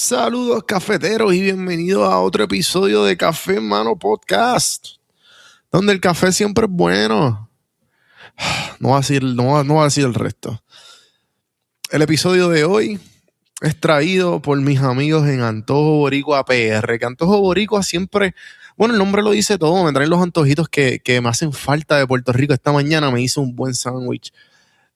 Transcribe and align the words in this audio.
Saludos 0.00 0.64
cafeteros 0.64 1.34
y 1.34 1.42
bienvenidos 1.42 2.10
a 2.10 2.20
otro 2.20 2.44
episodio 2.44 3.04
de 3.04 3.18
Café 3.18 3.60
Mano 3.60 3.98
Podcast, 3.98 4.86
donde 5.70 5.92
el 5.92 6.00
café 6.00 6.32
siempre 6.32 6.64
es 6.64 6.70
bueno. 6.72 7.50
No 8.80 8.88
va 8.88 8.96
a 8.96 9.00
decir, 9.00 9.22
no 9.22 9.62
no 9.62 9.74
va 9.74 9.84
a 9.84 9.90
el 9.94 10.14
resto. 10.14 10.64
El 11.90 12.00
episodio 12.00 12.48
de 12.48 12.64
hoy 12.64 12.98
es 13.60 13.78
traído 13.78 14.40
por 14.40 14.58
mis 14.58 14.80
amigos 14.80 15.28
en 15.28 15.42
Antojo 15.42 15.98
Boricua 15.98 16.46
PR, 16.46 16.98
que 16.98 17.04
Antojo 17.04 17.38
Boricua 17.38 17.82
siempre, 17.82 18.34
bueno, 18.78 18.94
el 18.94 18.98
nombre 18.98 19.22
lo 19.22 19.32
dice 19.32 19.58
todo, 19.58 19.84
me 19.84 19.92
traen 19.92 20.08
los 20.08 20.22
antojitos 20.22 20.70
que, 20.70 21.00
que 21.00 21.20
me 21.20 21.28
hacen 21.28 21.52
falta 21.52 21.98
de 21.98 22.06
Puerto 22.06 22.32
Rico. 22.32 22.54
Esta 22.54 22.72
mañana 22.72 23.10
me 23.10 23.20
hice 23.20 23.38
un 23.38 23.54
buen 23.54 23.74
sándwich 23.74 24.32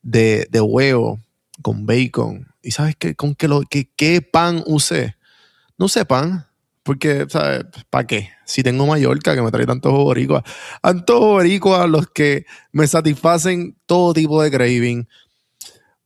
de, 0.01 0.49
de 0.51 0.61
huevo 0.63 1.21
con 1.61 1.85
bacon. 1.85 2.54
¿Y 2.65 2.71
sabes 2.71 2.97
qué? 2.99 3.15
¿Con 3.15 3.35
qué, 3.35 3.47
lo, 3.47 3.61
qué, 3.69 3.91
qué 3.95 4.23
pan 4.23 4.63
usé? 4.67 5.17
No 5.77 5.87
usé 5.87 6.07
pan, 6.07 6.47
porque, 6.83 7.27
¿sabes? 7.29 7.65
¿Para 7.91 8.07
qué? 8.07 8.31
Si 8.47 8.63
tengo 8.63 8.87
Mallorca 8.87 9.35
que 9.35 9.43
me 9.43 9.51
trae 9.51 9.67
tantos 9.67 9.93
boricua. 9.93 10.43
Antojos 10.83 11.29
boricua 11.33 11.87
los 11.87 12.09
que 12.09 12.47
me 12.73 12.87
satisfacen 12.87 13.77
todo 13.87 14.15
tipo 14.15 14.43
de 14.43 14.51
craving. 14.51 15.09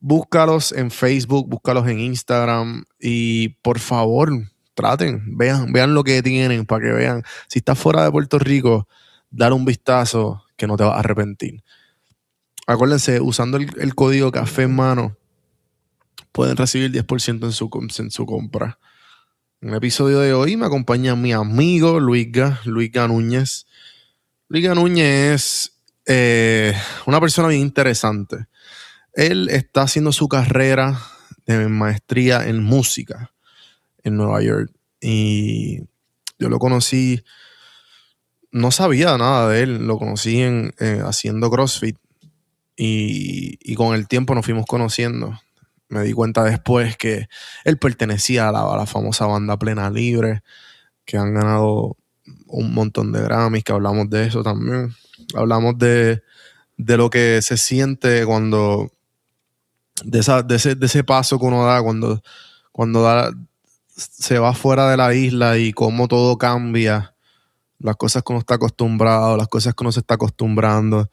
Búscalos 0.01 0.73
en 0.73 0.91
Facebook, 0.91 1.49
búscalos 1.49 1.87
en 1.89 2.01
Instagram 2.01 2.85
y 3.01 3.51
por 3.63 3.79
favor, 3.81 4.31
traten, 4.75 5.37
vean, 5.37 5.73
vean 5.73 5.95
lo 5.95 6.05
que 6.05 6.23
tienen 6.23 6.67
para 6.67 6.87
que 6.87 6.93
vean. 6.93 7.23
Si 7.49 7.59
estás 7.59 7.79
fuera 7.79 8.05
de 8.05 8.11
Puerto 8.11 8.39
Rico, 8.39 8.89
dar 9.31 9.53
un 9.53 9.65
vistazo 9.65 10.45
que 10.57 10.67
no 10.67 10.77
te 10.77 10.85
vas 10.85 10.95
a 10.95 11.01
arrepentir. 11.01 11.63
Acuérdense, 12.67 13.21
usando 13.21 13.57
el, 13.57 13.71
el 13.81 13.95
código 13.97 14.31
café 14.31 14.69
mano, 14.69 15.18
pueden 16.33 16.57
recibir 16.57 16.93
10% 16.93 17.45
en 17.45 17.53
su, 17.53 17.71
en 17.99 18.11
su 18.11 18.27
compra. 18.27 18.79
En 19.61 19.71
el 19.71 19.77
episodio 19.77 20.21
de 20.21 20.33
hoy 20.35 20.57
me 20.57 20.67
acompaña 20.67 21.17
mi 21.17 21.33
amigo 21.33 21.99
Luisga, 21.99 22.61
Luisga 22.65 23.09
Núñez. 23.09 23.67
Luisga 24.49 24.75
Núñez 24.75 25.35
es 25.35 25.73
eh, 26.07 26.75
una 27.07 27.21
persona 27.21 27.49
bien 27.49 27.63
interesante. 27.63 28.47
Él 29.15 29.49
está 29.49 29.83
haciendo 29.83 30.13
su 30.13 30.29
carrera 30.29 31.01
de 31.45 31.67
maestría 31.69 32.47
en 32.47 32.63
música 32.63 33.33
en 34.05 34.17
Nueva 34.17 34.43
York. 34.43 34.71
Y 35.01 35.81
yo 36.39 36.49
lo 36.49 36.61
conocí, 36.61 37.25
no 38.53 38.71
sabía 38.71 39.19
nada 39.19 39.49
de 39.49 39.63
él, 39.63 39.87
lo 39.89 39.99
conocí 39.99 40.41
eh, 40.41 41.03
haciendo 41.05 41.51
CrossFit. 41.51 41.97
Y, 42.77 43.59
y 43.61 43.75
con 43.75 43.97
el 43.97 44.07
tiempo 44.07 44.37
nos 44.37 44.45
fuimos 44.45 44.67
conociendo 44.67 45.37
me 45.89 46.03
di 46.03 46.13
cuenta 46.13 46.45
después 46.45 46.97
que 46.97 47.29
él 47.65 47.79
pertenecía 47.79 48.49
a 48.49 48.53
la, 48.53 48.87
famosa 48.87 49.27
banda 49.27 49.59
Plena 49.59 49.91
Libre, 49.91 50.43
que 51.05 51.17
han 51.17 51.35
ganado 51.35 51.97
un 52.47 52.75
montón 52.75 53.13
de 53.13 53.23
Grammys, 53.23 53.65
que 53.65 53.73
hablamos 53.73 54.11
de 54.11 54.27
eso 54.27 54.43
también. 54.43 54.95
Hablamos 55.35 55.79
de, 55.79 56.23
de 56.77 56.97
lo 56.97 57.11
que 57.11 57.41
se 57.43 57.57
siente 57.57 58.25
cuando, 58.27 58.91
de, 60.05 60.19
esa, 60.19 60.43
de, 60.43 60.57
ese, 60.57 60.75
de 60.75 60.87
ese 60.87 61.05
paso 61.05 61.39
que 61.39 61.47
uno 61.47 61.65
da 61.65 61.83
cuando, 61.83 62.23
cuando 62.73 63.05
se 63.97 64.39
va 64.39 64.55
fuera 64.55 64.91
de 64.91 64.97
la 64.97 65.15
isla 65.15 65.59
y 65.59 65.73
cómo 65.73 66.07
todo 66.07 66.37
cambia, 66.39 67.15
las 67.79 67.97
cosas 67.97 68.23
que 68.23 68.33
uno 68.33 68.41
está 68.41 68.55
acostumbrado, 68.55 69.37
las 69.37 69.49
cosas 69.49 69.75
que 69.75 69.85
uno 69.85 69.93
se 69.93 70.01
está 70.01 70.15
acostumbrando, 70.15 71.11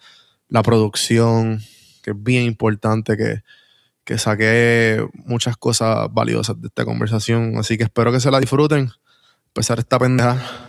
la 0.49 0.61
producción, 0.63 1.61
que 2.03 2.11
es 2.11 2.23
bien 2.23 2.43
importante 2.43 3.17
que 3.17 3.41
que 4.05 4.17
saqué 4.17 5.05
muchas 5.13 5.57
cosas 5.57 6.07
valiosas 6.11 6.61
de 6.61 6.67
esta 6.67 6.85
conversación. 6.85 7.57
Así 7.57 7.77
que 7.77 7.83
espero 7.83 8.11
que 8.11 8.19
se 8.19 8.31
la 8.31 8.39
disfruten. 8.39 8.91
Empezar 9.47 9.79
esta 9.79 9.99
pendeja. 9.99 10.64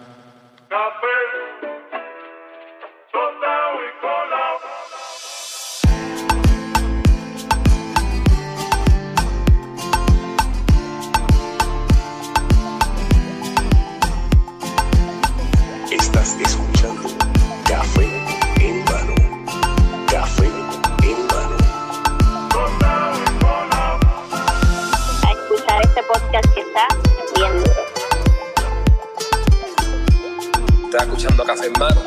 Café 31.46 31.66
en 31.66 31.72
mano. 31.78 32.00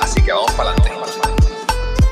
Así 0.00 0.22
que 0.22 0.32
vamos 0.32 0.52
para 0.52 0.70
adelante. 0.70 0.90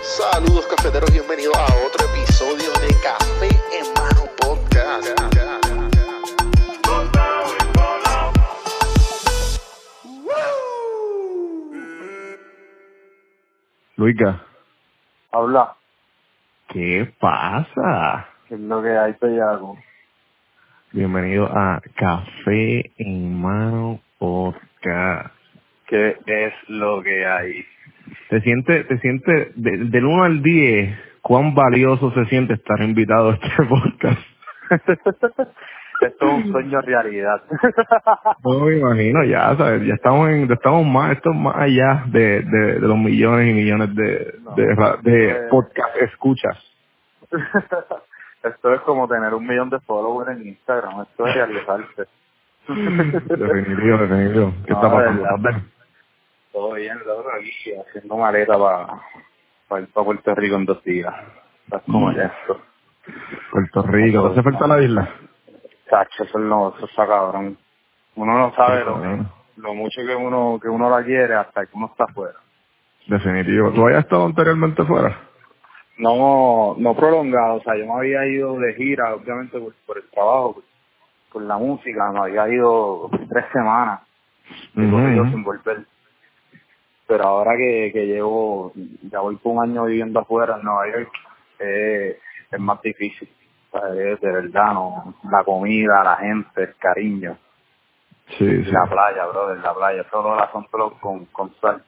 Saludos 0.02 0.66
cafeteros, 0.66 1.10
bienvenidos 1.12 1.56
a 1.56 1.64
otro 1.86 2.06
episodio 2.14 2.72
de 2.80 2.94
Café 3.02 3.48
en 3.78 3.92
Mano 3.94 4.24
Podcast. 4.36 5.08
Luica, 13.96 14.42
Habla, 15.32 15.76
¿qué 16.68 17.12
pasa? 17.20 18.26
que 18.48 18.54
es 18.54 18.60
lo 18.60 18.82
que 18.82 18.96
hay, 18.96 19.12
Pellago. 19.14 19.78
Bienvenido 20.92 21.46
a 21.46 21.80
Café 21.94 22.90
en 22.96 23.40
Mano 23.40 24.00
Podcast. 24.18 25.39
¿Qué 25.90 26.16
es 26.26 26.54
lo 26.68 27.02
que 27.02 27.26
hay? 27.26 27.64
¿Te 28.28 28.40
siente, 28.40 28.84
te 28.84 28.98
siente 28.98 29.52
de- 29.56 29.76
del 29.90 30.04
1 30.04 30.22
al 30.24 30.42
10, 30.42 30.96
cuán 31.20 31.54
valioso 31.54 32.12
se 32.12 32.24
siente 32.26 32.54
estar 32.54 32.80
invitado 32.80 33.30
a 33.30 33.34
este 33.34 33.48
podcast? 33.68 34.20
Esto 36.00 36.26
es 36.26 36.32
un 36.32 36.50
sueño 36.52 36.80
realidad. 36.80 37.42
No 38.42 38.60
me 38.64 38.78
imagino, 38.78 39.22
ya, 39.24 39.54
¿sabes? 39.56 39.82
Ya 39.86 39.94
estamos 39.94 40.30
en, 40.30 40.50
estamos 40.50 40.86
más, 40.86 41.12
esto 41.12 41.30
es 41.30 41.36
más 41.36 41.56
allá 41.56 42.04
de, 42.06 42.40
de, 42.40 42.58
de 42.80 42.88
los 42.88 42.96
millones 42.96 43.50
y 43.50 43.52
millones 43.52 43.94
de, 43.94 44.34
de, 44.56 44.74
ra- 44.74 44.96
de 45.02 45.30
Eh. 45.30 45.36
podcast 45.50 45.94
escuchas. 46.00 46.56
Esto 48.42 48.72
es 48.72 48.80
como 48.80 49.06
tener 49.06 49.34
un 49.34 49.46
millón 49.46 49.68
de 49.68 49.78
followers 49.80 50.30
en 50.40 50.46
Instagram. 50.48 51.02
Esto 51.02 51.26
es 51.26 51.34
realizarse. 51.34 52.04
Definitivo, 52.66 53.98
definitivo. 53.98 54.54
¿Qué 54.66 54.72
No, 54.72 54.76
está 54.76 54.90
pasando? 54.90 55.24
Todo 56.52 56.74
bien, 56.74 56.98
loco, 57.06 57.28
aquí 57.38 57.52
haciendo 57.74 58.16
maleta 58.16 58.58
para 58.58 59.82
ir 59.82 59.88
para 59.92 60.04
Puerto 60.04 60.34
Rico 60.34 60.56
en 60.56 60.64
dos 60.66 60.82
días. 60.84 61.14
¿Sabes 61.68 61.84
cómo 61.86 62.10
Mm. 62.10 62.18
es 62.20 62.30
esto? 62.32 62.60
Puerto 63.52 63.82
Rico, 63.82 64.22
¿te 64.32 64.32
hace 64.40 64.42
falta 64.42 64.66
la 64.66 64.82
isla? 64.82 65.08
Chacho, 65.90 66.24
eso, 66.24 66.38
no, 66.38 66.74
eso 66.76 66.86
está 66.86 67.06
cabrón. 67.06 67.58
Uno 68.16 68.38
no 68.38 68.54
sabe 68.54 68.84
lo, 68.84 69.74
mucho 69.74 70.00
que 70.06 70.14
uno 70.14 70.58
que 70.60 70.68
uno 70.68 70.90
la 70.90 71.04
quiere 71.04 71.34
hasta 71.34 71.66
que 71.66 71.72
uno 71.76 71.86
está 71.86 72.04
afuera. 72.04 72.38
Definitivo. 73.06 73.72
¿Tú 73.72 73.84
habías 73.86 74.04
estado 74.04 74.26
anteriormente 74.26 74.84
fuera? 74.84 75.28
no 75.98 76.74
no 76.78 76.96
prolongado, 76.96 77.56
o 77.56 77.62
sea, 77.62 77.76
yo 77.76 77.86
me 77.86 77.92
había 77.92 78.26
ido 78.26 78.58
de 78.58 78.74
gira, 78.74 79.14
obviamente 79.14 79.58
por, 79.60 79.74
por 79.86 79.98
el 79.98 80.10
trabajo, 80.10 80.54
por, 80.54 80.64
por 81.32 81.42
la 81.42 81.58
música, 81.58 82.10
me 82.12 82.20
había 82.20 82.48
ido 82.48 83.10
tres 83.28 83.44
semanas, 83.52 84.00
corrido 84.74 85.22
ujú. 85.22 85.30
sin 85.30 85.44
volver. 85.44 85.86
Pero 87.10 87.24
ahora 87.24 87.56
que, 87.56 87.90
que 87.92 88.06
llevo, 88.06 88.72
ya 89.10 89.18
voy 89.18 89.34
por 89.36 89.54
un 89.56 89.62
año 89.64 89.84
viviendo 89.86 90.20
afuera 90.20 90.56
en 90.58 90.62
Nueva 90.62 90.86
York, 90.92 91.10
eh, 91.58 92.18
es 92.52 92.60
más 92.60 92.80
difícil. 92.82 93.28
De 93.72 94.16
verdad, 94.22 94.72
no, 94.74 95.14
la 95.30 95.42
comida, 95.44 96.04
la 96.04 96.16
gente, 96.16 96.62
el 96.62 96.74
cariño, 96.76 97.36
Sí, 98.38 98.64
sí. 98.64 98.70
la 98.70 98.84
playa, 98.86 99.26
brother, 99.26 99.58
la 99.58 99.74
playa, 99.74 100.04
todo 100.10 100.34
el 100.34 100.40
asunto 100.40 100.96
con, 101.00 101.24
con 101.26 101.52
sal. 101.60 101.82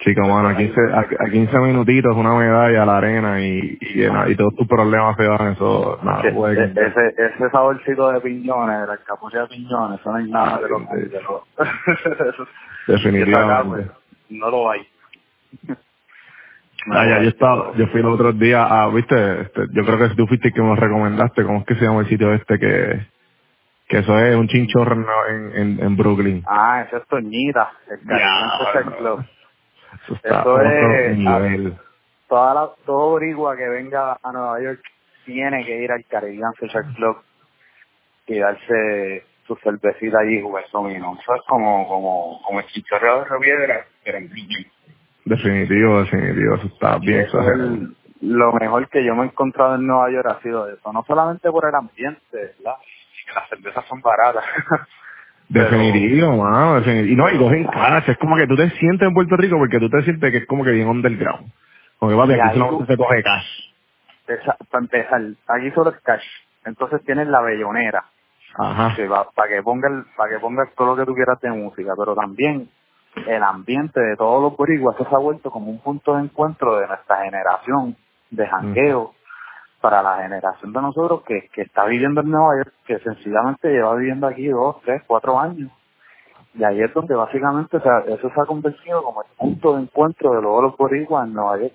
Chico, 0.00 0.20
mano, 0.28 0.50
a 0.50 0.54
15, 0.56 0.78
a, 0.92 1.00
a 1.24 1.30
15 1.30 1.58
minutitos 1.60 2.14
una 2.14 2.34
medalla 2.34 2.82
a 2.82 2.86
la 2.86 2.98
arena 2.98 3.40
y, 3.40 3.78
y, 3.80 4.04
y 4.04 4.36
todos 4.36 4.54
tus 4.54 4.68
problemas 4.68 5.16
se 5.16 5.26
van, 5.26 5.52
eso, 5.52 5.98
nada, 6.02 6.20
Que- 6.20 6.32
puede 6.32 6.62
e- 6.64 6.72
ese, 6.72 7.14
ese 7.16 7.50
saborcito 7.50 8.10
de 8.12 8.20
piñones, 8.20 8.86
la 8.86 8.98
capucha 8.98 9.40
de 9.40 9.46
piñones, 9.48 9.98
eso 10.00 10.10
no 10.10 10.16
hay 10.18 10.30
nada 10.30 10.58
de 10.58 10.68
lo 10.68 10.78
que 10.80 11.08
Definitivamente. 12.92 13.90
pues, 13.92 14.30
no 14.30 14.50
lo 14.50 14.70
hay. 14.70 14.86
Ah, 16.90 17.04
ya, 17.06 17.22
yo 17.22 17.28
estaba, 17.28 17.72
yo 17.76 17.86
fui 17.88 18.00
el 18.00 18.06
otro 18.06 18.32
día 18.32 18.64
a, 18.64 18.88
viste, 18.88 19.42
este, 19.42 19.62
yo 19.72 19.84
creo 19.84 19.98
que 19.98 20.14
tú 20.14 20.26
fuiste 20.26 20.52
que 20.52 20.62
me 20.62 20.74
recomendaste, 20.76 21.44
¿cómo 21.44 21.60
es 21.60 21.66
que 21.66 21.74
se 21.74 21.82
llama 21.84 22.00
el 22.00 22.08
sitio 22.08 22.32
este 22.32 22.58
que, 22.58 23.06
que 23.88 23.98
eso 23.98 24.18
es 24.18 24.36
un 24.36 24.48
chinchorro 24.48 24.94
en, 25.28 25.52
en, 25.56 25.84
en, 25.84 25.96
Brooklyn? 25.96 26.42
Ah, 26.46 26.84
ese 26.86 26.96
es 26.98 27.06
Toñita, 27.08 27.72
el 27.90 28.06
Diablo. 28.06 28.96
Club. 28.96 29.24
Eso 30.04 30.14
está 30.14 30.40
Eso 30.40 30.56
a 30.56 30.72
es- 30.72 31.18
nivel. 31.18 31.76
Toda 32.28 32.54
la, 32.54 32.68
todo 32.86 33.10
boricua 33.10 33.56
que 33.56 33.68
venga 33.68 34.16
a 34.22 34.32
Nueva 34.32 34.60
York 34.62 34.80
tiene 35.24 35.64
que 35.64 35.82
ir 35.82 35.90
al 35.90 36.04
Caribbean 36.06 36.52
Social 36.60 36.84
Club. 36.94 37.16
y 38.26 38.38
darse 38.38 39.24
su 39.48 39.56
cervecita 39.56 40.20
allí 40.20 40.38
y 40.38 40.42
jugar 40.42 40.64
dominó. 40.72 41.18
Eso 41.20 41.34
es 41.34 41.42
como, 41.48 41.88
como, 41.88 42.40
como 42.44 42.60
el 42.60 42.66
chicharreo 42.66 43.20
de 43.20 43.24
Reviera, 43.24 43.84
pero 44.04 44.18
en. 44.18 44.30
Definitivo, 45.24 46.00
definitivo, 46.02 46.54
eso 46.54 46.66
está 46.68 46.98
bien 46.98 47.20
Eso 47.22 47.40
es 47.40 47.48
el- 47.48 47.96
lo 48.20 48.52
mejor 48.52 48.88
que 48.88 49.04
yo 49.04 49.14
me 49.14 49.22
he 49.24 49.26
encontrado 49.26 49.74
en 49.76 49.86
Nueva 49.86 50.10
York 50.10 50.26
ha 50.28 50.42
sido 50.42 50.68
eso, 50.68 50.92
no 50.92 51.04
solamente 51.06 51.50
por 51.50 51.66
el 51.68 51.74
ambiente, 51.74 52.20
¿verdad? 52.32 52.74
Que 53.26 53.32
las 53.34 53.48
cervezas 53.48 53.84
son 53.86 54.00
baratas. 54.00 54.44
Definitivo, 55.48 56.36
mano, 56.36 56.74
definitivo. 56.76 57.12
Y 57.12 57.16
no, 57.16 57.30
y 57.30 57.38
cogen 57.38 57.64
cash, 57.66 58.08
es 58.10 58.18
como 58.18 58.36
que 58.36 58.46
tú 58.46 58.54
te 58.56 58.68
sientes 58.70 59.08
en 59.08 59.14
Puerto 59.14 59.36
Rico 59.36 59.56
porque 59.56 59.78
tú 59.78 59.88
te 59.88 60.02
sientes 60.02 60.30
que 60.30 60.38
es 60.38 60.46
como 60.46 60.62
que 60.64 60.72
bien 60.72 60.88
underground. 60.88 61.50
Como 61.98 62.12
que 62.12 62.18
papi, 62.18 62.32
aquí 62.34 62.40
ahí 62.42 62.54
solamente 62.58 62.84
tú- 62.84 62.92
se 62.92 62.96
coge 62.98 63.22
cash. 63.22 63.46
Esa- 64.28 64.56
para 64.70 64.82
empezar, 64.84 65.22
aquí 65.48 65.70
solo 65.70 65.90
es 65.90 66.00
cash. 66.02 66.24
Entonces 66.66 67.02
tienes 67.04 67.28
la 67.28 67.40
bellonera, 67.40 68.04
Ajá. 68.58 68.96
para 69.34 69.48
que 69.48 69.62
pongas 69.62 70.04
para 70.16 70.30
que 70.30 70.40
pongas 70.40 70.68
todo 70.74 70.88
lo 70.88 70.96
que 70.96 71.06
tú 71.06 71.14
quieras 71.14 71.40
de 71.40 71.50
música, 71.50 71.92
pero 71.96 72.14
también 72.14 72.68
el 73.26 73.42
ambiente 73.42 74.00
de 74.00 74.16
todos 74.16 74.42
los 74.42 74.56
boricuas 74.56 74.96
se 74.96 75.14
ha 75.14 75.18
vuelto 75.18 75.50
como 75.50 75.70
un 75.70 75.80
punto 75.80 76.16
de 76.16 76.24
encuentro 76.24 76.78
de 76.78 76.88
nuestra 76.88 77.24
generación 77.24 77.96
de 78.30 78.46
jangueo 78.46 79.14
para 79.80 80.02
la 80.02 80.18
generación 80.22 80.72
de 80.72 80.82
nosotros 80.82 81.22
que, 81.22 81.48
que 81.52 81.62
está 81.62 81.84
viviendo 81.84 82.20
en 82.20 82.30
Nueva 82.30 82.56
York, 82.56 82.74
que 82.84 82.98
sencillamente 82.98 83.70
lleva 83.70 83.94
viviendo 83.94 84.26
aquí 84.26 84.48
dos, 84.48 84.76
tres, 84.82 85.02
cuatro 85.06 85.38
años. 85.38 85.70
Y 86.54 86.64
ahí 86.64 86.80
es 86.80 86.92
donde 86.92 87.14
básicamente 87.14 87.76
o 87.76 87.80
sea, 87.80 88.00
eso 88.08 88.28
se 88.28 88.40
ha 88.40 88.44
convertido 88.44 89.04
como 89.04 89.22
el 89.22 89.28
punto 89.36 89.76
de 89.76 89.82
encuentro 89.82 90.32
de 90.32 90.42
todos 90.42 90.62
los 90.64 90.76
boricuas 90.76 91.28
en 91.28 91.34
Nueva 91.34 91.58
York. 91.58 91.74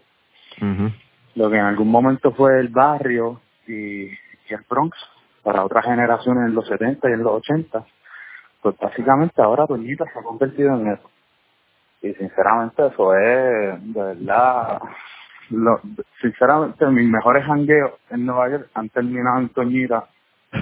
Lo 1.35 1.49
que 1.49 1.57
en 1.57 1.65
algún 1.65 1.89
momento 1.89 2.33
fue 2.33 2.59
el 2.59 2.67
barrio 2.67 3.39
y, 3.67 4.07
y 4.07 4.49
el 4.49 4.65
Bronx 4.69 4.97
para 5.43 5.63
otras 5.63 5.85
generaciones 5.85 6.47
en 6.49 6.55
los 6.55 6.67
70 6.67 7.09
y 7.09 7.13
en 7.13 7.23
los 7.23 7.33
80, 7.33 7.85
pues 8.61 8.75
básicamente 8.81 9.41
ahora 9.41 9.67
Toñita 9.67 10.05
se 10.11 10.19
ha 10.19 10.23
convertido 10.23 10.75
en 10.79 10.87
eso. 10.87 11.09
Y 12.01 12.13
sinceramente 12.15 12.85
eso 12.87 13.15
es, 13.15 13.93
de 13.93 14.01
verdad, 14.03 14.79
lo, 15.51 15.81
sinceramente 16.21 16.85
mis 16.87 17.09
mejores 17.09 17.45
jangueos 17.45 17.93
en 18.09 18.25
Nueva 18.25 18.49
York 18.49 18.69
han 18.73 18.89
terminado 18.89 19.39
en 19.39 19.49
Toñita 19.49 20.05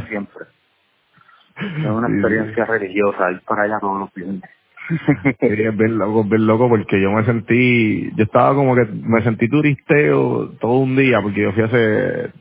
siempre. 0.07 0.45
Es 1.57 1.85
una 1.85 2.07
Sí, 2.07 2.13
sí. 2.13 2.19
experiencia 2.19 2.65
religiosa 2.65 3.31
ir 3.31 3.41
para 3.41 3.63
allá 3.63 3.79
todos 3.79 3.99
los 3.99 4.13
viernes. 4.13 4.43
Sí, 4.89 5.47
es 5.47 5.77
bien 5.77 5.97
loco, 5.97 6.21
es 6.21 6.29
bien 6.29 6.47
loco 6.47 6.67
porque 6.69 7.01
yo 7.01 7.11
me 7.11 7.23
sentí, 7.23 8.11
yo 8.15 8.23
estaba 8.23 8.53
como 8.55 8.75
que 8.75 8.85
me 8.85 9.23
sentí 9.23 9.47
turisteo 9.47 10.49
todo 10.59 10.79
un 10.79 10.95
día 10.97 11.21
porque 11.21 11.41
yo 11.43 11.53
fui 11.53 11.63
a 11.63 11.67
hacer, 11.67 12.33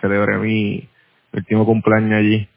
celebré 0.00 0.38
mi 0.38 0.88
último 1.32 1.66
cumpleaños 1.66 2.18
allí 2.18 2.48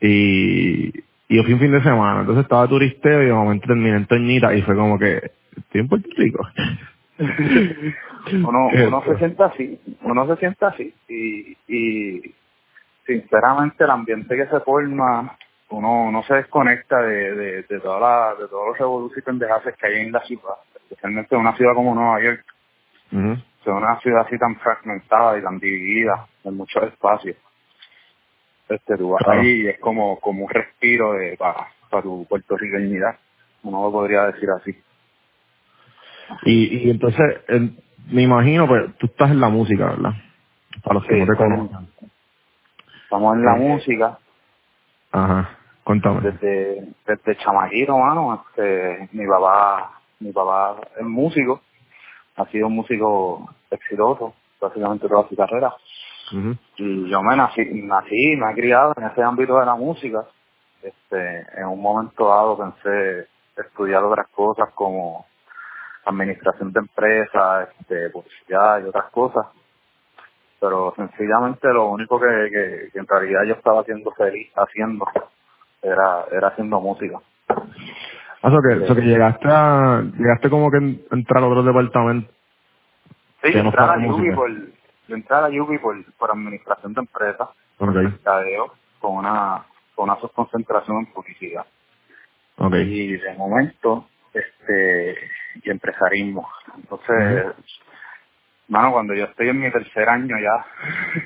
y, 0.00 0.88
y 1.28 1.36
yo 1.36 1.42
fui 1.44 1.52
un 1.52 1.60
fin 1.60 1.72
de 1.72 1.82
semana, 1.82 2.20
entonces 2.20 2.44
estaba 2.44 2.66
turisteo 2.68 3.22
y 3.22 3.26
de 3.26 3.32
momento 3.32 3.66
terminé 3.66 3.96
en 3.96 4.06
Toñita 4.06 4.54
y 4.54 4.62
fue 4.62 4.74
como 4.74 4.98
que 4.98 5.30
estoy 5.56 5.80
en 5.80 5.88
Puerto 5.88 6.08
Rico. 6.16 6.46
uno, 8.32 8.68
uno 8.72 9.00
se 9.02 9.06
feo. 9.06 9.18
sienta 9.18 9.46
así, 9.46 9.80
uno 10.02 10.26
se 10.26 10.36
sienta 10.36 10.68
así 10.68 10.94
y, 11.08 11.56
y 11.68 12.34
sinceramente 13.06 13.84
el 13.84 13.90
ambiente 13.90 14.36
que 14.36 14.46
se 14.46 14.60
forma, 14.60 15.36
uno, 15.68 16.04
uno 16.04 16.22
se 16.24 16.34
desconecta 16.34 17.00
de, 17.02 17.34
de, 17.34 17.62
de, 17.64 17.80
toda 17.80 18.00
la, 18.00 18.34
de 18.40 18.48
todos 18.48 18.68
los 18.68 18.78
revoluciones 18.78 19.18
y 19.22 19.26
pendejaces 19.26 19.76
que 19.76 19.86
hay 19.86 20.00
en 20.00 20.12
la 20.12 20.20
ciudad, 20.20 20.54
especialmente 20.76 21.34
en 21.34 21.40
una 21.42 21.56
ciudad 21.56 21.74
como 21.74 21.94
Nueva 21.94 22.22
York, 22.22 22.44
que 23.10 23.70
es 23.70 23.76
una 23.76 24.00
ciudad 24.00 24.26
así 24.26 24.38
tan 24.38 24.56
fragmentada 24.56 25.38
y 25.38 25.42
tan 25.42 25.58
dividida 25.58 26.26
en 26.44 26.56
muchos 26.56 26.82
espacios. 26.84 27.36
Este, 28.70 28.98
tú 28.98 29.10
vas 29.10 29.22
Claro. 29.24 29.42
ahí 29.42 29.62
y 29.62 29.68
es 29.68 29.80
como, 29.80 30.20
como 30.20 30.46
un 30.46 30.50
respiro 30.50 31.14
de 31.14 31.36
para, 31.38 31.68
para 31.90 32.04
tu 32.04 32.26
puertorriqueñidad, 32.28 33.18
uno 33.64 33.84
lo 33.84 33.92
podría 33.92 34.26
decir 34.28 34.50
así. 34.50 34.76
Y, 36.44 36.86
y 36.88 36.90
entonces, 36.90 37.42
en- 37.48 37.78
me 38.12 38.22
imagino, 38.22 38.68
pues 38.68 38.96
tú 38.98 39.06
estás 39.08 39.30
en 39.32 39.40
la 39.40 39.50
música, 39.50 39.86
¿verdad? 39.86 40.12
Para 40.84 40.94
los 40.96 41.06
que 41.06 41.14
Sí, 41.16 41.20
no 41.20 41.26
te 41.26 41.36
conocen. 41.38 41.88
Estamos 43.04 43.36
en 43.36 43.44
la 43.46 43.56
Eh, 43.56 43.60
música, 43.60 44.18
Ajá, 45.12 45.58
cuéntame. 45.84 46.20
desde 46.22 46.88
desde 47.06 47.36
chamaquito 47.38 47.98
mano 47.98 48.44
este 48.48 49.08
mi 49.12 49.26
papá 49.26 50.00
mi 50.20 50.32
papá 50.32 50.80
es 50.98 51.06
músico 51.06 51.62
ha 52.36 52.46
sido 52.46 52.68
un 52.68 52.76
músico 52.76 53.54
exitoso 53.70 54.34
básicamente 54.60 55.08
toda 55.08 55.28
su 55.28 55.36
carrera 55.36 55.74
Y 56.76 57.10
yo 57.10 57.22
me 57.22 57.36
nací 57.36 57.64
nací 57.82 58.36
me 58.36 58.52
he 58.52 58.54
criado 58.54 58.94
en 58.96 59.04
ese 59.04 59.22
ámbito 59.22 59.58
de 59.58 59.66
la 59.66 59.74
música 59.74 60.24
este 60.82 61.46
en 61.56 61.66
un 61.66 61.80
momento 61.80 62.28
dado 62.28 62.58
pensé 62.58 63.28
estudiar 63.56 64.02
otras 64.04 64.28
cosas 64.28 64.68
como 64.74 65.26
administración 66.04 66.72
de 66.72 66.80
empresas 66.80 67.68
este 67.80 68.10
publicidad 68.10 68.82
y 68.82 68.88
otras 68.88 69.10
cosas 69.10 69.46
pero 70.60 70.92
sencillamente 70.96 71.68
lo 71.68 71.88
único 71.90 72.20
que, 72.20 72.26
que, 72.26 72.90
que 72.92 72.98
en 72.98 73.06
realidad 73.06 73.44
yo 73.46 73.54
estaba 73.54 73.82
siendo 73.84 74.10
feliz 74.12 74.50
haciendo 74.56 75.06
era 75.82 76.24
era 76.30 76.48
haciendo 76.48 76.80
música 76.80 77.18
Ah, 78.42 78.48
eso 78.48 78.58
que, 78.62 78.84
eso 78.84 78.94
que 78.94 79.02
llegaste 79.02 79.48
a, 79.48 80.02
llegaste 80.16 80.48
como 80.48 80.70
que 80.70 80.78
a 80.78 81.14
entrar 81.14 81.42
a 81.42 81.46
otro 81.46 81.62
departamento. 81.62 82.32
sí 83.42 83.52
entrar 83.58 83.90
a 83.90 83.96
Yubi 84.02 84.30
música. 84.30 84.72
Por 85.10 85.18
entrar 85.18 85.44
a 85.44 85.50
Yubi 85.50 85.78
por, 85.78 86.12
por 86.14 86.30
administración 86.30 86.94
de 86.94 87.00
empresas 87.00 87.48
Ok, 87.78 87.94
mercadeo 87.94 88.74
con 89.00 89.16
una 89.16 89.64
con 89.94 90.10
una 90.10 90.20
subconcentración 90.20 90.98
en 90.98 91.06
publicidad. 91.06 91.66
Ok. 92.58 92.74
y 92.74 93.16
de 93.16 93.34
momento 93.34 94.08
este 94.32 95.16
y 95.62 95.70
empresarismo. 95.70 96.48
Entonces 96.76 97.46
mano 98.68 98.92
cuando 98.92 99.14
yo 99.14 99.24
estoy 99.24 99.48
en 99.48 99.60
mi 99.60 99.70
tercer 99.70 100.08
año 100.08 100.36
ya 100.38 100.66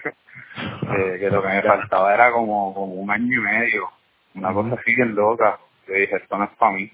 eh, 0.97 1.19
que 1.19 1.31
lo 1.31 1.43
que 1.43 1.49
me 1.49 1.63
faltaba 1.63 2.15
era 2.15 2.33
como, 2.33 2.73
como 2.73 2.95
un 2.95 3.11
año 3.11 3.41
y 3.41 3.41
medio 3.41 3.91
una 4.35 4.53
cosa 4.53 4.75
así 4.81 4.95
bien 4.95 5.15
loca. 5.15 5.59
Yo 5.87 5.95
dije 5.95 6.17
esto 6.17 6.39
no 6.39 6.45
es 6.45 6.51
para 6.57 6.73
mí. 6.73 6.91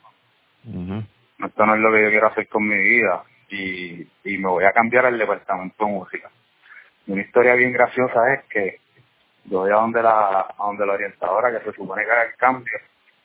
Esto 1.38 1.66
no 1.66 1.74
es 1.74 1.80
lo 1.80 1.92
que 1.92 2.02
yo 2.02 2.10
quiero 2.10 2.26
hacer 2.26 2.48
con 2.48 2.66
mi 2.66 2.78
vida. 2.78 3.22
Y, 3.48 4.06
y 4.24 4.38
me 4.38 4.48
voy 4.48 4.64
a 4.64 4.72
cambiar 4.72 5.06
al 5.06 5.18
departamento 5.18 5.84
de 5.84 5.90
música 5.90 6.30
una 7.08 7.22
historia 7.22 7.54
bien 7.54 7.72
graciosa 7.72 8.34
es 8.34 8.44
que 8.50 8.78
yo 9.46 9.60
voy 9.60 9.70
a 9.70 9.76
donde 9.76 10.02
la 10.02 10.40
a 10.40 10.66
donde 10.66 10.86
la 10.86 10.92
orientadora 10.94 11.50
que 11.52 11.64
se 11.64 11.76
supone 11.76 12.04
que 12.04 12.10
haga 12.10 12.24
el 12.24 12.34
cambio 12.36 12.72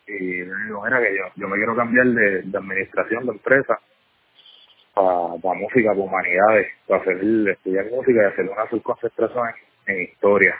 y 0.07 0.19
le 0.43 0.55
digo 0.65 0.83
mira 0.83 1.01
que 1.01 1.17
yo 1.17 1.25
yo 1.35 1.47
me 1.47 1.57
quiero 1.57 1.75
cambiar 1.75 2.07
de, 2.07 2.41
de 2.43 2.57
administración 2.57 3.25
de 3.25 3.31
empresa 3.33 3.79
para 4.95 5.55
música, 5.59 5.89
para 5.89 6.01
humanidades, 6.01 6.67
para 6.87 7.01
hacer, 7.01 7.17
estudiar 7.49 7.85
música 7.91 8.21
y 8.23 8.25
hacer 8.25 8.49
una 8.49 8.69
subconcentración 8.69 9.49
en, 9.87 9.95
en 9.95 10.01
historia. 10.03 10.55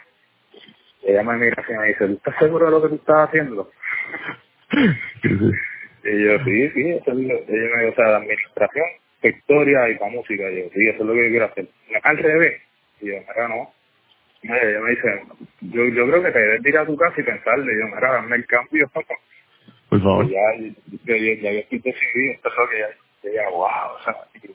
Ella 1.04 1.24
me 1.24 1.38
mira 1.38 1.56
así 1.62 1.72
y 1.72 1.78
me 1.78 1.88
dice, 1.88 2.08
¿tú 2.08 2.14
estás 2.14 2.36
seguro 2.40 2.66
de 2.66 2.72
lo 2.72 2.82
que 2.82 2.90
tú 2.90 2.96
estás 2.96 3.30
haciendo? 3.30 3.72
Y 6.04 6.26
yo, 6.26 6.38
sí, 6.44 6.70
sí, 6.72 6.90
eso 6.92 7.12
es 7.12 7.18
lo, 7.18 7.34
ella 7.34 7.76
me 7.76 7.82
dijo, 7.82 7.92
o 7.92 7.96
sea, 7.96 8.10
de 8.10 8.16
administración, 8.16 8.86
historia 9.24 9.90
y 9.90 9.96
para 9.98 10.12
música. 10.12 10.50
Y 10.52 10.64
yo, 10.64 10.70
sí, 10.74 10.88
eso 10.90 11.00
es 11.02 11.06
lo 11.06 11.14
que 11.14 11.24
yo 11.24 11.30
quiero 11.30 11.46
hacer. 11.46 11.68
Al 12.04 12.18
revés. 12.18 12.62
Y 13.02 13.08
yo, 13.08 13.14
mira, 13.20 13.48
no. 13.48 13.74
Y 14.44 14.48
ella 14.52 14.80
me 14.80 14.90
dice, 14.92 15.24
yo, 15.62 15.86
yo 15.86 16.08
creo 16.08 16.24
que 16.24 16.32
te 16.32 16.40
debes 16.40 16.64
de 16.64 16.70
ir 16.70 16.78
a 16.78 16.86
tu 16.86 16.98
casa 16.98 17.16
y 17.20 17.24
pensarle. 17.24 17.74
Y 17.74 17.80
yo, 17.80 17.96
mira, 17.96 18.14
dame 18.14 18.36
el 18.38 18.46
cambio. 18.48 18.90
Por 19.90 20.02
favor. 20.02 20.26
Y 20.26 20.30
ya, 20.32 20.42
ya, 21.06 21.18
ya, 21.18 21.42
ya 21.42 21.52
yo 21.54 21.60
estoy 21.60 21.80
decidido, 21.80 22.34
esto 22.34 22.50
es 22.50 22.56
lo 22.58 22.70
que 22.70 22.80
ya, 22.80 22.90
ya, 23.24 23.32
ya, 23.44 23.50
wow, 23.50 23.96
o 23.96 24.04
sea, 24.04 24.16
y- 24.44 24.48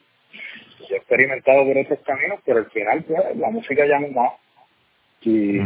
yo 0.88 0.96
he 0.96 0.98
experimentado 0.98 1.64
por 1.66 1.76
esos 1.76 1.98
caminos, 2.00 2.40
pero 2.44 2.58
al 2.58 2.70
final, 2.70 3.04
pues, 3.04 3.36
la 3.36 3.50
música 3.50 3.84
llama 3.86 4.08
más. 4.14 4.32
Y, 5.22 5.58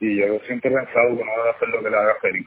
y 0.00 0.16
yo 0.16 0.38
siempre 0.46 0.70
he 0.70 0.74
pensado 0.74 1.08
que 1.16 1.22
uno 1.22 1.32
debe 1.36 1.50
hacer 1.50 1.68
lo 1.68 1.82
que 1.82 1.90
le 1.90 1.96
haga 1.96 2.14
feliz. 2.20 2.46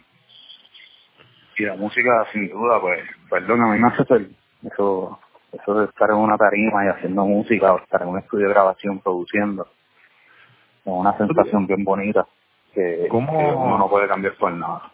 Y 1.58 1.64
la 1.66 1.76
música, 1.76 2.26
sin 2.32 2.50
duda, 2.50 2.80
pues, 2.80 3.02
perdón, 3.30 3.62
a 3.62 3.68
mí 3.74 3.80
me 3.80 3.88
hace 3.90 4.06
feliz. 4.06 4.38
Eso, 4.72 5.20
eso 5.52 5.74
de 5.74 5.86
estar 5.86 6.10
en 6.10 6.18
una 6.18 6.38
tarima 6.38 6.86
y 6.86 6.90
haciendo 6.90 7.26
música, 7.26 7.74
o 7.74 7.80
estar 7.80 8.02
en 8.02 8.10
un 8.10 8.20
estudio 8.20 8.48
de 8.48 8.54
grabación 8.54 9.00
produciendo, 9.00 9.64
es 9.64 10.86
una 10.86 11.18
sensación 11.18 11.68
bien 11.68 11.84
bonita 11.84 12.26
que, 12.74 13.08
¿Cómo? 13.10 13.38
que 13.38 13.44
uno 13.44 13.78
no 13.78 13.90
puede 13.90 14.08
cambiar 14.08 14.36
por 14.36 14.52
nada. 14.54 14.92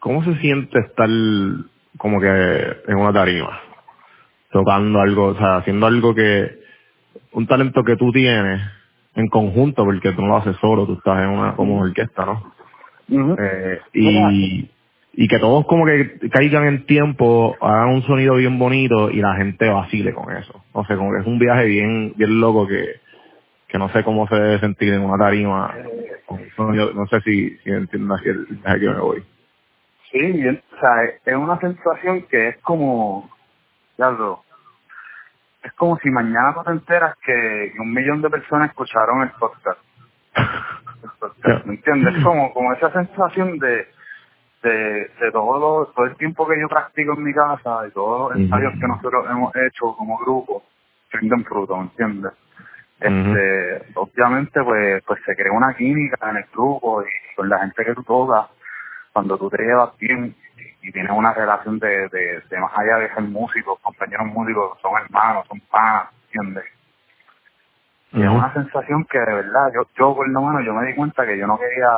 ¿Cómo 0.00 0.22
se 0.24 0.36
siente 0.36 0.78
estar 0.78 1.08
como 1.98 2.20
que 2.20 2.28
en 2.86 2.96
una 2.96 3.12
tarima? 3.12 3.60
Tocando 4.50 5.00
algo, 5.00 5.26
o 5.26 5.34
sea, 5.34 5.56
haciendo 5.56 5.86
algo 5.86 6.14
que, 6.14 6.60
un 7.32 7.46
talento 7.46 7.82
que 7.82 7.96
tú 7.96 8.12
tienes 8.12 8.62
en 9.14 9.28
conjunto, 9.28 9.84
porque 9.84 10.12
tú 10.12 10.22
no 10.22 10.28
lo 10.28 10.36
haces 10.36 10.56
solo, 10.60 10.86
tú 10.86 10.94
estás 10.94 11.22
en 11.22 11.30
una 11.30 11.56
como 11.56 11.80
orquesta, 11.80 12.24
¿no? 12.24 12.52
Eh, 13.10 13.80
y, 13.94 14.70
y 15.20 15.26
que 15.26 15.40
todos 15.40 15.66
como 15.66 15.84
que 15.84 16.16
caigan 16.30 16.64
en 16.68 16.86
tiempo, 16.86 17.56
hagan 17.60 17.88
un 17.88 18.02
sonido 18.04 18.36
bien 18.36 18.56
bonito 18.56 19.10
y 19.10 19.16
la 19.16 19.34
gente 19.34 19.68
vacile 19.68 20.14
con 20.14 20.30
eso. 20.36 20.64
O 20.70 20.84
sea, 20.84 20.96
como 20.96 21.10
que 21.12 21.18
es 21.22 21.26
un 21.26 21.40
viaje 21.40 21.64
bien, 21.64 22.12
bien 22.14 22.40
loco 22.40 22.68
que, 22.68 23.00
que 23.66 23.78
no 23.78 23.88
sé 23.88 24.04
cómo 24.04 24.28
se 24.28 24.36
debe 24.36 24.60
sentir 24.60 24.94
en 24.94 25.02
una 25.02 25.18
tarima 25.18 25.74
No, 26.56 26.72
yo 26.72 26.92
no 26.94 27.04
sé 27.08 27.20
si, 27.22 27.50
si 27.58 27.70
entiendes 27.70 28.20
el 28.26 28.46
viaje 28.46 28.78
que 28.78 28.88
me 28.90 29.00
voy. 29.00 29.24
Sí, 30.12 30.20
bien, 30.20 30.62
o 30.76 30.80
sea, 30.80 31.02
es- 31.02 31.34
una 31.34 31.58
sensación 31.58 32.22
que 32.30 32.50
es 32.50 32.58
como, 32.58 33.28
ya 33.98 34.12
lo, 34.12 34.44
es 35.64 35.72
como 35.72 35.98
si 35.98 36.10
mañana 36.10 36.54
tú 36.54 36.62
te 36.62 36.70
enteras 36.70 37.16
que 37.26 37.72
un 37.80 37.92
millón 37.92 38.22
de 38.22 38.30
personas 38.30 38.70
escucharon 38.70 39.22
el 39.22 39.30
podcast. 39.30 39.80
El 41.02 41.10
podcast, 41.18 41.66
¿Me 41.66 41.74
entiendes? 41.74 42.16
Es 42.18 42.22
como, 42.22 42.52
como 42.54 42.72
esa 42.72 42.92
sensación 42.92 43.58
de, 43.58 43.97
de, 44.62 44.70
de 45.20 45.32
todo, 45.32 45.58
lo- 45.58 45.86
todo 45.92 46.06
el 46.06 46.16
tiempo 46.16 46.46
que 46.46 46.60
yo 46.60 46.68
practico 46.68 47.14
en 47.14 47.22
mi 47.24 47.32
casa 47.34 47.86
y 47.86 47.90
todos 47.92 48.30
los 48.32 48.38
ensayos 48.40 48.72
que 48.80 48.86
nosotros 48.88 49.26
hemos 49.30 49.54
hecho 49.56 49.94
como 49.96 50.18
grupo, 50.18 50.62
rinden 51.12 51.44
fruto, 51.44 51.76
¿me 51.76 51.82
entiendes? 51.84 52.32
Este, 53.00 53.92
obviamente 53.94 54.60
pues, 54.64 55.02
pues 55.04 55.20
se 55.24 55.36
crea 55.36 55.52
una 55.52 55.74
química 55.74 56.30
en 56.30 56.38
el 56.38 56.44
grupo 56.52 57.02
y 57.02 57.06
con 57.36 57.48
la 57.48 57.60
gente 57.60 57.84
que 57.84 57.94
tú 57.94 58.02
tocas, 58.02 58.46
cuando 59.12 59.38
tú 59.38 59.48
te 59.50 59.62
llevas 59.62 59.96
bien 59.98 60.34
y 60.82 60.92
tienes 60.92 61.12
una 61.12 61.32
relación 61.32 61.78
de, 61.78 62.08
de, 62.08 62.40
de 62.48 62.58
más 62.60 62.72
allá 62.76 62.96
de 62.96 63.08
ser 63.14 63.22
músicos, 63.22 63.78
compañeros 63.80 64.26
músicos, 64.26 64.78
son 64.80 64.92
hermanos, 65.00 65.46
son 65.48 65.60
panas, 65.70 66.08
¿entiendes? 66.26 66.64
Y 68.12 68.22
es 68.22 68.28
una 68.28 68.52
sensación 68.54 69.04
que 69.04 69.18
de 69.18 69.34
verdad, 69.34 69.66
yo, 69.74 69.82
yo 69.98 70.14
por 70.16 70.28
lo 70.28 70.40
menos 70.42 70.64
yo 70.64 70.72
me 70.74 70.86
di 70.86 70.94
cuenta 70.94 71.26
que 71.26 71.36
yo 71.38 71.46
no 71.46 71.58
quería 71.58 71.88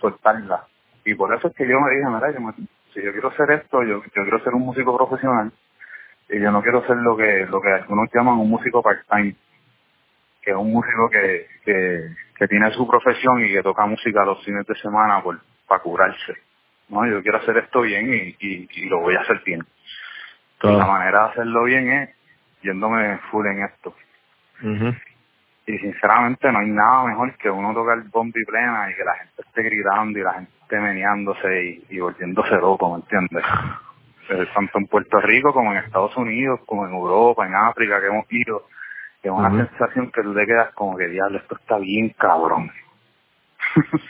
soltarla. 0.00 0.64
Y 1.04 1.14
por 1.14 1.34
eso 1.34 1.48
es 1.48 1.54
que 1.54 1.66
yo 1.68 1.80
me 1.80 1.90
dije, 1.90 2.06
mira, 2.08 2.30
yo 2.32 2.40
me- 2.40 2.52
si 2.94 3.02
yo 3.02 3.12
quiero 3.12 3.28
hacer 3.28 3.50
esto, 3.52 3.82
yo, 3.84 4.02
yo 4.04 4.22
quiero 4.22 4.40
ser 4.44 4.54
un 4.54 4.62
músico 4.62 4.96
profesional 4.96 5.52
y 6.28 6.40
yo 6.40 6.50
no 6.52 6.62
quiero 6.62 6.86
ser 6.86 6.96
lo 6.98 7.16
que 7.16 7.46
lo 7.46 7.60
que 7.60 7.68
algunos 7.72 8.08
llaman 8.14 8.38
un 8.38 8.50
músico 8.50 8.82
part-time, 8.82 9.34
que 10.42 10.50
es 10.50 10.56
un 10.56 10.72
músico 10.72 11.08
que, 11.10 11.46
que, 11.64 12.08
que 12.36 12.48
tiene 12.48 12.70
su 12.72 12.86
profesión 12.88 13.44
y 13.44 13.52
que 13.52 13.62
toca 13.62 13.86
música 13.86 14.24
los 14.24 14.44
fines 14.44 14.66
de 14.66 14.74
semana 14.76 15.22
por, 15.22 15.40
para 15.66 15.82
curarse. 15.82 16.34
No, 16.88 17.06
yo 17.06 17.22
quiero 17.22 17.38
hacer 17.38 17.56
esto 17.58 17.82
bien 17.82 18.12
y, 18.12 18.36
y, 18.40 18.68
y 18.70 18.88
lo 18.88 19.00
voy 19.00 19.14
a 19.16 19.20
hacer 19.20 19.42
bien. 19.44 19.60
Y 19.60 20.76
la 20.78 20.86
manera 20.86 21.24
de 21.24 21.30
hacerlo 21.30 21.64
bien 21.64 21.90
es 21.92 22.10
yéndome 22.62 23.18
full 23.30 23.46
en 23.46 23.64
esto. 23.64 23.94
Y 25.66 25.78
sinceramente 25.78 26.50
no 26.52 26.58
hay 26.58 26.70
nada 26.70 27.04
mejor 27.06 27.36
que 27.36 27.50
uno 27.50 27.72
tocar 27.74 28.02
bomba 28.10 28.34
y 28.40 28.44
plena 28.44 28.90
y 28.90 28.94
que 28.96 29.04
la 29.04 29.14
gente 29.16 29.42
esté 29.46 29.62
gritando 29.62 30.18
y 30.18 30.22
la 30.22 30.34
gente 30.34 30.52
esté 30.70 30.80
meneándose 30.80 31.64
y, 31.64 31.84
y 31.90 31.98
volviéndose 31.98 32.54
loco, 32.56 32.90
¿me 32.90 33.02
entiendes? 33.02 33.44
Tanto 34.54 34.78
en 34.78 34.86
Puerto 34.86 35.20
Rico 35.20 35.52
como 35.52 35.72
en 35.72 35.78
Estados 35.78 36.16
Unidos, 36.16 36.60
como 36.64 36.86
en 36.86 36.92
Europa, 36.92 37.44
en 37.46 37.54
África, 37.56 38.00
que 38.00 38.06
hemos 38.06 38.26
ido. 38.30 38.66
Que 39.20 39.28
es 39.28 39.34
una 39.34 39.50
sensación 39.50 40.10
que 40.12 40.22
tú 40.22 40.32
te 40.32 40.46
quedas 40.46 40.72
como 40.74 40.96
que, 40.96 41.08
diablo, 41.08 41.38
esto 41.38 41.56
está 41.56 41.78
bien 41.78 42.10
cabrón. 42.10 42.70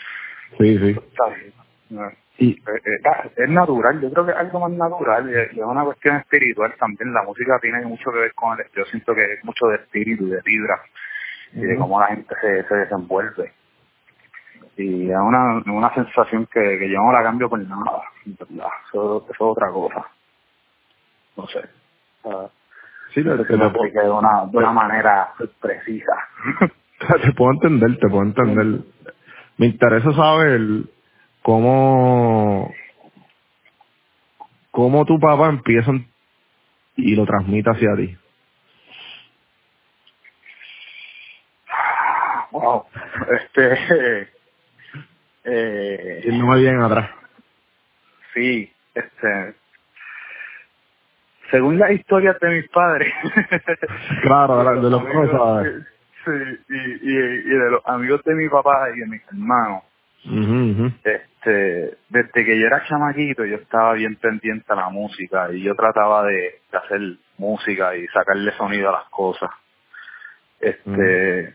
Sí, 0.58 0.76
sí. 0.78 0.90
está 0.90 1.26
bien. 1.28 2.12
Y, 2.36 2.50
eh, 2.50 2.82
eh, 2.84 3.30
es 3.36 3.48
natural, 3.48 4.00
yo 4.00 4.10
creo 4.10 4.26
que 4.26 4.32
es 4.32 4.36
algo 4.36 4.60
más 4.60 4.72
natural 4.72 5.30
y 5.30 5.38
es 5.38 5.56
y 5.56 5.60
una 5.60 5.84
cuestión 5.84 6.16
espiritual 6.16 6.74
también. 6.78 7.14
La 7.14 7.22
música 7.22 7.58
tiene 7.60 7.86
mucho 7.86 8.10
que 8.10 8.18
ver 8.18 8.34
con 8.34 8.58
el, 8.58 8.66
yo 8.74 8.84
siento 8.86 9.14
que 9.14 9.34
es 9.34 9.44
mucho 9.44 9.68
de 9.68 9.76
espíritu, 9.76 10.28
de 10.28 10.40
vibra 10.44 10.82
y 11.52 11.60
de 11.60 11.76
cómo 11.76 12.00
la 12.00 12.08
gente 12.08 12.34
se, 12.40 12.64
se 12.64 12.74
desenvuelve. 12.74 13.52
Y 14.80 15.10
es 15.10 15.16
una, 15.18 15.62
una 15.66 15.94
sensación 15.94 16.46
que, 16.46 16.60
que 16.60 16.90
yo 16.90 16.98
no 17.00 17.12
la 17.12 17.22
cambio 17.22 17.50
por 17.50 17.60
nada. 17.60 18.02
Eso, 18.24 18.46
eso 18.88 19.24
es 19.30 19.40
otra 19.40 19.70
cosa. 19.70 20.06
No 21.36 21.46
sé. 21.48 21.60
Ah, 22.24 22.48
sí, 23.12 23.22
te, 23.22 23.44
se 23.44 23.56
me 23.56 23.70
puedo, 23.70 23.92
de 23.92 24.10
una, 24.10 24.46
de 24.46 24.56
una 24.56 24.72
manera 24.72 25.34
precisa. 25.60 26.12
te 27.22 27.32
puedo 27.32 27.52
entender, 27.52 27.98
te 27.98 28.08
puedo 28.08 28.22
entender. 28.22 28.80
Me 29.58 29.66
interesa 29.66 30.12
saber 30.14 30.60
cómo, 31.42 32.72
cómo 34.70 35.04
tu 35.04 35.20
papá 35.20 35.50
empieza 35.50 35.92
y 36.96 37.14
lo 37.14 37.26
transmite 37.26 37.70
hacia 37.70 37.96
ti. 37.96 38.16
wow. 42.50 42.86
Este. 43.30 44.39
Eh, 45.44 46.20
Yéndome 46.24 46.58
bien 46.60 46.80
atrás. 46.80 47.10
Sí, 48.34 48.72
este. 48.94 49.54
Según 51.50 51.78
las 51.78 51.90
historias 51.92 52.38
de 52.40 52.48
mis 52.50 52.68
padres. 52.68 53.12
Claro, 54.22 54.62
de, 54.62 54.76
de 54.80 54.90
los 54.90 55.00
amigos- 55.00 55.30
cosas. 55.30 55.66
Sí, 56.24 56.30
y, 56.68 56.76
y, 56.76 57.16
y 57.16 57.58
de 57.58 57.70
los 57.70 57.82
amigos 57.86 58.22
de 58.24 58.34
mi 58.34 58.48
papá 58.48 58.88
y 58.94 59.00
de 59.00 59.06
mis 59.06 59.22
hermanos. 59.28 59.82
Este, 61.02 61.96
desde 62.10 62.44
que 62.44 62.60
yo 62.60 62.66
era 62.66 62.84
chamaquito, 62.84 63.46
yo 63.46 63.56
estaba 63.56 63.94
bien 63.94 64.16
pendiente 64.16 64.70
a 64.70 64.76
la 64.76 64.90
música 64.90 65.50
y 65.50 65.62
yo 65.62 65.74
trataba 65.74 66.24
de, 66.26 66.60
de 66.70 66.78
hacer 66.78 67.00
música 67.38 67.96
y 67.96 68.06
sacarle 68.08 68.52
sonido 68.52 68.90
a 68.90 69.00
las 69.00 69.08
cosas. 69.08 69.48
Este, 70.60 71.54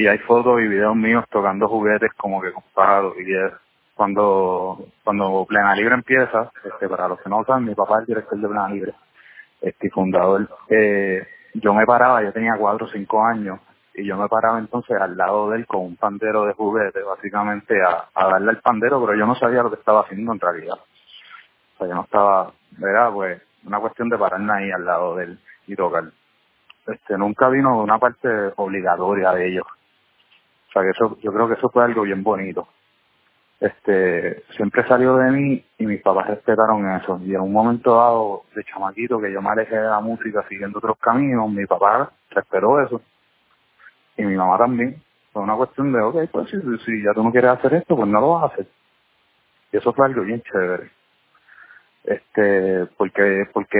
y 0.00 0.06
hay 0.06 0.16
fotos 0.20 0.62
y 0.62 0.66
videos 0.66 0.96
míos 0.96 1.26
tocando 1.30 1.68
juguetes 1.68 2.10
como 2.14 2.40
que 2.40 2.52
comprados 2.52 3.14
y 3.18 3.34
es 3.34 3.52
cuando 3.94 4.86
cuando 5.04 5.44
Plena 5.46 5.74
Libre 5.74 5.94
empieza, 5.94 6.50
este, 6.64 6.88
para 6.88 7.06
los 7.06 7.20
que 7.20 7.28
no 7.28 7.44
saben, 7.44 7.66
mi 7.66 7.74
papá 7.74 8.00
es 8.00 8.06
director 8.06 8.38
de 8.38 8.48
Plena 8.48 8.68
Libre, 8.70 8.94
este 9.60 9.90
fundador. 9.90 10.48
Eh, 10.70 11.22
yo 11.52 11.74
me 11.74 11.84
paraba, 11.84 12.22
yo 12.22 12.32
tenía 12.32 12.56
cuatro 12.56 12.86
o 12.86 12.90
cinco 12.90 13.22
años 13.22 13.60
y 13.94 14.06
yo 14.06 14.16
me 14.16 14.26
paraba 14.26 14.58
entonces 14.58 14.98
al 14.98 15.18
lado 15.18 15.50
de 15.50 15.58
él 15.58 15.66
con 15.66 15.82
un 15.82 15.96
pandero 15.96 16.46
de 16.46 16.54
juguete, 16.54 17.02
básicamente 17.02 17.74
a, 17.82 18.08
darle 18.14 18.52
el 18.52 18.60
pandero, 18.60 19.04
pero 19.04 19.18
yo 19.18 19.26
no 19.26 19.34
sabía 19.34 19.62
lo 19.62 19.68
que 19.68 19.80
estaba 19.80 20.00
haciendo 20.00 20.32
en 20.32 20.40
realidad. 20.40 20.78
O 21.74 21.78
sea, 21.78 21.88
yo 21.88 21.94
no 21.94 22.04
estaba, 22.04 22.52
era 22.80 23.10
pues 23.10 23.42
una 23.66 23.80
cuestión 23.80 24.08
de 24.08 24.16
pararme 24.16 24.50
ahí 24.50 24.70
al 24.70 24.86
lado 24.86 25.16
de 25.16 25.24
él 25.24 25.38
y 25.66 25.76
tocar. 25.76 26.04
Este, 26.86 27.18
nunca 27.18 27.50
vino 27.50 27.82
una 27.82 27.98
parte 27.98 28.28
obligatoria 28.56 29.32
de 29.32 29.48
ellos. 29.48 29.66
O 30.70 30.72
sea, 30.72 30.82
que 30.82 30.90
eso, 30.90 31.18
yo 31.20 31.32
creo 31.32 31.48
que 31.48 31.54
eso 31.54 31.68
fue 31.68 31.84
algo 31.84 32.02
bien 32.02 32.22
bonito. 32.22 32.68
Este, 33.58 34.42
siempre 34.56 34.86
salió 34.86 35.16
de 35.16 35.30
mí 35.32 35.64
y 35.78 35.86
mis 35.86 36.00
papás 36.00 36.28
respetaron 36.28 36.88
eso. 36.92 37.20
Y 37.24 37.34
en 37.34 37.40
un 37.40 37.52
momento 37.52 37.96
dado, 37.96 38.44
de 38.54 38.62
chamaquito, 38.64 39.20
que 39.20 39.32
yo 39.32 39.42
me 39.42 39.50
alejé 39.50 39.76
de 39.76 39.88
la 39.88 40.00
música 40.00 40.46
siguiendo 40.48 40.78
otros 40.78 40.96
caminos, 40.98 41.50
mi 41.50 41.66
papá 41.66 42.10
respetó 42.30 42.80
eso. 42.80 43.02
Y 44.16 44.22
mi 44.22 44.36
mamá 44.36 44.56
también. 44.58 45.02
Fue 45.32 45.42
una 45.42 45.56
cuestión 45.56 45.92
de, 45.92 46.00
ok, 46.00 46.30
pues 46.30 46.50
si, 46.50 46.56
si 46.84 47.02
ya 47.02 47.12
tú 47.14 47.22
no 47.22 47.32
quieres 47.32 47.50
hacer 47.50 47.74
esto, 47.74 47.96
pues 47.96 48.08
no 48.08 48.20
lo 48.20 48.30
vas 48.30 48.44
a 48.44 48.54
hacer. 48.54 48.66
Y 49.72 49.76
eso 49.76 49.92
fue 49.92 50.06
algo 50.06 50.22
bien 50.22 50.42
chévere. 50.42 50.90
Este, 52.04 52.86
porque, 52.96 53.44
porque, 53.52 53.78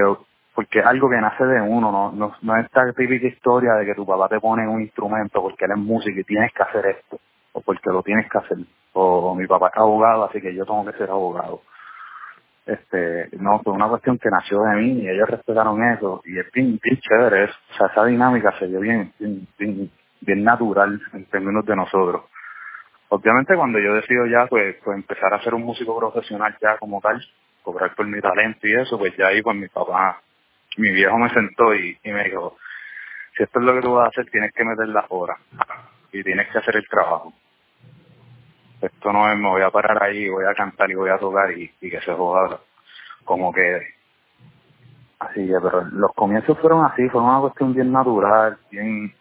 porque 0.61 0.81
es 0.81 0.85
algo 0.85 1.09
que 1.09 1.17
nace 1.17 1.43
de 1.43 1.59
uno, 1.63 1.91
no, 1.91 2.13
no, 2.13 2.37
no 2.43 2.57
es 2.59 2.67
esta 2.67 2.93
típica 2.93 3.27
historia 3.27 3.73
de 3.77 3.87
que 3.87 3.95
tu 3.95 4.05
papá 4.05 4.29
te 4.29 4.39
pone 4.39 4.69
un 4.69 4.83
instrumento 4.83 5.41
porque 5.41 5.65
él 5.65 5.71
es 5.71 5.79
músico 5.79 6.21
y 6.21 6.25
tienes 6.25 6.53
que 6.53 6.63
hacer 6.63 6.85
esto, 6.85 7.19
o 7.53 7.63
porque 7.63 7.89
lo 7.89 8.03
tienes 8.03 8.31
que 8.31 8.37
hacer, 8.37 8.59
o 8.93 9.35
mi 9.35 9.47
papá 9.47 9.69
es 9.69 9.79
abogado, 9.79 10.25
así 10.25 10.39
que 10.39 10.55
yo 10.55 10.67
tengo 10.67 10.85
que 10.85 10.99
ser 10.99 11.09
abogado. 11.09 11.63
Este, 12.67 13.31
no, 13.39 13.61
fue 13.61 13.73
una 13.73 13.89
cuestión 13.89 14.19
que 14.19 14.29
nació 14.29 14.61
de 14.65 14.77
mí 14.77 15.01
y 15.01 15.09
ellos 15.09 15.31
respetaron 15.31 15.83
eso, 15.83 16.21
y 16.27 16.39
es 16.39 16.53
bien, 16.53 16.79
bien 16.83 16.99
chévere. 17.01 17.45
O 17.45 17.75
sea, 17.79 17.87
esa 17.87 18.05
dinámica 18.05 18.53
se 18.59 18.67
dio 18.67 18.81
bien, 18.81 19.15
bien, 19.19 19.49
bien, 19.59 19.91
bien 20.21 20.45
natural 20.45 21.01
en 21.15 21.25
términos 21.25 21.65
de 21.65 21.75
nosotros. 21.75 22.25
Obviamente 23.09 23.57
cuando 23.57 23.79
yo 23.79 23.95
decido 23.95 24.27
ya 24.27 24.47
pues, 24.47 24.77
pues 24.85 24.95
empezar 24.99 25.33
a 25.33 25.43
ser 25.43 25.55
un 25.55 25.65
músico 25.65 25.99
profesional 25.99 26.55
ya 26.61 26.77
como 26.77 27.01
tal, 27.01 27.19
cobrar 27.63 27.95
por 27.95 28.07
mi 28.07 28.21
talento 28.21 28.69
y 28.69 28.75
eso, 28.75 28.99
pues 28.99 29.17
ya 29.17 29.29
ahí 29.29 29.41
pues 29.41 29.57
mi 29.57 29.69
papá, 29.69 30.21
mi 30.77 30.91
viejo 30.93 31.19
me 31.19 31.31
sentó 31.31 31.75
y, 31.75 31.99
y 32.03 32.13
me 32.13 32.25
dijo, 32.25 32.57
si 33.37 33.43
esto 33.43 33.59
es 33.59 33.65
lo 33.65 33.75
que 33.75 33.81
tú 33.81 33.95
vas 33.95 34.07
a 34.07 34.09
hacer, 34.09 34.31
tienes 34.31 34.53
que 34.53 34.65
meter 34.65 34.89
las 34.89 35.05
horas 35.09 35.39
y 36.13 36.23
tienes 36.23 36.49
que 36.49 36.59
hacer 36.59 36.77
el 36.77 36.89
trabajo. 36.89 37.33
Esto 38.81 39.13
no 39.13 39.31
es, 39.31 39.39
me 39.39 39.49
voy 39.49 39.63
a 39.63 39.71
parar 39.71 40.03
ahí, 40.03 40.29
voy 40.29 40.45
a 40.45 40.55
cantar 40.55 40.91
y 40.91 40.95
voy 40.95 41.11
a 41.11 41.19
tocar 41.19 41.53
y, 41.53 41.71
y 41.81 41.91
que 41.91 42.01
se 42.01 42.13
joda 42.15 42.59
como 43.25 43.53
quede. 43.53 43.95
Así 45.19 45.47
que, 45.47 45.55
pero 45.63 45.83
los 45.93 46.13
comienzos 46.15 46.59
fueron 46.59 46.85
así, 46.87 47.07
fue 47.11 47.21
una 47.21 47.41
cuestión 47.41 47.75
bien 47.75 47.93
natural, 47.93 48.57
bien, 48.71 49.15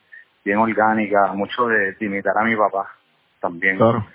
bien 0.46 0.58
orgánica, 0.58 1.34
mucho 1.34 1.68
de, 1.68 1.92
de 1.92 2.06
imitar 2.06 2.38
a 2.38 2.46
mi 2.46 2.56
papá 2.56 2.90
también. 3.42 3.76
Claro. 3.76 4.06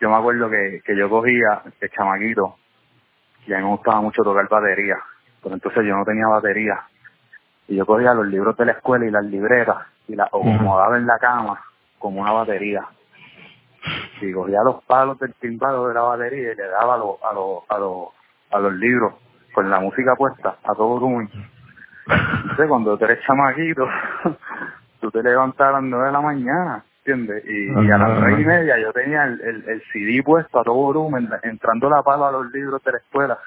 Yo 0.00 0.10
me 0.10 0.16
acuerdo 0.16 0.50
que, 0.50 0.82
que 0.84 0.96
yo 0.96 1.08
cogía 1.08 1.62
de 1.80 1.88
chamaquito 1.88 2.56
y 3.46 3.54
a 3.54 3.58
mí 3.58 3.62
me 3.62 3.70
gustaba 3.70 4.02
mucho 4.02 4.22
tocar 4.22 4.48
batería, 4.48 4.98
pero 5.42 5.54
entonces 5.54 5.84
yo 5.84 5.96
no 5.96 6.04
tenía 6.04 6.26
batería. 6.26 6.80
Y 7.68 7.76
yo 7.76 7.86
cogía 7.86 8.14
los 8.14 8.26
libros 8.26 8.56
de 8.56 8.66
la 8.66 8.72
escuela 8.72 9.06
y 9.06 9.10
las 9.10 9.24
libretas 9.24 9.78
y 10.08 10.14
las 10.14 10.28
acomodaba 10.28 10.96
en 10.96 11.06
la 11.06 11.18
cama 11.18 11.60
como 11.98 12.20
una 12.20 12.32
batería. 12.32 12.84
Y 14.20 14.32
cogía 14.32 14.62
los 14.62 14.82
palos 14.84 15.18
del 15.18 15.34
timbalo 15.34 15.88
de 15.88 15.94
la 15.94 16.02
batería 16.02 16.52
y 16.52 16.56
le 16.56 16.68
daba 16.68 16.94
a 16.94 16.98
los, 16.98 17.16
a 17.22 17.32
los, 17.34 17.62
a 17.68 17.78
los, 17.78 18.08
a 18.50 18.58
los 18.60 18.72
libros 18.74 19.14
con 19.52 19.68
la 19.70 19.80
música 19.80 20.14
puesta 20.16 20.56
a 20.62 20.74
todo 20.74 21.00
volumen. 21.00 21.28
Entonces 22.06 22.68
cuando 22.68 22.96
tú 22.96 23.04
eres 23.04 23.24
chamaquito, 23.26 23.86
tú 25.00 25.10
te 25.10 25.22
levantas 25.22 25.68
a 25.68 25.72
las 25.72 25.82
nueve 25.82 26.06
de 26.06 26.12
la 26.12 26.20
mañana 26.20 26.84
¿entiendes? 27.04 27.44
Y, 27.46 27.86
y 27.86 27.90
a 27.90 27.98
las 27.98 28.20
nueve 28.20 28.40
y 28.40 28.44
media 28.44 28.78
yo 28.78 28.92
tenía 28.92 29.24
el, 29.24 29.40
el, 29.40 29.68
el 29.68 29.82
CD 29.92 30.22
puesto 30.22 30.60
a 30.60 30.64
todo 30.64 30.74
volumen, 30.74 31.28
entrando 31.42 31.90
la 31.90 32.02
pala 32.02 32.28
a 32.28 32.32
los 32.32 32.52
libros 32.52 32.82
de 32.84 32.92
la 32.92 32.98
escuela. 32.98 33.38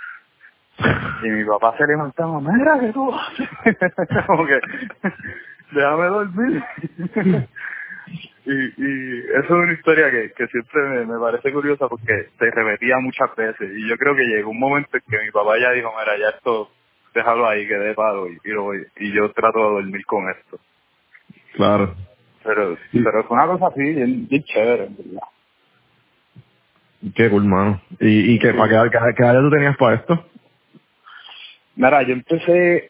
Y 1.23 1.27
mi 1.29 1.45
papá 1.45 1.75
se 1.77 1.87
levantaba, 1.87 2.39
mira 2.41 2.79
que 2.79 2.91
tú 2.93 3.13
haces?" 3.13 3.49
como 4.27 4.45
que, 4.45 4.59
déjame 5.71 6.05
dormir. 6.07 6.63
y, 8.45 8.51
y 8.53 9.19
eso 9.29 9.43
es 9.43 9.49
una 9.51 9.73
historia 9.73 10.11
que, 10.11 10.31
que 10.33 10.47
siempre 10.47 10.81
me, 10.89 11.05
me 11.05 11.19
parece 11.19 11.51
curiosa 11.53 11.87
porque 11.87 12.27
se 12.37 12.51
repetía 12.51 12.97
muchas 12.99 13.35
veces. 13.35 13.71
Y 13.75 13.89
yo 13.89 13.97
creo 13.97 14.15
que 14.15 14.23
llegó 14.23 14.51
un 14.51 14.59
momento 14.59 14.97
en 14.97 15.03
que 15.09 15.23
mi 15.25 15.31
papá 15.31 15.57
ya 15.59 15.71
dijo, 15.71 15.91
mira, 15.99 16.17
ya 16.17 16.35
esto, 16.35 16.69
déjalo 17.13 17.47
ahí, 17.47 17.67
que 17.67 17.75
dé 17.77 17.93
palo. 17.93 18.27
Y, 18.29 18.37
y, 18.43 18.49
lo 18.49 18.63
voy- 18.63 18.85
y 18.97 19.11
yo 19.13 19.31
trato 19.31 19.59
de 19.59 19.73
dormir 19.75 20.05
con 20.05 20.29
esto. 20.29 20.59
Claro. 21.53 21.95
Pero, 22.43 22.77
pero 22.91 23.23
fue 23.23 23.37
una 23.37 23.47
cosa 23.47 23.67
así, 23.67 23.81
bien, 23.81 24.27
bien 24.27 24.43
chévere, 24.43 24.85
en 24.85 24.97
verdad. 24.97 25.27
Qué 27.15 27.29
cool, 27.29 27.45
mano. 27.45 27.81
¿Y, 27.99 28.33
y 28.35 28.39
qué, 28.39 28.53
para 28.53 28.89
qué, 28.89 28.91
qué, 28.91 28.99
qué 29.15 29.23
edad 29.23 29.41
tú 29.41 29.49
tenías 29.49 29.77
para 29.77 29.95
esto? 29.95 30.25
Mira, 31.75 32.03
yo 32.03 32.13
empecé 32.13 32.89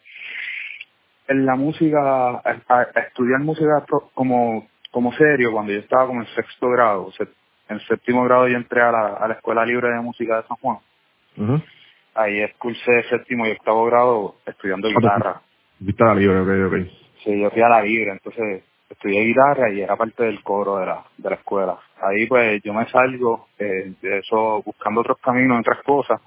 en 1.28 1.46
la 1.46 1.56
música, 1.56 2.40
a, 2.44 2.82
estudiar 3.06 3.40
música 3.40 3.84
como, 4.14 4.66
como 4.90 5.12
serio 5.14 5.52
cuando 5.52 5.72
yo 5.72 5.80
estaba 5.80 6.06
como 6.06 6.20
en 6.20 6.28
sexto 6.28 6.68
grado. 6.70 7.06
O 7.06 7.12
sea, 7.12 7.26
en 7.68 7.80
séptimo 7.80 8.24
grado 8.24 8.48
yo 8.48 8.56
entré 8.56 8.80
a 8.80 8.92
la, 8.92 9.06
a 9.14 9.28
la 9.28 9.34
Escuela 9.34 9.64
Libre 9.64 9.88
de 9.88 10.00
Música 10.00 10.36
de 10.36 10.48
San 10.48 10.56
Juan. 10.58 10.78
Ahí 12.14 12.40
cursé 12.58 13.02
séptimo 13.10 13.46
y 13.46 13.52
octavo 13.52 13.84
grado 13.86 14.36
estudiando 14.46 14.88
Ah, 14.88 14.92
pues, 14.94 15.04
guitarra. 15.80 16.14
La 16.14 16.14
libre, 16.14 16.40
ok, 16.40 16.72
ok. 16.72 16.88
Sí, 17.22 17.40
yo 17.40 17.50
fui 17.50 17.60
a 17.60 17.68
la 17.68 17.82
libre, 17.82 18.12
entonces 18.12 18.62
estudié 18.88 19.24
guitarra 19.24 19.70
y 19.70 19.80
era 19.80 19.96
parte 19.96 20.24
del 20.24 20.42
coro 20.42 20.78
de 20.78 20.86
la, 20.86 21.04
de 21.18 21.30
la 21.30 21.36
escuela. 21.36 21.76
Ahí 22.00 22.26
pues 22.26 22.62
yo 22.62 22.72
me 22.72 22.88
salgo 22.88 23.48
eh, 23.58 23.92
de 24.00 24.18
eso 24.18 24.62
buscando 24.64 25.00
otros 25.00 25.18
caminos, 25.18 25.60
otras 25.60 25.82
cosas, 25.82 26.20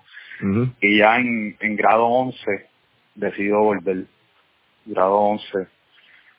Y 0.82 0.98
ya 0.98 1.18
en, 1.18 1.56
grado 1.76 2.06
11 2.06 2.70
decido 3.16 3.60
volver. 3.60 4.06
Grado 4.86 5.16
11. 5.16 5.68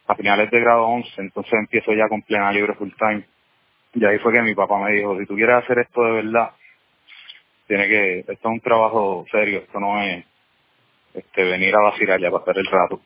A 0.07 0.15
finales 0.15 0.51
de 0.51 0.61
grado 0.61 0.87
11, 0.87 1.09
entonces 1.19 1.53
empiezo 1.53 1.93
ya 1.93 2.09
con 2.09 2.23
plena 2.23 2.51
libre 2.51 2.75
full 2.75 2.91
time. 2.99 3.25
Y 3.95 4.05
ahí 4.05 4.19
fue 4.19 4.33
que 4.33 4.43
mi 4.43 4.55
papá 4.55 4.79
me 4.79 4.93
dijo, 4.93 5.19
si 5.19 5.27
tú 5.27 5.35
quieres 5.35 5.57
hacer 5.57 5.79
esto 5.81 6.03
de 6.03 6.13
verdad, 6.13 6.51
tiene 7.67 7.87
que, 7.89 8.19
esto 8.21 8.33
es 8.33 8.45
un 8.45 8.61
trabajo 8.61 9.25
serio, 9.31 9.61
esto 9.61 9.79
no 9.79 10.03
es 10.03 10.25
este 11.15 11.45
venir 11.45 11.75
a 11.75 11.83
vacilar 11.83 12.21
ya 12.21 12.31
pasar 12.31 12.59
el 12.59 12.67
rato. 12.67 13.01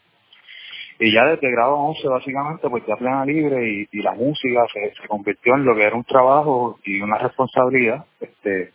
Y 0.98 1.12
ya 1.12 1.24
desde 1.24 1.50
grado 1.50 1.74
11 1.74 2.08
básicamente 2.08 2.68
pues 2.70 2.84
ya 2.86 2.96
plena 2.96 3.24
libre 3.24 3.68
y, 3.68 3.88
y 3.90 4.02
la 4.02 4.12
música 4.12 4.64
se, 4.72 4.94
se 4.94 5.08
convirtió 5.08 5.56
en 5.56 5.64
lo 5.64 5.74
que 5.74 5.82
era 5.82 5.96
un 5.96 6.04
trabajo 6.04 6.78
y 6.84 7.00
una 7.00 7.18
responsabilidad. 7.18 8.06
Este 8.20 8.72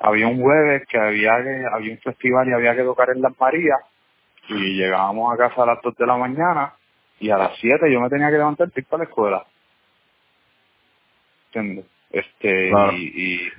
había 0.00 0.28
un 0.28 0.40
jueves 0.40 0.86
que 0.88 0.98
había 0.98 1.42
que, 1.42 1.64
había 1.72 1.92
un 1.92 1.98
festival 1.98 2.48
y 2.48 2.52
había 2.52 2.74
que 2.74 2.82
tocar 2.82 3.10
en 3.10 3.22
Las 3.22 3.38
Marías 3.38 3.80
y 4.48 4.76
llegábamos 4.76 5.32
a 5.32 5.36
casa 5.36 5.62
a 5.62 5.66
las 5.66 5.82
2 5.82 5.96
de 5.96 6.06
la 6.06 6.16
mañana 6.16 6.74
y 7.18 7.30
a 7.30 7.38
las 7.38 7.56
7 7.58 7.90
yo 7.90 8.00
me 8.00 8.08
tenía 8.08 8.28
que 8.28 8.38
levantar 8.38 8.68
para 8.68 8.80
ir 8.80 8.86
para 8.86 9.02
la 9.02 9.08
escuela. 9.08 9.44
¿Entiendes? 11.52 11.86
Este, 12.10 12.70
Claro. 12.70 12.92
y, 12.92 13.50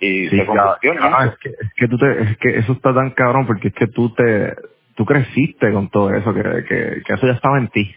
y, 0.00 0.06
y 0.06 0.28
Sí, 0.28 0.40
ah, 0.40 1.26
es 1.26 1.38
que, 1.38 1.48
es 1.50 1.72
que 1.76 1.88
tú 1.88 1.98
te, 1.98 2.22
es 2.22 2.38
que 2.38 2.58
eso 2.58 2.72
está 2.72 2.94
tan 2.94 3.10
cabrón 3.10 3.46
porque 3.46 3.68
es 3.68 3.74
que 3.74 3.86
tú 3.86 4.12
te, 4.14 4.54
tú 4.96 5.04
creciste 5.04 5.72
con 5.72 5.88
todo 5.88 6.12
eso, 6.14 6.34
que, 6.34 6.42
que, 6.42 7.02
que 7.06 7.12
eso 7.14 7.26
ya 7.26 7.34
estaba 7.34 7.58
en 7.58 7.68
ti. 7.68 7.94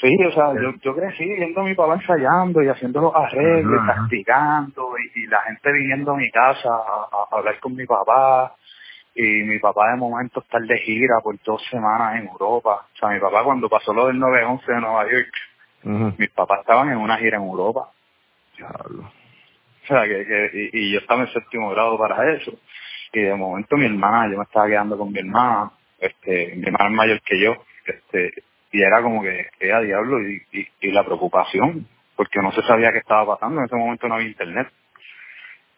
Sí, 0.00 0.16
o 0.24 0.30
sea, 0.32 0.54
yo, 0.54 0.74
yo 0.80 0.94
crecí 0.94 1.24
viendo 1.24 1.60
a 1.60 1.64
mi 1.64 1.74
papá 1.74 1.94
ensayando 1.94 2.62
y 2.62 2.68
haciendo 2.68 3.00
los 3.00 3.14
arreglos, 3.14 3.80
Ajá, 3.80 3.92
ajá. 3.92 4.00
practicando, 4.00 4.90
y, 4.98 5.22
y 5.24 5.26
la 5.26 5.40
gente 5.42 5.72
viniendo 5.72 6.12
a 6.12 6.16
mi 6.16 6.30
casa 6.30 6.68
a, 6.68 7.08
a 7.32 7.36
hablar 7.36 7.58
con 7.58 7.74
mi 7.74 7.84
papá, 7.84 8.54
y 9.14 9.42
mi 9.42 9.58
papá 9.58 9.90
de 9.90 9.96
momento 9.96 10.40
estar 10.40 10.62
de 10.62 10.78
gira 10.78 11.16
por 11.20 11.36
dos 11.42 11.60
semanas 11.70 12.20
en 12.20 12.28
Europa. 12.28 12.86
O 12.94 12.96
sea, 12.96 13.08
mi 13.08 13.18
papá 13.18 13.42
cuando 13.42 13.68
pasó 13.68 13.92
lo 13.92 14.06
del 14.06 14.16
9-11 14.20 14.66
de 14.66 14.80
Nueva 14.80 15.10
York, 15.10 15.32
mis 16.18 16.30
papás 16.30 16.60
estaban 16.60 16.90
en 16.90 16.98
una 16.98 17.16
gira 17.16 17.38
en 17.38 17.42
Europa. 17.42 17.90
Diablo. 18.56 19.02
O 19.82 19.86
sea, 19.88 20.04
que, 20.04 20.24
que 20.24 20.50
y, 20.54 20.70
y 20.72 20.92
yo 20.92 21.00
estaba 21.00 21.22
en 21.22 21.32
séptimo 21.32 21.70
grado 21.70 21.98
para 21.98 22.32
eso. 22.32 22.52
Y 23.12 23.20
de 23.22 23.34
momento 23.34 23.76
mi 23.76 23.86
hermana, 23.86 24.30
yo 24.30 24.38
me 24.38 24.44
estaba 24.44 24.68
quedando 24.68 24.96
con 24.96 25.10
mi 25.10 25.18
hermana, 25.18 25.72
este, 25.98 26.54
mi 26.56 26.62
hermana 26.66 26.90
es 26.90 26.94
mayor 26.94 27.20
que 27.22 27.40
yo, 27.40 27.54
este, 27.86 28.32
y 28.72 28.82
era 28.82 29.02
como 29.02 29.22
que, 29.22 29.46
que 29.58 29.72
a 29.72 29.80
diablo, 29.80 30.20
y, 30.28 30.42
y, 30.52 30.68
y 30.80 30.90
la 30.92 31.04
preocupación, 31.04 31.86
porque 32.16 32.40
no 32.42 32.52
se 32.52 32.62
sabía 32.62 32.92
qué 32.92 32.98
estaba 32.98 33.34
pasando, 33.34 33.60
en 33.60 33.66
ese 33.66 33.76
momento 33.76 34.08
no 34.08 34.16
había 34.16 34.28
internet, 34.28 34.68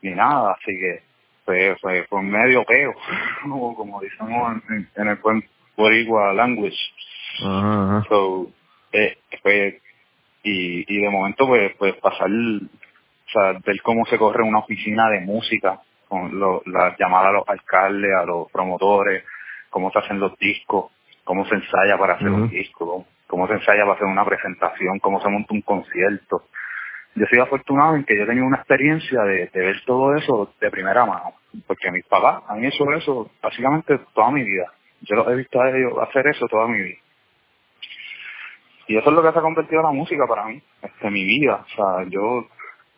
ni 0.03 0.13
nada, 0.13 0.53
así 0.53 0.77
que 0.79 1.03
fue, 1.45 1.77
fue, 1.81 2.05
fue 2.05 2.23
medio 2.23 2.65
peo, 2.65 2.95
como, 3.43 3.75
como 3.75 4.01
decimos 4.01 4.63
en, 4.71 4.89
en 4.97 5.09
el 5.09 5.17
buen 5.17 5.45
boricua 5.77 6.33
language. 6.33 6.79
So, 8.09 8.51
eh, 8.93 9.19
fue, 9.43 9.81
y, 10.43 10.85
y 10.93 11.01
de 11.03 11.11
momento 11.11 11.47
pues, 11.47 11.73
pues 11.79 11.95
pasar, 11.97 12.29
o 12.29 13.31
sea, 13.33 13.53
ver 13.65 13.81
cómo 13.83 14.05
se 14.07 14.19
corre 14.19 14.43
una 14.43 14.59
oficina 14.59 15.09
de 15.11 15.21
música, 15.21 15.81
con 16.09 16.39
lo, 16.39 16.63
las 16.67 16.99
llamadas 16.99 17.29
a 17.29 17.33
los 17.33 17.49
alcaldes, 17.49 18.11
a 18.15 18.25
los 18.25 18.51
promotores, 18.51 19.25
cómo 19.71 19.91
se 19.93 20.01
hacen 20.01 20.19
los 20.19 20.37
discos, 20.39 20.91
cómo 21.25 21.45
se 21.47 21.55
ensaya 21.55 21.99
para 21.99 22.15
hacer 22.15 22.29
un 22.29 22.49
disco, 22.49 23.07
cómo, 23.27 23.47
se 23.47 23.55
ensaya 23.55 23.83
para 23.83 23.95
hacer 23.95 24.07
una 24.07 24.25
presentación, 24.25 24.99
cómo 24.99 25.21
se 25.21 25.29
monta 25.29 25.55
un 25.55 25.63
concierto. 25.63 26.45
Yo 27.15 27.27
soy 27.27 27.41
afortunado 27.41 27.97
en 27.97 28.05
que 28.05 28.17
yo 28.17 28.27
tenía 28.27 28.45
una 28.45 28.59
experiencia 28.59 29.23
de, 29.23 29.47
de 29.49 29.61
ver 29.61 29.77
todo 29.85 30.15
eso 30.15 30.55
de 30.61 30.71
primera 30.71 31.05
mano, 31.05 31.35
porque 31.67 31.91
mis 31.91 32.05
papás 32.07 32.43
han 32.49 32.65
hecho 32.65 32.91
eso 32.93 33.31
básicamente 33.43 33.99
toda 34.15 34.31
mi 34.31 34.45
vida. 34.45 34.73
Yo 35.03 35.17
los 35.17 35.29
he 35.29 35.35
visto 35.35 35.61
a 35.61 35.71
ellos 35.71 35.95
hacer 35.99 36.27
eso 36.29 36.47
toda 36.47 36.69
mi 36.69 36.79
vida. 36.79 36.99
Y 38.91 38.97
eso 38.97 39.09
es 39.09 39.15
lo 39.15 39.23
que 39.23 39.33
se 39.33 39.39
ha 39.39 39.43
convertido 39.43 39.81
en 39.81 39.87
la 39.87 39.93
música 39.93 40.27
para 40.27 40.47
mí, 40.47 40.61
este, 40.83 41.11
mi 41.11 41.25
vida. 41.25 41.65
O 41.65 41.69
sea, 41.77 42.05
yo, 42.09 42.47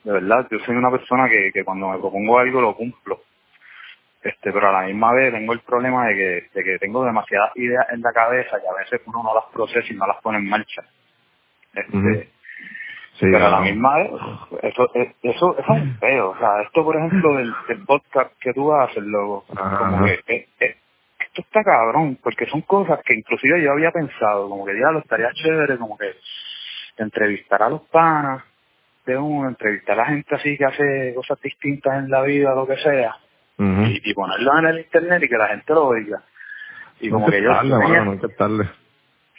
de 0.05 0.13
verdad, 0.13 0.49
yo 0.51 0.59
soy 0.61 0.75
una 0.75 0.91
persona 0.91 1.29
que, 1.29 1.53
que 1.53 1.65
cuando 1.65 1.91
me 1.91 1.99
propongo 1.99 2.39
algo 2.39 2.63
lo 2.63 2.75
cumplo. 2.75 3.21
Este, 4.23 4.53
pero 4.53 4.69
a 4.69 4.73
la 4.73 4.87
misma 4.87 5.13
vez 5.13 5.33
tengo 5.33 5.53
el 5.53 5.61
problema 5.61 6.07
de 6.07 6.15
que, 6.15 6.49
de 6.55 6.65
que 6.65 6.79
tengo 6.79 7.05
demasiadas 7.05 7.51
ideas 7.57 7.87
en 7.91 8.03
la 8.03 8.13
cabeza 8.13 8.57
y 8.63 8.67
a 8.67 8.79
veces 8.79 9.01
uno 9.07 9.23
no 9.23 9.35
las 9.35 9.45
procesa 9.53 9.93
y 9.93 9.97
no 9.97 10.07
las 10.07 10.21
pone 10.23 10.39
en 10.39 10.49
marcha. 10.49 10.83
Este. 11.75 12.31
Sí, 13.15 13.27
pero 13.31 13.47
a 13.47 13.51
la 13.51 13.61
misma 13.61 13.99
vez, 13.99 14.11
eso, 14.63 14.91
eso, 14.95 15.15
eso 15.23 15.59
es 15.59 15.69
un 15.69 15.99
feo. 15.99 16.31
O 16.31 16.39
sea, 16.39 16.63
esto, 16.63 16.85
por 16.85 16.97
ejemplo, 16.97 17.37
del, 17.37 17.53
del 17.69 17.85
podcast 17.85 18.33
que 18.41 18.53
tú 18.55 18.73
haces, 18.73 19.03
loco, 19.03 19.45
como 19.49 20.05
que 20.05 20.15
eh, 20.27 20.49
eh, 20.61 20.77
esto 21.19 21.43
está 21.43 21.63
cabrón, 21.63 22.19
porque 22.23 22.47
son 22.47 22.63
cosas 22.63 23.01
que 23.05 23.15
inclusive 23.15 23.63
yo 23.63 23.73
había 23.73 23.91
pensado, 23.91 24.49
como 24.49 24.65
que 24.65 24.79
ya 24.79 24.91
lo 24.91 25.01
estaría 25.01 25.31
chévere, 25.35 25.79
como 25.79 25.99
que 25.99 26.13
entrevistar 26.97 27.63
a 27.63 27.69
los 27.69 27.83
panas 27.83 28.45
de 29.05 29.17
uno, 29.17 29.49
entrevistar 29.49 29.99
a 29.99 30.05
la 30.05 30.07
gente 30.07 30.35
así 30.35 30.57
que 30.57 30.65
hace 30.65 31.15
cosas 31.15 31.41
distintas 31.41 31.99
en 31.99 32.11
la 32.11 32.23
vida, 32.23 32.55
lo 32.55 32.67
que 32.67 32.77
sea, 32.77 33.17
Ujú. 33.59 33.83
y, 33.85 34.11
y 34.11 34.15
ponerlo 34.15 34.59
en 34.59 34.67
el 34.67 34.79
internet 34.81 35.23
y 35.23 35.29
que 35.29 35.37
la 35.37 35.49
gente 35.49 35.73
lo 35.75 35.87
oiga. 35.89 36.23
Y 37.01 37.11
como 37.11 37.27
no 37.27 37.33
que 37.33 37.43
yo 37.43 37.51
no 38.05 38.13
estarle. 38.15 38.65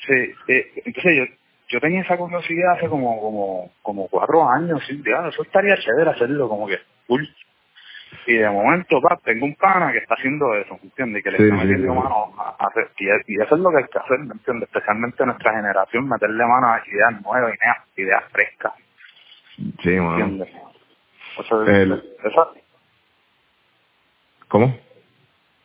Sí, 0.05 0.33
eh, 0.47 0.71
entonces 0.85 1.15
yo, 1.15 1.23
yo 1.69 1.79
tenía 1.79 2.01
esa 2.01 2.17
curiosidad 2.17 2.73
hace 2.73 2.89
como, 2.89 3.19
como, 3.21 3.71
como 3.81 4.07
cuatro 4.09 4.47
años, 4.49 4.83
sí, 4.87 5.01
eso 5.29 5.43
estaría 5.43 5.77
chévere 5.77 6.09
hacerlo, 6.11 6.49
como 6.49 6.67
que 6.67 6.79
cool. 7.07 7.27
Y 8.25 8.35
de 8.35 8.49
momento, 8.49 9.01
pa, 9.01 9.17
tengo 9.23 9.45
un 9.45 9.55
pana 9.55 9.91
que 9.91 9.99
está 9.99 10.15
haciendo 10.15 10.53
eso, 10.55 10.75
¿me 10.75 10.83
entiendes? 10.89 11.23
Que 11.23 11.31
le 11.31 11.37
Sí, 11.37 11.43
está 11.43 11.55
metiendo 11.55 11.93
sí. 11.93 11.99
mano 11.99 12.33
a, 12.37 12.55
a 12.59 12.67
hacer, 12.67 12.89
y, 12.97 13.33
y 13.33 13.41
eso 13.41 13.55
es 13.55 13.61
lo 13.61 13.69
que 13.71 13.77
hay 13.77 13.83
que 13.85 13.99
hacer, 13.99 14.19
¿me 14.19 14.33
entiendes? 14.33 14.69
Especialmente 14.69 15.25
nuestra 15.25 15.53
generación, 15.55 16.07
meterle 16.07 16.45
mano 16.45 16.67
a 16.67 16.81
ideas 16.87 17.21
nuevas, 17.21 17.53
ideas, 17.55 17.77
ideas 17.97 18.23
frescas, 18.31 18.73
Sí, 19.81 19.89
¿me 19.89 20.07
entiendes? 20.09 20.49
O 21.37 21.43
sea, 21.43 21.57
El- 21.81 22.03
¿Cómo? 24.53 24.77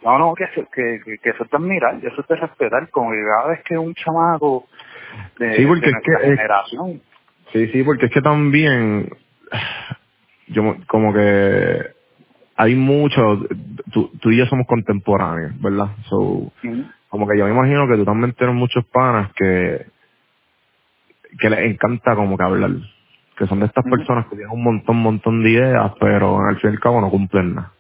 no, 0.03 0.19
no, 0.19 0.35
que, 0.35 0.45
eso- 0.45 0.67
que, 0.73 0.95
eso 1.23 1.45
es 1.45 1.51
de 1.51 1.57
admirar, 1.59 1.97
eso 2.03 2.21
es 2.23 2.27
de 2.27 2.37
respetar, 2.37 2.89
como 2.91 3.11
que 3.11 3.19
cada 3.23 3.49
vez 3.49 3.61
que 3.65 3.77
un 3.77 3.95
chamaco 3.95 4.67
de, 5.39 5.57
Sí, 5.57 5.67
porque 5.67 5.83
de 5.83 5.87
es 5.89 5.93
nuestra 5.93 6.01
que 6.21 6.27
es- 6.33 6.39
generación 6.39 7.03
Sí, 7.53 7.67
sí, 7.69 7.83
porque 7.83 8.07
es 8.07 8.13
que 8.13 8.23
también, 8.23 9.11
yo 10.49 10.63
mo- 10.63 10.77
como 10.87 11.13
que 11.13 11.83
hay 12.57 12.75
mucho, 12.77 13.41
tú, 13.93 14.11
tú 14.21 14.31
y 14.31 14.39
yo 14.39 14.47
somos 14.47 14.67
contemporáneos, 14.67 15.53
¿verdad? 15.61 15.89
So, 16.09 16.51
como 17.11 17.29
que 17.29 17.37
yo 17.39 17.45
me 17.47 17.53
imagino 17.53 17.87
que 17.89 17.97
tú 17.97 18.05
también 18.07 18.33
tienes 18.33 18.57
muchos 18.57 18.85
panas 18.87 19.33
que, 19.35 19.85
que 21.41 21.51
les 21.51 21.61
encanta 21.73 22.17
como 22.17 22.39
que 22.39 22.45
hablar, 22.45 22.71
que 23.37 23.47
son 23.47 23.61
de 23.61 23.67
estas 23.67 23.85
personas 23.99 24.25
que 24.27 24.37
tienen 24.37 24.51
un 24.53 24.63
montón, 24.65 24.97
montón 24.97 25.43
de 25.43 25.51
ideas, 25.51 25.93
pero 26.01 26.39
al 26.41 26.57
fin 26.61 26.71
y 26.71 26.73
al 26.75 26.81
cabo 26.81 27.01
no 27.03 27.11
cumplen 27.11 27.55
nada. 27.55 27.73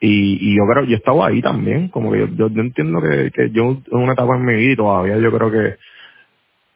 Y, 0.00 0.38
y 0.40 0.56
yo 0.56 0.62
creo, 0.66 0.84
yo 0.84 0.96
estaba 0.96 1.26
ahí 1.26 1.42
también, 1.42 1.88
como 1.88 2.10
que 2.10 2.20
yo, 2.20 2.48
yo, 2.48 2.60
entiendo 2.62 3.02
que, 3.02 3.30
que 3.32 3.50
yo 3.50 3.76
en 3.92 3.98
una 3.98 4.14
etapa 4.14 4.36
en 4.36 4.44
mi 4.46 4.54
vida 4.54 4.72
y 4.72 4.76
todavía 4.76 5.18
yo 5.18 5.30
creo 5.30 5.50
que 5.50 5.76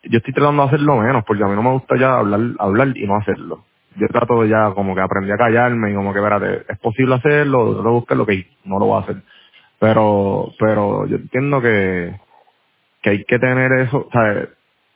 yo 0.04 0.18
estoy 0.18 0.34
tratando 0.34 0.62
de 0.62 0.68
hacerlo 0.68 0.96
menos, 0.96 1.24
porque 1.24 1.42
a 1.42 1.46
mí 1.46 1.54
no 1.54 1.62
me 1.62 1.72
gusta 1.72 1.96
ya 1.98 2.18
hablar, 2.18 2.40
hablar 2.58 2.96
y 2.96 3.06
no 3.06 3.16
hacerlo. 3.16 3.64
Yo 3.96 4.08
trato 4.08 4.42
de 4.42 4.48
ya 4.48 4.72
como 4.72 4.94
que 4.94 5.00
aprendí 5.00 5.30
a 5.30 5.36
callarme 5.36 5.90
y 5.90 5.94
como 5.94 6.12
que, 6.12 6.18
espérate, 6.18 6.64
es 6.68 6.78
posible 6.78 7.14
hacerlo, 7.14 7.82
no 7.82 7.92
buscar 7.92 8.16
lo 8.16 8.26
que 8.26 8.46
no 8.64 8.78
lo 8.78 8.86
voy 8.86 9.00
a 9.00 9.04
hacer. 9.04 9.22
Pero, 9.78 10.52
pero 10.58 11.06
yo 11.06 11.16
entiendo 11.16 11.60
que, 11.60 12.14
que 13.02 13.10
hay 13.10 13.24
que 13.24 13.38
tener 13.38 13.72
eso, 13.80 14.06
o 14.08 14.10
sea, 14.10 14.48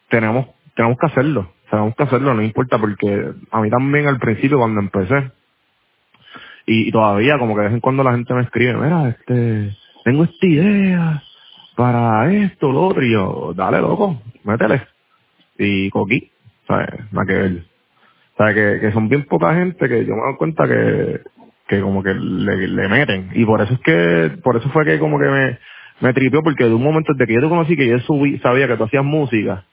tenemos, 0.08 0.48
tenemos 0.74 0.98
que 0.98 1.06
hacerlo, 1.06 1.52
tenemos 1.70 1.94
que 1.94 2.02
hacerlo, 2.02 2.34
no 2.34 2.42
importa, 2.42 2.78
porque 2.78 3.32
a 3.50 3.60
mí 3.60 3.70
también 3.70 4.06
al 4.06 4.18
principio 4.18 4.58
cuando 4.58 4.80
empecé, 4.80 5.30
y, 6.68 6.92
todavía 6.92 7.38
como 7.38 7.54
que 7.54 7.62
de 7.62 7.66
vez 7.68 7.74
en 7.74 7.80
cuando 7.80 8.04
la 8.04 8.12
gente 8.12 8.34
me 8.34 8.42
escribe, 8.42 8.74
mira, 8.74 9.10
este, 9.10 9.76
tengo 10.04 10.24
esta 10.24 10.46
idea 10.46 11.22
para 11.76 12.32
esto, 12.32 12.72
lo 12.72 12.88
otro, 12.88 13.04
y 13.04 13.12
yo, 13.12 13.54
dale 13.56 13.80
loco, 13.80 14.20
métele. 14.44 14.82
Y 15.58 15.90
coquí, 15.90 16.30
¿sabes? 16.68 16.88
Nada 17.12 17.26
que 17.26 17.34
ver. 17.34 17.64
O 18.34 18.38
que, 18.54 18.80
que 18.80 18.92
son 18.92 19.08
bien 19.08 19.24
poca 19.24 19.54
gente 19.54 19.88
que 19.88 20.06
yo 20.06 20.14
me 20.16 20.22
doy 20.22 20.36
cuenta 20.38 20.68
que, 20.68 21.20
que 21.68 21.80
como 21.82 22.02
que 22.02 22.14
le, 22.14 22.68
le 22.68 22.88
meten. 22.88 23.30
Y 23.34 23.44
por 23.44 23.60
eso 23.62 23.74
es 23.74 23.80
que, 23.80 24.38
por 24.42 24.56
eso 24.56 24.68
fue 24.70 24.84
que 24.86 24.98
como 24.98 25.18
que 25.18 25.26
me, 25.26 25.58
me 26.00 26.14
tripió, 26.14 26.42
porque 26.42 26.64
de 26.64 26.74
un 26.74 26.82
momento 26.84 27.12
desde 27.14 27.26
que 27.26 27.34
yo 27.34 27.42
te 27.42 27.48
conocí, 27.50 27.76
que 27.76 27.88
yo 27.88 27.98
subí, 28.00 28.38
sabía 28.38 28.68
que 28.68 28.76
tú 28.76 28.84
hacías 28.84 29.04
música, 29.04 29.64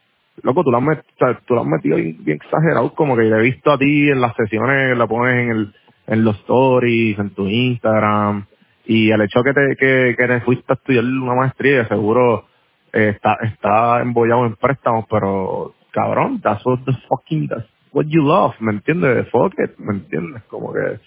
loco, 0.44 0.64
tú 0.64 0.72
la 0.72 0.80
has, 0.80 0.84
met- 0.84 1.00
o 1.02 1.18
sea, 1.20 1.40
tú 1.48 1.56
la 1.56 1.62
has 1.62 1.68
metido 1.68 1.98
bien, 1.98 2.18
bien 2.26 2.40
exagerado, 2.44 2.94
como 2.96 3.16
que 3.16 3.24
te 3.24 3.30
he 3.38 3.42
visto 3.42 3.72
a 3.72 3.78
ti 3.78 4.10
en 4.10 4.22
las 4.22 4.36
sesiones, 4.36 4.98
la 4.98 5.08
pones 5.08 5.36
en 5.36 5.52
el, 5.52 5.74
en 6.08 6.24
los 6.24 6.36
stories, 6.38 7.18
en 7.20 7.30
tu 7.32 7.48
Instagram, 7.48 8.46
y 8.86 9.12
el 9.12 9.22
hecho 9.22 9.42
que 9.44 9.54
te, 9.54 9.76
que, 9.78 10.16
que 10.18 10.28
te 10.28 10.42
fuiste 10.42 10.66
a 10.68 10.76
estudiar 10.76 11.04
una 11.04 11.34
maestría, 11.34 11.88
seguro 11.88 12.46
eh, 12.94 13.10
está, 13.16 13.38
está 13.44 14.02
embollado 14.02 14.46
en 14.46 14.56
préstamos, 14.56 15.06
pero 15.10 15.74
cabrón, 15.92 16.42
that's 16.42 16.66
what 16.66 16.80
the 16.86 16.94
fucking, 17.10 17.48
that's 17.48 17.68
what 17.92 18.06
you 18.08 18.22
love, 18.22 18.54
¿me 18.60 18.72
entiendes? 18.74 19.28
Fuck 19.32 19.54
it, 19.58 19.78
¿me 19.78 19.96
entiendes? 19.96 20.44
Como 20.44 20.74
que, 20.74 21.00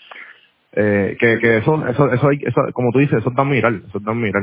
eh, 0.72 1.16
que, 1.18 1.38
que 1.38 1.58
eso, 1.58 1.86
eso, 1.86 2.12
eso, 2.12 2.28
hay, 2.28 2.38
eso, 2.44 2.60
como 2.72 2.90
tú 2.92 2.98
dices, 2.98 3.18
eso 3.18 3.30
es 3.30 3.36
de 3.36 3.42
admirar, 3.42 3.74
eso 3.74 3.98
es 3.98 4.04
de 4.04 4.10
admirar. 4.10 4.42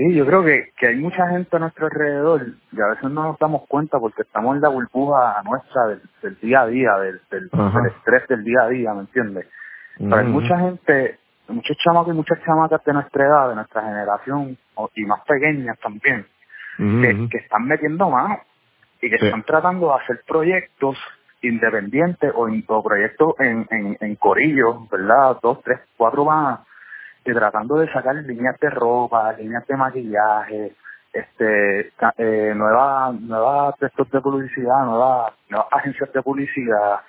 Sí, 0.00 0.14
yo 0.14 0.24
creo 0.24 0.42
que, 0.42 0.70
que 0.78 0.86
hay 0.86 0.96
mucha 0.96 1.28
gente 1.28 1.54
a 1.56 1.58
nuestro 1.58 1.84
alrededor 1.84 2.46
y 2.72 2.80
a 2.80 2.86
veces 2.86 3.10
no 3.10 3.22
nos 3.22 3.38
damos 3.38 3.66
cuenta 3.68 3.98
porque 3.98 4.22
estamos 4.22 4.56
en 4.56 4.62
la 4.62 4.70
burbuja 4.70 5.42
nuestra 5.44 5.88
del, 5.88 6.00
del 6.22 6.40
día 6.40 6.62
a 6.62 6.66
día, 6.68 6.92
del, 7.00 7.20
del, 7.30 7.50
Ajá. 7.52 7.82
del 7.82 7.92
estrés 7.92 8.26
del 8.28 8.42
día 8.42 8.62
a 8.62 8.68
día, 8.70 8.94
¿me 8.94 9.00
entiendes? 9.00 9.46
Pero 9.98 10.16
hay 10.16 10.24
Ujú. 10.24 10.40
mucha 10.40 10.58
gente, 10.58 11.18
muchos 11.48 11.76
chamacos 11.84 12.14
y 12.14 12.16
muchas 12.16 12.42
chamacas 12.42 12.82
de 12.82 12.94
nuestra 12.94 13.26
edad, 13.26 13.48
de 13.50 13.54
nuestra 13.56 13.82
generación, 13.82 14.56
y 14.94 15.04
más 15.04 15.20
pequeñas 15.26 15.78
también, 15.80 16.26
que, 16.78 17.36
están 17.36 17.66
metiendo 17.66 18.08
mano 18.08 18.40
y 19.02 19.10
que 19.10 19.18
Sí. 19.18 19.26
están 19.26 19.42
tratando 19.42 19.88
de 19.88 20.02
hacer 20.02 20.22
proyectos 20.26 20.96
independientes 21.42 22.32
o, 22.34 22.48
o 22.68 22.82
proyectos 22.82 23.34
en, 23.38 23.66
en, 23.70 23.98
en 24.00 24.16
corillos, 24.16 24.88
¿verdad? 24.88 25.36
Dos, 25.42 25.60
tres, 25.62 25.78
cuatro 25.98 26.24
más, 26.24 26.60
y 27.24 27.32
tratando 27.32 27.76
de 27.76 27.92
sacar 27.92 28.14
líneas 28.16 28.58
de 28.60 28.70
ropa, 28.70 29.32
líneas 29.34 29.66
de 29.66 29.76
maquillaje, 29.76 30.72
este, 31.12 31.92
eh, 32.18 32.54
nuevas, 32.54 33.14
nuevas 33.20 33.76
textos 33.78 34.10
de 34.10 34.20
publicidad, 34.20 34.84
nuevas, 34.84 35.32
nuevas 35.48 35.68
agencias 35.72 36.12
de 36.12 36.22
publicidad, 36.22 37.00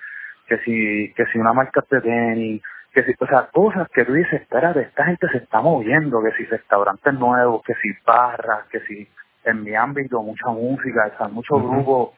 que 0.46 0.58
si, 0.58 1.12
que 1.14 1.26
si 1.26 1.38
una 1.38 1.52
marca 1.52 1.82
de 1.90 2.00
tenis, 2.00 2.62
que 2.92 3.04
si, 3.04 3.14
o 3.18 3.26
sea, 3.26 3.48
cosas 3.52 3.88
que 3.88 4.04
tú 4.04 4.12
dices, 4.12 4.42
espérate, 4.42 4.80
esta 4.80 5.04
gente 5.04 5.28
se 5.28 5.38
está 5.38 5.60
moviendo, 5.60 6.22
que 6.22 6.32
si 6.32 6.44
restaurantes 6.44 7.14
nuevos, 7.14 7.62
que 7.64 7.74
si 7.74 7.88
barras, 8.04 8.66
que 8.70 8.80
si 8.80 9.08
en 9.44 9.62
mi 9.62 9.74
ámbito 9.74 10.22
mucha 10.22 10.48
música, 10.48 11.10
o 11.14 11.16
sea, 11.16 11.28
muchos 11.28 11.62
grupos 11.62 12.10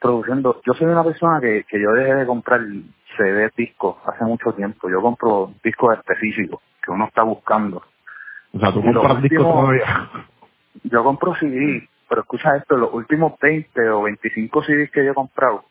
produciendo. 0.00 0.60
Yo 0.66 0.74
soy 0.74 0.86
una 0.88 1.04
persona 1.04 1.40
que, 1.40 1.64
que 1.64 1.80
yo 1.80 1.92
dejé 1.92 2.14
de 2.14 2.26
comprar 2.26 2.60
CD 3.16 3.50
discos 3.56 3.96
hace 4.06 4.24
mucho 4.24 4.52
tiempo. 4.52 4.88
Yo 4.90 5.00
compro 5.00 5.52
discos 5.62 5.98
específicos 5.98 6.60
que 6.82 6.90
uno 6.90 7.06
está 7.06 7.22
buscando. 7.22 7.82
O 8.52 8.58
sea, 8.58 8.72
tú 8.72 8.82
compras 8.82 9.22
discos 9.22 9.42
todavía. 9.46 10.10
Yo 10.84 11.02
compro 11.02 11.34
CD, 11.34 11.88
pero 12.08 12.22
escucha 12.22 12.56
esto, 12.56 12.76
los 12.76 12.94
últimos 12.94 13.38
20 13.40 13.90
o 13.90 14.02
25 14.02 14.62
CDs 14.62 14.90
que 14.90 15.04
yo 15.04 15.10
he 15.10 15.14
comprado 15.14 15.64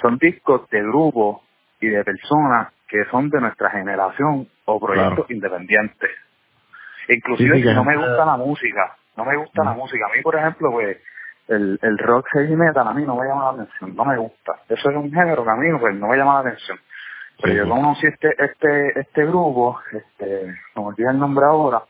son 0.00 0.18
discos 0.18 0.68
de 0.70 0.82
grupos 0.82 1.42
y 1.80 1.88
de 1.88 2.04
personas 2.04 2.72
que 2.88 3.04
son 3.10 3.28
de 3.30 3.40
nuestra 3.40 3.70
generación 3.70 4.48
o 4.64 4.80
proyectos 4.80 5.26
Claro. 5.26 5.34
independientes. 5.34 6.10
Inclusive 7.08 7.56
Sí, 7.56 7.62
sí, 7.62 7.68
si 7.68 7.74
no 7.74 7.84
me 7.84 7.96
gusta 7.96 8.24
la 8.24 8.36
música, 8.36 8.96
no 9.16 9.24
me 9.24 9.36
gusta 9.36 9.64
la 9.64 9.72
música. 9.72 10.06
A 10.06 10.16
mí, 10.16 10.22
por 10.22 10.36
ejemplo, 10.36 10.70
pues 10.70 10.98
el, 11.48 11.78
el 11.82 11.98
rock 11.98 12.26
heavy 12.32 12.56
metal 12.56 12.86
a 12.86 12.94
mí 12.94 13.04
no 13.04 13.16
me 13.16 13.26
llama 13.26 13.44
la 13.44 13.62
atención, 13.62 13.96
no 13.96 14.04
me 14.04 14.16
gusta. 14.18 14.52
Eso 14.68 14.90
es 14.90 14.96
un 14.96 15.10
género 15.10 15.44
que 15.44 15.50
a 15.50 15.56
mí 15.56 15.66
pues, 15.78 15.94
no 15.96 16.08
me 16.08 16.16
llama 16.16 16.34
la 16.34 16.40
atención. 16.50 16.78
Pero 17.40 17.52
Sí, 17.52 17.58
yo 17.58 17.68
conocí 17.68 18.06
este, 18.06 18.34
este, 18.38 19.00
este 19.00 19.26
grupo, 19.26 19.80
este, 19.92 20.46
no 20.74 20.82
me 20.82 20.88
olvidé 20.88 21.10
el 21.10 21.18
nombre 21.18 21.44
ahora, 21.46 21.82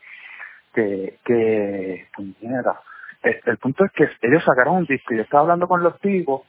que, 0.74 1.18
que, 1.24 2.06
puñeta. 2.14 2.80
Este, 3.22 3.50
el 3.50 3.58
punto 3.58 3.84
es 3.84 3.92
que 3.92 4.08
ellos 4.26 4.44
sacaron 4.44 4.76
un 4.76 4.84
disco 4.84 5.14
y 5.14 5.16
yo 5.16 5.22
estaba 5.22 5.42
hablando 5.42 5.66
con 5.66 5.82
los 5.82 5.98
tipos 6.00 6.42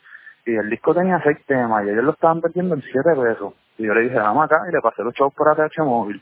y 0.46 0.56
el 0.56 0.70
disco 0.70 0.94
tenía 0.94 1.22
seis 1.24 1.38
temas 1.46 1.86
y 1.86 1.90
ellos 1.90 2.04
lo 2.04 2.12
estaban 2.12 2.42
vendiendo 2.42 2.76
en 2.76 2.82
siete 2.82 3.10
pesos. 3.16 3.54
Y 3.78 3.86
yo 3.86 3.94
le 3.94 4.02
dije, 4.02 4.16
vamos 4.16 4.46
acá 4.46 4.62
y 4.70 4.74
le 4.74 4.82
pasé 4.82 5.04
los 5.04 5.14
chavos 5.14 5.34
por 5.34 5.50
ATH 5.50 5.80
móvil. 5.80 6.22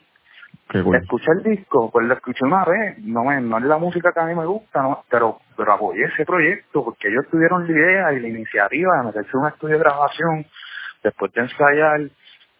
Qué 0.69 0.83
cool. 0.83 0.95
Escuché 0.97 1.31
el 1.31 1.43
disco, 1.43 1.89
pues 1.91 2.05
lo 2.07 2.13
escuché 2.15 2.45
una 2.45 2.65
vez, 2.65 2.97
no, 2.99 3.23
me, 3.23 3.39
no 3.41 3.57
es 3.57 3.63
la 3.65 3.77
música 3.77 4.11
que 4.13 4.19
a 4.19 4.25
mí 4.25 4.35
me 4.35 4.45
gusta, 4.45 4.81
no, 4.81 5.03
pero, 5.09 5.39
pero 5.55 5.73
apoyé 5.73 6.05
ese 6.05 6.25
proyecto 6.25 6.83
porque 6.85 7.07
ellos 7.09 7.25
tuvieron 7.31 7.65
la 7.65 7.71
idea 7.71 8.13
y 8.13 8.19
la 8.21 8.27
iniciativa 8.29 8.97
de 8.99 9.03
meterse 9.05 9.31
en 9.33 9.39
un 9.39 9.47
estudio 9.47 9.75
de 9.75 9.79
grabación, 9.83 10.45
después 11.03 11.31
de 11.33 11.41
ensayar 11.41 12.01
y, 12.01 12.09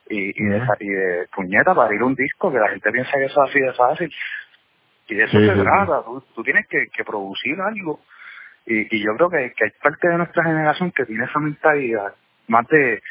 y, 0.09 0.45
de, 0.49 0.61
y 0.79 0.87
de 0.89 1.27
puñeta 1.35 1.75
para 1.75 1.93
ir 1.93 2.03
un 2.03 2.15
disco 2.15 2.51
que 2.51 2.59
la 2.59 2.69
gente 2.69 2.91
piensa 2.91 3.11
que 3.13 3.25
eso 3.25 3.43
es 3.43 3.49
así 3.49 3.59
de 3.59 3.73
fácil. 3.73 4.13
Y 5.09 5.15
de 5.15 5.23
eso 5.23 5.37
Sí, 5.37 5.45
se 5.45 5.53
sí, 5.53 5.59
sí. 5.59 5.63
trata, 5.63 6.03
tú, 6.03 6.23
tú 6.35 6.43
tienes 6.43 6.67
que, 6.67 6.87
que 6.95 7.03
producir 7.05 7.59
algo. 7.61 7.99
Y, 8.65 8.95
y 8.95 9.03
yo 9.05 9.15
creo 9.15 9.29
que, 9.29 9.53
que 9.53 9.65
hay 9.65 9.71
parte 9.81 10.07
de 10.09 10.17
nuestra 10.17 10.43
generación 10.43 10.91
que 10.91 11.05
tiene 11.05 11.25
esa 11.25 11.39
mentalidad, 11.39 12.13
más 12.47 12.67
de, 12.67 13.01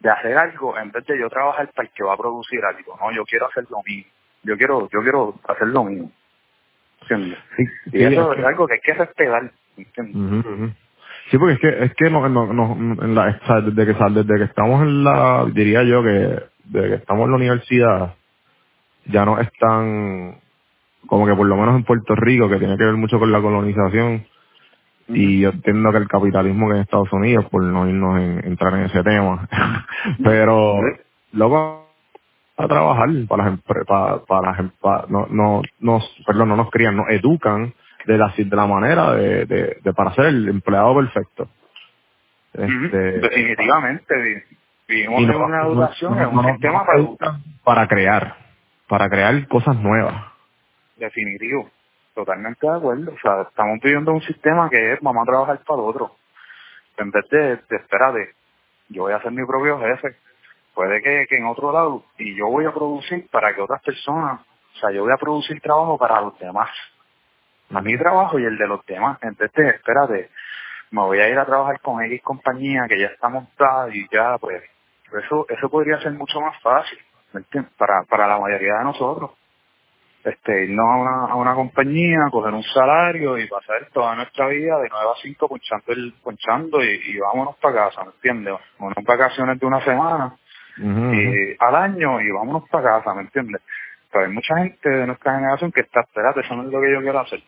de 0.00 0.10
hacer 0.10 0.36
algo 0.38 0.78
en 0.78 0.90
vez 0.92 1.04
de 1.06 1.18
yo 1.18 1.28
trabajar 1.30 1.70
para 1.74 1.88
el 1.88 1.94
que 1.94 2.04
va 2.04 2.14
a 2.14 2.18
producir 2.18 2.64
algo. 2.64 2.96
No, 3.00 3.12
yo 3.12 3.24
quiero 3.24 3.46
hacer 3.48 3.64
lo 3.70 3.82
mío. 3.84 4.04
Yo 4.44 4.56
quiero, 4.56 4.88
yo 4.90 5.00
quiero 5.02 5.34
hacer 5.48 5.68
lo 5.68 5.84
mío. 5.84 6.04
¿Entiendes? 7.02 7.38
Sí, 7.56 7.64
Y 7.86 7.90
sí, 7.98 8.04
eso 8.04 8.32
es 8.32 8.44
algo 8.44 8.66
que 8.66 8.74
hay 8.74 8.80
que 8.80 8.94
respetar. 8.94 9.52
¿entiendes? 9.76 10.74
Sí, 11.30 11.38
porque 11.38 11.54
es 11.54 11.60
que, 11.60 11.84
es 11.84 11.94
que 11.94 12.10
no, 12.10 12.28
no, 12.28 12.52
no, 12.52 13.02
en 13.02 13.14
la, 13.14 13.38
o 13.42 13.46
sea, 13.46 13.60
desde 13.60 13.86
que 13.92 13.98
sal- 13.98 14.14
desde 14.14 14.36
que 14.38 14.44
estamos 14.44 14.82
en 14.82 15.04
la, 15.04 15.46
diría 15.52 15.82
yo 15.82 16.02
que 16.02 16.42
desde 16.64 16.88
que 16.88 16.94
estamos 16.96 17.24
en 17.24 17.30
la 17.30 17.36
universidad, 17.36 18.14
ya 19.06 19.24
no 19.24 19.38
es 19.40 19.50
tan, 19.58 20.36
como 21.06 21.26
que 21.26 21.34
por 21.34 21.46
lo 21.46 21.56
menos 21.56 21.76
en 21.76 21.84
Puerto 21.84 22.14
Rico, 22.14 22.48
que 22.48 22.58
tiene 22.58 22.76
que 22.76 22.84
ver 22.84 22.94
mucho 22.94 23.18
con 23.18 23.32
la 23.32 23.40
colonización, 23.40 24.26
y 25.08 25.40
yo 25.40 25.50
entiendo 25.50 25.92
que 25.92 25.98
el 25.98 26.08
capitalismo 26.08 26.68
que 26.68 26.76
en 26.76 26.82
Estados 26.82 27.12
Unidos, 27.12 27.46
por 27.50 27.62
no 27.62 27.88
irnos 27.88 28.20
en, 28.20 28.44
entrar 28.46 28.74
en 28.74 28.84
ese 28.84 29.02
tema, 29.02 29.48
pero 30.24 30.80
luego 31.32 31.83
a 32.56 32.68
trabajar 32.68 33.08
para 33.28 33.44
las 33.44 33.54
empre- 33.54 33.84
para, 33.86 34.18
para 34.24 34.50
las 34.50 34.60
em- 34.60 34.70
pa- 34.80 35.06
no, 35.08 35.26
no, 35.30 35.62
nos, 35.80 36.04
perdón, 36.26 36.48
no 36.50 36.56
nos 36.56 36.70
crían, 36.70 36.96
nos 36.96 37.08
educan 37.10 37.74
de 38.06 38.18
la, 38.18 38.32
de 38.36 38.56
la 38.56 38.66
manera 38.66 39.12
de, 39.14 39.46
de, 39.46 39.78
de 39.82 39.92
para 39.94 40.14
ser 40.14 40.26
el 40.26 40.48
empleado 40.48 40.94
perfecto. 40.96 41.48
Ujú. 42.54 42.84
Este, 42.86 42.98
Definitivamente. 43.20 44.14
vi- 44.22 44.42
Vivimos 44.86 45.20
y 45.20 45.24
en 45.24 45.30
no- 45.30 45.44
una 45.46 45.58
no- 45.62 45.72
educación, 45.72 46.14
no- 46.14 46.20
en 46.22 46.28
un 46.28 46.34
no- 46.36 46.42
no 46.42 46.48
sistema 46.50 46.84
para 46.86 46.98
educan 46.98 47.42
para 47.64 47.88
crear, 47.88 48.36
para 48.86 49.08
crear 49.08 49.48
cosas 49.48 49.76
nuevas. 49.76 50.14
Definitivo. 50.96 51.70
Totalmente 52.14 52.66
de 52.66 52.76
acuerdo. 52.76 53.12
O 53.12 53.18
sea, 53.20 53.42
estamos 53.48 53.80
viviendo 53.82 54.12
un 54.12 54.20
sistema 54.22 54.68
que 54.70 54.92
es 54.92 55.00
vamos 55.00 55.22
a 55.22 55.30
trabajar 55.30 55.60
para 55.66 55.80
el 55.82 55.88
otro. 55.88 56.12
En 56.98 57.10
vez 57.10 57.24
de, 57.30 57.38
de 57.56 57.76
espérate, 57.76 58.34
yo 58.90 59.02
voy 59.02 59.12
a 59.14 59.22
ser 59.22 59.32
mi 59.32 59.44
propio 59.46 59.80
jefe. 59.80 60.16
Puede 60.74 61.02
que, 61.02 61.26
en 61.30 61.46
otro 61.46 61.72
lado, 61.72 62.04
y 62.18 62.36
yo 62.36 62.48
voy 62.48 62.66
a 62.66 62.72
producir 62.72 63.28
para 63.30 63.54
que 63.54 63.60
otras 63.60 63.82
personas, 63.82 64.40
o 64.40 64.78
sea, 64.78 64.90
yo 64.90 65.02
voy 65.04 65.12
a 65.12 65.16
producir 65.18 65.60
trabajo 65.60 65.98
para 65.98 66.20
los 66.20 66.38
demás. 66.38 66.70
A 67.72 67.80
mi 67.80 67.96
trabajo 67.96 68.38
y 68.38 68.44
el 68.44 68.58
de 68.58 68.66
los 68.66 68.84
demás. 68.86 69.18
En 69.22 69.34
vez 69.36 69.52
de, 69.52 69.68
espérate, 69.70 70.30
me 70.90 71.02
voy 71.02 71.20
a 71.20 71.28
ir 71.28 71.38
a 71.38 71.46
trabajar 71.46 71.80
con 71.80 72.02
X 72.04 72.22
compañía 72.22 72.82
que 72.88 72.98
ya 72.98 73.06
está 73.06 73.28
montada 73.28 73.88
y 73.94 74.06
ya, 74.12 74.38
pues, 74.38 74.62
eso, 75.24 75.46
eso 75.48 75.68
podría 75.70 76.00
ser 76.00 76.12
mucho 76.12 76.40
más 76.40 76.60
fácil, 76.60 76.98
¿me 77.32 77.40
entiendes? 77.40 77.72
Para, 77.74 78.02
para 78.04 78.26
la 78.26 78.38
mayoría 78.38 78.78
de 78.78 78.84
nosotros 78.84 79.30
este, 80.24 80.64
irnos 80.64 80.86
a 80.86 80.96
una, 80.96 81.26
a 81.32 81.34
una 81.36 81.54
compañía, 81.54 82.18
coger 82.30 82.54
un 82.54 82.62
salario 82.62 83.38
y 83.38 83.46
pasar 83.46 83.88
toda 83.92 84.14
nuestra 84.16 84.48
vida 84.48 84.78
de 84.78 84.88
9 84.90 85.10
a 85.14 85.20
5 85.22 85.48
ponchando, 85.48 85.92
el, 85.92 86.14
ponchando 86.22 86.82
y, 86.82 87.00
y 87.06 87.18
vámonos 87.18 87.56
para 87.56 87.74
casa, 87.90 88.04
¿me 88.04 88.10
entiendes? 88.12 88.54
Unas 88.78 89.04
vacaciones 89.04 89.60
de 89.60 89.66
una 89.66 89.84
semana 89.84 90.34
Ujú, 90.78 91.14
y, 91.14 91.56
al 91.58 91.74
año 91.76 92.20
y 92.20 92.30
vámonos 92.30 92.68
para 92.68 92.98
casa, 92.98 93.14
¿me 93.14 93.22
entiendes? 93.22 93.62
Pero 94.12 94.26
hay 94.26 94.32
mucha 94.32 94.56
gente 94.58 94.88
de 94.88 95.06
nuestra 95.06 95.34
generación 95.36 95.72
que 95.72 95.80
está, 95.82 96.00
espérate, 96.00 96.40
eso 96.40 96.54
no 96.56 96.62
es 96.64 96.72
lo 96.72 96.80
que 96.80 96.92
yo 96.92 97.00
quiero 97.00 97.20
hacer. 97.20 97.40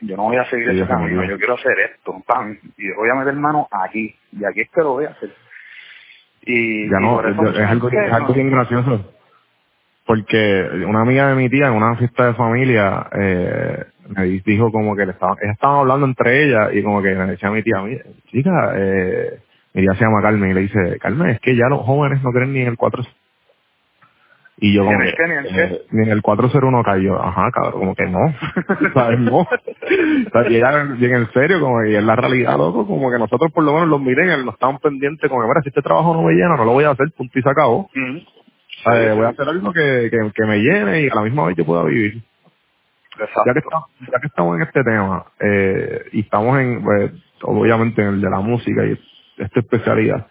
yo 0.00 0.16
no 0.16 0.24
voy 0.24 0.36
a 0.36 0.44
seguir 0.50 0.70
Sí, 0.70 0.76
ese 0.80 0.86
camino, 0.88 1.24
yo 1.24 1.38
quiero 1.38 1.54
hacer 1.54 1.78
esto, 1.80 2.22
pam, 2.26 2.58
y 2.76 2.90
voy 2.92 3.08
a 3.10 3.14
meter 3.14 3.34
mano 3.34 3.68
aquí, 3.70 4.14
y 4.32 4.44
aquí 4.44 4.60
es 4.62 4.70
que 4.70 4.80
lo 4.82 4.92
voy 4.94 5.06
a 5.06 5.10
hacer. 5.10 5.30
Y, 6.42 6.90
Ya 6.90 6.98
y 6.98 7.02
no, 7.02 7.20
eso 7.20 7.42
es, 7.50 7.58
algo, 7.68 7.88
es 7.88 8.12
algo 8.12 8.34
bien 8.34 8.50
gracioso. 8.50 9.12
Porque 10.04 10.62
una 10.86 11.00
amiga 11.02 11.28
de 11.28 11.34
mi 11.34 11.48
tía 11.50 11.66
en 11.66 11.72
una 11.74 11.96
fiesta 11.96 12.26
de 12.26 12.34
familia 12.34 13.08
eh, 13.12 13.84
me 14.08 14.24
di- 14.24 14.40
dijo 14.46 14.70
como 14.70 14.94
que 14.94 15.04
le 15.04 15.12
estaban, 15.12 15.36
estaban 15.42 15.80
hablando 15.80 16.06
entre 16.06 16.44
ellas 16.44 16.70
y 16.74 16.82
como 16.82 17.02
que 17.02 17.12
me 17.14 17.26
decía 17.26 17.48
a 17.48 17.52
mi 17.52 17.62
tía, 17.64 17.80
"Mira, 17.82 18.04
chica, 18.30 18.72
eh, 18.76 19.40
mi 19.76 19.82
tía 19.82 19.94
se 19.94 20.04
llama 20.04 20.22
Carmen 20.22 20.50
y 20.50 20.54
le 20.54 20.60
dice, 20.62 20.98
Carmen, 21.00 21.30
es 21.30 21.40
que 21.40 21.54
ya 21.54 21.68
los 21.68 21.80
jóvenes 21.80 22.22
no 22.22 22.32
creen 22.32 22.52
ni 22.52 22.62
en 22.62 22.68
el 22.68 22.76
4 22.76 23.04
y 24.58 24.72
yo 24.72 24.84
¿Ni 24.84 24.88
como 24.88 25.02
en 25.02 25.06
el 25.06 25.10
que, 25.10 25.16
qué, 25.16 25.28
ni 25.28 25.34
en 25.34 25.38
el 25.38 25.72
eh, 25.72 25.82
ni 25.90 26.02
en 26.04 26.08
el 26.12 26.22
401 26.22 26.82
cayó, 26.82 27.22
ajá, 27.22 27.50
cabrón, 27.52 27.72
como 27.72 27.94
que 27.94 28.06
no, 28.06 28.20
¿sabes? 28.94 29.18
No. 29.20 29.40
O 29.40 29.48
sea, 30.32 30.50
y 30.50 30.56
ella 30.56 30.84
bien 30.96 31.14
en 31.14 31.30
serio, 31.32 31.60
como 31.60 31.82
que 31.82 31.98
es 31.98 32.02
la 32.02 32.16
realidad, 32.16 32.56
loco, 32.56 32.86
como 32.86 33.10
que 33.10 33.18
nosotros 33.18 33.52
por 33.52 33.64
lo 33.64 33.74
menos 33.74 33.88
los 33.88 34.00
millennials 34.00 34.46
no 34.46 34.52
estamos 34.52 34.80
pendientes, 34.80 35.28
como 35.28 35.42
que, 35.42 35.48
mira, 35.48 35.60
si 35.60 35.68
este 35.68 35.82
trabajo 35.82 36.14
no 36.14 36.22
me 36.22 36.32
llena, 36.32 36.56
no 36.56 36.64
lo 36.64 36.72
voy 36.72 36.84
a 36.84 36.92
hacer, 36.92 37.06
punto 37.14 37.38
y 37.38 37.42
se 37.42 37.50
acabó. 37.50 37.90
Eh, 37.94 38.24
Sí, 38.68 38.90
voy 39.16 39.24
a 39.24 39.28
hacer 39.28 39.48
algo 39.48 39.72
que, 39.72 40.10
que, 40.10 40.32
que 40.34 40.44
me 40.44 40.58
llene 40.58 41.02
y 41.02 41.08
a 41.08 41.14
la 41.14 41.22
misma 41.22 41.46
vez 41.46 41.56
yo 41.56 41.64
pueda 41.64 41.84
vivir. 41.84 42.22
Exacto. 43.18 43.42
Ya 43.46 43.52
que, 43.52 43.58
estamos, 43.60 43.88
ya 44.00 44.20
que 44.20 44.26
estamos 44.26 44.56
en 44.56 44.62
este 44.62 44.84
tema 44.84 45.24
eh, 45.40 46.04
y 46.12 46.20
estamos 46.20 46.58
en, 46.60 46.82
pues, 46.82 47.12
obviamente 47.42 48.02
en 48.02 48.08
el 48.08 48.20
de 48.20 48.30
la 48.30 48.40
música 48.40 48.84
y 48.84 48.98
esta 49.36 49.60
especialidad, 49.60 50.26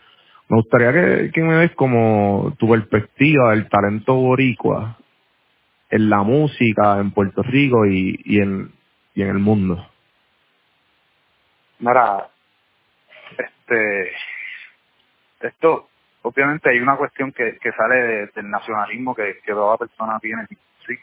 me 0.50 0.58
gustaría 0.58 0.92
que, 1.32 1.42
me 1.42 1.56
des 1.56 1.72
como 1.76 2.56
tu 2.60 2.70
perspectiva 2.70 3.52
del 3.52 3.68
talento 3.68 4.14
boricua 4.16 4.98
en 5.90 6.10
la 6.10 6.24
música 6.24 7.00
en 7.00 7.12
Puerto 7.12 7.42
Rico 7.44 7.86
y, 7.86 8.20
y, 8.26 8.40
en, 8.40 8.72
y 9.16 9.24
en 9.24 9.30
el 9.30 9.40
mundo. 9.40 9.90
Mira, 11.80 12.28
este, 13.38 14.12
esto, 15.42 15.90
obviamente 16.22 16.70
hay 16.70 16.80
una 16.80 16.96
cuestión 16.96 17.32
que, 17.32 17.58
que 17.58 17.72
sale 17.72 17.96
de- 17.96 18.28
del 18.28 18.50
nacionalismo 18.50 19.16
que, 19.16 19.40
que 19.46 19.52
toda 19.52 19.78
persona 19.78 20.20
tiene, 20.20 20.46
sí. 20.88 20.96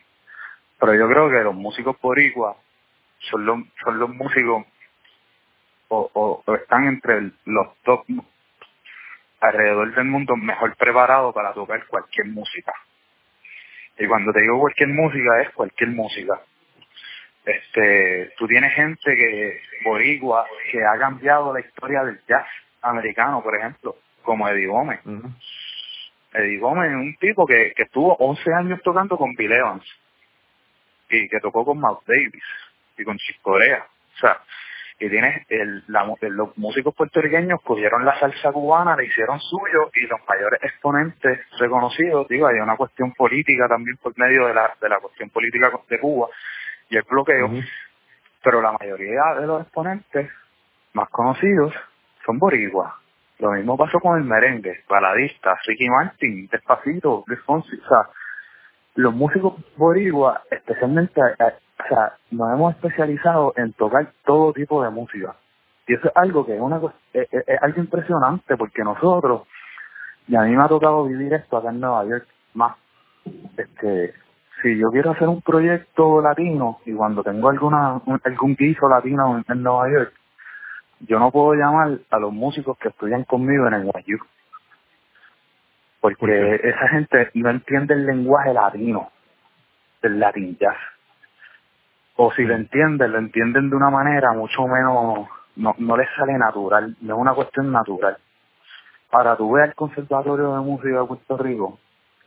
Pero 0.79 0.95
yo 0.95 1.09
creo 1.09 1.31
que 1.31 1.45
los 1.45 1.55
músicos 1.55 1.97
boricuas 2.01 2.57
son 3.31 3.45
los, 3.45 3.59
son 3.85 3.99
los 3.99 4.09
músicos 4.11 4.67
o, 5.92 6.11
o, 6.14 6.42
o 6.46 6.55
están 6.55 6.85
entre 6.85 7.31
los 7.44 7.76
top 7.83 8.07
alrededor 9.40 9.94
del 9.94 10.05
mundo 10.07 10.37
mejor 10.37 10.74
preparados 10.76 11.35
para 11.35 11.52
tocar 11.52 11.87
cualquier 11.87 12.28
música. 12.28 12.72
Y 13.98 14.07
cuando 14.07 14.33
te 14.33 14.40
digo 14.40 14.59
cualquier 14.59 14.88
música 14.88 15.42
es 15.42 15.50
cualquier 15.50 15.90
música. 15.90 16.40
Este, 17.44 18.33
tú 18.38 18.46
tienes 18.46 18.72
gente 18.74 19.14
que 19.14 19.61
boricua 19.85 20.46
que 20.70 20.78
ha 20.83 20.98
cambiado 20.98 21.52
la 21.52 21.61
historia 21.61 22.05
del 22.05 22.20
jazz 22.26 22.46
americano, 22.81 23.42
por 23.42 23.55
ejemplo, 23.55 23.96
como 24.22 24.48
Eddie 24.48 24.68
Gómez. 24.68 25.00
Eddie 26.33 26.59
Gómez 26.59 26.90
es 26.90 26.96
un 26.96 27.16
tipo 27.16 27.46
que, 27.46 27.72
que 27.76 27.83
estuvo 27.83 28.14
11 28.16 28.55
años 28.55 28.81
tocando 28.83 29.18
con 29.18 29.35
Bill 29.35 29.52
Evans 29.52 29.85
y 31.11 31.28
que 31.28 31.40
tocó 31.40 31.64
con 31.64 31.78
Miles 31.78 31.98
Davis 32.07 32.44
y 32.96 33.05
con 33.05 33.18
Chick 33.18 33.42
Corea. 33.42 33.85
O 34.14 34.18
sea, 34.18 34.40
y 35.03 35.11
tienes 35.11 35.45
el, 35.49 35.83
la, 35.88 36.07
los 36.21 36.57
músicos 36.57 36.95
puertorriqueños 36.95 37.61
cogieron 37.62 38.05
la 38.05 38.17
salsa 38.21 38.53
cubana, 38.53 38.95
la 38.95 39.03
hicieron 39.03 39.41
suyo 39.41 39.91
y 39.95 40.07
los 40.07 40.21
mayores 40.29 40.61
exponentes 40.62 41.41
reconocidos, 41.59 42.29
digo, 42.29 42.47
hay 42.47 42.61
una 42.61 42.77
cuestión 42.77 43.12
política 43.12 43.67
también 43.69 43.97
por 43.97 44.17
medio 44.17 44.47
de 44.47 44.55
la, 44.55 44.73
de 44.81 44.88
la 44.88 45.01
cuestión 45.01 45.29
política 45.31 45.73
de 45.88 45.99
Cuba 45.99 46.29
y 46.88 46.97
el 46.97 47.03
bloqueo, 47.03 47.51
pero 48.45 48.62
la 48.62 48.77
mayoría 48.79 49.41
de 49.41 49.47
los 49.49 49.62
exponentes 49.62 50.31
más 50.93 51.09
conocidos 51.09 51.75
son 52.25 52.38
boricuas. 52.38 52.93
Lo 53.41 53.51
mismo 53.51 53.77
pasó 53.77 53.99
con 53.99 54.17
el 54.19 54.25
merengue, 54.25 54.85
baladista, 54.88 55.59
Ricky 55.67 55.88
Martin, 55.88 56.47
Despacito, 56.47 57.25
Luis 57.27 57.41
Fonsi, 57.41 57.77
o 57.77 57.88
sea, 57.88 58.09
los 58.95 59.12
músicos 59.12 59.55
boricuas, 59.77 60.43
especialmente, 60.49 61.21
o 61.85 61.88
sea, 61.88 62.14
nos 62.31 62.53
hemos 62.55 62.75
especializado 62.77 63.53
en 63.57 63.73
tocar 63.75 64.12
todo 64.25 64.53
tipo 64.53 64.83
de 64.85 64.90
música. 64.90 65.37
Y 65.87 65.95
eso 65.95 66.09
es 66.09 66.12
algo 66.16 66.47
que 66.47 66.55
es, 66.57 66.61
una, 66.61 66.81
es, 67.12 67.29
es- 67.33 67.49
es 67.49 67.62
algo 67.62 67.81
impresionante 67.81 68.57
porque 68.57 68.83
nosotros, 68.85 69.42
y 70.29 70.37
a 70.37 70.42
mí 70.42 70.57
me 70.57 70.62
ha 70.64 70.68
tocado 70.68 71.07
vivir 71.07 71.33
esto 71.35 71.57
acá 71.59 71.71
en 71.71 71.81
Nueva 71.81 72.05
York 72.07 72.27
más, 72.55 72.77
este, 73.57 74.14
si 74.62 74.79
yo 74.79 74.90
quiero 74.90 75.12
hacer 75.12 75.29
un 75.29 75.42
proyecto 75.42 76.21
latino 76.23 76.81
y 76.87 76.95
cuando 76.95 77.23
tengo 77.25 77.49
alguna 77.51 78.01
un- 78.07 78.21
algún 78.25 78.57
guiso 78.57 78.88
latino 78.88 79.42
en, 79.49 79.62
Nueva 79.62 79.90
York, 79.90 80.14
yo 81.01 81.18
no 81.18 81.31
puedo 81.33 81.55
llamar 81.55 81.99
a 82.11 82.18
los 82.18 82.33
músicos 82.33 82.79
que 82.79 82.88
estudian 82.88 83.25
conmigo 83.25 83.66
en 83.68 83.75
NYU. 83.75 84.18
Porque 86.01 86.16
¿Por 86.18 86.29
qué? 86.31 86.68
esa 86.68 86.88
gente 86.88 87.31
no 87.35 87.51
entiende 87.51 87.95
el 87.95 88.07
lenguaje 88.07 88.55
latino, 88.55 89.11
del 90.03 90.21
latin 90.21 90.57
jazz. 90.59 90.77
O 92.16 92.33
si 92.33 92.42
lo 92.44 92.55
entienden, 92.55 93.12
lo 93.12 93.18
entienden 93.18 93.70
de 93.70 93.77
una 93.77 93.90
manera 93.90 94.33
mucho 94.33 94.66
menos, 94.66 95.29
no, 95.57 95.75
no 95.79 95.96
les 95.96 96.09
sale 96.16 96.37
natural, 96.38 96.96
no 97.01 97.14
es 97.14 97.20
una 97.20 97.35
cuestión 97.35 97.72
natural. 97.72 98.18
Ahora 99.11 99.37
tú 99.37 99.53
ves 99.53 99.68
el 99.68 99.75
Conservatorio 99.75 100.55
de 100.55 100.61
Música 100.61 101.01
de 101.01 101.07
Puerto 101.07 101.37
Rico, 101.37 101.79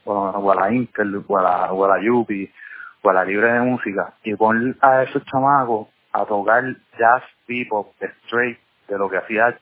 o, 0.05 0.51
a 0.51 0.55
la 0.55 0.71
Intel, 0.71 1.23
o 1.27 1.37
a 1.37 1.41
la, 1.41 1.73
o 1.73 1.85
a 1.85 1.97
la 1.97 2.03
Yupi, 2.03 2.51
o 3.01 3.09
a 3.09 3.13
la 3.13 3.25
Libre 3.25 3.53
de 3.53 3.61
Música, 3.61 4.13
y 4.23 4.35
pon 4.35 4.77
a 4.81 5.03
esos 5.03 5.23
chamacos 5.25 5.87
a 6.13 6.25
tocar 6.25 6.63
jazz, 6.97 7.23
bebop, 7.47 7.93
straight, 8.25 8.59
de 8.87 8.97
lo 8.97 9.09
que 9.09 9.17
hacía 9.17 9.57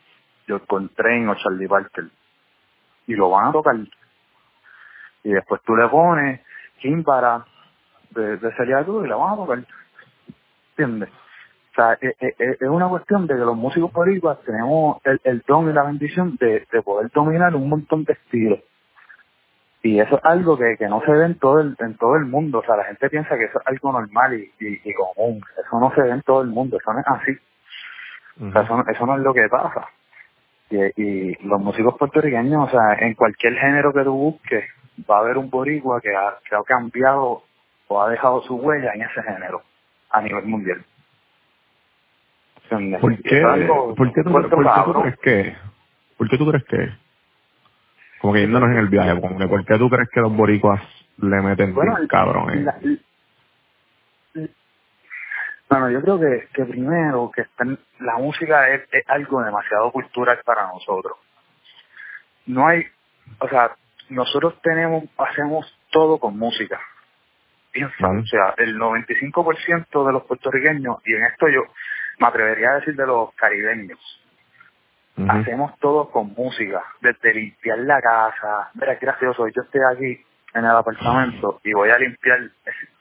George 0.45 0.65
Coltrane 0.67 1.29
o 1.29 1.35
Charlie 1.35 1.67
Parker. 1.67 2.05
Y 3.07 3.15
lo 3.15 3.29
van 3.29 3.47
a 3.47 3.51
tocar. 3.51 3.75
Y 5.23 5.31
después 5.31 5.61
tú 5.63 5.75
le 5.75 5.87
pones 5.87 6.41
Kimbara 6.79 7.45
de, 8.11 8.37
de 8.37 8.55
Celia 8.55 8.81
y 8.81 9.07
la 9.07 9.15
van 9.15 9.33
a 9.33 9.35
tocar. 9.37 9.59
¿Entiendes? 10.77 11.09
O 11.09 11.75
sea, 11.75 11.93
es, 12.01 12.15
es- 12.19 12.61
es 12.61 12.69
una 12.69 12.87
cuestión 12.89 13.27
de 13.27 13.35
que 13.35 13.41
los 13.41 13.55
músicos 13.55 13.91
boricuas 13.91 14.39
tenemos 14.45 14.97
el, 15.05 15.19
el 15.23 15.43
don 15.47 15.69
y 15.69 15.73
la 15.73 15.83
bendición 15.83 16.35
de, 16.39 16.65
de 16.71 16.81
poder 16.83 17.09
dominar 17.11 17.55
un 17.55 17.69
montón 17.69 18.03
de 18.03 18.13
estilos. 18.13 18.59
Y 19.83 19.99
eso 19.99 20.17
es 20.17 20.25
algo 20.25 20.57
que, 20.57 20.77
que 20.77 20.87
no 20.87 21.01
se 21.01 21.11
ve 21.11 21.25
en 21.25 21.39
todo, 21.39 21.59
el, 21.61 21.75
en 21.79 21.97
todo 21.97 22.15
el 22.15 22.25
mundo. 22.25 22.59
O 22.59 22.63
sea, 22.63 22.77
la 22.77 22.85
gente 22.85 23.09
piensa 23.09 23.37
que 23.37 23.45
eso 23.45 23.59
es 23.59 23.67
algo 23.67 23.91
normal 23.91 24.33
y, 24.35 24.51
y, 24.59 24.93
común. 24.93 25.41
Eso 25.57 25.79
no 25.79 25.93
se 25.93 26.01
ve 26.03 26.11
en 26.11 26.21
todo 26.21 26.41
el 26.41 26.47
mundo. 26.49 26.77
Eso 26.77 26.93
no 26.93 26.99
es 26.99 27.05
así. 27.07 27.31
O 28.41 28.51
sea, 28.51 28.61
eso, 28.63 28.77
no- 29.05 29.15
es 29.17 29.21
lo 29.23 29.33
que 29.33 29.49
pasa. 29.49 29.87
Y, 30.69 31.01
y 31.01 31.35
los 31.47 31.59
músicos 31.61 31.95
puertorriqueños, 31.97 32.67
o 32.67 32.71
sea, 32.71 32.95
en 32.99 33.13
cualquier 33.15 33.55
género 33.55 33.93
que 33.93 34.03
tú 34.03 34.13
busques, 34.13 34.65
va 35.09 35.17
a 35.17 35.19
haber 35.21 35.37
un 35.37 35.49
boricua 35.49 35.99
que 36.01 36.15
ha, 36.15 36.37
que 36.49 36.55
ha 36.55 36.63
cambiado 36.63 37.43
o 37.89 38.01
ha 38.01 38.09
dejado 38.09 38.41
su 38.43 38.55
huella 38.55 38.93
en 38.93 39.03
ese 39.03 39.21
género 39.23 39.61
a 40.13 40.21
nivel 40.21 40.45
mundial. 40.45 40.85
¿Por 43.01 43.21
qué, 43.21 43.43
algo 43.43 43.95
por 43.95 44.13
qué, 44.13 44.23
tú, 44.23 44.31
por 44.31 45.01
crees 45.01 45.19
que? 45.19 45.55
¿Por 46.17 46.29
qué 46.29 46.37
tú 46.37 46.47
crees 46.49 46.63
que? 46.65 46.89
Como 48.19 48.33
que 48.33 48.41
yéndonos 48.41 48.69
en 48.69 48.77
el 48.77 48.87
viaje, 48.87 49.19
como 49.19 49.37
que 49.37 49.47
¿por 49.47 49.65
qué 49.65 49.77
tú 49.77 49.89
crees 49.89 50.09
que 50.09 50.21
los 50.21 50.35
boricuas 50.35 50.81
le 51.17 51.41
meten 51.41 51.73
Bueno, 51.75 51.95
bien 51.95 52.07
cabrón? 52.07 52.49
eh? 52.51 52.61
la- 52.63 52.79
Bueno, 55.69 55.89
yo 55.89 56.01
creo 56.01 56.19
que, 56.19 56.47
que 56.53 56.65
primero 56.65 57.31
que 57.33 57.41
está 57.41 57.63
en- 57.63 57.79
la 57.99 58.17
música 58.17 58.69
es, 58.69 58.83
es 58.91 59.03
algo 59.09 59.41
demasiado 59.43 59.91
cultural 59.91 60.39
para 60.45 60.67
nosotros. 60.67 61.17
No 62.45 62.67
hay, 62.67 62.85
o 63.39 63.47
sea, 63.49 63.75
nosotros 64.09 64.61
tenemos, 64.61 65.05
hacemos 65.17 65.65
todo 65.91 66.19
con 66.19 66.37
música. 66.37 66.79
Piensa, 67.73 68.07
Ujú. 68.07 68.19
o 68.19 68.25
sea, 68.27 68.53
el 68.57 68.77
95% 68.77 70.05
de 70.05 70.13
los 70.13 70.23
puertorriqueños, 70.25 70.97
y 71.05 71.15
en 71.15 71.23
esto 71.25 71.47
yo 71.49 71.63
me 72.19 72.27
atrevería 72.27 72.69
a 72.69 72.75
decir 72.75 72.95
de 72.95 73.07
los 73.07 73.33
caribeños, 73.33 73.99
hacemos 75.27 75.77
todo 75.79 76.09
con 76.09 76.33
música, 76.33 76.83
desde 77.01 77.33
limpiar 77.33 77.79
la 77.79 77.99
casa. 78.01 78.69
Mira, 78.75 78.97
qué 78.97 79.05
gracioso, 79.05 79.47
yo 79.47 79.61
estoy 79.63 79.81
aquí 79.91 80.25
en 80.53 80.65
el 80.65 80.71
apartamento 80.71 81.59
y 81.63 81.73
voy 81.73 81.89
a 81.89 81.97
limpiar, 81.97 82.39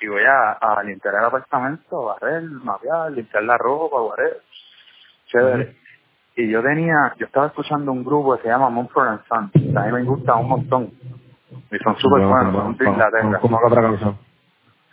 y 0.00 0.06
voy 0.08 0.22
a, 0.24 0.52
a 0.52 0.82
limpiar 0.82 1.14
el 1.16 1.24
apartamento, 1.24 2.04
barrer, 2.06 2.42
mapear, 2.42 3.12
limpiar 3.12 3.42
la 3.44 3.58
ropa, 3.58 4.00
barrer. 4.00 4.38
Chévere. 5.26 5.64
Ujú. 5.64 5.72
Y 6.36 6.50
yo 6.50 6.62
tenía, 6.62 7.14
yo 7.18 7.26
estaba 7.26 7.48
escuchando 7.48 7.92
un 7.92 8.02
grupo 8.04 8.36
que 8.36 8.42
se 8.44 8.48
llama 8.48 8.70
Mumford 8.70 9.08
and 9.08 9.26
Sons, 9.28 9.76
a 9.76 9.80
mí 9.84 9.92
me 9.92 10.02
gusta 10.04 10.34
un 10.34 10.48
montón. 10.48 10.90
Y 11.70 11.78
son 11.78 11.96
súper 11.98 12.22
Bueno, 12.22 12.28
buenos, 12.30 12.52
bueno, 12.54 12.64
son 12.68 12.76
de 12.78 12.88
Inglaterra. 12.88 13.38
¿Cómo 13.40 13.58
que 13.58 13.66
otra 13.66 13.82
canción? 13.82 14.18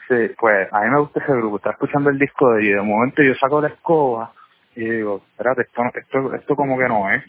Sí, 0.10 0.32
pues 0.40 0.68
a 0.74 0.82
mí 0.82 0.90
me 0.90 1.00
gusta 1.02 1.22
ese 1.24 1.34
grupo. 1.34 1.58
Estaba 1.58 1.74
escuchando 1.74 2.10
el 2.10 2.18
disco 2.18 2.52
de 2.54 2.66
y 2.66 2.70
de 2.70 2.82
momento 2.82 3.22
yo 3.22 3.36
saco 3.36 3.62
la 3.62 3.68
escoba 3.68 4.34
y 4.76 4.84
digo, 4.90 5.22
espérate, 5.32 5.62
esto, 5.62 5.84
esto, 5.94 6.34
esto 6.34 6.56
como 6.56 6.80
que 6.80 6.88
no 6.88 7.12
es. 7.12 7.24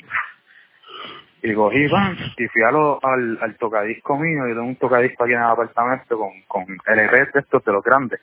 Y 1.42 1.54
cogí, 1.54 1.88
¡pam! 1.88 2.16
y 2.38 2.48
fui 2.48 2.62
a 2.62 2.70
lo- 2.70 2.98
al, 3.02 3.38
al 3.42 3.56
tocadisco 3.56 4.18
mío 4.18 4.46
y 4.48 4.52
tengo 4.52 4.64
un 4.64 4.76
tocadisco 4.76 5.24
aquí 5.24 5.34
en 5.34 5.40
el 5.40 5.44
apartamento 5.44 6.18
con, 6.18 6.30
con 6.48 6.64
LP 6.86 7.16
de 7.34 7.40
estos 7.40 7.64
de 7.64 7.72
los 7.72 7.84
grandes. 7.84 8.20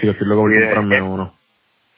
Sí, 0.00 0.06
yo 0.06 0.12
estoy 0.12 0.26
loco 0.26 0.42
por 0.42 0.52
comprarme 0.52 0.96
eh, 0.96 1.02
uno. 1.02 1.34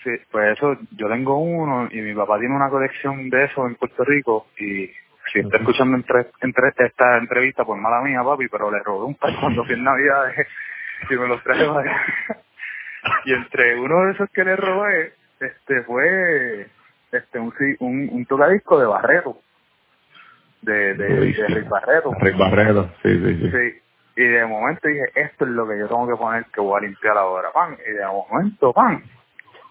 Sí, 0.03 0.11
pues 0.33 0.57
eso, 0.59 0.77
yo 0.97 1.09
tengo 1.09 1.39
uno 1.39 1.89
y 1.93 2.01
mi 2.01 2.13
papá 2.15 2.41
tiene 2.41 2.57
una 2.57 2.69
colección 2.71 3.31
de 3.31 3.45
eso 3.45 3.67
en 3.69 3.77
Puerto 3.77 4.03
Rico 4.05 4.49
y 4.59 4.91
si 5.33 5.39
está 5.39 5.59
escuchando 5.59 5.97
entre, 5.97 6.27
entre 6.41 6.73
esta 6.77 7.19
entrevista, 7.19 7.65
pues 7.65 7.81
mala 7.81 8.01
mía, 8.01 8.21
papi, 8.25 8.49
pero 8.49 8.71
le 8.71 8.81
robé 8.81 9.07
un 9.07 9.15
par 9.15 9.31
cuando 9.41 9.65
fui 9.65 9.75
en 9.75 9.85
Navidad 9.85 10.33
y 11.11 11.15
me 11.17 11.29
los 11.29 11.43
traje 11.43 11.65
para 11.67 11.81
acá. 11.81 12.07
Y 13.25 13.33
entre 13.33 13.79
uno 13.81 14.07
de 14.07 14.13
esos 14.13 14.31
que 14.31 14.45
le 14.45 14.57
robé, 14.57 15.13
este 15.41 15.83
fue 15.83 16.69
este 17.13 17.39
un 17.39 17.53
un, 17.81 18.09
un 18.13 18.27
tocadisco 18.27 18.79
de 18.79 18.87
Barreto, 18.87 19.39
de, 20.63 20.95
de, 20.95 21.33
de 21.33 21.47
Rick 21.49 21.69
Barreto. 21.69 22.15
Rick 22.21 22.39
Barreto, 22.39 22.91
sí, 23.03 23.19
sí, 23.19 23.37
sí. 23.37 23.51
Sí, 23.51 23.83
y 24.17 24.25
de 24.25 24.47
momento 24.47 24.89
dije, 24.89 25.05
esto 25.15 25.45
es 25.45 25.51
lo 25.51 25.67
que 25.69 25.79
yo 25.79 25.89
tengo 25.89 26.07
que 26.09 26.17
poner 26.17 26.45
que 26.47 26.61
voy 26.61 26.79
a 26.79 26.87
limpiar 26.87 27.17
ahora, 27.19 27.51
pan. 27.53 27.77
Y 27.87 27.93
de 27.93 28.07
momento, 28.07 28.73
pan. 28.73 29.03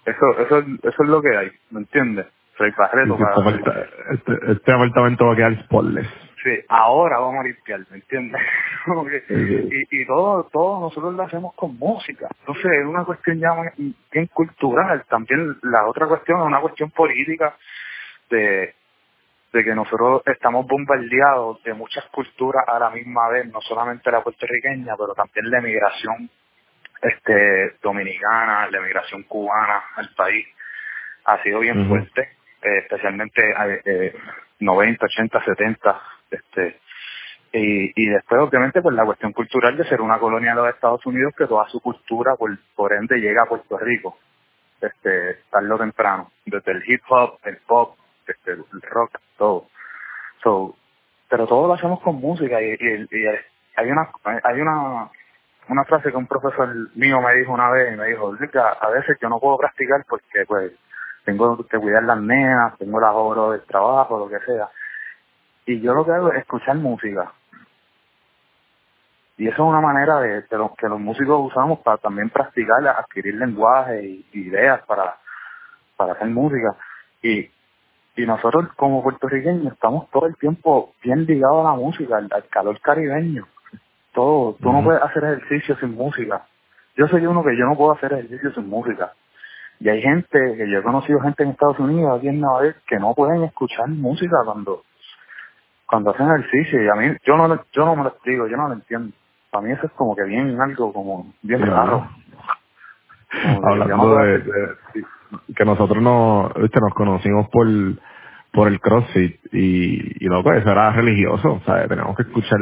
Eso, 0.06 0.40
eso, 0.40 0.60
eso 0.60 1.04
es 1.04 1.10
lo 1.10 1.22
que 1.22 1.36
hay, 1.38 1.52
¿me 1.72 1.82
entiendes? 1.82 2.28
Soy 2.58 2.72
Barreto. 2.72 3.18
Sí, 3.18 3.24
para- 3.24 3.80
este, 3.80 4.14
este, 4.14 4.52
este 4.52 4.72
apartamento 4.72 5.26
va 5.26 5.34
a 5.34 5.36
quedar 5.36 5.64
spotless. 5.64 6.08
Sí, 6.44 6.50
ahora 6.70 7.20
vamos 7.20 7.42
a 7.42 7.44
limpiar, 7.44 7.82
¿me 7.92 7.98
entiendes? 7.98 8.42
Y, 9.30 10.02
y 10.02 10.06
todo, 10.08 10.50
todo 10.52 10.80
nosotros 10.82 11.14
lo 11.14 11.24
hacemos 11.24 11.54
con 11.56 11.78
música. 11.78 12.28
Entonces 12.42 12.66
es 12.66 12.86
una 12.86 13.06
cuestión 13.06 13.40
ya 13.40 13.54
muy- 13.54 13.96
bien 14.12 14.28
cultural. 14.28 15.06
También 15.10 15.58
la 15.64 15.86
otra 15.88 16.08
cuestión 16.08 16.40
es 16.42 16.46
una 16.48 16.62
cuestión 16.62 16.92
política 16.92 17.56
de, 18.30 18.74
de 19.54 19.64
que 19.64 19.76
nosotros 19.76 20.24
estamos 20.28 20.66
bombardeados 20.68 21.62
de 21.64 21.74
muchas 21.76 22.06
culturas 22.08 22.64
a 22.68 22.80
la 22.80 22.90
misma 22.92 23.30
vez, 23.30 23.46
no 23.52 23.62
solamente 23.62 24.12
la 24.12 24.24
puertorriqueña, 24.24 24.96
pero 24.98 25.14
también 25.14 25.50
la 25.52 25.60
emigración 25.60 26.30
este 27.02 27.78
dominicana, 27.82 28.70
la 28.70 28.78
emigración 28.80 29.24
cubana 29.24 29.84
al 29.96 30.10
país 30.16 30.46
ha 31.26 31.42
sido 31.44 31.60
bien 31.60 31.80
Ujú. 31.82 31.90
fuerte, 31.90 32.22
eh, 32.62 32.78
especialmente 32.80 33.42
eh, 33.86 34.14
90, 34.60 35.06
80, 35.06 35.44
70, 35.46 36.02
este 36.32 36.80
y, 37.54 38.10
después 38.10 38.42
obviamente 38.42 38.82
pues 38.82 38.96
la 38.96 39.06
cuestión 39.06 39.34
cultural 39.34 39.76
de 39.76 39.84
ser 39.84 40.00
una 40.02 40.20
colonia 40.20 40.52
de 40.52 40.62
los 40.62 40.70
Estados 40.70 41.06
Unidos 41.06 41.34
que 41.38 41.48
toda 41.48 41.68
su 41.68 41.82
cultura 41.82 42.36
por, 42.36 42.58
por 42.76 42.94
ende 42.94 43.20
llega 43.20 43.44
a 43.44 43.46
Puerto 43.46 43.78
Rico. 43.78 44.18
Este 44.80 45.40
tarde 45.52 45.72
o 45.72 45.78
temprano 45.78 46.32
desde 46.46 46.72
el 46.72 46.84
hip 46.88 47.02
hop 47.10 47.38
el 47.44 47.58
pop 47.58 47.96
este 48.26 48.54
el 48.54 48.82
rock 48.90 49.20
todo. 49.38 49.68
So, 50.42 50.76
pero 51.30 51.46
todo 51.46 51.68
lo 51.68 51.74
hacemos 51.74 52.00
con 52.02 52.16
música 52.16 52.62
y, 52.62 52.72
y, 52.80 53.08
y 53.12 53.26
hay 53.76 53.92
una 53.92 54.10
hay 54.44 54.62
una 54.62 55.10
una 55.68 55.84
frase 55.86 56.10
que 56.10 56.18
un 56.18 56.28
profesor 56.28 56.74
mío 56.96 57.22
me 57.22 57.36
dijo 57.36 57.54
una 57.54 57.70
vez 57.70 57.94
y 57.94 57.98
me 57.98 58.08
dijo 58.08 58.34
"Luca, 58.34 58.78
a 58.80 58.90
veces 58.90 59.18
yo 59.22 59.30
no 59.30 59.40
puedo 59.40 59.58
practicar 59.58 60.04
porque 60.10 60.46
pues 60.48 60.72
tengo 61.26 61.64
que 61.68 61.78
cuidar 61.78 62.04
las 62.04 62.20
nenas 62.20 62.78
tengo 62.80 63.00
las 63.00 63.14
horas 63.14 63.60
del 63.60 63.68
trabajo 63.68 64.18
lo 64.18 64.30
que 64.30 64.44
sea 64.46 64.70
y 65.66 65.80
yo 65.82 65.94
lo 65.94 66.06
que 66.06 66.12
hago 66.12 66.32
es 66.32 66.40
escuchar 66.40 66.76
música 66.78 67.32
y 69.42 69.48
eso 69.48 69.56
es 69.56 69.70
una 69.70 69.82
manera 69.82 70.20
de, 70.20 70.44
de 70.44 70.58
lo 70.60 70.76
que 70.76 70.88
los 70.88 71.00
músicos 71.00 71.48
usamos 71.52 71.80
para 71.80 71.98
también 71.98 72.30
practicar, 72.30 72.88
adquirir 72.88 73.34
lenguaje 73.34 74.06
y, 74.06 74.26
ideas 74.34 74.84
para, 74.86 75.16
para 75.98 76.14
hacer 76.14 76.28
música. 76.28 76.76
Y, 77.24 77.50
y 78.18 78.26
nosotros 78.28 78.68
como 78.76 79.02
puertorriqueños 79.02 79.74
estamos 79.74 80.08
todo 80.12 80.28
el 80.28 80.36
tiempo 80.36 80.94
bien 81.04 81.26
ligados 81.26 81.66
a 81.66 81.72
la 81.72 81.76
música, 81.76 82.18
al, 82.18 82.28
al 82.32 82.48
calor 82.50 82.80
caribeño. 82.82 83.48
Todo, 84.14 84.58
tú 84.62 84.72
no 84.72 84.84
puedes 84.84 85.02
hacer 85.02 85.24
ejercicio 85.24 85.76
sin 85.78 85.96
música. 85.96 86.46
Yo 86.96 87.08
soy 87.08 87.26
uno 87.26 87.44
que 87.44 87.58
yo 87.58 87.66
no 87.66 87.76
puedo 87.76 87.94
hacer 87.94 88.14
ejercicio 88.14 88.54
sin 88.54 88.70
música. 88.70 89.14
Y 89.80 89.90
hay 89.90 90.04
gente, 90.04 90.56
que 90.56 90.70
yo 90.70 90.78
he 90.78 90.84
conocido 90.84 91.20
gente 91.20 91.42
en 91.42 91.50
Estados 91.50 91.80
Unidos, 91.80 92.20
aquí 92.20 92.28
en 92.28 92.42
Nueva 92.42 92.66
York, 92.66 92.84
que 92.86 93.00
no 93.00 93.16
pueden 93.16 93.42
escuchar 93.44 93.88
música 93.88 94.38
cuando, 94.46 94.84
cuando 95.92 96.12
hacen 96.12 96.28
ejercicio. 96.28 96.84
Y 96.84 96.90
a 96.90 96.96
mí, 96.96 97.18
yo 97.26 97.38
no, 97.38 97.48
yo 97.74 97.86
no 97.86 97.98
me 97.98 98.04
lo 98.06 98.10
explico, 98.10 98.48
yo 98.48 98.58
no 98.58 98.70
lo 98.70 98.76
entiendo. 98.76 99.16
Para 99.52 99.68
mí 99.68 99.74
eso 99.74 99.88
es 99.88 99.94
como 99.94 100.16
que 100.16 100.24
bien 100.26 100.60
algo, 100.62 100.94
como 100.94 101.34
bien 101.44 101.62
Sí, 101.62 101.66
raro. 101.68 102.10
Como 103.44 103.68
Hablando 103.68 104.18
de, 104.18 104.44
que 105.56 105.66
nosotros 105.66 106.04
no, 106.04 106.52
viste, 106.58 106.80
nos 106.82 106.96
conocimos 106.96 107.50
por 107.50 107.68
por 108.54 108.68
el 108.70 108.82
CrossFit 108.82 109.40
y, 109.54 110.26
y 110.26 110.30
loco, 110.30 110.54
eso 110.54 110.70
era 110.72 110.92
religioso, 110.94 111.54
o 111.54 111.62
sea, 111.62 111.88
tenemos 111.88 112.18
que 112.18 112.24
escuchar, 112.24 112.60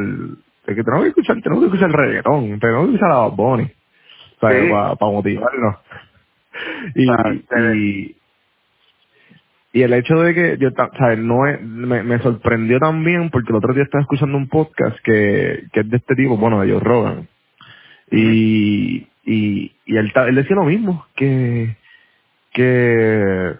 es 0.66 0.76
que 0.76 0.84
tenemos 0.84 1.02
que 1.04 1.08
escuchar, 1.10 1.42
tenemos 1.42 1.60
que 1.60 1.66
escuchar 1.66 1.90
reggaetón, 1.92 2.60
tenemos 2.60 2.86
que 2.88 2.94
escuchar 2.94 3.12
a 3.12 3.26
o 3.26 3.58
sea, 4.40 4.50
Sí. 4.50 4.68
para 4.98 5.12
motivarnos. 5.12 5.76
Y, 6.94 8.16
y 9.72 9.82
el 9.82 9.92
hecho 9.94 10.16
de 10.20 10.34
que 10.34 10.56
yo, 10.58 10.70
¿sabes? 10.98 11.18
No 11.18 11.46
es- 11.46 11.62
me, 11.62 12.02
me 12.02 12.18
sorprendió 12.20 12.78
también 12.80 13.30
porque 13.30 13.50
el 13.50 13.56
otro 13.56 13.74
día 13.74 13.84
estaba 13.84 14.02
escuchando 14.02 14.36
un 14.38 14.48
podcast 14.48 14.96
que, 15.04 15.64
que 15.72 15.80
es 15.80 15.90
de 15.90 15.96
este 15.98 16.14
tipo, 16.16 16.36
bueno, 16.36 16.60
de 16.60 16.72
Joe 16.72 16.80
Rogan. 16.80 17.28
Y, 18.10 19.06
y, 19.24 19.72
y 19.86 19.96
él, 19.96 20.12
él 20.28 20.34
decía 20.34 20.56
lo 20.56 20.64
mismo, 20.64 21.06
que, 21.16 21.76
que, 22.52 23.54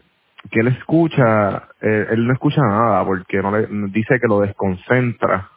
que 0.50 0.60
él 0.60 0.68
escucha, 0.68 1.68
eh, 1.80 2.06
él 2.10 2.26
no 2.26 2.32
escucha 2.32 2.62
nada 2.62 3.04
porque 3.04 3.38
no 3.42 3.56
le, 3.56 3.66
dice 3.90 4.20
que 4.20 4.28
lo 4.28 4.40
desconcentra. 4.40 5.50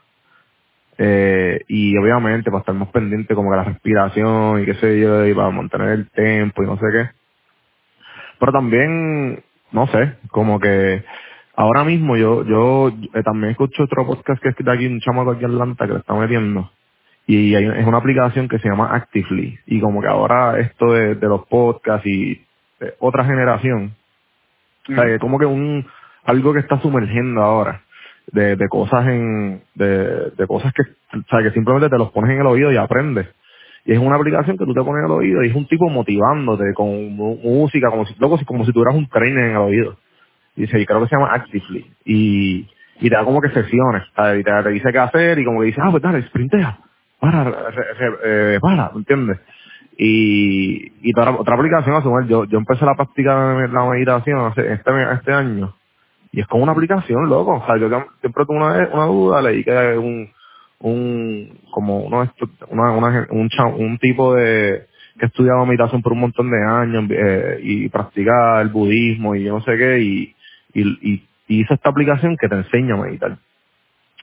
Eh, 0.97 1.61
y 1.69 1.97
obviamente 1.97 2.51
para 2.51 2.59
estar 2.61 2.75
más 2.75 2.89
pendiente 2.89 3.35
como 3.35 3.49
que 3.51 3.57
la 3.57 3.63
respiración 3.63 4.61
y 4.61 4.65
qué 4.65 4.75
sé 4.75 4.99
yo, 4.99 5.25
y 5.25 5.33
para 5.33 5.49
mantener 5.49 5.89
el 5.89 6.09
tempo 6.11 6.63
y 6.63 6.67
no 6.67 6.77
sé 6.77 6.85
qué. 6.91 7.09
Pero 8.39 8.51
también, 8.51 9.43
no 9.73 9.87
sé, 9.87 10.15
como 10.29 10.59
que 10.59 11.03
ahora 11.55 11.83
mismo 11.83 12.15
yo 12.15 12.45
yo 12.45 12.89
eh, 13.13 13.23
también 13.23 13.51
escucho 13.51 13.83
otro 13.83 14.05
podcast 14.05 14.41
que 14.41 14.49
es 14.49 14.55
de 14.57 14.71
aquí, 14.71 14.85
un 14.85 15.01
chamaco 15.01 15.31
aquí 15.31 15.43
en 15.43 15.51
Atlanta 15.51 15.85
que 15.85 15.93
le 15.93 15.99
está 15.99 16.13
metiendo. 16.13 16.71
Y 17.25 17.55
hay, 17.55 17.65
es 17.65 17.85
una 17.87 17.97
aplicación 17.97 18.47
que 18.47 18.59
se 18.59 18.69
llama 18.69 18.93
Actively. 18.95 19.57
Y 19.65 19.79
como 19.79 20.01
que 20.01 20.07
ahora 20.07 20.59
esto 20.59 20.91
de, 20.91 21.15
de 21.15 21.27
los 21.27 21.45
podcasts 21.47 22.05
y 22.05 22.35
de 22.79 22.93
otra 22.99 23.25
generación, 23.25 23.95
o 24.89 24.95
sea, 24.95 25.05
que 25.05 25.19
como 25.19 25.39
que 25.39 25.45
un 25.45 25.85
algo 26.25 26.53
que 26.53 26.59
está 26.59 26.79
sumergiendo 26.79 27.41
ahora 27.41 27.81
de, 28.31 28.55
de 28.55 28.67
cosas 28.69 29.07
en 29.07 29.61
de, 29.75 30.31
de 30.31 30.47
cosas 30.47 30.73
que 30.73 30.83
o 31.17 31.23
sea, 31.29 31.43
que 31.43 31.51
simplemente 31.51 31.89
te 31.89 31.97
los 31.97 32.11
pones 32.11 32.31
en 32.31 32.41
el 32.41 32.47
oído 32.47 32.71
y 32.71 32.77
aprendes 32.77 33.27
y 33.85 33.93
es 33.93 33.99
una 33.99 34.15
aplicación 34.17 34.57
que 34.57 34.65
tú 34.65 34.73
te 34.73 34.83
pones 34.83 35.05
el 35.05 35.11
oído 35.11 35.43
y 35.43 35.49
es 35.49 35.55
un 35.55 35.67
tipo 35.67 35.89
motivándote 35.89 36.73
con 36.75 37.15
música 37.15 37.89
como 37.89 38.05
si 38.05 38.15
loco, 38.19 38.39
como 38.45 38.65
si 38.65 38.73
tuvieras 38.73 38.95
un 38.95 39.07
trainer 39.09 39.45
en 39.45 39.51
el 39.51 39.57
oído. 39.57 39.97
Dice 40.55 40.79
y 40.79 40.85
creo 40.85 41.01
que 41.01 41.07
se 41.09 41.15
llama 41.15 41.33
Actively. 41.33 41.85
Y 42.05 42.67
y 43.01 43.09
te 43.09 43.15
da 43.15 43.25
como 43.25 43.41
que 43.41 43.49
sesiones 43.49 44.03
y 44.39 44.43
te, 44.43 44.63
te 44.63 44.69
dice 44.69 44.91
qué 44.91 44.99
hacer 44.99 45.39
y 45.39 45.45
como 45.45 45.61
que 45.61 45.67
dice 45.67 45.81
ah 45.83 45.91
pues 45.91 46.03
dale 46.03 46.23
sprintea. 46.23 46.79
Para 47.19 47.43
re- 47.45 47.93
re- 47.95 48.17
eh, 48.55 48.59
para 48.61 48.91
¿entiendes? 48.95 49.39
y, 49.97 50.91
y 51.09 51.11
otra, 51.17 51.31
otra 51.31 51.55
aplicación 51.55 51.95
a 51.95 52.01
sumar, 52.01 52.25
yo, 52.27 52.45
yo 52.45 52.57
empecé 52.59 52.85
la 52.85 52.95
práctica 52.95 53.55
de 53.55 53.67
la 53.69 53.85
meditación 53.85 54.39
hace, 54.47 54.73
este, 54.73 54.91
este 55.13 55.33
año. 55.33 55.75
Y 56.31 56.41
es 56.41 56.47
como 56.47 56.63
una 56.63 56.73
aplicación, 56.73 57.29
loco. 57.29 57.55
O 57.57 57.65
sea, 57.65 57.77
yo 57.77 57.89
siempre 58.21 58.45
tuve 58.45 58.57
una, 58.57 58.89
una 58.93 59.05
duda, 59.05 59.41
leí 59.41 59.63
que 59.63 59.97
un, 59.97 60.29
un, 60.83 61.59
como 61.73 62.01
uno, 62.01 62.31
una, 62.71 62.93
una, 62.93 63.27
un, 63.31 63.49
un 63.79 63.99
tipo 63.99 64.35
de, 64.35 64.87
que 65.19 65.27
estudiaba 65.27 65.65
meditación 65.65 66.03
por 66.03 66.13
un 66.13 66.21
montón 66.21 66.51
de 66.51 66.57
años 66.65 67.05
eh, 67.11 67.59
y 67.63 67.89
practicaba 67.89 68.61
el 68.61 68.69
budismo 68.69 69.35
y 69.35 69.45
yo 69.45 69.55
no 69.55 69.63
sé 69.63 69.77
qué 69.77 69.99
y, 70.01 70.35
y, 70.75 71.13
y, 71.13 71.23
hizo 71.49 71.75
esta 71.75 71.89
aplicación 71.91 72.37
que 72.37 72.49
te 72.49 72.55
enseña 72.57 72.95
a 72.95 73.03
meditar. 73.03 73.39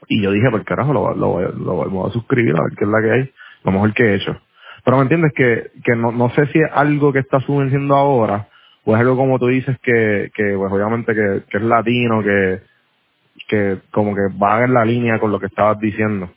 Y 0.09 0.21
yo 0.23 0.31
dije, 0.31 0.49
por 0.51 0.65
carajo, 0.65 0.93
lo, 0.93 1.15
lo, 1.15 1.39
a- 1.39 1.51
lo, 1.51 1.75
voy- 1.75 1.89
a 2.09 2.13
suscribir 2.13 2.55
a 2.57 2.63
ver 2.63 2.73
qué 2.77 2.85
es 2.85 2.91
la 2.91 3.01
que 3.03 3.11
hay, 3.11 3.31
lo 3.65 3.71
mejor 3.73 3.93
que 3.93 4.03
he 4.03 4.15
hecho. 4.15 4.37
Pero 4.85 4.97
me 4.97 5.03
entiendes 5.03 5.33
que, 5.35 5.71
que 5.83 5.95
no, 5.95 6.11
no 6.11 6.29
sé 6.31 6.47
si 6.47 6.59
es 6.59 6.69
algo 6.73 7.13
que 7.13 7.19
está 7.19 7.39
sumergiendo 7.41 7.95
ahora 7.95 8.49
o 8.85 8.95
es 8.95 9.01
algo 9.01 9.17
como 9.17 9.39
tú 9.39 9.47
dices 9.47 9.77
que, 9.83 10.31
que 10.35 10.55
pues 10.57 10.73
obviamente 10.73 11.13
que, 11.15 11.43
que 11.49 11.57
es 11.57 11.63
latino, 11.63 12.23
que, 12.23 12.61
que 13.49 13.79
como 13.91 14.15
que 14.15 14.21
va 14.41 14.63
en 14.65 14.73
la 14.73 14.85
línea 14.85 15.19
con 15.19 15.31
lo 15.31 15.39
que 15.39 15.47
estabas 15.47 15.79
diciendo. 15.79 16.31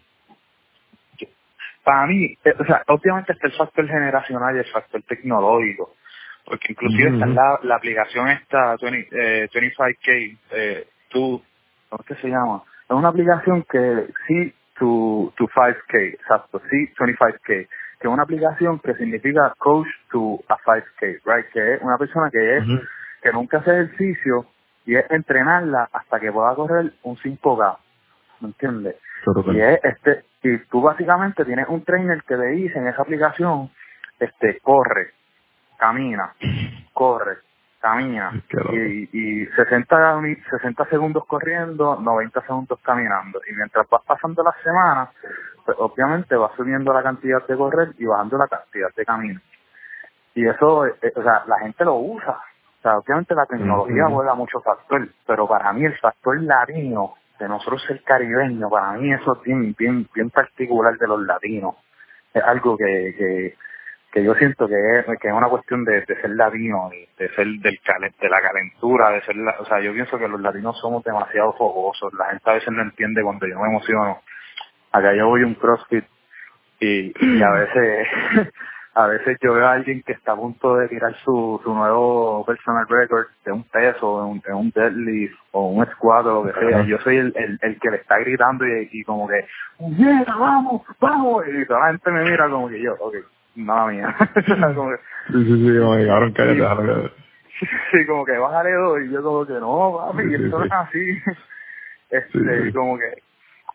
Para 1.84 2.06
mí, 2.06 2.36
eh, 2.44 2.54
o 2.58 2.64
sea, 2.64 2.82
obviamente 2.88 3.32
está 3.32 3.46
el 3.46 3.52
factor 3.52 3.86
generacional 3.86 4.56
y 4.56 4.60
el 4.60 4.72
factor 4.72 5.02
tecnológico. 5.02 5.94
Porque 6.46 6.72
inclusive 6.72 7.08
Ujú. 7.08 7.14
está 7.14 7.26
la, 7.26 7.58
la 7.62 7.76
aplicación 7.76 8.28
esta 8.28 8.76
20, 8.80 9.08
eh, 9.12 9.48
25K, 9.50 10.38
eh, 10.50 10.86
tú, 11.10 11.42
¿cómo 11.88 12.00
es 12.00 12.06
que 12.06 12.22
se 12.22 12.28
llama? 12.28 12.62
Es 12.88 12.90
una 12.96 13.08
aplicación 13.08 13.64
que 13.70 14.08
sí 14.26 14.52
to, 14.78 15.32
to 15.36 15.46
5K, 15.46 16.14
exacto, 16.14 16.60
sí 16.70 16.88
25K, 16.98 17.40
que 17.46 17.60
es 17.60 18.06
una 18.06 18.24
aplicación 18.24 18.78
que 18.80 18.94
significa 18.94 19.54
coach 19.58 19.88
to 20.10 20.40
a 20.48 20.56
5K, 20.58 21.20
right? 21.24 21.46
Que 21.52 21.74
es 21.74 21.82
una 21.82 21.96
persona 21.96 22.30
que 22.30 22.58
es, 22.58 22.64
que 23.22 23.32
nunca 23.32 23.58
hace 23.58 23.70
ejercicio 23.70 24.46
y 24.84 24.96
es 24.96 25.10
entrenarla 25.10 25.88
hasta 25.92 26.20
que 26.20 26.30
pueda 26.30 26.54
correr 26.54 26.92
un 27.04 27.16
5K, 27.16 27.78
¿me 28.40 28.48
entiendes? 28.48 28.96
Y 29.46 29.60
es 29.60 29.80
este, 29.82 30.24
y 30.44 30.58
tú 30.66 30.82
básicamente 30.82 31.44
tienes 31.44 31.66
un 31.68 31.82
trainer 31.84 32.22
que 32.22 32.36
te 32.36 32.46
dice 32.48 32.78
en 32.78 32.86
esa 32.88 33.02
aplicación, 33.02 33.70
este, 34.20 34.60
corre, 34.60 35.12
camina, 35.78 36.34
corre, 36.92 37.38
camina 37.80 38.30
y, 38.74 39.08
y 39.42 39.46
60, 39.46 40.16
mi- 40.18 40.36
60 40.36 40.84
segundos 40.86 41.24
corriendo, 41.26 41.96
90 41.98 42.42
segundos 42.42 42.78
caminando. 42.82 43.40
Y 43.50 43.54
mientras 43.54 43.88
vas 43.88 44.02
pasando 44.06 44.42
las 44.42 44.54
semanas, 44.62 45.08
pues 45.64 45.76
obviamente 45.80 46.36
vas 46.36 46.52
subiendo 46.56 46.92
la 46.92 47.02
cantidad 47.02 47.44
de 47.46 47.56
correr 47.56 47.94
y 47.98 48.04
bajando 48.04 48.36
la 48.38 48.46
cantidad 48.48 48.88
de 48.94 49.04
caminar. 49.04 49.42
Y 50.34 50.46
eso, 50.46 50.86
eh, 50.86 50.94
o 51.16 51.22
sea, 51.22 51.44
la 51.46 51.58
gente 51.60 51.84
lo 51.84 51.94
usa. 51.96 52.32
O 52.78 52.82
sea, 52.82 52.98
obviamente 52.98 53.34
la 53.34 53.46
tecnología 53.46 54.04
Ujú. 54.06 54.14
juega 54.16 54.34
mucho 54.34 54.60
factor, 54.60 55.08
pero 55.26 55.48
para 55.48 55.72
mí 55.72 55.84
el 55.84 55.96
factor 55.98 56.38
latino, 56.42 57.14
de 57.38 57.48
nosotros 57.48 57.82
ser 57.86 58.02
caribeños, 58.04 58.70
para 58.70 58.92
mí 58.94 59.12
eso 59.12 59.36
es 59.36 59.42
bien, 59.42 59.74
bien, 59.78 60.08
bien 60.14 60.30
particular 60.30 60.96
de 60.98 61.08
los 61.08 61.20
latinos. 61.26 61.76
Es 62.34 62.42
algo 62.44 62.76
que, 62.78 63.14
que, 63.18 63.54
que 64.12 64.24
yo 64.24 64.34
siento 64.36 64.68
que 64.68 64.74
es, 65.00 65.06
que 65.20 65.28
es 65.28 65.34
una 65.34 65.48
cuestión 65.48 65.84
de, 65.84 66.02
de 66.02 66.20
ser 66.20 66.30
latino 66.30 66.90
de 67.18 67.28
ser 67.30 67.46
del 67.46 67.80
de 68.20 68.28
la 68.30 68.42
calentura, 68.42 69.10
de 69.10 69.22
ser, 69.22 69.36
la- 69.36 69.56
o 69.60 69.66
sea, 69.66 69.80
yo 69.80 69.92
pienso 69.94 70.18
que 70.18 70.28
los 70.28 70.40
latinos 70.40 70.78
somos 70.80 71.04
demasiado 71.04 71.54
fogosos, 71.54 72.12
la 72.14 72.26
gente 72.30 72.50
a 72.50 72.54
veces 72.54 72.70
no 72.72 72.82
entiende 72.82 73.22
cuando 73.22 73.46
yo 73.46 73.58
me 73.60 73.68
emociono. 73.68 74.20
Acá 74.92 75.14
yo 75.14 75.28
voy 75.28 75.42
a 75.42 75.46
un 75.46 75.54
CrossFit 75.56 76.04
y, 76.80 77.12
y 77.38 77.42
a 77.42 77.50
veces 77.52 78.08
a 78.94 79.06
veces 79.08 79.36
yo 79.42 79.54
veo 79.54 79.66
a 79.66 79.72
alguien 79.72 80.02
que 80.02 80.12
está 80.12 80.32
a 80.32 80.36
punto 80.36 80.76
de 80.76 80.88
tirar 80.88 81.14
su, 81.24 81.60
su 81.64 81.74
nuevo 81.74 82.44
personal 82.46 82.86
record 82.88 83.26
de 83.44 83.52
un 83.52 83.64
peso, 83.64 84.20
de 84.22 84.26
un, 84.30 84.40
de 84.40 84.52
un 84.52 84.70
deadlift 84.70 85.34
o 85.52 85.68
un 85.70 85.84
squat 85.86 86.26
o 86.26 86.44
lo 86.44 86.52
que 86.52 86.60
sea. 86.60 86.82
Yo 86.86 86.98
soy 86.98 87.16
el, 87.16 87.32
el, 87.36 87.58
el 87.62 87.78
que 87.80 87.90
le 87.90 87.96
está 87.98 88.18
gritando 88.18 88.64
y, 88.66 88.88
y 88.92 89.02
como 89.04 89.26
que, 89.28 89.44
¡Mira, 89.80 90.24
vamos, 90.38 90.82
vamos! 91.00 91.44
Y 91.48 91.66
toda 91.66 91.80
la 91.80 91.86
gente 91.88 92.10
me 92.12 92.22
mira 92.24 92.48
como 92.48 92.68
que 92.68 92.80
yo, 92.80 92.94
ok, 93.00 93.14
nada 93.56 93.86
mía. 93.88 94.14
como 94.74 94.90
que, 94.90 94.96
Sí, 95.32 95.44
sí, 95.44 95.68
sí, 95.68 95.78
como 95.78 95.96
que 95.96 96.06
cabrón, 96.06 96.32
cállate, 96.32 96.56
que- 96.56 97.10
sí, 97.92 98.06
como 98.06 98.24
que 98.24 98.36
bájale 98.38 98.72
dos 98.72 98.98
y 99.00 99.10
yo 99.10 99.22
como 99.22 99.46
que 99.46 99.52
no, 99.54 99.96
papi, 100.12 100.22
Sí, 100.24 100.28
sí, 100.36 100.44
esto 100.44 100.58
no 100.58 100.64
sí. 100.64 100.68
es 100.68 100.72
así. 100.72 101.18
Este, 102.10 102.72
como 102.72 102.98
que, 102.98 103.12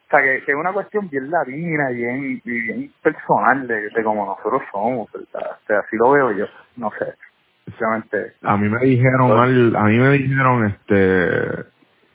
o 0.10 0.12
sea, 0.12 0.22
que, 0.24 0.44
que 0.46 0.54
es 0.54 0.58
una 0.58 0.74
cuestión 0.74 1.10
bien 1.10 1.32
latina 1.32 1.92
y 1.92 1.96
bien, 1.96 2.42
y 2.46 2.52
bien 2.62 2.94
personal 3.04 3.68
de, 3.68 3.90
de 3.92 4.04
como 4.04 4.26
nosotros 4.26 4.64
somos, 4.72 5.12
¿verdad? 5.14 5.52
O 5.64 5.68
sea, 5.68 5.80
así 5.80 5.98
lo 5.98 6.12
veo 6.12 6.32
yo, 6.34 6.46
no 6.78 6.92
sé, 7.00 7.16
obviamente. 7.78 8.34
A 8.44 8.58
mí 8.58 8.70
me 8.70 8.80
dijeron, 8.86 9.32
al, 9.40 9.76
a 9.76 9.84
mí 9.86 10.00
me 10.00 10.12
dijeron, 10.12 10.68
este, 10.68 11.66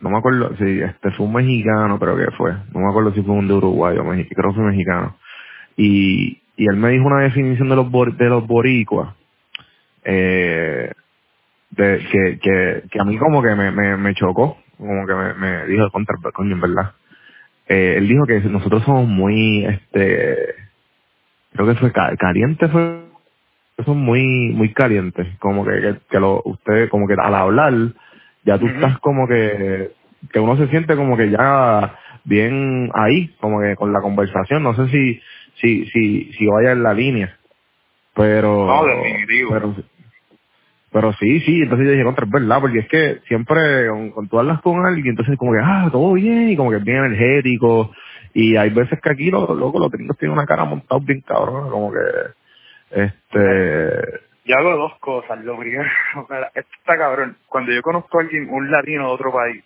no 0.00 0.10
me 0.10 0.18
acuerdo, 0.18 0.56
si 0.56 0.80
este 0.82 1.12
fue 1.12 1.26
un 1.26 1.34
mexicano, 1.34 1.98
creo 2.00 2.16
que 2.16 2.30
fue, 2.36 2.52
no 2.74 2.80
me 2.80 2.90
acuerdo 2.90 3.12
si 3.14 3.22
fue 3.22 3.34
un 3.34 3.48
de 3.48 3.54
Uruguay 3.54 3.98
o 3.98 4.04
creo 4.04 4.26
que 4.50 4.56
fue 4.56 4.64
mexicano. 4.64 5.16
Y, 5.76 6.42
y 6.56 6.68
él 6.68 6.76
me 6.76 6.90
dijo 6.90 7.06
una 7.06 7.22
definición 7.24 7.68
de 7.70 7.76
los 7.76 7.86
bor- 7.90 8.16
de 8.16 8.26
los 8.28 8.46
boricuas, 8.46 9.14
eh, 10.04 10.92
de, 11.70 11.98
que, 12.10 12.38
que, 12.40 12.82
que 12.90 13.00
a 13.00 13.04
mí 13.04 13.18
como 13.18 13.42
que 13.42 13.54
me, 13.54 13.70
me, 13.72 13.96
me 13.96 14.14
chocó, 14.14 14.58
como 14.78 15.06
que 15.06 15.14
me, 15.14 15.34
me 15.34 15.66
dijo 15.66 15.90
contra, 15.90 16.16
coño, 16.32 16.54
en 16.54 16.60
verdad. 16.60 16.92
Eh, 17.68 17.94
él 17.98 18.08
dijo 18.08 18.24
que 18.26 18.40
nosotros 18.40 18.82
somos 18.84 19.06
muy, 19.08 19.64
este, 19.64 20.54
creo 21.52 21.66
que 21.66 21.74
fue 21.76 21.92
ca- 21.92 22.16
caliente, 22.16 22.68
fue 22.68 23.04
son 23.84 23.98
muy 23.98 24.22
muy 24.54 24.72
calientes 24.72 25.26
como 25.40 25.64
que, 25.64 25.72
que, 25.80 25.94
que 26.08 26.20
lo 26.20 26.40
usted 26.44 26.88
como 26.90 27.08
que 27.08 27.14
al 27.14 27.34
hablar 27.34 27.72
ya 28.44 28.56
tú 28.58 28.66
estás 28.68 28.98
como 29.00 29.26
que 29.26 29.90
que 30.32 30.38
uno 30.38 30.56
se 30.56 30.68
siente 30.68 30.94
como 30.94 31.16
que 31.16 31.28
ya 31.30 31.98
bien 32.24 32.90
ahí 32.94 33.34
como 33.40 33.60
que 33.60 33.74
con 33.74 33.92
la 33.92 34.00
conversación 34.00 34.62
no 34.62 34.74
sé 34.74 34.88
si 34.92 35.20
si 35.60 35.86
si 35.86 36.32
si 36.34 36.46
vaya 36.46 36.70
en 36.72 36.84
la 36.84 36.94
línea 36.94 37.36
pero 38.14 38.66
No, 38.66 38.84
definitivo. 38.86 39.50
pero 39.52 39.74
pero 40.94 41.12
sí 41.14 41.40
sí 41.40 41.62
entonces 41.62 41.86
yo 41.86 41.92
dije 41.92 42.04
contra 42.04 42.24
es 42.24 42.30
verdad 42.30 42.60
porque 42.60 42.78
es 42.78 42.88
que 42.88 43.18
siempre 43.26 43.88
con, 43.88 44.10
con 44.12 44.28
tú 44.28 44.38
hablas 44.38 44.62
con 44.62 44.86
alguien 44.86 45.08
entonces 45.08 45.36
como 45.36 45.52
que 45.52 45.58
ah 45.60 45.88
todo 45.90 46.12
bien 46.12 46.50
y 46.50 46.56
como 46.56 46.70
que 46.70 46.76
es 46.76 46.84
bien 46.84 46.98
energético 46.98 47.90
y 48.32 48.56
hay 48.56 48.70
veces 48.70 49.00
que 49.00 49.10
aquí 49.10 49.28
los 49.28 49.50
locos 49.58 49.80
los 49.80 49.90
gringos 49.90 50.16
tienen 50.16 50.38
una 50.38 50.46
cara 50.46 50.64
montada 50.64 51.00
bien 51.04 51.20
cabrón 51.22 51.68
como 51.68 51.92
que 51.92 51.98
este 52.92 54.20
Yo 54.44 54.56
hago 54.56 54.76
dos 54.76 54.98
cosas. 55.00 55.42
Lo 55.42 55.58
primero, 55.58 55.88
esto 56.54 56.70
está 56.78 56.96
cabrón. 56.96 57.36
Cuando 57.48 57.72
yo 57.72 57.82
conozco 57.82 58.18
a 58.18 58.22
alguien, 58.22 58.48
un 58.50 58.70
latino 58.70 59.08
de 59.08 59.14
otro 59.14 59.32
país, 59.32 59.64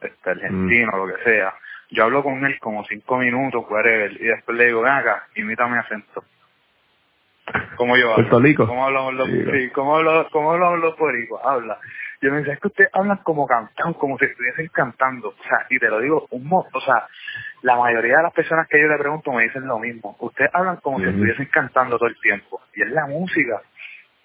este, 0.00 0.30
argentino, 0.30 0.96
lo 0.96 1.14
que 1.14 1.24
sea, 1.24 1.52
yo 1.90 2.04
hablo 2.04 2.22
con 2.22 2.44
él 2.46 2.58
como 2.60 2.84
cinco 2.84 3.18
minutos, 3.18 3.64
whatever, 3.68 4.12
y 4.12 4.24
después 4.24 4.56
le 4.56 4.66
digo, 4.66 4.82
ven 4.82 4.92
acá, 4.92 5.26
imítame 5.34 5.72
mi 5.72 5.78
acento. 5.78 6.22
¿Cómo 7.76 7.96
yo 7.96 8.04
hablo? 8.12 8.16
Puerto 8.16 8.40
Rico. 8.40 8.66
¿Cómo 8.66 8.84
hablamos 8.86 9.14
los, 9.14 9.28
Sí, 9.28 9.44
sí, 9.52 9.70
¿cómo 9.70 9.96
hablo- 9.96 10.28
cómo 10.30 10.52
hablamos 10.52 10.80
los 10.80 10.96
boricuas? 10.96 11.42
Habla. 11.44 11.78
Yo 12.20 12.32
me 12.32 12.38
dice, 12.38 12.52
es 12.52 12.60
que 12.60 12.66
ustedes 12.68 12.90
hablan 12.92 13.18
como 13.18 13.46
cantan, 13.46 13.94
como 13.94 14.18
si 14.18 14.24
estuviesen 14.24 14.68
cantando. 14.68 15.28
O 15.28 15.42
sea, 15.48 15.66
y 15.70 15.78
te 15.78 15.88
lo 15.88 16.00
digo, 16.00 16.26
un 16.30 16.46
mo 16.48 16.66
o 16.72 16.80
sea, 16.80 17.06
la 17.62 17.76
mayoría 17.76 18.16
de 18.18 18.22
las 18.24 18.32
personas 18.32 18.66
que 18.68 18.80
yo 18.80 18.88
le 18.88 18.98
pregunto 18.98 19.30
me 19.32 19.44
dicen 19.44 19.66
lo 19.66 19.78
mismo. 19.78 20.16
Ustedes 20.18 20.50
hablan 20.52 20.76
como 20.78 20.98
si 20.98 21.04
estuviesen 21.10 21.46
cantando 21.46 21.96
todo 21.98 22.08
el 22.08 22.18
tiempo. 22.20 22.60
Y 22.74 22.82
es 22.82 22.88
la 22.90 23.06
música. 23.06 23.60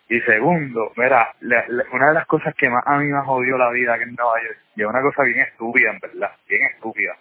Y 0.10 0.20
segundo, 0.22 0.92
mira, 0.98 1.34
la- 1.42 1.66
la- 1.68 1.86
una 1.92 2.08
de 2.10 2.14
las 2.16 2.26
cosas 2.26 2.54
que 2.56 2.70
más 2.70 2.84
a 2.86 2.98
mí 2.98 3.06
me 3.06 3.18
ha 3.18 3.24
jodido 3.24 3.58
la 3.58 3.70
vida 3.72 3.94
aquí 3.94 4.04
en 4.04 4.16
Nueva 4.16 4.42
York, 4.44 4.58
y 4.76 4.82
es 4.82 4.88
una 4.88 5.02
cosa 5.02 5.24
bien 5.24 5.40
estúpida, 5.40 5.92
en 5.92 6.00
verdad, 6.00 6.32
bien 6.48 6.62
estúpida, 6.74 7.16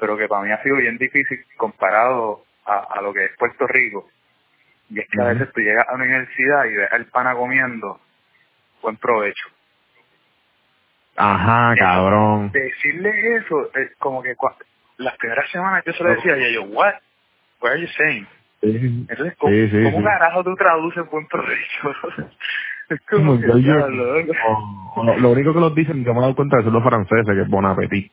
pero 0.00 0.16
que 0.16 0.26
para 0.26 0.42
mí 0.42 0.50
ha 0.50 0.62
sido 0.62 0.76
bien 0.76 0.96
difícil 0.96 1.44
comparado 1.56 2.44
a, 2.64 2.86
a 2.98 3.02
lo 3.02 3.12
que 3.12 3.26
es 3.26 3.30
Puerto 3.36 3.66
Rico. 3.66 4.08
Y 4.90 5.00
es 5.00 5.08
que 5.10 5.20
a 5.22 5.26
veces 5.26 5.52
tú 5.52 5.60
llegas 5.60 5.86
a 5.88 5.92
la 5.92 6.04
universidad 6.04 6.64
y 6.66 6.74
ves 6.76 6.92
al 6.92 7.06
pana 7.06 7.34
comiendo, 7.34 8.00
buen 8.82 8.96
provecho. 8.96 9.48
ajá 11.16 11.74
cabrón 11.76 12.50
Decirle 12.52 13.36
eso, 13.36 13.70
es 13.74 13.94
como 13.98 14.22
que 14.22 14.34
las 14.98 15.16
primeras 15.18 15.50
semanas 15.50 15.84
yo 15.84 15.92
se 15.92 16.04
lo 16.04 16.10
decía, 16.10 16.36
y 16.38 16.54
yo, 16.54 16.62
what? 16.64 16.94
What 17.60 17.72
are 17.72 17.80
you 17.80 17.88
saying? 17.96 18.26
Sí. 18.60 19.06
Entonces, 19.08 19.36
¿cómo, 19.38 19.52
Sí, 19.52 19.68
sí, 19.70 19.82
¿cómo 19.84 19.98
sí. 19.98 20.04
carajo 20.04 20.44
tú 20.44 20.54
traduces 20.56 21.10
buen 21.10 21.26
provecho? 21.28 21.94
es 22.90 23.00
como 23.10 23.38
que, 23.40 23.46
yo- 23.62 23.88
lo, 23.88 25.18
lo 25.18 25.30
único 25.30 25.54
que 25.54 25.60
los 25.60 25.74
dicen, 25.74 26.04
yo 26.04 26.12
me 26.12 26.18
he 26.18 26.22
dado 26.22 26.34
cuenta 26.34 26.56
de 26.58 26.64
son 26.64 26.72
los 26.72 26.82
franceses, 26.82 27.26
que 27.34 27.42
es 27.42 27.48
bon 27.48 27.66
appetit. 27.66 28.12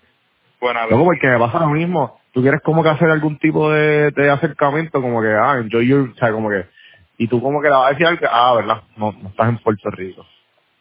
Luego 0.90 1.06
porque 1.06 1.28
me 1.28 1.40
pasa 1.40 1.60
lo 1.60 1.68
mismo, 1.68 2.20
tú 2.34 2.42
quieres 2.42 2.62
como 2.62 2.84
que 2.84 2.90
hacer 2.90 3.10
algún 3.10 3.38
tipo 3.40 3.72
de, 3.72 4.12
de 4.12 4.30
acercamiento, 4.30 5.02
como 5.02 5.22
que, 5.22 5.30
ah, 5.34 5.58
enjoy 5.60 5.88
your, 5.88 6.10
o 6.10 6.16
sea, 6.16 6.32
como 6.32 6.50
que, 6.50 6.66
y 7.18 7.28
tú 7.28 7.42
como 7.42 7.62
que 7.62 7.70
le 7.70 7.76
vas 7.76 7.88
a 7.88 7.90
decir 7.92 8.08
algo 8.08 8.20
que, 8.20 8.28
ah, 8.30 8.54
verdad, 8.56 8.82
no, 8.98 9.12
no 9.14 9.30
estás 9.30 9.50
en 9.50 9.58
Puerto 9.60 9.90
Rico. 9.92 10.26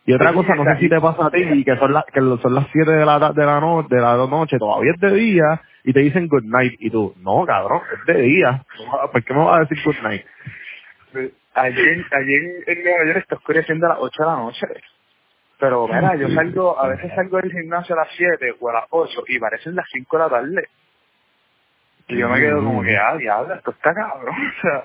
Y 0.07 0.13
otra 0.13 0.31
Sí, 0.31 0.37
cosa, 0.37 0.55
no 0.55 0.65
sé 0.65 0.81
si 0.81 0.89
te 0.89 1.01
pasa 1.01 1.27
a 1.27 1.31
ti, 1.31 1.43
y 1.43 1.65
que 1.65 1.77
son 1.79 1.93
las, 1.93 2.05
que 2.07 2.21
son 2.21 2.55
las 2.55 2.67
7 2.73 2.91
de 2.93 3.07
la, 3.07 3.19
de 3.33 3.47
la 3.47 3.61
no- 3.61 3.83
de 3.89 4.01
la 4.01 4.17
noche, 4.17 4.59
todavía 4.59 4.93
es 4.95 5.01
de 5.01 5.15
día, 5.15 5.63
y 5.85 5.93
te 5.93 6.01
dicen 6.01 6.29
good 6.29 6.45
night, 6.45 6.75
y 6.79 6.91
tú, 6.91 7.15
no, 7.21 7.45
cabrón, 7.47 7.81
es 8.01 8.15
de 8.15 8.23
día, 8.23 8.63
¿por 9.13 9.25
qué 9.25 9.35
me 9.35 9.45
vas 9.45 9.57
a 9.57 9.61
decir 9.61 9.79
good 9.85 10.03
night? 10.03 10.23
Ayer, 11.55 12.05
ayer 12.11 12.43
en 12.67 12.83
Nueva 12.85 13.07
York 13.07 13.19
está 13.19 13.37
oscureciendo 13.37 13.87
a 13.87 13.91
las 13.91 13.99
8 14.01 14.23
de 14.23 14.29
la 14.29 14.37
noche. 14.37 14.67
Pero 15.65 15.89
mira, 15.89 16.15
yo 16.17 16.29
salgo, 16.29 16.79
a 16.79 16.89
veces 16.89 17.11
salgo 17.15 17.39
del 17.39 17.51
gimnasio 17.51 17.95
a 17.95 18.01
las 18.01 18.09
7 18.15 18.57
o 18.61 18.69
a 18.69 18.75
las 18.75 18.85
8 18.91 19.25
y 19.29 19.39
parecen 19.39 19.75
las 19.75 19.87
5 19.91 20.19
de 20.19 20.23
la 20.23 20.29
tarde. 20.29 20.69
Y 22.09 22.19
yo 22.19 22.29
me 22.29 22.39
quedo 22.39 22.63
como 22.63 22.83
que, 22.83 22.95
ah, 22.95 23.17
diablo, 23.17 23.55
esto 23.55 23.71
está 23.71 23.95
cabrón. 23.95 24.37
O 24.59 24.61
sea, 24.61 24.85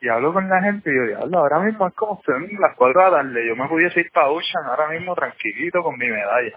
y 0.00 0.08
hablo 0.08 0.32
con 0.32 0.48
la 0.48 0.62
gente 0.62 0.90
y 0.90 0.94
yo, 0.94 1.06
diablo, 1.08 1.38
ahora 1.38 1.58
mismo 1.58 1.88
es 1.88 1.94
como 1.94 2.22
son 2.24 2.48
las 2.60 2.76
4 2.76 3.00
de 3.00 3.10
la 3.10 3.16
tarde. 3.16 3.48
Yo 3.48 3.56
me 3.56 3.66
pudiese 3.66 3.98
ir 3.98 4.12
para 4.12 4.28
Ocean 4.28 4.64
ahora 4.66 4.90
mismo 4.90 5.12
tranquilito 5.16 5.82
con 5.82 5.98
mi 5.98 6.06
medalla. 6.06 6.56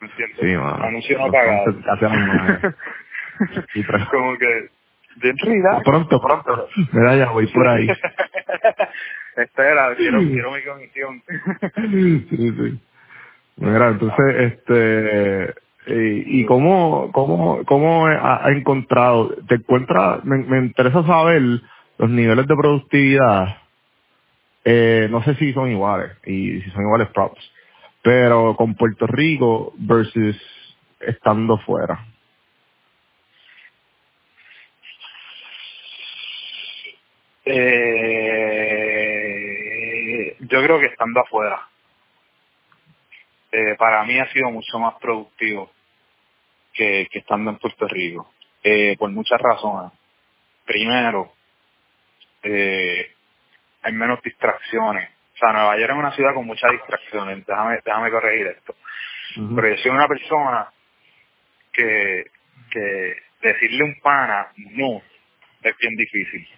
¿Me 0.00 0.08
entiendes? 0.08 0.38
Sí, 0.40 0.56
mano. 0.56 0.82
Anuncio 0.82 1.18
no 1.18 1.30
pagado. 1.30 1.66
como 4.10 4.38
que, 4.38 4.70
bien 5.16 5.36
relax. 5.36 5.84
Pronto, 5.84 6.22
pronto. 6.22 6.68
Ya 6.94 7.30
voy 7.32 7.46
por 7.48 7.68
ahí. 7.68 7.86
Espera, 9.38 9.94
quiero, 9.96 10.18
quiero 10.20 10.52
mi 10.52 10.62
comisión. 10.64 11.22
sí, 12.30 12.36
sí. 12.36 12.80
Mira, 13.56 13.88
entonces, 13.88 14.52
este, 14.52 15.54
y, 15.86 16.40
y 16.40 16.46
cómo, 16.46 17.10
cómo, 17.12 17.64
cómo 17.64 18.06
ha, 18.06 18.46
ha 18.46 18.50
encontrado, 18.50 19.34
te 19.48 19.56
encuentra, 19.56 20.20
me, 20.24 20.38
me 20.38 20.58
interesa 20.58 21.04
saber 21.04 21.42
los 21.98 22.10
niveles 22.10 22.46
de 22.46 22.56
productividad, 22.56 23.56
eh, 24.64 25.08
no 25.10 25.22
sé 25.22 25.34
si 25.36 25.52
son 25.52 25.70
iguales, 25.70 26.12
y 26.26 26.60
si 26.62 26.70
son 26.70 26.82
iguales 26.82 27.08
props, 27.14 27.40
pero 28.02 28.56
con 28.56 28.74
Puerto 28.74 29.06
Rico 29.06 29.72
versus 29.78 30.36
estando 31.00 31.58
fuera. 31.58 32.06
Eh, 37.44 38.47
yo 40.48 40.62
creo 40.62 40.80
que 40.80 40.86
estando 40.86 41.20
afuera, 41.20 41.68
eh, 43.50 43.76
para 43.78 44.04
mí 44.04 44.18
ha 44.18 44.30
sido 44.32 44.50
mucho 44.50 44.78
más 44.78 44.94
productivo 45.00 45.70
que, 46.72 47.08
que 47.10 47.20
estando 47.20 47.50
en 47.50 47.58
Puerto 47.58 47.86
Rico, 47.88 48.32
eh, 48.62 48.96
por 48.98 49.10
muchas 49.10 49.40
razones. 49.40 49.92
Primero, 50.64 51.32
eh, 52.42 53.10
hay 53.82 53.92
menos 53.92 54.20
distracciones. 54.22 55.08
O 55.34 55.38
sea, 55.38 55.52
Nueva 55.52 55.78
York 55.78 55.90
es 55.90 55.98
una 55.98 56.12
ciudad 56.12 56.34
con 56.34 56.46
muchas 56.46 56.72
distracciones. 56.72 57.46
Déjame, 57.46 57.78
déjame 57.84 58.10
corregir 58.10 58.46
esto. 58.48 58.74
Pero 59.34 59.68
yo 59.68 59.76
soy 59.76 59.90
una 59.92 60.08
persona 60.08 60.68
que, 61.72 62.24
que 62.70 63.16
decirle 63.40 63.84
un 63.84 64.00
pana 64.00 64.48
no 64.56 65.00
es 65.62 65.76
bien 65.78 65.94
difícil. 65.96 66.48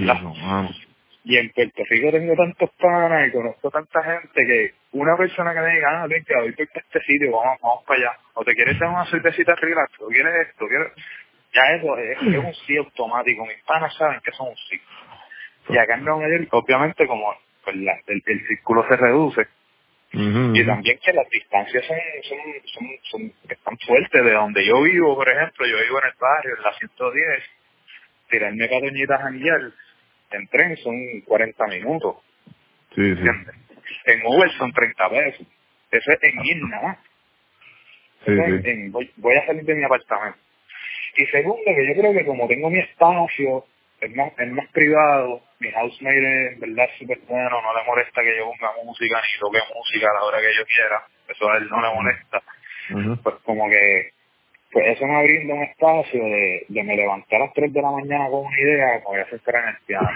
¿verdad? 0.00 0.22
no. 0.22 0.87
Y 1.28 1.36
en 1.36 1.50
Puerto 1.50 1.82
Rico 1.90 2.10
tengo 2.10 2.34
tantos 2.36 2.70
panas 2.80 3.28
y 3.28 3.32
conozco 3.32 3.70
tanta 3.70 4.02
gente 4.02 4.46
que 4.46 4.74
una 4.92 5.14
persona 5.18 5.52
que 5.52 5.60
me 5.60 5.74
diga, 5.74 6.02
ah, 6.02 6.06
venga, 6.08 6.40
voy 6.40 6.52
por 6.52 6.66
este 6.74 7.00
sitio, 7.02 7.32
vamos, 7.32 7.60
vamos 7.62 7.84
para 7.86 8.00
allá. 8.00 8.12
O 8.34 8.44
te 8.44 8.54
quieres 8.54 8.78
dar 8.78 8.88
una 8.88 9.04
cervecita 9.10 9.54
relax, 9.56 9.92
o 10.00 10.08
quieres 10.08 10.48
esto, 10.48 10.66
quieres... 10.66 10.88
Ya 11.52 11.62
eso 11.76 11.98
es, 11.98 12.18
es 12.22 12.38
un 12.38 12.54
sí 12.66 12.76
automático. 12.78 13.44
Mis 13.44 13.62
panas 13.64 13.94
saben 13.96 14.20
que 14.24 14.32
son 14.32 14.48
un 14.48 14.56
sí. 14.56 14.80
Y 15.70 15.78
acá 15.78 15.96
en 15.96 16.04
Nueva 16.04 16.28
York, 16.30 16.48
obviamente, 16.52 17.06
como 17.06 17.34
pues, 17.64 17.76
la- 17.76 18.00
el, 18.06 18.22
el 18.24 18.46
círculo 18.48 18.86
se 18.88 18.96
reduce, 18.96 19.46
y 20.56 20.64
también 20.66 20.98
que 21.04 21.12
las 21.12 21.28
distancias 21.28 21.84
son, 21.86 21.96
son, 22.22 22.38
son, 22.64 22.88
son- 23.10 23.32
están 23.50 23.76
fuertes 23.86 24.24
de 24.24 24.32
donde 24.32 24.64
yo 24.66 24.82
vivo, 24.82 25.14
por 25.14 25.28
ejemplo, 25.28 25.66
yo 25.66 25.76
vivo 25.84 25.98
en 26.00 26.08
el 26.08 26.14
barrio, 26.18 26.56
en 26.56 26.62
la 26.62 26.72
110, 26.78 27.44
tirarme 28.30 28.68
Catoñitas 28.68 29.20
a 29.20 29.26
Anillar 29.26 29.60
en 30.32 30.46
tren 30.48 30.76
son 30.78 31.20
40 31.22 31.66
minutos, 31.66 32.16
Sí. 33.22 33.28
En 34.06 34.26
Uber 34.26 34.50
son 34.52 34.72
30 34.72 35.08
pesos, 35.10 35.46
eso 35.90 36.12
es 36.12 36.18
en 36.22 36.44
ir 36.44 36.62
nada 36.64 36.82
más. 36.88 36.98
Sí, 38.24 38.32
en- 38.64 38.92
voy, 38.92 39.10
voy 39.16 39.36
a 39.36 39.46
salir 39.46 39.64
de 39.64 39.74
mi 39.74 39.84
apartamento. 39.84 40.38
Y 41.16 41.26
segundo, 41.26 41.62
que 41.64 41.86
yo 41.86 42.00
creo 42.00 42.12
que 42.12 42.24
como 42.26 42.46
tengo 42.48 42.70
mi 42.70 42.78
espacio, 42.80 43.64
es 44.00 44.14
más, 44.14 44.32
es 44.38 44.48
más 44.52 44.66
privado, 44.72 45.40
mi 45.60 45.70
housemate 45.72 46.52
es 46.52 46.60
verdad 46.60 46.88
súper 46.98 47.18
bueno, 47.28 47.62
no 47.62 47.76
le 47.76 47.84
molesta 47.84 48.22
que 48.22 48.36
yo 48.36 48.44
ponga 48.46 48.72
música 48.84 49.20
ni 49.20 49.40
toque 49.40 49.58
música 49.74 50.10
a 50.10 50.14
la 50.14 50.24
hora 50.24 50.38
que 50.40 50.54
yo 50.56 50.64
quiera, 50.66 51.02
eso 51.28 51.50
a 51.50 51.56
él 51.58 51.68
no 51.68 51.80
le 51.80 51.94
molesta. 51.94 52.42
Pues 53.22 53.34
como 53.44 53.68
que, 53.68 54.12
pues 54.70 54.86
eso 54.86 55.06
me 55.06 55.22
brinda 55.22 55.54
un 55.54 55.62
espacio 55.62 56.22
de, 56.22 56.66
de 56.68 56.82
me 56.84 56.96
levantar 56.96 57.40
a 57.40 57.44
las 57.46 57.54
3 57.54 57.72
de 57.72 57.82
la 57.82 57.90
mañana 57.90 58.28
con 58.30 58.46
una 58.46 58.60
idea, 58.60 59.02
como 59.02 59.16
voy 59.16 59.20
a 59.20 59.22
hacer 59.24 59.40
en 59.46 59.68
el 59.68 59.76
piano. 59.86 60.10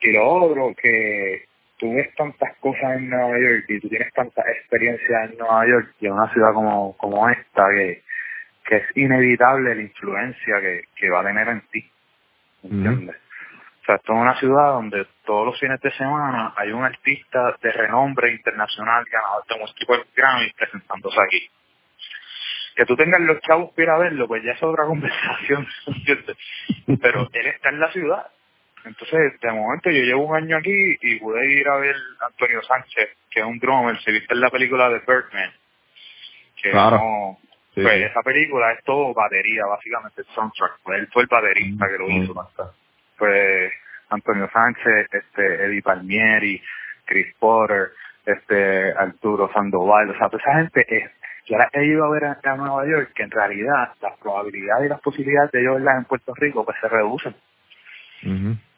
Y 0.00 0.12
lo 0.12 0.28
otro, 0.28 0.74
que 0.74 1.44
tú 1.78 1.94
ves 1.94 2.12
tantas 2.16 2.56
cosas 2.58 2.96
en 2.96 3.08
Nueva 3.08 3.38
York 3.38 3.64
y 3.68 3.80
tú 3.80 3.88
tienes 3.88 4.12
tanta 4.12 4.42
experiencia 4.42 5.24
en 5.24 5.38
Nueva 5.38 5.66
York 5.66 5.94
y 6.00 6.06
en 6.06 6.12
una 6.12 6.32
ciudad 6.32 6.52
como, 6.52 6.96
como 6.96 7.28
esta 7.28 7.68
que, 7.70 8.02
que 8.64 8.76
es 8.76 8.96
inevitable 8.96 9.74
la 9.74 9.82
influencia 9.82 10.60
que, 10.60 10.82
que 10.96 11.10
va 11.10 11.20
a 11.20 11.24
tener 11.24 11.48
en 11.48 11.60
ti. 11.72 11.88
¿Entiendes? 12.64 13.16
O 13.82 13.84
sea, 13.84 13.96
esto 13.96 14.12
es 14.12 14.18
una 14.18 14.38
ciudad 14.38 14.72
donde 14.74 15.06
todos 15.24 15.46
los 15.46 15.58
fines 15.58 15.80
de 15.80 15.90
semana 15.92 16.54
hay 16.56 16.70
un 16.70 16.84
artista 16.84 17.56
de 17.60 17.72
renombre 17.72 18.32
internacional 18.32 19.04
ganador 19.10 19.44
de 19.48 19.58
múltiples 19.58 20.14
Grammy 20.14 20.52
presentándose 20.52 21.20
aquí. 21.20 21.50
Que 22.76 22.86
tú 22.86 22.96
tengas 22.96 23.20
los 23.20 23.40
chavos 23.42 23.70
para 23.72 23.82
ir 23.84 23.90
a 23.90 23.98
verlo, 23.98 24.26
pues 24.28 24.42
ya 24.42 24.52
es 24.52 24.62
otra 24.62 24.84
conversación, 24.86 25.66
¿entiendes? 25.86 26.36
Pero 27.00 27.28
él 27.32 27.46
está 27.46 27.68
en 27.70 27.80
la 27.80 27.92
ciudad. 27.92 28.26
Entonces, 28.84 29.38
de 29.40 29.52
momento 29.52 29.90
yo 29.90 30.02
llevo 30.02 30.26
un 30.26 30.36
año 30.36 30.56
aquí 30.56 30.96
y 31.02 31.16
pude 31.20 31.52
ir 31.52 31.68
a 31.68 31.76
ver 31.76 31.94
a 32.20 32.26
Antonio 32.26 32.62
Sánchez, 32.62 33.10
que 33.30 33.40
es 33.40 33.46
un 33.46 33.58
drummer, 33.60 33.96
se 34.02 34.10
viste 34.10 34.34
en 34.34 34.40
la 34.40 34.50
película 34.50 34.88
de 34.88 34.98
Birdman. 35.06 35.52
Que 36.60 36.70
Claro. 36.70 36.96
no- 36.98 37.38
Sí, 37.74 37.80
pues 37.80 38.02
esa 38.02 38.20
película 38.22 38.70
es 38.72 38.84
todo 38.84 39.14
batería, 39.14 39.64
básicamente, 39.64 40.20
el 40.20 40.26
soundtrack. 40.34 40.72
Pues 40.82 40.98
él 41.00 41.08
fue 41.10 41.22
el 41.22 41.28
baterista 41.28 41.86
que 41.88 41.96
lo 41.98 42.06
Mm, 42.08 42.22
hizo 42.22 42.34
pues 43.16 43.72
Antonio 44.10 44.50
Sánchez, 44.52 45.08
este 45.10 45.64
Eddie 45.64 45.80
Palmieri, 45.80 46.62
Chris 47.06 47.34
Potter, 47.38 47.92
este 48.26 48.92
Arturo 48.92 49.50
Sandoval, 49.54 50.10
o 50.10 50.18
sea, 50.18 50.28
toda 50.28 50.42
esa 50.42 50.54
gente 50.56 50.86
es, 50.96 51.10
yo 51.46 51.58
la 51.58 51.68
he 51.72 51.84
ido 51.86 52.04
a 52.04 52.10
ver 52.10 52.24
a, 52.24 52.38
a 52.42 52.56
Nueva 52.56 52.86
York 52.86 53.12
que 53.14 53.22
en 53.24 53.30
realidad 53.30 53.92
las 54.00 54.18
probabilidades 54.18 54.86
y 54.86 54.88
las 54.88 55.00
posibilidades 55.00 55.50
de 55.52 55.64
yo 55.64 55.74
verlas 55.74 55.98
en 55.98 56.04
Puerto 56.04 56.34
Rico 56.36 56.64
pues 56.64 56.76
se 56.80 56.88
reducen. 56.88 57.34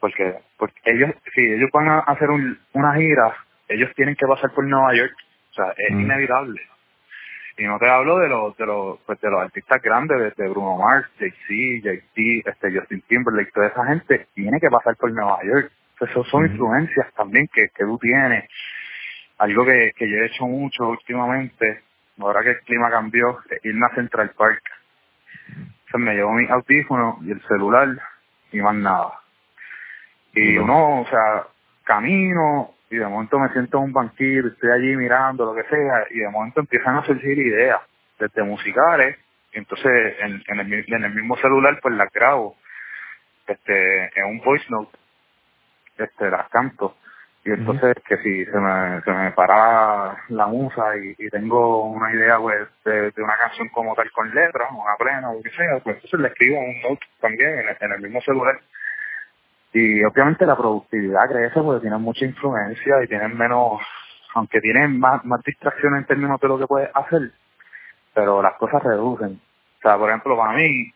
Porque 0.01 0.39
porque 0.59 0.81
ellos 0.85 1.11
si 1.35 1.41
ellos 1.47 1.71
van 1.73 1.89
a 1.89 1.99
hacer 2.01 2.31
un- 2.31 2.59
una 2.73 2.95
gira 2.95 3.35
ellos 3.69 3.91
tienen 3.95 4.15
que 4.17 4.27
pasar 4.27 4.51
por 4.53 4.65
Nueva 4.67 4.95
York. 4.95 5.13
O 5.51 5.55
sea 5.55 5.73
es 5.77 5.93
Mm. 5.93 6.01
inevitable. 6.01 6.61
Y 7.57 7.65
no 7.65 7.79
te 7.79 7.89
hablo 7.89 8.19
de 8.19 8.29
los 8.29 8.57
de 8.57 8.67
los 8.67 8.99
pues 9.07 9.21
de 9.21 9.31
los 9.31 9.41
artistas 9.43 9.81
grandes 9.83 10.19
desde 10.21 10.49
Bruno 10.51 10.77
Mars 10.77 11.07
Jay-Z 11.19 11.89
Jay-Z 11.89 12.51
este 12.51 12.79
Justin 12.79 13.03
Timberlake 13.09 13.53
toda 13.53 13.69
esa 13.69 13.87
gente 13.87 14.27
tiene 14.35 14.59
que 14.61 14.69
pasar 14.71 14.97
por 14.97 15.13
Nueva 15.13 15.39
York. 15.45 15.71
Entonces, 15.93 16.31
son 16.31 16.45
Ujú. 16.45 16.53
influencias 16.53 17.13
también 17.15 17.49
que, 17.53 17.69
que 17.69 17.85
tú 17.85 17.97
tienes. 17.99 18.49
Algo 19.39 19.65
que, 19.65 19.93
que 19.97 20.09
yo 20.11 20.17
he 20.19 20.27
hecho 20.27 20.45
mucho 20.47 20.89
últimamente 20.89 21.83
ahora 22.19 22.43
que 22.43 22.51
el 22.51 22.61
clima 22.61 22.91
cambió 22.91 23.41
es 23.51 23.65
irme 23.65 23.87
a 23.87 23.95
Central 23.95 24.31
Park. 24.37 24.63
Entonces 25.49 26.01
me 26.01 26.15
llevo 26.15 26.33
mi 26.33 26.47
audífono 26.49 27.19
y 27.23 27.33
el 27.33 27.43
celular 27.43 27.89
y 28.53 28.61
más 28.61 28.75
nada. 28.75 29.21
Y 30.33 30.57
uno, 30.59 31.03
o 31.03 31.07
sea, 31.07 31.47
camino 31.85 32.75
y 32.91 32.97
de 32.97 33.07
momento 33.07 33.39
me 33.39 33.51
siento 33.51 33.79
en 33.79 33.85
un 33.85 33.93
banquillo, 33.93 34.49
estoy 34.49 34.71
allí 34.71 34.97
mirando 34.97 35.45
lo 35.45 35.55
que 35.55 35.69
sea 35.69 36.07
y 36.11 36.21
de 36.21 36.29
momento 36.29 36.61
empiezan 36.61 36.97
a 36.97 37.05
surgir 37.05 37.39
ideas 37.39 37.81
desde 38.19 38.43
musicales 38.43 39.19
y 39.53 39.59
entonces 39.59 40.17
en, 40.21 40.43
en, 40.47 40.61
el, 40.61 40.85
en 40.87 41.05
el 41.05 41.15
mismo 41.15 41.37
celular 41.37 41.79
pues 41.83 41.95
las 41.95 42.13
grabo 42.13 42.57
este 43.47 44.05
en 44.19 44.27
un 44.27 44.41
voice 44.41 44.65
note 44.71 44.97
este 45.99 46.31
las 46.31 46.49
canto 46.49 46.97
y 47.45 47.51
entonces 47.51 47.95
que 48.09 48.17
si 48.19 48.45
se 48.47 48.59
me, 48.59 49.03
se 49.03 49.13
me 49.13 49.31
para 49.33 50.17
la 50.29 50.47
musa 50.47 50.97
y, 50.97 51.15
y 51.19 51.29
tengo 51.29 51.85
una 51.85 52.13
idea 52.15 52.39
pues 52.39 52.69
de, 52.85 53.11
de 53.11 53.23
una 53.23 53.37
canción 53.37 53.69
como 53.69 53.95
tal 53.95 54.11
con 54.13 54.35
letras, 54.35 54.71
una 54.73 54.97
plena 54.99 55.31
o 55.31 55.35
lo 55.35 55.43
que 55.43 55.51
sea, 55.51 55.79
pues 55.83 55.97
entonces 55.97 56.21
le 56.21 56.29
escribo 56.29 56.59
un 56.59 56.83
note 56.83 57.07
también 57.21 57.51
en 57.51 57.69
el, 57.69 57.77
en 57.81 57.93
el 57.93 58.01
mismo 58.01 58.21
celular 58.23 58.59
y 59.75 60.05
obviamente 60.05 60.47
la 60.47 60.57
productividad 60.57 61.29
crece 61.29 61.61
porque 61.61 61.81
tienen 61.81 62.01
mucha 62.01 62.25
influencia 62.25 63.03
y 63.03 63.09
tienen 63.09 63.37
menos, 63.37 63.83
aunque 64.35 64.61
tienen 64.61 65.01
más, 65.01 65.25
más 65.25 65.43
distracción 65.43 65.97
en 65.97 66.07
términos 66.07 66.41
de 66.41 66.47
lo 66.47 66.59
que 66.61 66.67
puedes 66.69 66.91
hacer, 66.95 67.33
pero 68.15 68.41
las 68.41 68.55
cosas 68.55 68.85
reducen. 68.85 69.41
O 69.79 69.83
sea, 69.83 69.99
por 69.99 70.11
ejemplo, 70.11 70.37
para 70.37 70.53
mí, 70.53 70.93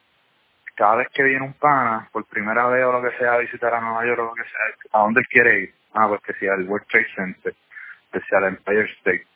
cada 0.77 0.95
vez 0.95 1.09
que 1.13 1.25
viene 1.25 1.45
un 1.45 1.55
pana, 1.55 2.09
por 2.13 2.25
primera 2.27 2.69
vez 2.69 2.85
o 2.85 2.93
lo 2.93 3.03
que 3.03 3.19
sea, 3.19 3.33
a 3.35 3.39
visitar 3.39 3.75
a 3.75 3.81
Nueva 3.81 4.07
York 4.07 4.21
o 4.21 4.25
lo 4.27 4.35
que 4.35 4.45
sea, 4.45 4.61
¿a 4.93 5.03
dónde 5.03 5.21
él 5.23 5.27
quiere 5.27 5.61
ir? 5.61 5.75
Ah, 5.95 6.09
pues 6.09 6.21
que 6.23 6.35
sea 6.35 6.55
el 6.55 6.69
World 6.69 6.87
Trade 6.89 7.07
Center, 7.15 7.55
que 8.13 8.21
sea 8.21 8.39
el 8.41 8.45
Empire 8.47 8.91
State, 8.99 9.27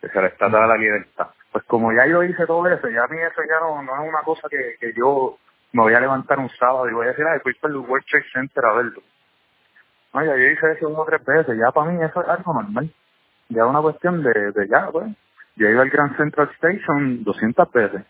que 0.00 0.08
sea 0.08 0.22
la 0.22 0.28
Estatua 0.28 0.60
de 0.60 0.66
la 0.68 0.76
Libertad. 0.76 1.28
Pues 1.52 1.64
como 1.64 1.92
ya 1.92 2.06
yo 2.06 2.22
hice 2.22 2.46
todo 2.46 2.66
eso, 2.68 2.88
ya 2.88 3.04
a 3.04 3.08
mí 3.08 3.18
eso 3.18 3.42
ya 3.48 3.60
no, 3.60 3.82
no 3.82 4.02
es 4.02 4.08
una 4.08 4.22
cosa 4.22 4.48
que, 4.48 4.76
que 4.78 4.92
yo 4.92 5.38
me 5.72 5.82
voy 5.82 5.94
a 5.94 6.00
levantar 6.00 6.38
un 6.38 6.50
sábado 6.50 6.88
y 6.88 6.94
voy 6.94 7.06
a 7.06 7.10
decir, 7.10 7.24
ay, 7.26 7.40
voy 7.42 7.54
para 7.54 7.74
el 7.74 7.80
World 7.80 8.04
Trade 8.06 8.26
Center 8.32 8.64
a 8.64 8.72
verlo. 8.74 9.02
No, 10.14 10.24
ya 10.24 10.36
yo 10.36 10.44
hice 10.46 10.72
eso 10.72 10.88
una 10.88 11.00
o 11.00 11.04
tres 11.04 11.24
veces, 11.24 11.58
ya 11.58 11.70
para 11.72 11.90
mí 11.90 12.02
eso 12.02 12.22
es 12.22 12.28
algo 12.28 12.54
normal. 12.54 12.90
Ya 13.48 13.62
es 13.62 13.68
una 13.68 13.80
cuestión 13.80 14.22
de, 14.22 14.52
de 14.52 14.68
ya, 14.68 14.88
pues. 14.90 15.06
Yo 15.56 15.66
he 15.66 15.70
ido 15.70 15.80
al 15.80 15.90
Grand 15.90 16.16
Central 16.16 16.50
Station 16.54 17.24
200 17.24 17.72
veces. 17.72 18.02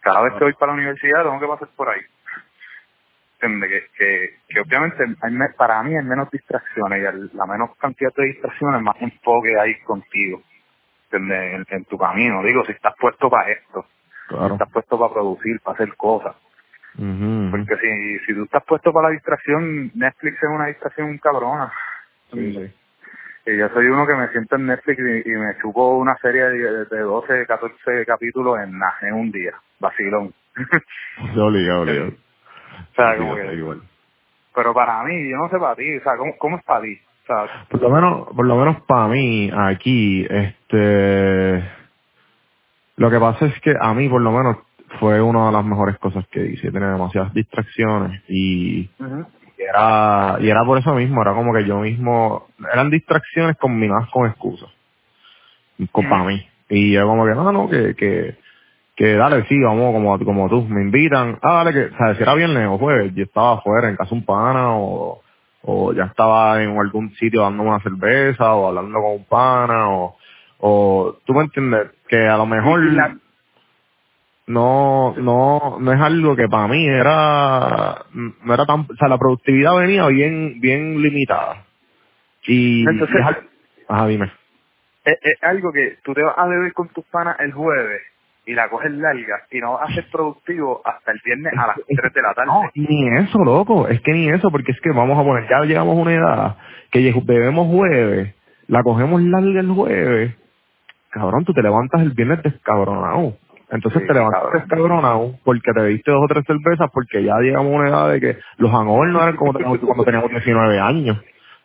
Cada 0.00 0.22
vez 0.22 0.34
que 0.34 0.44
voy 0.44 0.52
para 0.52 0.72
la 0.72 0.78
universidad 0.78 1.24
tengo 1.24 1.40
que 1.40 1.46
pasar 1.46 1.68
por 1.74 1.88
ahí. 1.88 2.00
¿Entiendes? 3.40 3.70
Que, 3.70 3.86
que, 3.98 4.36
que 4.48 4.60
obviamente 4.60 5.04
hay 5.22 5.32
me- 5.32 5.48
para 5.50 5.82
mí 5.82 5.96
hay 5.96 6.04
menos 6.04 6.30
distracciones 6.30 7.00
y 7.32 7.36
la 7.36 7.46
menos 7.46 7.76
cantidad 7.78 8.12
de 8.16 8.26
distracciones, 8.26 8.80
más 8.82 8.96
enfoque 9.00 9.58
hay 9.58 9.74
contigo. 9.80 10.42
¿Entiendes? 11.10 11.66
En, 11.70 11.76
en 11.76 11.84
tu 11.84 11.98
camino. 11.98 12.42
Digo, 12.42 12.64
si 12.64 12.72
estás 12.72 12.94
puesto 12.98 13.28
para 13.30 13.50
esto, 13.50 13.86
si 14.28 14.34
estás 14.54 14.70
puesto 14.72 14.98
para 14.98 15.12
producir, 15.12 15.60
para 15.60 15.74
hacer 15.74 15.94
cosas. 15.96 16.34
Porque 17.50 17.76
si, 17.76 18.18
si 18.26 18.34
tú 18.34 18.44
estás 18.44 18.64
puesto 18.64 18.92
para 18.92 19.08
la 19.08 19.14
distracción, 19.14 19.90
Netflix 19.94 20.36
es 20.42 20.48
una 20.50 20.66
distracción 20.66 21.18
cabrona. 21.18 21.72
Sí, 22.32 22.54
sí. 22.54 22.74
Y 23.52 23.58
yo 23.58 23.68
soy 23.68 23.86
uno 23.86 24.06
que 24.06 24.14
me 24.14 24.28
siento 24.30 24.56
en 24.56 24.66
Netflix 24.66 24.98
y, 24.98 25.30
y 25.30 25.32
me 25.34 25.56
chupo 25.62 25.96
una 25.98 26.16
serie 26.18 26.42
de, 26.44 26.84
de 26.86 27.00
12, 27.00 27.46
14 27.46 28.04
capítulos 28.06 28.58
en, 28.60 28.80
en 29.02 29.14
un 29.14 29.30
día. 29.30 29.52
Vacilón. 29.78 30.32
Yo 31.34 31.44
obligado, 31.46 31.82
obligado. 31.82 32.12
O 32.92 32.94
sea, 32.94 33.12
Sí, 33.12 33.18
como 33.18 33.34
que- 33.36 33.54
igual. 33.54 33.82
pero 34.54 34.74
para 34.74 35.02
mí, 35.04 35.28
yo 35.30 35.36
no 35.36 35.48
sé 35.50 35.58
para 35.58 35.74
ti, 35.76 35.96
o 35.96 36.02
sea, 36.02 36.16
¿cómo, 36.16 36.36
cómo 36.38 36.56
es 36.58 36.64
para 36.64 36.82
ti? 36.82 36.98
O 37.24 37.26
sea, 37.26 37.66
Por 37.68 37.82
lo 37.82 37.90
menos, 37.90 38.28
por 38.34 38.46
lo 38.46 38.56
menos 38.56 38.80
para 38.82 39.08
mí, 39.08 39.50
aquí, 39.54 40.26
este, 40.28 41.64
lo 42.96 43.10
que 43.10 43.18
pasa 43.18 43.46
es 43.46 43.60
que 43.60 43.74
a 43.78 43.92
mí, 43.94 44.08
por 44.08 44.20
lo 44.22 44.32
menos, 44.32 44.58
fue 45.00 45.20
una 45.20 45.46
de 45.46 45.52
las 45.52 45.64
mejores 45.64 45.98
cosas 45.98 46.26
que 46.28 46.46
hice. 46.46 46.70
Tenía 46.70 46.90
demasiadas 46.92 47.34
distracciones 47.34 48.22
y, 48.28 48.88
y 49.58 49.62
era, 49.62 50.36
y 50.40 50.48
era 50.48 50.64
por 50.64 50.78
eso 50.78 50.94
mismo, 50.94 51.20
era 51.22 51.34
como 51.34 51.52
que 51.52 51.64
yo 51.66 51.80
mismo, 51.80 52.46
eran 52.72 52.88
distracciones 52.90 53.56
combinadas 53.58 54.08
con 54.10 54.28
excusas. 54.28 54.70
Con, 55.92 56.08
para 56.08 56.24
mí. 56.24 56.46
Y 56.70 56.92
yo 56.92 57.06
como 57.06 57.26
que, 57.26 57.32
no, 57.34 57.52
no, 57.52 57.68
que, 57.68 57.94
que, 57.94 58.36
que 58.96 59.14
dale, 59.14 59.44
sí, 59.46 59.58
vamos, 59.60 59.92
como, 59.92 60.18
como 60.24 60.48
tú, 60.48 60.64
me 60.68 60.80
invitan, 60.82 61.38
ah, 61.42 61.62
dale, 61.64 61.72
que, 61.72 61.94
o 61.94 61.98
sea, 61.98 62.14
si 62.14 62.22
era 62.22 62.34
viernes 62.34 62.66
o 62.66 62.78
jueves, 62.78 63.14
yo 63.14 63.24
estaba 63.24 63.52
afuera 63.54 63.88
en 63.90 63.96
casa 63.96 64.14
un 64.14 64.24
pana 64.24 64.72
o, 64.76 65.22
o 65.62 65.92
ya 65.92 66.04
estaba 66.04 66.62
en 66.62 66.78
algún 66.78 67.12
sitio 67.16 67.42
dándome 67.42 67.68
una 67.70 67.80
cerveza 67.80 68.54
o 68.54 68.68
hablando 68.68 68.98
con 69.00 69.12
un 69.12 69.24
pana 69.26 69.90
o, 69.90 70.16
o 70.60 71.16
tú 71.26 71.34
me 71.34 71.42
entiendes 71.42 71.90
que 72.08 72.26
a 72.26 72.38
lo 72.38 72.46
mejor 72.46 72.80
La- 72.92 73.16
no 74.46 75.12
no 75.18 75.76
no 75.80 75.92
es 75.92 76.00
algo 76.00 76.36
que 76.36 76.48
para 76.48 76.68
mí 76.68 76.86
era 76.86 78.04
no 78.14 78.54
era 78.54 78.64
tan 78.64 78.80
o 78.88 78.94
sea 78.96 79.08
la 79.08 79.18
productividad 79.18 79.76
venía 79.76 80.06
bien 80.06 80.60
bien 80.60 81.02
limitada. 81.02 81.64
Y 82.46 82.88
Entonces- 82.88 83.16
y 83.16 83.18
es 83.18 83.36
ajá 83.88 84.06
dime. 84.06 84.30
es, 85.04 85.18
es 85.20 85.42
algo 85.42 85.72
que 85.72 85.98
tú 86.04 86.14
te 86.14 86.22
vas 86.22 86.38
a 86.38 86.46
beber 86.46 86.72
con 86.74 86.88
tus 86.90 87.04
panas 87.06 87.36
el 87.40 87.52
jueves 87.52 88.02
y 88.46 88.54
la 88.54 88.68
coges 88.68 88.92
larga 88.92 89.42
y 89.50 89.58
no 89.60 89.74
vas 89.74 89.90
a 89.90 89.94
ser 89.94 90.06
productivo 90.10 90.80
hasta 90.84 91.12
el 91.12 91.20
viernes 91.24 91.52
a 91.56 91.66
las 91.68 91.76
3 91.86 92.12
de 92.14 92.22
la 92.22 92.34
tarde. 92.34 92.50
No, 92.52 92.62
ni 92.74 93.08
eso, 93.18 93.38
loco. 93.44 93.88
Es 93.88 94.00
que 94.00 94.12
ni 94.12 94.28
eso, 94.28 94.50
porque 94.50 94.72
es 94.72 94.80
que 94.80 94.90
vamos 94.92 95.18
a 95.18 95.24
poner, 95.24 95.48
ya 95.50 95.60
llegamos 95.62 95.96
a 95.96 96.00
una 96.00 96.14
edad 96.14 96.56
que 96.90 97.12
bebemos 97.24 97.66
jueves, 97.68 98.34
la 98.68 98.82
cogemos 98.82 99.20
larga 99.22 99.60
el 99.60 99.70
jueves. 99.70 100.34
Cabrón, 101.10 101.44
tú 101.44 101.52
te 101.54 101.62
levantas 101.62 102.02
el 102.02 102.10
viernes 102.10 102.42
descabronado. 102.42 103.36
Entonces 103.70 104.02
Sí, 104.02 104.06
te 104.08 104.14
levantas 104.14 104.52
descabronado 104.52 105.34
porque 105.44 105.72
te 105.72 105.84
diste 105.86 106.10
dos 106.10 106.22
o 106.24 106.28
tres 106.28 106.44
cervezas 106.46 106.88
porque 106.92 107.24
ya 107.24 107.36
llegamos 107.40 107.72
a 107.72 107.76
una 107.76 107.88
edad 107.88 108.10
de 108.12 108.20
que 108.20 108.38
los 108.58 108.70
hangovers 108.72 109.12
no 109.12 109.22
eran 109.22 109.36
como 109.36 109.52
teníamos 109.54 109.78
cuando 109.80 110.04
teníamos 110.04 110.30
19 110.30 110.78
años. 110.78 111.18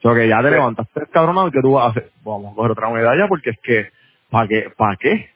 O 0.04 0.10
sea, 0.10 0.16
que 0.20 0.28
ya 0.28 0.42
te 0.42 0.48
Sí. 0.48 0.54
levantas 0.56 0.88
descabronado 0.96 1.50
y 1.50 1.52
que 1.52 1.62
tú 1.62 1.74
vas 1.74 1.86
a 1.86 1.90
hacer, 1.92 2.10
vamos 2.26 2.54
a 2.54 2.56
coger 2.56 2.72
otra 2.72 2.90
medalla 2.90 3.28
porque 3.28 3.52
es 3.52 3.60
que, 3.62 3.90
¿para 4.32 4.48
qué? 4.48 4.72
¿Para 4.76 4.96
qué? 4.96 5.30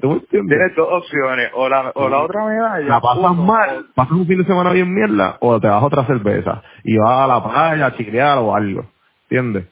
¿Tú 0.00 0.08
me 0.08 0.14
entiendes? 0.16 0.58
Tienes 0.58 0.76
dos 0.76 0.88
opciones, 0.90 1.50
o 1.54 1.68
la, 1.68 1.92
o 1.94 2.08
la 2.08 2.20
otra 2.20 2.46
medalla. 2.46 2.88
la 2.88 3.00
pasas 3.00 3.32
uno, 3.32 3.44
mal, 3.44 3.86
pasas 3.94 4.12
un 4.12 4.26
fin 4.26 4.38
de 4.38 4.44
semana 4.44 4.72
bien 4.72 4.92
mierda, 4.92 5.36
o 5.40 5.60
te 5.60 5.68
das 5.68 5.82
otra 5.82 6.06
cerveza 6.06 6.62
y 6.82 6.96
vas 6.96 7.20
a 7.20 7.26
la 7.26 7.44
playa 7.44 7.86
a 7.86 7.94
chilear 7.94 8.38
o 8.38 8.54
algo, 8.54 8.86
¿entiendes? 9.28 9.66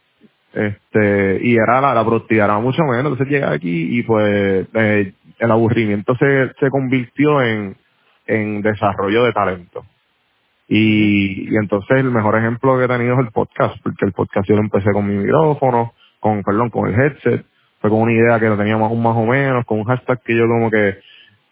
Este, 0.52 1.40
y 1.42 1.56
era 1.56 1.80
la, 1.80 1.94
la 1.94 2.04
productividad 2.04 2.46
era 2.46 2.58
mucho 2.58 2.82
menos, 2.82 3.12
entonces 3.12 3.28
llegué 3.28 3.44
aquí 3.44 3.98
y 3.98 4.02
pues 4.02 4.68
eh, 4.74 5.14
el 5.38 5.50
aburrimiento 5.50 6.14
se, 6.16 6.52
se 6.60 6.70
convirtió 6.70 7.42
en, 7.42 7.76
en 8.26 8.62
desarrollo 8.62 9.24
de 9.24 9.32
talento. 9.32 9.84
Y, 10.68 11.52
y 11.52 11.56
entonces 11.56 11.98
el 11.98 12.10
mejor 12.10 12.36
ejemplo 12.36 12.78
que 12.78 12.84
he 12.84 12.88
tenido 12.88 13.14
es 13.14 13.20
el 13.20 13.32
podcast, 13.32 13.76
porque 13.82 14.04
el 14.04 14.12
podcast 14.12 14.48
yo 14.48 14.56
lo 14.56 14.62
empecé 14.62 14.92
con 14.92 15.06
mi 15.06 15.16
micrófono, 15.16 15.92
con, 16.20 16.42
perdón, 16.42 16.70
con 16.70 16.88
el 16.88 16.98
headset, 16.98 17.44
fue 17.84 17.90
con 17.90 18.00
una 18.00 18.12
idea 18.14 18.40
que 18.40 18.48
lo 18.48 18.56
teníamos 18.56 18.90
un 18.90 19.02
más 19.02 19.14
o 19.14 19.26
menos, 19.26 19.66
con 19.66 19.78
un 19.78 19.84
hashtag 19.84 20.18
que 20.22 20.34
yo 20.34 20.48
como 20.48 20.70
que, 20.70 21.00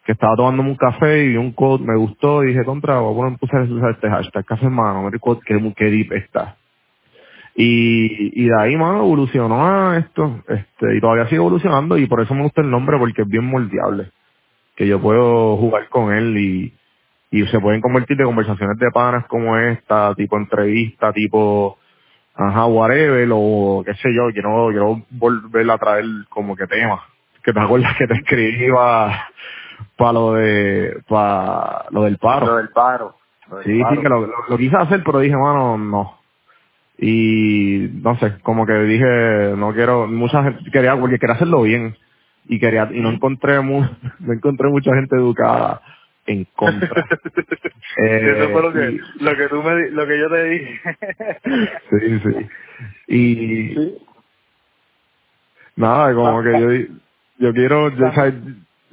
que 0.07 0.13
estaba 0.13 0.35
tomándome 0.35 0.71
un 0.71 0.77
café 0.77 1.27
y 1.27 1.37
un 1.37 1.53
quote, 1.53 1.85
me 1.85 1.95
gustó 1.95 2.43
y 2.43 2.47
dije, 2.47 2.65
contra, 2.65 3.01
voy 3.01 3.13
a 3.13 3.17
poner 3.17 3.39
puse 3.39 3.55
a 3.55 3.61
usar 3.61 3.91
este 3.91 4.09
hashtag, 4.09 4.43
café 4.47 4.65
hermano, 4.65 5.03
mira 5.03 5.19
el 5.23 5.39
qué, 5.45 5.75
qué 5.77 5.85
deep 5.85 6.13
está. 6.15 6.57
Y, 7.55 8.45
y 8.45 8.47
de 8.47 8.59
ahí, 8.59 8.79
mano, 8.79 9.01
evolucionó 9.01 9.63
a 9.63 9.99
esto, 9.99 10.43
este, 10.49 10.97
y 10.97 11.01
todavía 11.03 11.25
sigue 11.25 11.37
evolucionando 11.37 11.99
y 11.99 12.07
por 12.07 12.23
eso 12.23 12.35
me 12.35 12.45
gusta 12.45 12.63
el 12.63 12.71
nombre 12.71 12.97
porque 12.99 13.21
es 13.21 13.29
bien 13.29 13.45
moldeable. 13.45 14.11
Que 14.75 14.87
yo 14.87 15.03
puedo 15.03 15.59
jugar 15.59 15.87
con 15.91 16.15
él 16.15 16.35
y, 16.39 16.73
y 17.31 17.47
se 17.49 17.61
pueden 17.61 17.83
convertir 17.83 18.17
de 18.17 18.25
conversaciones 18.25 18.79
de 18.79 18.91
panas 18.91 19.27
como 19.27 19.59
esta, 19.59 20.15
tipo 20.15 20.39
entrevista, 20.39 21.13
tipo, 21.13 21.77
ajá, 22.35 22.67
whatever, 22.67 23.29
o 23.33 23.83
qué 23.85 23.95
sé 23.95 24.15
yo, 24.15 24.31
quiero, 24.33 24.69
quiero 24.71 25.03
volver 25.11 25.71
a 25.71 25.79
traer 25.79 26.05
como 26.29 26.57
que 26.57 26.67
temas. 26.67 27.01
Que 27.43 27.53
te 27.53 27.61
acuerdas 27.61 27.97
que 27.97 28.07
te 28.07 28.15
escribí 28.15 28.69
para 29.97 30.13
lo 30.13 30.35
de, 30.35 31.03
para 31.09 31.87
lo 31.91 32.03
del 32.05 32.19
paro. 32.19 32.47
Lo 32.47 32.57
del 32.57 32.69
paro. 32.71 33.17
lo 33.51 33.57
del 33.59 33.67
Sí, 33.67 33.77
sí, 33.77 33.83
paro. 33.83 34.01
que 34.03 34.09
lo, 34.09 34.21
lo, 34.27 34.35
lo 34.49 34.59
quise 34.59 34.77
hacer, 34.77 35.03
pero 35.05 35.19
dije, 35.21 35.37
mano, 35.37 35.77
no. 35.79 36.19
Y 36.99 37.89
no 38.03 38.17
sé, 38.19 38.39
como 38.43 38.65
que 38.67 38.75
dije, 38.75 39.55
no 39.57 39.73
quiero, 39.73 40.07
mucha 40.07 40.43
gente 40.45 40.71
quería, 40.71 40.97
porque 40.99 41.19
quería 41.19 41.35
hacerlo 41.35 41.63
bien. 41.63 41.97
Y 42.47 42.59
quería, 42.61 42.89
y 42.93 43.01
no 43.01 43.11
encontré 43.11 43.61
mu, 43.61 43.83
no 44.21 44.33
encontré 44.33 44.69
mucha 44.69 44.95
gente 44.95 45.17
educada 45.17 45.81
en 46.27 46.45
contra. 46.57 47.05
Eh, 47.99 48.33
Eso 48.37 48.51
fue 48.51 48.63
lo 48.63 48.73
que, 48.73 48.91
y- 48.91 49.25
lo 49.25 49.37
que 49.37 49.49
tú 49.49 49.63
me, 49.63 49.91
lo 49.91 50.07
que 50.07 50.19
yo 50.19 50.29
te 50.31 50.45
dije. 50.45 50.81
sí, 51.91 52.21
sí. 52.21 52.49
Y 53.09 53.99
nada, 55.77 56.15
como 56.15 56.43
que 56.43 56.61
yo, 56.61 56.95
yo 57.39 57.53
quiero, 57.53 57.91
yo, 57.91 58.07
o 58.09 58.13
sea, 58.13 58.33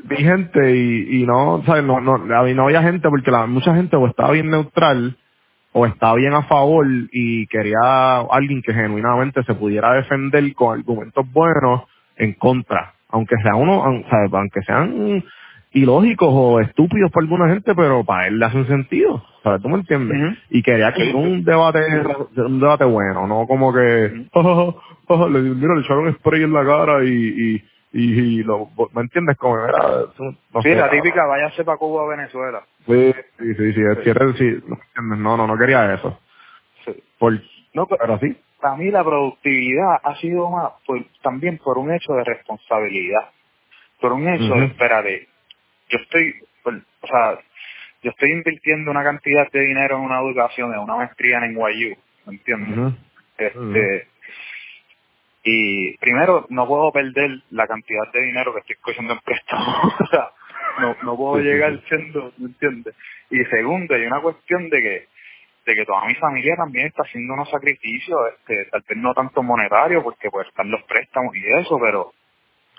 vi 0.03 0.15
gente 0.17 0.75
y, 0.75 1.21
y 1.21 1.25
no, 1.25 1.63
¿sabes? 1.65 1.83
No, 1.83 1.99
no, 2.01 2.15
a 2.15 2.43
mí 2.43 2.53
no 2.53 2.63
había 2.65 2.81
gente 2.83 3.09
porque 3.09 3.31
la, 3.31 3.45
mucha 3.47 3.73
gente 3.75 3.95
o 3.95 4.07
estaba 4.07 4.31
bien 4.31 4.49
neutral 4.49 5.17
o 5.73 5.85
estaba 5.85 6.15
bien 6.15 6.33
a 6.33 6.43
favor 6.43 6.85
y 7.11 7.47
quería 7.47 8.17
alguien 8.31 8.61
que 8.61 8.73
genuinamente 8.73 9.43
se 9.43 9.55
pudiera 9.55 9.93
defender 9.93 10.53
con 10.55 10.79
argumentos 10.79 11.25
buenos 11.31 11.83
en 12.17 12.33
contra, 12.33 12.93
aunque 13.09 13.35
sea 13.43 13.55
uno, 13.55 13.83
aun- 13.83 14.05
¿sabes? 14.09 14.31
aunque 14.33 14.61
sean 14.63 15.23
ilógicos 15.71 16.29
o 16.31 16.59
estúpidos 16.61 17.11
para 17.11 17.23
alguna 17.25 17.49
gente, 17.53 17.75
pero 17.75 18.03
para 18.03 18.27
él 18.27 18.39
le 18.39 18.45
hacen 18.45 18.67
sentido, 18.67 19.23
¿sabes? 19.43 19.61
¿Tú 19.61 19.69
me 19.69 19.75
entiendes? 19.77 20.37
Y 20.49 20.63
quería 20.63 20.93
que 20.93 21.13
un 21.13 21.43
debate, 21.43 21.79
un 22.37 22.59
debate 22.59 22.85
bueno, 22.85 23.27
no 23.27 23.45
como 23.47 23.73
que, 23.73 24.27
"Ja, 24.33 24.43
ja, 24.43 24.55
ja, 24.55 24.73
ja, 25.09 25.17
ja, 25.17 25.27
le, 25.29 25.39
mira, 25.41 25.75
le 25.75 25.81
echaron 25.81 26.13
spray 26.15 26.43
en 26.43 26.53
la 26.53 26.65
cara 26.65 27.03
y, 27.03 27.09
y, 27.09 27.63
y, 27.93 28.19
y 28.39 28.43
lo, 28.43 28.69
¿me 28.93 29.01
entiendes? 29.01 29.37
Como 29.37 29.59
era, 29.59 29.77
no 30.53 30.61
sí, 30.61 30.69
sé, 30.69 30.75
la 30.75 30.89
típica, 30.89 31.25
váyase 31.25 31.63
para 31.63 31.77
Cuba 31.77 32.03
o 32.03 32.07
Venezuela. 32.07 32.63
Sí, 32.87 33.13
sí, 33.39 33.55
sí, 33.55 33.73
sí, 33.73 33.81
eres- 34.09 34.37
sí, 34.37 34.63
no, 35.01 35.37
no, 35.37 35.47
no, 35.47 35.57
quería 35.57 35.93
eso. 35.93 36.19
Sí. 36.85 36.93
Por, 37.19 37.33
No, 37.73 37.85
pero 37.87 37.99
pero 38.01 38.19
sí. 38.19 38.35
para 38.61 38.75
mí 38.77 38.89
la 38.91 39.03
productividad 39.03 39.97
ha 40.03 40.15
sido 40.15 40.49
más 40.49 40.71
por- 40.87 41.05
también 41.21 41.59
por 41.59 41.77
un 41.77 41.91
hecho 41.93 42.13
de 42.13 42.23
responsabilidad, 42.23 43.29
por 44.01 44.13
un 44.13 44.27
hecho 44.27 44.45
Ujú. 44.51 44.59
de, 44.61 44.65
espérate, 44.67 45.27
yo 45.89 45.97
estoy, 45.99 46.35
por- 46.63 46.81
o 47.01 47.07
sea, 47.07 47.39
yo 48.01 48.11
estoy 48.11 48.31
invirtiendo 48.31 48.91
una 48.91 49.03
cantidad 49.03 49.51
de 49.51 49.61
dinero 49.61 49.97
en 49.97 50.03
una 50.03 50.19
educación, 50.19 50.73
en 50.73 50.79
una 50.79 50.95
maestría 50.95 51.37
en 51.37 51.53
NYU, 51.53 51.95
¿me 52.25 52.33
entiendes? 52.33 52.93
Este, 53.37 54.07
y 55.43 55.97
primero, 55.97 56.45
no 56.49 56.67
puedo 56.67 56.91
perder 56.91 57.41
la 57.51 57.67
cantidad 57.67 58.11
de 58.11 58.21
dinero 58.21 58.53
que 58.53 58.59
estoy 58.59 58.75
cogiendo 58.81 59.13
en 59.13 59.19
préstamo. 59.19 59.65
o 59.99 60.07
sea, 60.07 60.29
no, 60.79 60.95
no 61.03 61.17
puedo 61.17 61.41
llegar 61.41 61.79
siendo, 61.87 62.33
¿me 62.37 62.47
entiendes? 62.47 62.95
Y 63.29 63.43
segundo, 63.45 63.95
hay 63.95 64.05
una 64.05 64.21
cuestión 64.21 64.69
de 64.69 64.81
que 64.81 65.07
de 65.65 65.75
que 65.75 65.85
toda 65.85 66.05
mi 66.05 66.15
familia 66.15 66.55
también 66.55 66.87
está 66.87 67.03
haciendo 67.03 67.33
unos 67.33 67.49
sacrificios, 67.49 68.17
este, 68.33 68.65
tal 68.71 68.83
vez 68.87 68.97
no 68.97 69.13
tanto 69.13 69.43
monetarios, 69.43 70.03
porque 70.03 70.31
pues 70.31 70.47
están 70.47 70.71
los 70.71 70.81
préstamos 70.83 71.35
y 71.35 71.45
eso, 71.59 71.77
pero 71.79 72.13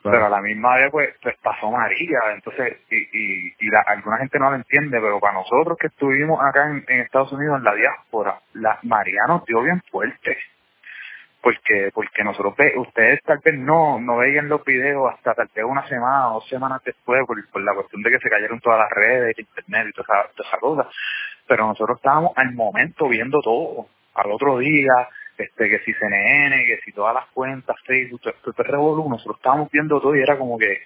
Pero 0.03 0.27
a 0.27 0.31
la 0.31 0.41
misma 0.43 0.77
vez 0.77 0.91
pues, 0.93 1.11
pues 1.23 1.37
pasó 1.43 1.71
María, 1.71 2.19
entonces, 2.35 2.79
y, 2.91 2.97
y, 2.97 3.55
y 3.61 3.71
la- 3.71 3.85
alguna 3.87 4.19
gente 4.19 4.39
no 4.39 4.51
lo 4.51 4.57
entiende, 4.57 5.01
pero 5.01 5.21
para 5.21 5.35
nosotros 5.35 5.79
que 5.79 5.89
estuvimos 5.89 6.41
acá 6.43 6.71
en, 6.71 6.85
en 6.89 7.01
Estados 7.03 7.33
Unidos 7.33 7.59
en 7.59 7.65
la 7.65 7.75
diáspora, 7.75 8.41
la 8.55 8.79
María 8.85 9.23
nos 9.29 9.45
dio 9.47 9.63
bien 9.63 9.83
fuerte, 9.91 10.39
porque 11.43 11.91
porque 11.95 12.25
nosotros, 12.25 12.55
ustedes 12.77 13.21
tal 13.25 13.41
vez 13.45 13.55
no 13.59 14.01
no 14.01 14.19
veían 14.19 14.49
los 14.49 14.65
videos 14.65 15.13
hasta 15.15 15.35
tal 15.35 15.49
vez 15.55 15.65
una 15.65 15.87
semana 15.89 16.31
o 16.31 16.35
dos 16.35 16.49
semanas 16.49 16.83
después, 16.85 17.21
por, 17.27 17.63
la 17.63 17.75
cuestión 17.75 18.03
de 18.03 18.11
que 18.11 18.19
se 18.21 18.31
cayeron 18.31 18.61
todas 18.61 18.81
las 18.81 18.91
redes, 18.91 19.37
el 19.39 19.45
internet 19.45 19.89
y 19.91 19.93
toda 19.93 20.23
esa, 20.23 20.31
toda 20.35 20.49
esa 20.51 20.59
cosa, 20.59 20.89
pero 21.49 21.67
nosotros 21.67 21.99
estábamos 21.99 22.33
al 22.37 22.53
momento 22.55 23.09
viendo 23.09 23.41
todo, 23.43 23.87
al 24.15 24.33
otro 24.33 24.59
día, 24.59 24.93
este 25.41 25.69
que 25.69 25.79
si 25.81 25.93
CNN, 25.95 26.65
que 26.65 26.81
si 26.85 26.93
todas 26.93 27.15
las 27.15 27.27
cuentas, 27.29 27.77
Facebook, 27.87 28.21
todo 28.21 28.35
este 28.51 28.63
revolú, 28.63 29.09
nosotros 29.09 29.37
estábamos 29.37 29.71
viendo 29.71 30.01
todo 30.01 30.17
y 30.17 30.23
era 30.23 30.39
como 30.39 30.59
que, 30.59 30.83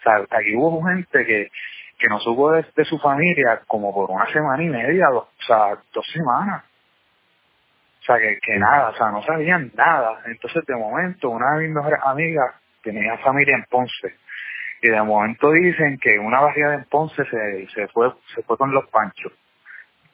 o 0.00 0.02
sea, 0.02 0.38
aquí 0.38 0.54
hubo 0.56 0.84
gente 0.84 1.24
que, 1.24 1.50
que 1.98 2.08
no 2.08 2.18
supo 2.20 2.52
de, 2.52 2.64
de 2.74 2.84
su 2.84 2.98
familia 2.98 3.62
como 3.66 3.94
por 3.94 4.10
una 4.10 4.26
semana 4.32 4.62
y 4.62 4.68
media, 4.68 5.06
dos, 5.08 5.24
o 5.24 5.42
sea, 5.46 5.78
dos 5.92 6.06
semanas. 6.12 6.64
O 8.00 8.04
sea, 8.06 8.18
que, 8.18 8.38
que 8.40 8.56
nada, 8.56 8.90
o 8.90 8.96
sea, 8.96 9.10
no 9.10 9.22
sabían 9.24 9.72
nada. 9.74 10.22
Entonces, 10.26 10.64
de 10.64 10.76
momento, 10.76 11.28
una 11.30 11.56
de 11.56 11.66
mis 11.66 11.74
mejores 11.74 11.98
amigas 12.04 12.54
tenía 12.82 13.18
familia 13.18 13.56
en 13.56 13.64
Ponce. 13.64 14.14
Y 14.80 14.88
de 14.88 15.02
momento 15.02 15.50
dicen 15.50 15.98
que 15.98 16.18
una 16.18 16.40
barriada 16.40 16.76
en 16.76 16.84
Ponce 16.84 17.24
se, 17.24 17.66
se 17.74 17.88
fue 17.88 18.12
se 18.34 18.42
fue 18.42 18.56
con 18.56 18.72
los 18.72 18.88
panchos. 18.90 19.32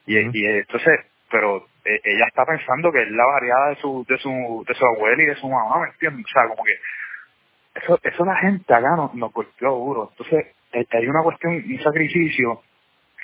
Y, 0.06 0.18
Ujú. 0.20 0.30
y 0.32 0.46
entonces, 0.46 1.00
pero 1.30 1.66
eh, 1.84 2.00
ella 2.04 2.26
está 2.28 2.44
pensando 2.46 2.92
que 2.92 3.02
es 3.02 3.10
la 3.10 3.26
variada 3.26 3.70
de 3.70 3.76
su, 3.76 4.04
de 4.08 4.18
su, 4.18 4.64
de 4.68 4.74
su 4.74 4.86
abuela 4.86 5.22
y 5.22 5.26
de 5.26 5.36
su 5.36 5.48
mamá, 5.48 5.80
¿me 5.80 5.88
entiendes? 5.90 6.26
O 6.26 6.28
sea, 6.28 6.48
como 6.48 6.64
que 6.64 6.74
eso, 7.74 7.98
eso 8.02 8.24
la 8.24 8.36
gente 8.36 8.74
acá 8.74 8.96
nos, 8.96 9.14
nos 9.14 9.32
golpeó 9.32 9.70
duro. 9.76 10.10
Entonces, 10.12 10.54
hay 10.72 11.06
una 11.06 11.22
cuestión, 11.22 11.54
un 11.54 11.82
sacrificio 11.82 12.62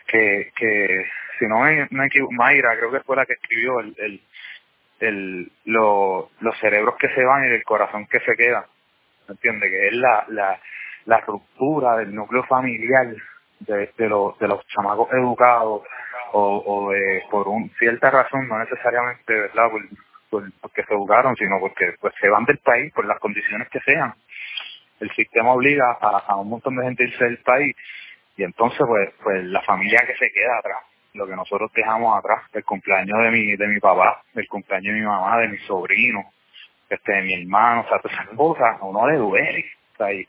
que, 0.07 0.51
que 0.57 1.05
si 1.39 1.47
no 1.47 1.61
me, 1.61 1.87
me 1.91 2.07
equivoco, 2.07 2.33
Mayra 2.35 2.77
creo 2.79 2.91
que 2.93 3.01
fue 3.01 3.17
la 3.17 3.27
que 3.27 3.35
escribió 3.35 3.81
el, 3.81 3.95
el, 3.99 4.23
el, 5.01 5.53
lo- 5.67 6.31
los 6.41 6.59
cerebros 6.61 6.97
que 6.99 7.09
se 7.11 7.25
van 7.25 7.45
y 7.45 7.49
el 7.55 7.65
corazón 7.65 8.07
que 8.07 8.21
se 8.21 8.35
queda. 8.37 8.67
¿Me 9.29 9.35
entiendes? 9.35 9.71
Que 9.71 9.89
es 9.89 9.95
la, 9.95 10.25
la, 10.29 10.61
la 11.07 11.21
ruptura 11.21 11.97
del 11.99 12.15
núcleo 12.15 12.45
familiar 12.45 13.09
de, 13.61 13.93
de, 13.97 14.09
los, 14.09 14.39
de 14.39 14.49
los 14.49 14.67
chamacos 14.69 15.09
educados 15.13 15.83
o, 16.33 16.63
o 16.67 16.91
de, 16.93 17.23
por 17.31 17.49
un, 17.49 17.71
cierta 17.79 18.11
razón, 18.11 18.49
no 18.49 18.59
necesariamente, 18.59 19.33
¿verdad? 19.33 19.71
Por, 19.71 19.83
por- 20.31 20.53
porque 20.61 20.85
se 20.85 20.95
educaron, 20.95 21.37
sino 21.37 21.59
porque 21.61 21.95
pues 22.01 22.15
se 22.21 22.29
van 22.29 22.45
del 22.45 22.59
país 22.59 22.93
por 22.93 23.07
las 23.07 23.19
condiciones 23.21 23.69
que 23.71 23.81
sean. 23.81 24.15
El 25.01 25.11
sistema 25.13 25.53
obliga 25.53 25.99
a, 26.01 26.19
a 26.29 26.37
un 26.37 26.51
montón 26.51 26.77
de 26.77 26.85
gente 26.85 27.05
a 27.05 27.07
irse 27.09 27.25
del 27.25 27.39
país 27.39 27.77
y 28.37 28.45
entonces 28.45 28.81
pues, 28.87 29.11
pues 29.23 29.45
la 29.47 29.63
familia 29.63 30.01
que 30.07 30.15
se 30.17 30.31
queda 30.33 30.59
atrás, 30.59 30.83
lo 31.15 31.27
que 31.27 31.37
nosotros 31.37 31.71
dejamos 31.75 32.19
atrás, 32.19 32.43
el 32.53 32.65
cumpleaños 32.65 33.19
de 33.21 33.31
mi, 33.31 33.57
de 33.57 33.69
mi 33.69 33.81
papá, 33.81 34.23
el 34.35 34.49
cumpleaños 34.49 34.95
de 34.95 35.01
mi 35.01 35.07
mamá, 35.07 35.39
de 35.39 35.49
mi 35.49 35.59
sobrino, 35.61 36.33
este, 36.91 37.13
de 37.13 37.23
mi 37.23 37.35
hermano, 37.43 37.83
o 37.83 37.89
sea, 37.89 37.99
todas 38.01 38.19
esas 38.21 38.37
cosas, 38.37 38.81
a 38.81 38.85
uno 38.85 39.09
le 39.09 39.19
duele, 39.19 39.67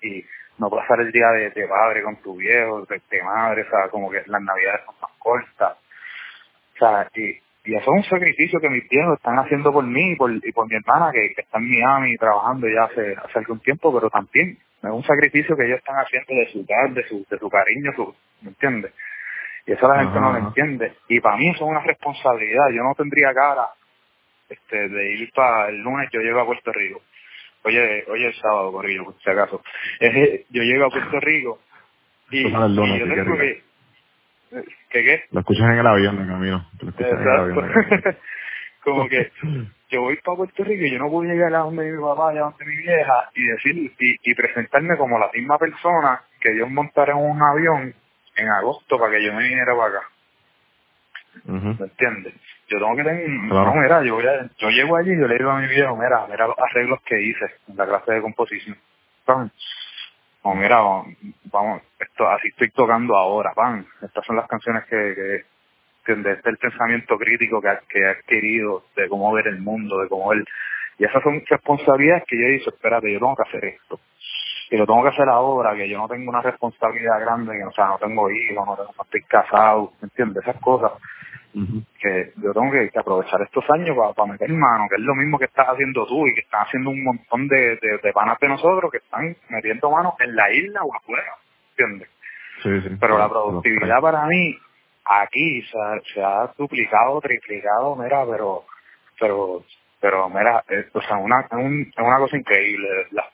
y 0.02 0.26
no 0.60 0.70
pasar 0.70 1.02
el 1.02 1.12
día 1.12 1.28
de, 1.30 1.50
de 1.52 1.68
padre 1.68 2.04
con 2.04 2.18
tu 2.18 2.36
viejo, 2.36 2.86
de, 2.86 3.02
de 3.10 3.24
madre, 3.24 3.64
o 3.64 3.70
sea, 3.70 3.90
como 3.90 4.10
que 4.12 4.24
las 4.28 4.42
navidades 4.42 4.82
son 4.86 4.96
más 5.02 5.12
cortas, 5.18 5.78
o 6.76 6.78
sea, 6.78 7.10
y, 7.16 7.30
y 7.66 7.76
eso 7.76 7.92
es 7.92 7.98
un 7.98 8.04
sacrificio 8.04 8.60
que 8.60 8.70
mis 8.70 8.88
viejos 8.90 9.18
están 9.18 9.38
haciendo 9.40 9.72
por 9.72 9.84
mí 9.86 10.12
y 10.12 10.16
por, 10.16 10.32
y 10.32 10.52
por 10.52 10.68
mi 10.68 10.76
hermana 10.76 11.12
que, 11.12 11.34
que 11.36 11.42
está 11.42 11.58
en 11.58 11.70
Miami 11.70 12.16
trabajando 12.18 12.68
ya 12.68 12.84
hace, 12.86 13.16
hace 13.16 13.40
algún 13.40 13.60
tiempo, 13.60 13.94
pero 13.94 14.10
también 14.10 14.58
es 14.82 14.90
un 14.90 15.04
sacrificio 15.04 15.58
que 15.58 15.66
ellos 15.66 15.80
están 15.80 15.98
haciendo 15.98 16.34
de 16.34 16.52
su 16.52 16.66
tal, 16.66 16.94
de 16.94 17.04
su, 17.08 17.26
de 17.30 17.38
su 17.38 17.50
cariño, 17.50 17.92
su, 17.96 18.16
¿me 18.42 18.50
entiendes? 18.50 18.94
Y 19.66 19.74
eso 19.74 19.88
la 19.88 20.00
gente 20.00 20.20
no 20.20 20.32
lo 20.32 20.40
entiende. 20.40 20.94
Y 21.10 21.20
para 21.20 21.38
mí 21.38 21.50
eso 21.50 21.66
es 21.66 21.70
una 21.70 21.82
responsabilidad. 21.82 22.70
Yo 22.74 22.82
no 22.82 22.96
tendría 22.96 23.34
cara 23.34 23.70
este 24.48 24.90
de 24.90 25.12
ir 25.12 25.32
para 25.34 25.70
el 25.70 25.80
lunes, 25.82 26.10
yo 26.12 26.22
llego 26.22 26.40
a 26.40 26.46
Puerto 26.46 26.72
Rico. 26.72 27.02
Oye, 27.64 28.06
oye 28.08 28.28
el 28.28 28.34
sábado, 28.36 28.72
Corillo, 28.72 29.06
por 29.06 29.16
si 29.22 29.30
acaso. 29.30 29.62
Yo 30.50 30.64
llego 30.64 30.86
a 30.86 30.90
Puerto 30.90 31.20
Rico 31.20 31.60
y, 32.32 32.48
y 32.48 33.00
yo 33.00 33.16
tengo 33.16 33.38
que... 33.38 33.64
¿Qué 34.90 35.04
qué? 35.04 35.24
Lo 35.32 35.42
escuchas 35.42 35.66
en 35.72 35.80
el 35.80 35.88
avión 35.88 36.18
de 36.18 36.32
camino. 36.32 36.70
Lo 36.82 36.90
escuchas 36.90 37.14
en 37.14 37.20
el 37.20 37.30
avión 37.30 37.72
camino. 37.72 38.18
Como 38.84 39.10
que 39.10 39.32
yo 39.90 40.02
voy 40.02 40.16
para 40.18 40.38
Puerto 40.38 40.64
Rico 40.64 40.84
y 40.86 40.92
yo 40.92 41.00
no 41.00 41.10
puedo 41.10 41.30
llegar 41.30 41.54
a 41.54 41.60
donde 41.60 41.92
mi 41.92 42.02
papá 42.02 42.34
y 42.34 42.38
a 42.38 42.42
donde 42.42 42.66
mi 42.66 42.78
vieja 42.78 43.30
y 43.36 43.44
decir 43.44 43.76
y, 43.78 43.92
y 44.00 44.36
presentarme 44.36 44.96
como 44.98 45.20
la 45.20 45.30
misma 45.34 45.58
persona 45.58 46.22
que 46.40 46.52
Dios 46.52 46.70
montara 46.70 47.12
en 47.14 47.20
un 47.20 47.42
avión 47.42 47.94
en 48.36 48.48
agosto 48.48 48.98
para 48.98 49.12
que 49.12 49.26
yo 49.26 49.34
me 49.34 49.44
viniera 49.44 49.76
para 49.76 49.98
acá. 49.98 50.08
¿Me 51.46 51.86
entiendes? 51.86 52.34
Yo 52.70 52.80
tengo 52.80 52.96
que 52.96 53.04
tener... 53.04 53.26
Claro. 53.50 53.76
No, 53.76 53.82
mira, 53.82 54.04
yo, 54.04 54.16
voy 54.16 54.26
a- 54.28 54.50
yo 54.58 54.70
llego 54.70 54.98
allí 54.98 55.12
y 55.14 55.20
yo 55.20 55.28
le 55.28 55.38
digo 55.38 55.52
a 55.52 55.60
mi 55.60 55.68
viejo, 55.68 55.96
mira, 55.96 56.28
mira 56.30 56.48
los 56.48 56.58
arreglos 56.60 57.00
que 57.06 57.22
hice 57.22 57.46
en 57.70 57.78
la 57.78 57.86
clase 57.88 58.14
de 58.14 58.22
composición. 58.22 58.78
Pan. 59.26 59.52
O 60.44 60.56
mira, 60.56 60.78
vamos, 61.52 61.82
esto 62.00 62.30
así 62.30 62.50
estoy 62.50 62.70
tocando 62.72 63.16
ahora, 63.18 63.54
pan. 63.54 63.86
Estas 64.02 64.26
son 64.26 64.38
las 64.38 64.48
canciones 64.48 64.84
que, 64.86 65.14
que 65.16 65.46
¿entiendes? 66.12 66.38
Este 66.38 66.50
es 66.50 66.54
el 66.54 66.58
pensamiento 66.60 67.18
crítico 67.18 67.62
que, 67.62 67.70
ha- 67.70 67.82
que 67.90 68.00
he 68.00 68.08
adquirido 68.10 68.84
de 68.96 69.10
cómo 69.10 69.32
ver 69.34 69.48
el 69.48 69.60
mundo, 69.62 70.00
de 70.00 70.10
cómo 70.10 70.30
ver... 70.30 70.44
Y 71.00 71.06
esas 71.06 71.24
son 71.24 71.42
responsabilidades 71.50 72.24
que 72.28 72.38
yo 72.40 72.46
he 72.48 72.52
dicho, 72.52 72.72
espérate, 72.72 73.12
yo 73.12 73.20
tengo 73.20 73.36
que 73.36 73.50
hacer 73.50 73.66
esto. 73.66 74.00
Y 74.72 74.78
lo 74.78 74.86
tengo 74.86 75.04
que 75.04 75.10
hacer 75.10 75.30
ahora, 75.30 75.76
que 75.76 75.90
yo 75.90 75.98
no 75.98 76.08
tengo 76.08 76.30
una 76.30 76.42
responsabilidad 76.42 77.20
grande, 77.22 77.58
que 77.58 77.66
o 77.66 77.72
sea, 77.72 77.88
no 77.88 77.98
tengo 78.00 78.30
hijos, 78.32 78.66
no, 78.68 78.76
tengo- 78.78 78.94
no 78.98 79.04
estoy 79.04 79.24
casado, 79.24 79.94
¿me 80.02 80.08
entiendes? 80.08 80.44
Esas 80.44 80.62
cosas 80.62 80.92
Que 82.00 82.34
yo 82.38 82.54
tengo 82.54 82.72
que, 82.72 82.90
que 82.92 83.00
aprovechar 83.00 83.42
estos 83.42 83.64
años 83.72 83.98
para, 84.16 84.28
meter 84.32 84.50
mano, 84.52 84.86
que 84.90 84.96
es 84.96 85.02
lo 85.02 85.16
mismo 85.16 85.40
que 85.40 85.46
estás 85.46 85.68
haciendo 85.70 86.06
tú 86.06 86.28
y 86.28 86.34
que 86.34 86.42
están 86.42 86.62
haciendo 86.68 86.92
un 86.92 87.04
montón 87.04 87.48
de, 87.48 87.78
de, 87.78 87.98
de 88.04 88.14
panas 88.14 88.38
de 88.40 88.48
nosotros 88.50 88.92
que 88.92 89.00
están 89.00 89.36
metiendo 89.50 89.90
mano 89.92 90.16
en 90.20 90.36
la 90.36 90.52
isla 90.52 90.82
o 90.84 90.96
afuera, 90.96 91.34
¿entiendes? 91.72 92.10
Sí, 92.64 92.82
sí. 92.82 92.96
Pero 93.00 93.18
la 93.18 93.30
productividad 93.30 94.00
para 94.02 94.26
mí 94.28 94.56
aquí 95.06 95.62
se 95.64 95.78
ha, 95.80 96.00
se 96.14 96.24
ha 96.24 96.54
duplicado, 96.58 97.20
triplicado, 97.22 97.96
mira, 97.96 98.26
pero, 98.30 98.66
pero, 99.20 99.64
pero 100.00 100.30
mira, 100.30 100.64
es, 100.70 100.86
o 100.94 101.02
sea, 101.02 101.18
una, 101.18 101.42
es, 101.42 101.52
un- 101.52 101.82
es 101.96 101.98
una 102.06 102.18
cosa 102.20 102.38
increíble, 102.38 102.88
verdad. 102.90 103.26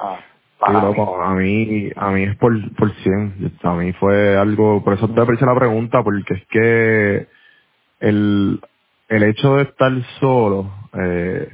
Ah, 0.00 0.20
para 0.62 0.82
loco, 0.82 1.22
a 1.22 1.34
mí, 1.34 1.90
a 1.96 2.12
mí 2.12 2.24
es 2.24 2.36
por, 2.38 2.54
por 2.76 2.92
100. 2.96 3.52
A 3.64 3.74
mí 3.74 3.92
fue 3.94 4.38
algo, 4.38 4.84
por 4.84 4.94
eso 4.94 5.08
te 5.10 5.20
aprecio 5.22 5.46
la 5.46 5.56
pregunta, 5.60 6.02
porque 6.04 6.34
es 6.34 6.46
que 6.48 7.28
el, 8.00 8.60
el 9.08 9.24
hecho 9.24 9.56
de 9.56 9.64
estar 9.64 9.92
solo, 10.20 10.70
eh, 10.94 11.50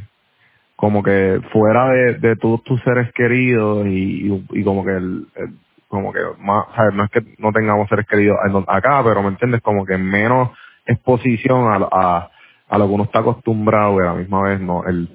como 0.77 1.03
que 1.03 1.41
fuera 1.53 1.89
de, 1.91 2.15
de 2.17 2.37
todos 2.37 2.63
tus 2.65 2.83
seres 2.83 3.13
queridos 3.15 3.87
y, 3.87 4.29
y, 4.33 4.47
y 4.53 4.65
como 4.65 4.85
que 4.85 4.93
el, 4.93 5.29
el- 5.37 5.59
como 5.89 6.13
que 6.13 6.21
más, 6.41 6.67
¿sabes? 6.77 6.95
no 6.95 7.05
es 7.05 7.11
que 7.11 7.23
no 7.39 7.53
tengamos 7.53 7.89
seres 7.89 8.07
queridos 8.09 8.39
acá, 8.67 9.03
pero 9.05 9.23
me 9.23 9.29
entiendes, 9.29 9.63
como 9.63 9.87
que 9.87 9.99
menos 9.99 10.51
exposición 10.87 11.69
a, 11.73 11.87
a, 11.93 12.31
a 12.69 12.79
lo 12.79 12.89
que 12.89 12.95
uno 12.95 13.05
está 13.05 13.21
acostumbrado 13.21 13.99
y 13.99 14.03
a 14.03 14.07
la 14.07 14.15
misma 14.15 14.43
vez 14.43 14.61
no, 14.61 14.85
el, 14.87 15.09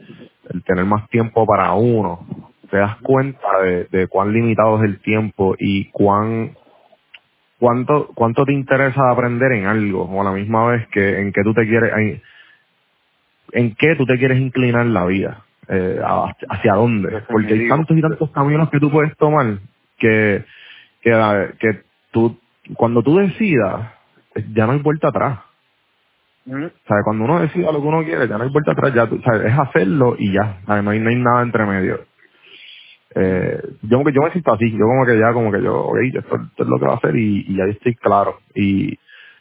el 0.52 0.64
tener 0.64 0.86
más 0.86 1.10
tiempo 1.10 1.48
para 1.48 1.74
uno, 1.74 2.26
te 2.74 2.80
das 2.80 2.98
cuenta 3.04 3.62
de, 3.62 3.86
de 3.92 4.08
cuán 4.08 4.34
limitado 4.34 4.78
es 4.78 4.90
el 4.90 5.00
tiempo 5.00 5.54
y 5.60 5.92
cuán 5.92 6.58
cuánto 7.60 8.08
cuánto 8.16 8.46
te 8.46 8.52
interesa 8.52 9.12
aprender 9.12 9.52
en 9.52 9.68
algo 9.68 10.06
o 10.06 10.22
a 10.22 10.24
la 10.24 10.32
misma 10.32 10.66
vez 10.66 10.88
que 10.88 11.20
en 11.20 11.32
que 11.32 11.44
tú 11.44 11.54
te 11.54 11.68
quieres 11.68 11.94
en, 11.96 12.22
en 13.52 13.76
qué 13.76 13.96
tú 13.96 14.08
te 14.08 14.18
quieres 14.18 14.40
inclinar 14.40 14.88
la 14.88 15.06
vida 15.06 15.44
eh, 15.68 16.02
hacia 16.50 16.74
dónde 16.74 17.22
porque 17.30 17.54
hay 17.54 17.70
tantos 17.70 17.96
y 17.96 18.02
tantos 18.02 18.32
caminos 18.32 18.72
que 18.72 18.80
tú 18.80 18.90
puedes 18.90 19.16
tomar 19.18 19.60
que 20.00 20.44
que, 21.04 21.54
que 21.60 21.84
tú 22.10 22.40
cuando 22.74 23.04
tú 23.04 23.18
decidas 23.18 23.94
ya 24.52 24.66
no 24.66 24.72
hay 24.72 24.80
vuelta 24.80 25.10
atrás 25.10 25.42
o 26.48 26.88
sea, 26.88 27.04
cuando 27.06 27.24
uno 27.26 27.40
decida 27.40 27.72
lo 27.72 27.82
que 27.82 27.88
uno 27.88 28.04
quiere, 28.04 28.28
ya 28.28 28.38
no 28.38 28.44
hay 28.44 28.50
vuelta 28.50 28.74
atrás, 28.74 28.94
ya 28.94 29.08
tú, 29.08 29.18
sabes, 29.24 29.46
es 29.46 29.58
hacerlo 29.58 30.18
y 30.20 30.34
ya, 30.34 30.58
¿sabes? 30.66 30.84
No 30.84 30.90
hay, 30.90 31.00
no 31.00 31.10
hay 31.10 31.16
nada 31.16 31.42
entre 31.42 31.66
medio. 31.66 32.02
Eh, 33.16 33.62
yo, 33.84 34.02
yo 34.10 34.22
me 34.22 34.32
siento 34.32 34.54
así, 34.54 34.72
yo 34.72 34.86
como 34.86 35.06
que 35.06 35.18
ya, 35.20 35.34
como 35.34 35.52
que 35.52 35.62
yo, 35.62 35.86
ok, 35.86 35.98
esto, 36.14 36.36
esto 36.36 36.64
es 36.64 36.70
lo 36.70 36.80
que 36.80 36.86
va 36.86 36.94
a 36.94 36.98
hacer 36.98 37.16
y, 37.16 37.46
y 37.48 37.62
ahí 37.62 37.72
estoy 37.72 37.96
claro. 37.96 38.40
Y, 38.56 38.98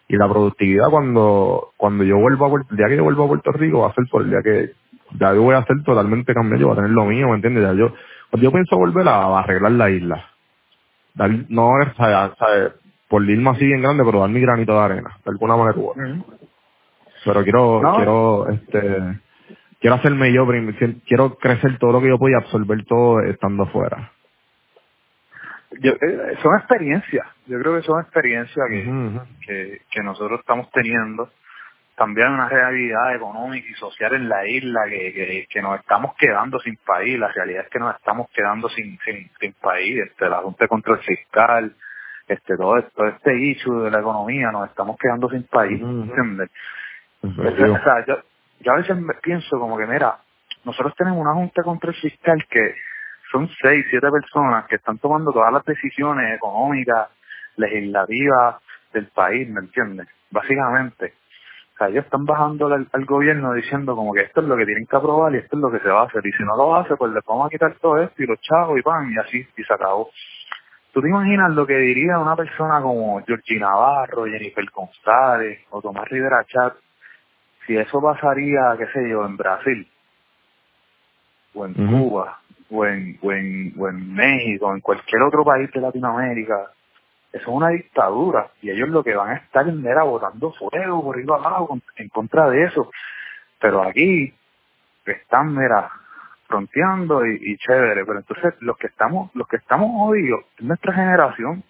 y 0.09 0.17
la 0.17 0.29
productividad 0.29 0.91
cuando, 0.91 1.73
cuando 1.77 2.05
yo 2.05 2.19
vuelva 2.19 2.47
a 2.47 2.51
Puerto, 2.51 2.69
el 2.73 2.77
día 2.77 2.89
que 2.89 2.97
yo 2.97 3.05
vuelva 3.05 3.25
a 3.25 3.29
Puerto 3.29 3.53
Rico 3.53 3.81
va 3.81 3.89
a 3.89 3.95
ser 3.95 4.05
por 4.11 4.23
el 4.23 4.31
día 4.31 4.41
que 4.43 4.73
ya 5.19 5.35
yo 5.35 5.43
voy 5.43 5.55
a 5.55 5.65
ser 5.65 5.83
totalmente 5.85 6.35
cambiado, 6.35 6.61
yo 6.61 6.67
voy 6.69 6.75
a 6.75 6.77
tener 6.77 6.91
lo 6.91 7.05
mío, 7.07 7.29
¿me 7.29 7.37
entiendes? 7.37 7.65
Ya 7.65 7.73
yo, 7.75 7.95
cuando 8.31 8.45
yo 8.45 8.53
pienso 8.53 8.77
volver 8.77 9.09
a, 9.09 9.25
a 9.25 9.41
arreglar 9.41 9.73
la 9.73 9.91
isla, 9.91 10.27
dar, 11.15 11.31
no, 11.49 11.69
o 11.69 11.95
sea, 11.97 12.35
¿sabes? 12.39 12.73
por 13.09 13.29
irme 13.29 13.51
así 13.51 13.67
bien 13.67 13.83
grande, 13.83 14.05
pero 14.05 14.21
dar 14.21 14.31
mi 14.31 14.41
granito 14.41 14.73
de 14.73 14.79
arena, 14.81 15.11
de 15.25 15.31
alguna 15.31 15.57
manera 15.57 15.79
u 15.79 15.91
otra 15.91 16.05
Ujú. 16.05 16.25
pero 17.25 17.43
quiero 17.45 17.83
No. 17.83 17.97
quiero 17.97 18.49
este 18.51 19.21
quiero 19.83 19.97
hacerme 19.97 20.33
yo 20.33 20.47
quiero 21.07 21.35
crecer 21.35 21.77
todo 21.79 21.93
lo 21.93 22.01
que 22.01 22.09
yo 22.09 22.19
puedo 22.19 22.33
y 22.33 22.43
absorber 22.43 22.85
todo 22.87 23.21
estando 23.21 23.67
fuera 23.67 24.13
Yo, 25.81 25.93
eh, 25.93 26.39
son 26.41 26.57
experiencias, 26.59 27.27
yo 27.47 27.61
creo 27.61 27.77
que 27.77 27.83
son 27.83 28.01
experiencias 28.01 28.67
que, 28.71 29.21
que, 29.47 29.81
que 29.91 30.03
nosotros 30.03 30.41
estamos 30.41 30.71
teniendo. 30.71 31.29
También 31.95 32.31
una 32.31 32.49
realidad 32.49 33.15
económica 33.15 33.69
y 33.69 33.75
social 33.75 34.15
en 34.15 34.29
la 34.29 34.49
isla 34.49 34.81
que, 34.89 35.13
que, 35.13 35.47
que 35.49 35.63
nos 35.63 35.79
estamos 35.79 36.15
quedando 36.17 36.59
sin 36.61 36.77
país. 36.77 37.19
La 37.19 37.29
realidad 37.29 37.65
es 37.65 37.71
que 37.71 37.79
nos 37.79 37.95
estamos 37.95 38.29
quedando 38.31 38.69
sin, 38.71 38.99
sin, 39.05 39.31
sin 39.39 39.53
país. 39.55 39.99
Este, 40.07 40.29
la 40.29 40.39
Junta 40.39 40.65
de 40.65 40.69
Control 40.69 40.99
Fiscal, 41.01 41.75
este, 42.27 42.57
todo, 42.57 42.79
esto, 42.79 43.07
este 43.07 43.39
issue 43.39 43.85
de 43.85 43.91
la 43.91 44.01
economía, 44.01 44.51
nos 44.51 44.71
estamos 44.71 44.97
quedando 44.99 45.29
sin 45.29 45.43
país. 45.45 45.83
O 47.23 47.85
sea, 47.85 48.07
yo, 48.07 48.23
yo 48.63 48.73
a 48.73 48.77
veces 48.77 48.97
me 48.97 49.15
pienso 49.15 49.59
como 49.59 49.77
que, 49.77 49.87
mira, 49.87 50.19
nosotros 50.65 50.95
tenemos 50.97 51.21
una 51.21 51.35
junta 51.35 51.63
de 51.63 51.65
control 51.65 51.95
fiscal 51.95 52.45
que 52.49 52.75
son 53.31 53.49
seis, 53.61 53.85
siete 53.91 54.09
personas 54.11 54.67
que 54.67 54.77
están 54.77 54.99
tomando 54.99 55.33
todas 55.33 55.53
las 55.53 55.65
decisiones 55.65 56.37
económicas, 56.37 57.09
legislativas 57.57 58.57
del 58.93 59.07
país, 59.09 59.49
¿me 59.49 59.61
entiendes? 59.61 60.07
Básicamente. 60.31 61.15
O 61.75 61.79
sea, 61.79 61.89
ellos 61.89 62.05
están 62.05 62.25
bajando 62.25 62.67
al, 62.67 63.05
gobierno 63.07 63.55
diciendo 63.55 63.97
como 63.97 64.13
que 64.13 64.21
esto 64.21 64.43
es 64.43 64.47
lo 64.47 64.57
que 64.57 64.67
tienen 64.67 64.87
que 64.87 64.97
aprobar 64.97 65.35
y 65.35 65.39
esto 65.39 65.57
es 65.57 65.63
lo 65.63 65.71
que 65.71 65.81
se 65.81 65.89
va 65.89 66.03
a 66.03 66.05
hacer. 66.05 66.25
Y 66.27 66.33
si 66.33 66.45
no 66.45 66.57
lo 66.57 66.77
hace, 66.77 66.95
pues 66.97 67.13
les 67.13 67.25
vamos 67.25 67.47
a 67.47 67.51
quitar 67.51 67.75
todo 67.81 68.01
esto 68.03 68.23
y 68.23 68.27
los 68.27 68.41
chavos 68.41 68.79
y 68.79 68.83
pan 68.83 69.11
y 69.11 69.19
así, 69.19 69.47
y 69.57 69.65
se 69.65 69.75
acabó. 69.75 70.11
¿Tú 70.93 71.01
te 71.01 71.09
imaginas 71.09 71.51
lo 71.53 71.67
que 71.67 71.79
diría 71.79 72.19
una 72.19 72.37
persona 72.37 72.83
como 72.83 73.23
Georgina 73.25 73.71
Navarro, 73.71 74.27
Jennifer 74.27 74.65
González 74.71 75.61
o 75.71 75.81
Tomás 75.81 76.07
Rivera 76.09 76.45
Chat 76.45 76.75
si 77.67 77.77
eso 77.77 78.01
pasaría, 78.01 78.75
qué 78.79 78.87
sé 78.89 79.09
yo, 79.09 79.25
en 79.25 79.37
Brasil, 79.37 79.89
o 81.55 81.67
en. 81.67 81.75
Cuba, 81.75 82.39
o 82.71 82.87
en, 82.87 83.19
o, 83.23 83.33
en, 83.33 83.75
o 83.79 83.89
en 83.89 84.15
México, 84.15 84.67
o 84.67 84.75
en 84.75 84.81
cualquier 84.81 85.23
otro 85.23 85.45
país 85.45 85.71
de 85.73 85.81
Latinoamérica, 85.81 86.71
eso 87.33 87.43
es 87.43 87.49
una 87.49 87.69
dictadura 87.69 88.51
y 88.61 88.71
ellos 88.71 88.91
lo 88.91 89.03
que 89.03 89.15
van 89.15 89.31
a 89.31 89.37
estar 89.37 89.67
era 89.67 90.03
botando 90.03 90.53
fuego 90.53 91.03
por 91.03 91.19
ir 91.19 91.31
abajo 91.31 91.79
en 91.97 92.09
contra 92.09 92.51
de 92.51 92.65
eso. 92.65 92.91
Pero 93.59 93.83
aquí 93.83 94.35
están, 95.07 95.55
mira, 95.55 95.91
fronteando 96.47 97.25
y, 97.25 97.39
y 97.41 97.57
chévere, 97.57 98.05
pero 98.05 98.19
entonces 98.19 98.55
los 98.61 98.77
que 98.77 98.89
estamos, 98.89 99.31
los 99.35 99.49
que 99.49 99.57
estamos 99.57 99.91
jodidos 99.93 100.45
es 100.59 100.65
nuestra 100.65 100.93
generación, 100.93 101.65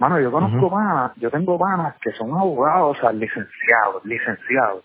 Mano, 0.00 0.18
yo 0.18 0.32
conozco 0.32 0.70
panas, 0.70 1.12
yo 1.16 1.30
tengo 1.30 1.58
panas 1.58 1.94
que 2.00 2.10
son 2.12 2.30
abogados, 2.30 2.96
o 2.96 3.00
sea, 3.02 3.12
licenciados, 3.12 4.02
licenciados. 4.06 4.82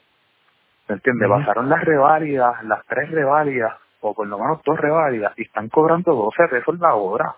¿Me 0.88 0.96
entiendes? 0.96 1.30
Pasaron 1.30 1.70
las 1.70 1.84
reválidas, 1.84 2.64
las 2.64 2.86
tres 2.86 3.10
reválidas, 3.10 3.74
o 4.02 4.14
por 4.14 4.28
lo 4.28 4.38
menos 4.38 4.62
dos 4.64 4.80
reválidas, 4.80 5.34
y 5.38 5.44
están 5.44 5.70
cobrando 5.70 6.14
12 6.14 6.48
pesos 6.50 6.80
la 6.80 6.94
hora. 6.94 7.36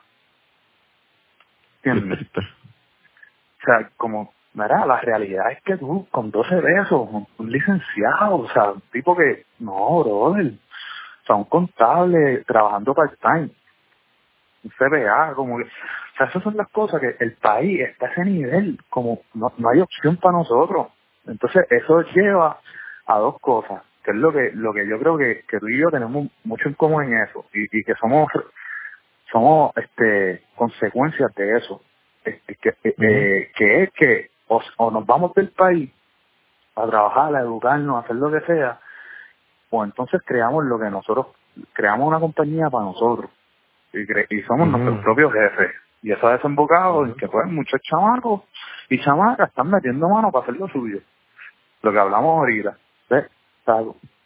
¿Entiendes? 1.81 2.27
O 2.35 3.65
sea, 3.65 3.89
como, 3.95 4.33
mira, 4.53 4.85
la 4.85 4.99
realidad 4.99 5.51
es 5.51 5.61
que 5.63 5.77
tú, 5.77 6.07
con 6.11 6.29
12 6.29 6.57
pesos, 6.61 7.09
un, 7.37 7.51
licenciado, 7.51 8.35
o 8.35 8.49
sea, 8.49 8.71
un 8.71 8.81
tipo 8.91 9.15
que, 9.15 9.45
no, 9.59 10.03
brother, 10.03 10.47
o 10.47 11.25
sea, 11.25 11.35
un 11.35 11.45
contable 11.45 12.43
trabajando 12.45 12.93
part-time, 12.93 13.49
un 14.63 14.71
CBA, 14.77 15.33
como 15.35 15.57
que, 15.57 15.63
o 15.63 16.17
sea, 16.17 16.27
esas 16.27 16.43
son 16.43 16.57
las 16.57 16.67
cosas 16.69 16.99
que 16.99 17.15
el 17.23 17.33
país 17.33 17.79
está 17.79 18.07
a 18.07 18.09
ese 18.09 18.25
nivel, 18.25 18.77
como 18.89 19.21
no, 19.33 19.53
no 19.57 19.69
hay 19.69 19.79
opción 19.79 20.17
para 20.17 20.37
nosotros. 20.37 20.87
Entonces, 21.25 21.65
eso 21.69 22.01
lleva 22.13 22.59
a 23.07 23.17
dos 23.19 23.39
cosas, 23.41 23.83
que 24.03 24.11
es 24.11 24.17
lo 24.17 24.31
que, 24.31 24.51
lo 24.53 24.73
que 24.73 24.87
yo 24.87 24.99
creo 24.99 25.17
que, 25.17 25.43
que 25.47 25.59
tú 25.59 25.67
y 25.69 25.79
yo 25.79 25.89
tenemos 25.89 26.27
mucho 26.43 26.67
en 26.69 26.75
común 26.75 27.03
en 27.05 27.21
eso, 27.23 27.45
y, 27.53 27.63
y 27.79 27.83
que 27.83 27.95
somos, 27.95 28.27
somos, 29.31 29.71
este, 29.77 30.43
consecuencias 30.55 31.33
de 31.35 31.57
eso 31.57 31.81
este, 32.23 32.55
que, 32.55 32.69
eh, 32.83 32.95
eh, 32.99 33.51
que 33.55 33.83
es 33.83 33.91
que 33.93 34.29
o, 34.47 34.61
o 34.77 34.91
nos 34.91 35.05
vamos 35.05 35.33
del 35.33 35.49
país 35.51 35.91
a 36.75 36.87
trabajar, 36.87 37.35
a 37.35 37.41
educarnos, 37.41 37.97
a 37.97 37.99
hacer 38.05 38.15
lo 38.17 38.31
que 38.31 38.41
sea, 38.41 38.79
o 39.69 39.83
entonces 39.83 40.21
creamos 40.25 40.65
lo 40.65 40.79
que 40.79 40.89
nosotros, 40.89 41.27
creamos 41.73 42.07
una 42.07 42.19
compañía 42.19 42.69
para 42.69 42.85
nosotros 42.85 43.29
y, 43.93 43.99
cre- 43.99 44.27
y 44.29 44.41
somos 44.43 44.67
nuestros 44.69 44.97
propios 45.03 45.33
jefes. 45.33 45.71
Y 46.03 46.11
eso 46.11 46.27
ha 46.27 46.33
desembocado 46.33 47.05
en 47.05 47.15
que 47.15 47.27
pues 47.27 47.47
muchos 47.47 47.81
chamacos 47.81 48.43
y 48.89 48.99
chamacas 49.01 49.49
están 49.49 49.69
metiendo 49.69 50.07
mano 50.07 50.31
para 50.31 50.43
hacer 50.43 50.55
lo 50.57 50.67
suyo. 50.69 50.99
Lo 51.81 51.91
que 51.91 51.99
hablamos 51.99 52.39
ahorita. 52.39 52.77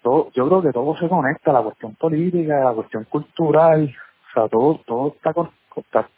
Todo, 0.03 0.31
yo 0.33 0.47
creo 0.47 0.63
que 0.63 0.71
todo 0.73 0.95
se 0.97 1.09
conecta, 1.09 1.53
la 1.53 1.63
cuestión 1.63 1.95
política, 1.95 2.59
la 2.63 2.73
cuestión 2.73 3.05
cultural, 3.05 3.93
o 4.29 4.33
sea, 4.33 4.49
todo, 4.49 4.79
todo 4.85 5.13
está, 5.15 5.33
con- 5.33 5.51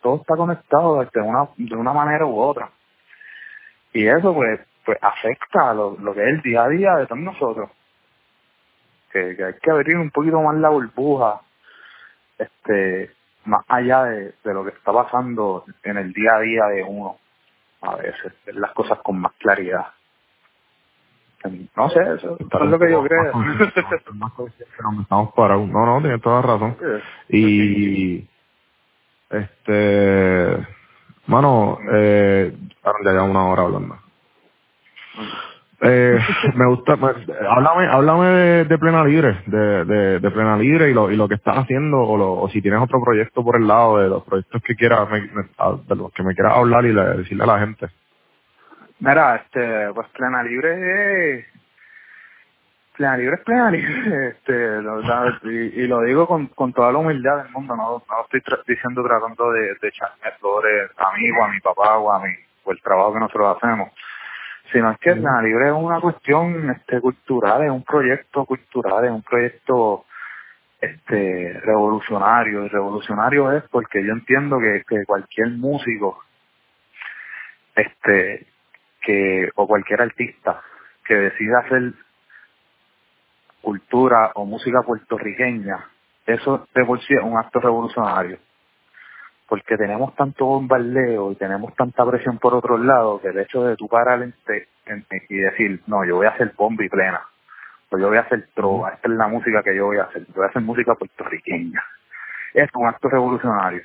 todo 0.01 0.17
está 0.17 0.35
conectado 0.37 1.03
de 1.05 1.21
una, 1.21 1.49
de 1.57 1.75
una 1.75 1.93
manera 1.93 2.25
u 2.25 2.39
otra. 2.39 2.69
Y 3.93 4.07
eso 4.07 4.33
pues, 4.33 4.59
pues 4.85 4.97
afecta 5.01 5.71
a 5.71 5.73
lo, 5.73 5.97
lo 5.99 6.13
que 6.13 6.21
es 6.21 6.27
el 6.29 6.41
día 6.41 6.63
a 6.65 6.69
día 6.69 6.95
de 6.95 7.07
todos 7.07 7.21
nosotros. 7.21 7.69
Que, 9.11 9.19
hay 9.43 9.53
que 9.61 9.71
abrir 9.71 9.97
un 9.97 10.11
poquito 10.11 10.41
más 10.41 10.55
la 10.57 10.69
burbuja, 10.69 11.41
este, 12.37 13.11
más 13.45 13.63
allá 13.67 14.05
de, 14.05 14.35
de 14.43 14.53
lo 14.53 14.63
que 14.63 14.71
está 14.71 14.93
pasando 14.93 15.65
en 15.83 15.97
el 15.97 16.13
día 16.13 16.35
a 16.35 16.41
día 16.41 16.65
de 16.67 16.83
uno, 16.83 17.17
a 17.81 17.95
veces, 17.97 18.33
las 18.47 18.71
cosas 18.73 18.99
con 19.03 19.19
más 19.19 19.33
claridad. 19.33 19.87
No 21.75 21.89
sé, 21.89 21.99
eso, 22.01 22.37
eso 22.39 22.63
es 22.63 22.69
lo 22.69 22.79
que 22.79 22.91
yo 22.91 23.03
creo. 23.03 23.33
Estamos 25.01 25.33
parados. 25.33 25.67
No, 25.69 25.85
no, 25.85 26.01
tienes 26.01 26.21
toda 26.21 26.37
la 26.41 26.41
razón. 26.53 26.77
Y 27.29 28.27
este 29.29 30.67
mano 31.27 31.79
eh 31.93 32.55
ya 33.13 33.23
una 33.23 33.45
hora 33.47 33.63
hablando 33.63 33.95
eh, 35.81 36.19
me 36.55 36.65
gusta 36.67 36.95
me- 36.97 37.13
háblame 37.49 37.87
háblame 37.87 38.27
de, 38.27 38.65
de 38.65 38.77
plena 38.77 39.03
libre 39.03 39.41
de, 39.47 39.85
de, 39.85 40.19
de 40.19 40.31
plena 40.31 40.57
libre 40.57 40.89
y 40.91 40.93
lo 40.93 41.11
y 41.11 41.15
lo 41.15 41.27
que 41.27 41.35
estás 41.35 41.57
haciendo 41.57 41.99
o, 41.99 42.17
lo, 42.17 42.33
o 42.33 42.49
si 42.49 42.61
tienes 42.61 42.81
otro 42.81 43.01
proyecto 43.01 43.43
por 43.43 43.55
el 43.57 43.67
lado 43.67 43.97
de 43.99 44.09
los 44.09 44.23
proyectos 44.23 44.61
que 44.63 44.75
quieras 44.75 45.09
me- 45.09 45.21
me- 45.21 45.49
a- 45.57 45.77
de 45.87 45.95
los 45.95 46.11
que 46.13 46.23
me 46.23 46.35
quieras 46.35 46.57
hablar 46.57 46.85
y 46.85 46.93
le- 46.93 47.17
decirle 47.17 47.43
a 47.43 47.47
la 47.47 47.59
gente 47.59 47.87
Mira, 49.03 49.35
este, 49.37 49.93
pues 49.93 50.07
plena 50.09 50.43
libre 50.43 51.39
es, 51.39 51.47
plena 52.95 53.17
libre 53.17 53.35
es 53.37 53.41
plena 53.43 53.71
libre, 53.71 54.27
este, 54.29 54.81
lo- 54.81 55.01
y, 55.43 55.81
y 55.83 55.87
lo 55.87 56.01
digo 56.03 56.27
con, 56.27 56.47
con 56.47 56.73
toda 56.73 56.91
la 56.91 56.99
humildad 56.99 57.43
del 57.43 57.51
mundo, 57.51 57.75
no, 57.75 58.03
no 58.09 58.23
estoy 58.23 58.41
tra- 58.41 58.63
diciendo 58.67 59.03
tratando 59.03 59.51
de, 59.51 59.75
de 59.81 59.87
echarme 59.89 60.31
flores 60.39 60.91
a 60.97 61.13
mí 61.17 61.31
o 61.31 61.43
a 61.43 61.49
mi 61.49 61.59
papá 61.61 61.97
o 61.97 62.11
a 62.13 62.19
mí, 62.23 62.33
o 62.63 62.71
el 62.71 62.81
trabajo 62.81 63.13
que 63.13 63.19
nosotros 63.21 63.57
hacemos, 63.57 63.91
sino 64.71 64.91
es 64.91 64.97
que 64.99 65.13
plena 65.13 65.41
libre 65.41 65.67
es 65.67 65.73
una 65.73 65.99
cuestión, 66.01 66.69
este, 66.71 67.01
cultural, 67.01 67.63
es 67.63 67.71
un 67.71 67.83
proyecto 67.83 68.45
cultural, 68.45 69.05
es 69.05 69.11
un 69.11 69.23
proyecto, 69.23 70.05
este, 70.81 71.59
revolucionario, 71.63 72.65
y 72.65 72.69
revolucionario 72.69 73.51
es 73.53 73.63
porque 73.71 74.03
yo 74.05 74.13
entiendo 74.13 74.59
que, 74.59 74.83
que 74.87 75.05
cualquier 75.05 75.49
músico, 75.49 76.23
este, 77.75 78.47
que 79.05 79.49
o 79.55 79.67
cualquier 79.67 80.01
artista 80.01 80.61
que 81.05 81.15
decida 81.15 81.59
hacer 81.59 81.93
cultura 83.61 84.31
o 84.35 84.45
música 84.45 84.81
puertorriqueña, 84.83 85.85
eso 86.25 86.67
de 86.73 86.85
por 86.85 87.01
sí 87.01 87.13
es 87.13 87.23
un 87.23 87.37
acto 87.37 87.59
revolucionario. 87.59 88.39
Porque 89.47 89.77
tenemos 89.77 90.15
tanto 90.15 90.45
bombardeo 90.45 91.31
y 91.31 91.35
tenemos 91.35 91.75
tanta 91.75 92.05
presión 92.05 92.39
por 92.39 92.55
otros 92.55 92.79
lados 92.81 93.21
que 93.21 93.29
el 93.29 93.39
hecho 93.39 93.63
de 93.65 93.75
tú 93.77 93.87
parar 93.87 94.23
en- 94.23 94.35
en- 94.87 95.05
y 95.29 95.37
decir, 95.37 95.81
no, 95.87 96.05
yo 96.05 96.17
voy 96.17 96.27
a 96.27 96.31
hacer 96.31 96.53
bomba 96.57 96.83
y 96.85 96.89
plena, 96.89 97.21
o 97.91 97.97
yo 97.99 98.09
voy 98.09 98.17
a 98.17 98.21
hacer 98.21 98.49
trova, 98.55 98.91
esta 98.91 99.09
es 99.09 99.15
la 99.15 99.27
música 99.27 99.63
que 99.63 99.75
yo 99.75 99.87
voy 99.87 99.97
a 99.97 100.03
hacer, 100.03 100.25
yo 100.27 100.33
voy 100.35 100.45
a 100.45 100.49
hacer 100.49 100.61
música 100.63 100.95
puertorriqueña. 100.95 101.83
Es 102.53 102.69
un 102.75 102.87
acto 102.87 103.09
revolucionario. 103.09 103.83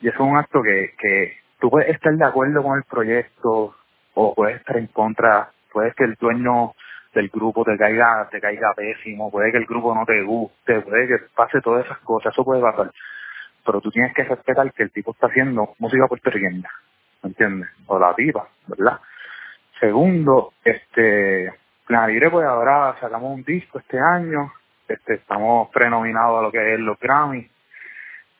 Y 0.00 0.08
eso 0.08 0.16
es 0.16 0.20
un 0.30 0.36
acto 0.36 0.62
que, 0.62 0.94
que 0.98 1.38
tú 1.60 1.70
puedes 1.70 1.90
estar 1.90 2.12
de 2.14 2.24
acuerdo 2.26 2.62
con 2.62 2.78
el 2.78 2.84
proyecto 2.84 3.76
o 4.14 4.34
puedes 4.34 4.56
estar 4.56 4.76
en 4.76 4.88
contra, 4.88 5.50
puede 5.72 5.92
que 5.92 6.04
el 6.04 6.14
dueño 6.14 6.72
del 7.14 7.28
grupo 7.28 7.64
te 7.64 7.76
caiga, 7.76 8.28
te 8.30 8.40
caiga 8.40 8.72
pésimo, 8.74 9.30
puede 9.30 9.52
que 9.52 9.58
el 9.58 9.66
grupo 9.66 9.94
no 9.94 10.04
te 10.04 10.22
guste, 10.22 10.80
puede 10.80 11.06
que 11.06 11.16
pase 11.34 11.60
todas 11.60 11.84
esas 11.84 11.98
cosas, 11.98 12.32
eso 12.32 12.44
puede 12.44 12.62
pasar. 12.62 12.90
Pero 13.64 13.80
tú 13.80 13.90
tienes 13.90 14.14
que 14.14 14.24
respetar 14.24 14.72
que 14.72 14.82
el 14.82 14.90
tipo 14.90 15.12
está 15.12 15.26
haciendo 15.26 15.74
música 15.78 16.06
puertorriqueña, 16.08 16.70
¿me 17.22 17.28
entiendes? 17.28 17.68
O 17.86 17.98
la 17.98 18.14
pipa, 18.14 18.48
¿verdad? 18.66 18.98
Segundo, 19.78 20.52
este, 20.64 21.52
Plena 21.86 22.06
Libre, 22.06 22.30
pues 22.30 22.46
ahora 22.46 22.96
sacamos 23.00 23.34
un 23.34 23.42
disco 23.44 23.78
este 23.78 23.98
año, 23.98 24.52
este, 24.88 25.14
estamos 25.14 25.68
prenominados 25.70 26.38
a 26.38 26.42
lo 26.42 26.52
que 26.52 26.74
es 26.74 26.80
los 26.80 26.98
Grammy, 26.98 27.48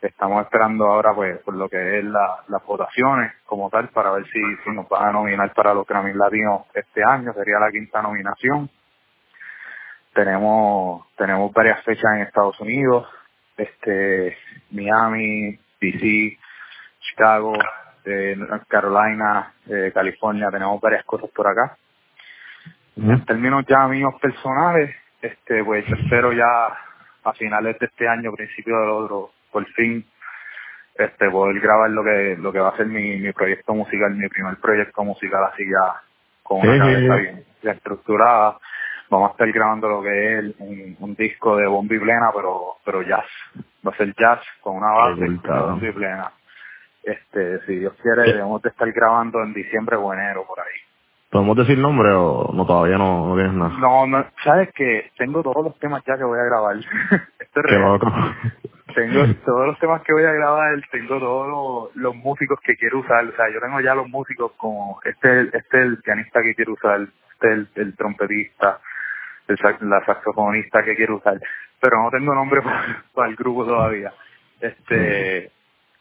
estamos 0.08 0.44
esperando 0.44 0.86
ahora 0.86 1.14
pues 1.14 1.38
por 1.38 1.54
lo 1.54 1.68
que 1.68 1.98
es 1.98 2.04
la, 2.04 2.44
las 2.48 2.64
votaciones 2.64 3.32
como 3.44 3.70
tal 3.70 3.88
para 3.88 4.10
ver 4.12 4.24
si, 4.26 4.40
si 4.64 4.70
nos 4.70 4.88
van 4.88 5.08
a 5.08 5.12
nominar 5.12 5.52
para 5.54 5.72
los 5.72 5.86
Grammy 5.86 6.12
Latinos 6.14 6.66
este 6.74 7.04
año, 7.04 7.32
sería 7.32 7.58
la 7.58 7.70
quinta 7.70 8.02
nominación. 8.02 8.68
Tenemos, 10.12 11.06
tenemos 11.16 11.52
varias 11.52 11.82
fechas 11.84 12.12
en 12.14 12.22
Estados 12.22 12.60
Unidos, 12.60 13.08
este, 13.56 14.36
Miami, 14.70 15.58
DC, 15.80 16.38
Chicago, 17.00 17.54
eh, 18.04 18.36
Carolina, 18.68 19.54
eh, 19.68 19.90
California, 19.94 20.48
tenemos 20.50 20.80
varias 20.80 21.04
cosas 21.04 21.30
por 21.30 21.46
acá. 21.46 21.76
En 22.96 23.24
términos 23.24 23.64
ya 23.66 23.88
míos 23.88 24.14
personales, 24.20 24.94
este, 25.22 25.64
pues 25.64 25.86
yo 25.86 25.94
espero 25.96 26.32
ya 26.32 26.76
a 27.24 27.32
finales 27.34 27.78
de 27.78 27.86
este 27.86 28.06
año, 28.06 28.32
principio 28.32 28.78
del 28.80 28.90
otro, 28.90 29.30
por 29.52 29.66
fin, 29.74 30.04
este, 30.96 31.30
poder 31.30 31.60
grabar 31.60 31.90
lo 31.90 32.02
que, 32.04 32.36
lo 32.38 32.52
que 32.52 32.60
va 32.60 32.70
a 32.70 32.76
ser 32.76 32.86
mi, 32.86 33.18
mi 33.18 33.32
proyecto 33.32 33.74
musical, 33.74 34.14
mi 34.14 34.28
primer 34.28 34.56
proyecto 34.58 35.04
musical, 35.04 35.44
así 35.52 35.64
ya 35.64 36.00
con 36.42 36.60
una 36.60 36.72
Sí, 36.74 36.78
cabeza 36.80 37.16
sí. 37.16 37.20
bien, 37.22 37.44
estructurada. 37.62 38.58
Vamos 39.10 39.28
a 39.30 39.32
estar 39.32 39.52
grabando 39.52 39.88
lo 39.88 40.02
que 40.02 40.38
es 40.38 40.44
un, 40.58 40.96
un 41.00 41.14
disco 41.14 41.56
de 41.56 41.66
bomba 41.66 41.94
y 41.94 41.98
plena, 41.98 42.30
pero, 42.34 42.76
pero 42.84 43.02
jazz. 43.02 43.26
Va 43.86 43.92
a 43.92 43.96
ser 43.96 44.14
jazz 44.16 44.40
con 44.62 44.76
una 44.76 44.90
base 44.92 45.20
de 45.20 45.26
y 45.88 45.92
plena. 45.92 46.32
Este, 47.02 47.60
si 47.66 47.76
Dios 47.76 47.94
quiere, 48.02 48.22
debemos 48.32 48.62
de 48.62 48.70
estar 48.70 48.90
grabando 48.92 49.42
en 49.42 49.52
diciembre 49.52 49.96
o 49.96 50.12
enero, 50.14 50.44
por 50.46 50.60
ahí. 50.60 50.66
podemos 51.30 51.56
decir 51.56 51.78
nombre 51.78 52.10
o 52.12 52.52
no 52.54 52.64
todavía 52.66 52.96
no, 52.96 53.28
no 53.28 53.34
tienes 53.34 53.54
nada 53.54 53.70
No, 53.78 54.06
no, 54.06 54.24
sabes 54.44 54.70
que 54.74 55.10
tengo 55.18 55.42
todos 55.42 55.64
los 55.64 55.78
temas 55.80 56.02
ya 56.06 56.16
que 56.16 56.24
voy 56.24 56.38
a 56.38 56.44
grabar. 56.44 56.76
Esto 57.40 57.60
es 57.60 57.66
qué 57.68 57.78
loco 57.78 58.06
Tengo 58.94 59.26
todos 59.46 59.66
los 59.68 59.78
temas 59.80 60.02
que 60.02 60.12
voy 60.12 60.24
a 60.24 60.32
grabar, 60.32 60.80
tengo 60.90 61.18
todos 61.18 61.48
los, 61.94 61.96
los 61.96 62.16
músicos 62.16 62.60
que 62.62 62.76
quiero 62.76 63.00
usar. 63.00 63.24
O 63.26 63.32
sea, 63.36 63.50
yo 63.52 63.60
tengo 63.60 63.80
ya 63.80 63.94
los 63.94 64.08
músicos 64.08 64.52
como 64.58 65.00
este, 65.04 65.42
es- 65.42 65.54
este 65.54 65.78
es 65.78 65.84
el 65.86 65.98
pianista 66.02 66.42
que 66.42 66.54
quiero 66.54 66.74
usar, 66.74 67.02
este 67.02 67.46
es 67.48 67.52
el, 67.54 67.68
el 67.76 67.96
trompetista, 67.96 68.80
el 69.48 69.58
la 69.90 70.04
saxofonista 70.06 70.82
que 70.84 70.96
quiero 70.96 71.16
usar. 71.16 71.40
Pero 71.80 72.02
no 72.02 72.10
tengo 72.10 72.34
nombre 72.34 72.62
para, 72.64 73.04
para 73.14 73.28
el 73.30 73.36
grupo 73.36 73.64
todavía. 73.66 74.12
Este, 74.60 75.50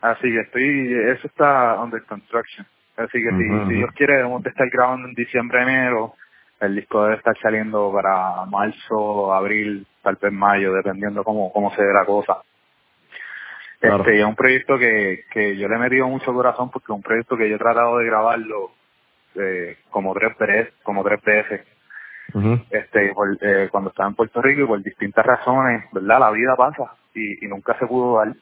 así 0.01 0.23
que 0.31 0.39
estoy, 0.41 0.93
eso 1.11 1.27
está 1.27 1.81
under 1.81 2.03
construction. 2.03 2.65
Así 2.97 3.19
que 3.23 3.29
si, 3.31 3.43
si. 3.67 3.73
Dios 3.75 3.91
quiere, 3.95 4.17
debemos 4.17 4.43
de 4.43 4.49
estar 4.51 4.69
grabando 4.69 5.07
en 5.07 5.15
diciembre, 5.15 5.61
enero. 5.63 6.13
El 6.59 6.75
disco 6.75 7.03
debe 7.03 7.15
estar 7.17 7.35
saliendo 7.41 7.91
para 7.91 8.45
marzo, 8.45 9.33
abril, 9.33 9.87
tal 10.03 10.17
vez 10.21 10.31
mayo, 10.31 10.73
dependiendo 10.73 11.23
cómo, 11.23 11.51
cómo 11.51 11.73
se 11.75 11.83
dé 11.83 11.93
la 11.93 12.05
cosa. 12.05 12.37
Claro. 13.81 14.03
Este, 14.03 14.15
y 14.15 14.19
es 14.19 14.25
un 14.25 14.35
proyecto 14.35 14.77
que, 14.77 15.25
que 15.33 15.57
yo 15.57 15.67
le 15.67 15.75
he 15.75 15.79
metido 15.79 16.07
mucho 16.07 16.33
corazón 16.33 16.69
porque 16.71 16.85
es 16.91 16.95
un 16.95 17.01
proyecto 17.01 17.35
que 17.35 17.49
yo 17.49 17.55
he 17.55 17.59
tratado 17.59 17.97
de 17.97 18.05
grabarlo 18.05 18.71
eh, 19.35 19.77
como 19.89 20.13
tres 20.13 20.37
veces, 20.37 20.73
como 20.83 21.03
tres 21.03 21.21
veces. 21.23 21.61
Este 22.69 23.13
por- 23.13 23.37
eh, 23.41 23.67
cuando 23.71 23.89
estaba 23.89 24.07
en 24.09 24.15
Puerto 24.15 24.41
Rico 24.41 24.61
y 24.61 24.65
por 24.67 24.81
distintas 24.81 25.25
razones 25.25 25.83
verdad 25.91 26.19
la 26.19 26.31
vida 26.31 26.55
pasa 26.55 26.93
y, 27.13 27.43
y 27.45 27.49
nunca 27.49 27.77
se 27.79 27.87
pudo 27.87 28.19
dar. 28.19 28.33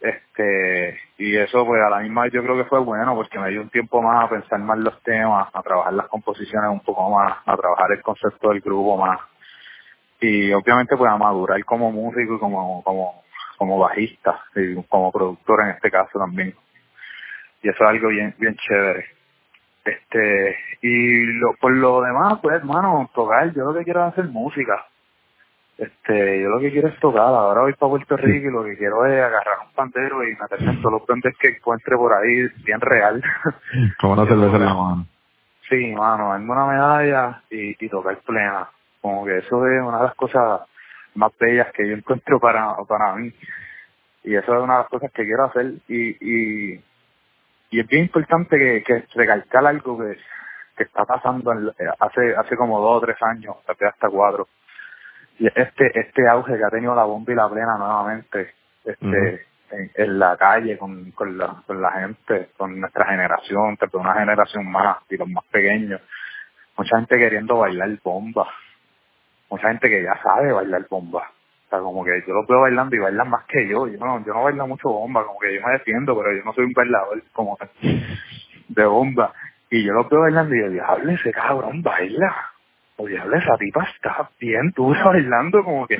Este 0.00 0.98
y 1.18 1.36
eso 1.36 1.64
pues 1.64 1.80
a 1.82 1.88
la 1.90 2.00
misma 2.00 2.24
vez 2.24 2.32
yo 2.32 2.42
creo 2.42 2.56
que 2.56 2.64
fue 2.68 2.80
bueno 2.80 3.14
porque 3.14 3.38
me 3.38 3.50
dio 3.50 3.62
un 3.62 3.70
tiempo 3.70 4.02
más 4.02 4.24
a 4.24 4.28
pensar 4.28 4.58
más 4.60 4.78
los 4.78 5.00
temas 5.02 5.48
a 5.52 5.62
trabajar 5.62 5.92
las 5.94 6.08
composiciones 6.08 6.70
un 6.70 6.80
poco 6.80 7.08
más 7.10 7.38
a 7.46 7.56
trabajar 7.56 7.90
el 7.92 8.02
concepto 8.02 8.50
del 8.50 8.60
grupo 8.60 8.96
más. 8.98 9.18
Y 10.20 10.52
obviamente 10.52 10.96
pues 10.96 11.10
a 11.10 11.16
madurar 11.16 11.64
como 11.64 11.90
músico 11.90 12.34
y 12.36 12.38
como 12.38 12.82
como 12.82 13.21
como 13.56 13.78
bajista 13.78 14.40
y 14.54 14.74
como 14.84 15.12
productor 15.12 15.62
en 15.62 15.70
este 15.70 15.90
caso 15.90 16.18
también. 16.18 16.54
Y 17.62 17.68
eso 17.68 17.84
es 17.84 17.90
algo 17.90 18.08
bien 18.08 18.34
bien 18.38 18.56
chévere. 18.56 19.06
Este 19.84 20.56
y 20.82 21.26
lo, 21.38 21.54
por 21.60 21.72
lo 21.72 22.02
demás 22.02 22.38
pues 22.40 22.56
hermano 22.56 23.10
tocar 23.14 23.52
yo 23.54 23.64
lo 23.64 23.74
que 23.74 23.84
quiero 23.84 24.06
es 24.06 24.12
hacer 24.12 24.26
música. 24.26 24.86
Este 25.78 26.42
yo 26.42 26.48
lo 26.48 26.60
que 26.60 26.70
quiero 26.70 26.88
es 26.88 26.98
tocar. 27.00 27.22
Ahora 27.22 27.62
voy 27.62 27.72
para 27.74 27.90
Puerto 27.90 28.16
Rico 28.16 28.48
y 28.48 28.52
lo 28.52 28.64
que 28.64 28.76
quiero 28.76 29.04
es 29.06 29.20
agarrar 29.22 29.58
un 29.66 29.72
pandero 29.74 30.22
y 30.24 30.36
meterme 30.36 30.72
en 30.72 30.82
todos 30.82 30.92
los 30.92 31.02
pendes 31.02 31.34
que 31.38 31.48
encuentre 31.48 31.96
por 31.96 32.12
ahí 32.12 32.48
bien 32.64 32.80
real. 32.80 33.22
Como 34.00 34.14
una 34.14 34.26
cerveza 34.26 34.56
en 34.56 34.64
la 34.64 34.74
mano. 34.74 35.06
sí 35.68 35.92
mano 35.92 36.30
darme 36.30 36.52
una 36.52 36.66
medalla 36.66 37.42
y, 37.50 37.84
y 37.84 37.88
tocar 37.88 38.18
plena. 38.18 38.68
Como 39.00 39.24
que 39.24 39.38
eso 39.38 39.66
es 39.66 39.82
una 39.82 39.98
de 39.98 40.04
las 40.04 40.14
cosas 40.14 40.60
más 41.16 41.32
bellas 41.38 41.72
que 41.74 41.88
yo 41.88 41.94
encuentro 41.94 42.40
para 42.40 42.76
para 42.88 43.14
mí 43.16 43.32
y 44.24 44.36
eso 44.36 44.54
es 44.56 44.62
una 44.62 44.74
de 44.76 44.80
las 44.82 44.88
cosas 44.90 45.12
que 45.12 45.24
quiero 45.24 45.44
hacer 45.46 45.74
y 45.88 46.74
y 46.74 46.84
y 47.70 47.80
es 47.80 47.88
bien 47.88 48.04
importante 48.04 48.58
que, 48.58 48.82
que 48.84 49.06
recalcar 49.14 49.66
algo 49.66 49.98
que, 49.98 50.16
que 50.76 50.84
está 50.84 51.04
pasando 51.06 51.52
en- 51.52 51.70
hace 52.00 52.36
hace 52.36 52.56
como 52.56 52.80
dos 52.80 52.98
o 53.02 53.06
tres 53.06 53.16
años, 53.22 53.56
hasta 53.86 54.08
cuatro. 54.10 54.48
Y 55.38 55.46
este 55.48 56.00
este 56.00 56.28
auge 56.28 56.56
que 56.58 56.64
ha 56.64 56.70
tenido 56.70 56.94
la 56.94 57.04
bomba 57.04 57.32
y 57.32 57.36
la 57.36 57.50
plena 57.50 57.78
nuevamente 57.78 58.54
este 58.84 59.46
en, 59.72 59.90
en 59.96 60.18
la 60.20 60.36
calle 60.36 60.78
con, 60.78 61.12
con, 61.12 61.38
la, 61.38 61.62
con 61.66 61.82
la 61.82 61.92
gente, 61.92 62.50
con 62.58 62.80
nuestra 62.80 63.06
generación, 63.06 63.76
vez 63.76 63.94
una 63.94 64.14
generación 64.14 64.70
más 64.70 64.98
y 65.10 65.16
los 65.16 65.28
más 65.28 65.44
pequeños. 65.46 66.00
Mucha 66.78 66.96
gente 66.98 67.18
queriendo 67.18 67.58
bailar 67.58 67.90
bomba. 68.04 68.48
Mucha 69.52 69.68
gente 69.68 69.90
que 69.90 70.02
ya 70.02 70.18
sabe 70.22 70.50
bailar 70.50 70.86
bomba. 70.88 71.30
O 71.66 71.68
sea, 71.68 71.80
como 71.80 72.02
que 72.02 72.24
yo 72.26 72.32
los 72.32 72.46
veo 72.46 72.62
bailando 72.62 72.96
y 72.96 73.00
bailan 73.00 73.28
más 73.28 73.44
que 73.44 73.68
yo. 73.68 73.86
Yo 73.86 73.98
no, 73.98 74.24
yo 74.24 74.32
no 74.32 74.44
bailo 74.44 74.66
mucho 74.66 74.88
bomba, 74.88 75.26
como 75.26 75.38
que 75.40 75.54
yo 75.54 75.60
me 75.60 75.72
defiendo, 75.72 76.16
pero 76.16 76.34
yo 76.34 76.42
no 76.42 76.54
soy 76.54 76.64
un 76.64 76.72
bailador 76.72 77.22
como 77.34 77.58
de 78.68 78.84
bomba. 78.86 79.34
Y 79.70 79.84
yo 79.84 79.92
los 79.92 80.08
veo 80.08 80.20
bailando 80.20 80.54
y 80.54 80.58
yo, 80.58 80.70
diablo, 80.70 81.12
ese 81.12 81.32
cabrón 81.32 81.82
baila. 81.82 82.34
O 82.96 83.06
diablo, 83.06 83.36
esa 83.36 83.58
tipa 83.58 83.84
está 83.94 84.30
bien 84.40 84.72
dura 84.74 85.04
bailando 85.04 85.62
como 85.62 85.86
que, 85.86 85.98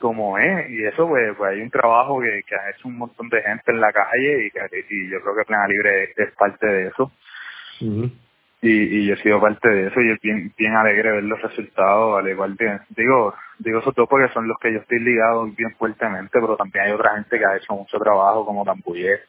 como 0.00 0.36
es. 0.38 0.68
Y 0.70 0.84
eso, 0.84 1.06
pues, 1.06 1.36
pues 1.36 1.52
hay 1.52 1.60
un 1.60 1.70
trabajo 1.70 2.20
que, 2.20 2.42
que 2.44 2.56
ha 2.56 2.70
hecho 2.70 2.88
un 2.88 2.98
montón 2.98 3.28
de 3.28 3.42
gente 3.42 3.70
en 3.70 3.80
la 3.80 3.92
calle 3.92 4.46
y, 4.46 4.50
que, 4.50 4.58
y 4.90 5.08
yo 5.08 5.20
creo 5.20 5.36
que 5.36 5.44
Plena 5.44 5.68
Libre 5.68 6.12
es 6.16 6.32
parte 6.32 6.66
de 6.66 6.88
eso. 6.88 7.12
Y, 8.62 8.70
y 8.70 9.06
yo 9.06 9.14
he 9.14 9.22
sido 9.22 9.40
parte 9.40 9.68
de 9.68 9.88
eso 9.88 10.00
y 10.00 10.12
es 10.12 10.20
bien, 10.20 10.54
bien 10.56 10.74
alegre 10.76 11.10
ver 11.10 11.24
los 11.24 11.42
resultados, 11.42 12.16
al 12.16 12.28
igual 12.28 12.56
que, 12.56 12.78
digo, 12.90 13.34
digo 13.58 13.80
eso 13.80 13.92
todo 13.92 14.06
porque 14.06 14.32
son 14.32 14.46
los 14.46 14.56
que 14.58 14.72
yo 14.72 14.78
estoy 14.78 15.00
ligado 15.00 15.46
bien 15.46 15.74
fuertemente, 15.76 16.30
pero 16.40 16.56
también 16.56 16.84
hay 16.84 16.92
otra 16.92 17.14
gente 17.16 17.38
que 17.38 17.44
ha 17.44 17.56
hecho 17.56 17.74
mucho 17.74 17.98
trabajo 17.98 18.46
como 18.46 18.64
Tambuye, 18.64 19.20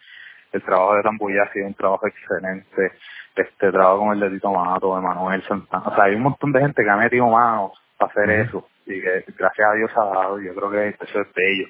el 0.52 0.62
trabajo 0.62 0.96
de 0.96 1.02
Tambuye 1.02 1.42
ha 1.42 1.52
sido 1.52 1.66
un 1.66 1.74
trabajo 1.74 2.06
excelente, 2.08 2.92
este 3.36 3.72
trabajo 3.72 4.02
con 4.02 4.14
el 4.14 4.20
de 4.20 4.30
Tito 4.30 4.54
Mato, 4.54 4.96
de 4.96 5.02
Manuel 5.02 5.44
Santana, 5.48 5.88
o 5.88 5.96
sea, 5.96 6.04
hay 6.04 6.14
un 6.14 6.22
montón 6.22 6.52
de 6.52 6.60
gente 6.60 6.84
que 6.84 6.90
ha 6.92 6.98
metido 6.98 7.28
manos 7.28 7.72
para 7.98 8.12
hacer 8.12 8.30
eso 8.30 8.68
y 8.86 9.02
que 9.02 9.26
gracias 9.36 9.68
a 9.68 9.74
Dios 9.74 9.92
ha 9.96 10.06
dado, 10.06 10.40
yo 10.40 10.54
creo 10.54 10.70
que 10.70 10.90
eso 11.04 11.22
es 11.22 11.34
bello, 11.34 11.68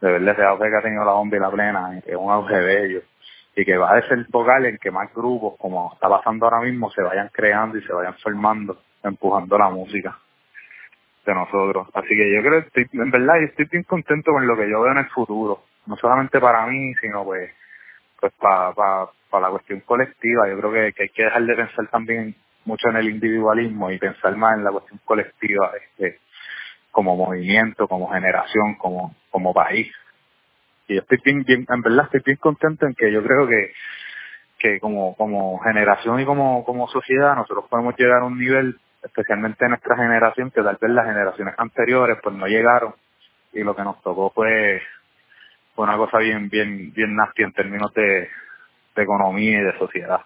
de 0.00 0.12
verdad 0.12 0.32
ese 0.32 0.44
auge 0.44 0.70
que 0.70 0.76
ha 0.76 0.82
tenido 0.82 1.04
la 1.04 1.12
bomba 1.12 1.36
y 1.36 1.40
la 1.40 1.50
plena, 1.50 1.98
es 2.06 2.16
un 2.16 2.32
auge 2.32 2.58
bello 2.58 3.02
y 3.60 3.64
que 3.64 3.76
va 3.76 3.90
a 3.90 4.08
ser 4.08 4.26
vocal 4.30 4.64
en 4.64 4.78
que 4.78 4.90
más 4.90 5.12
grupos, 5.14 5.54
como 5.58 5.92
está 5.92 6.08
pasando 6.08 6.46
ahora 6.46 6.60
mismo, 6.60 6.90
se 6.90 7.02
vayan 7.02 7.28
creando 7.30 7.76
y 7.76 7.82
se 7.82 7.92
vayan 7.92 8.14
formando, 8.22 8.80
empujando 9.02 9.58
la 9.58 9.68
música 9.68 10.18
de 11.26 11.34
nosotros. 11.34 11.88
Así 11.92 12.08
que 12.08 12.34
yo 12.34 12.40
creo, 12.40 12.60
estoy, 12.60 12.86
en 12.92 13.10
verdad, 13.10 13.34
yo 13.40 13.46
estoy 13.46 13.66
bien 13.66 13.84
contento 13.84 14.32
con 14.32 14.46
lo 14.46 14.56
que 14.56 14.70
yo 14.70 14.80
veo 14.80 14.92
en 14.92 14.98
el 14.98 15.10
futuro, 15.10 15.64
no 15.86 15.96
solamente 15.96 16.40
para 16.40 16.66
mí, 16.66 16.94
sino 17.02 17.24
pues, 17.24 17.50
pues 18.18 18.32
para 18.38 18.72
para 19.28 19.46
la 19.46 19.50
cuestión 19.50 19.80
colectiva. 19.80 20.48
Yo 20.48 20.58
creo 20.58 20.72
que, 20.72 20.92
que 20.92 21.02
hay 21.04 21.08
que 21.10 21.24
dejar 21.24 21.44
de 21.44 21.54
pensar 21.54 21.86
también 21.88 22.34
mucho 22.64 22.88
en 22.88 22.96
el 22.96 23.10
individualismo 23.10 23.90
y 23.90 23.98
pensar 23.98 24.34
más 24.36 24.56
en 24.56 24.64
la 24.64 24.72
cuestión 24.72 24.98
colectiva, 25.04 25.70
este, 25.80 26.18
como 26.90 27.14
movimiento, 27.14 27.86
como 27.86 28.10
generación, 28.10 28.74
como, 28.76 29.14
como 29.30 29.52
país 29.52 29.92
y 30.90 30.98
estoy 30.98 31.18
bien, 31.24 31.44
bien, 31.44 31.66
en 31.68 31.82
verdad 31.82 32.06
estoy 32.06 32.20
bien 32.24 32.36
contento 32.38 32.84
en 32.84 32.94
que 32.94 33.12
yo 33.12 33.22
creo 33.22 33.46
que 33.46 33.72
que 34.58 34.80
como 34.80 35.16
como 35.16 35.58
generación 35.60 36.20
y 36.20 36.24
como 36.24 36.64
como 36.64 36.88
sociedad 36.88 37.36
nosotros 37.36 37.66
podemos 37.70 37.94
llegar 37.96 38.22
a 38.22 38.24
un 38.24 38.38
nivel 38.38 38.78
especialmente 39.02 39.64
en 39.64 39.70
nuestra 39.70 39.96
generación 39.96 40.50
que 40.50 40.62
tal 40.62 40.76
vez 40.80 40.90
las 40.90 41.06
generaciones 41.06 41.54
anteriores 41.56 42.18
pues 42.22 42.34
no 42.34 42.46
llegaron. 42.46 42.94
Y 43.52 43.62
lo 43.62 43.74
que 43.74 43.82
nos 43.82 44.02
tocó 44.02 44.30
fue 44.30 44.82
fue 45.74 45.84
una 45.84 45.96
cosa 45.96 46.18
bien 46.18 46.48
bien 46.48 46.92
bien 46.92 47.14
nasty 47.14 47.44
en 47.44 47.52
términos 47.52 47.92
de, 47.94 48.28
economía 48.96 49.60
y 49.60 49.64
de 49.64 49.78
sociedad. 49.78 50.20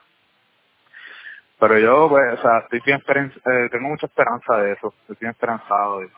Pero 1.61 1.79
yo 1.79 2.09
pues 2.09 2.39
o 2.39 2.43
sea 2.43 2.59
estoy 2.61 2.81
bien 2.85 3.03
eh, 3.07 3.69
tengo 3.71 3.89
mucha 3.89 4.07
esperanza 4.07 4.57
de 4.57 4.73
eso 4.73 4.95
estoy 5.03 5.17
bien 5.21 5.31
esperanzado 5.31 6.03
y, 6.03 6.09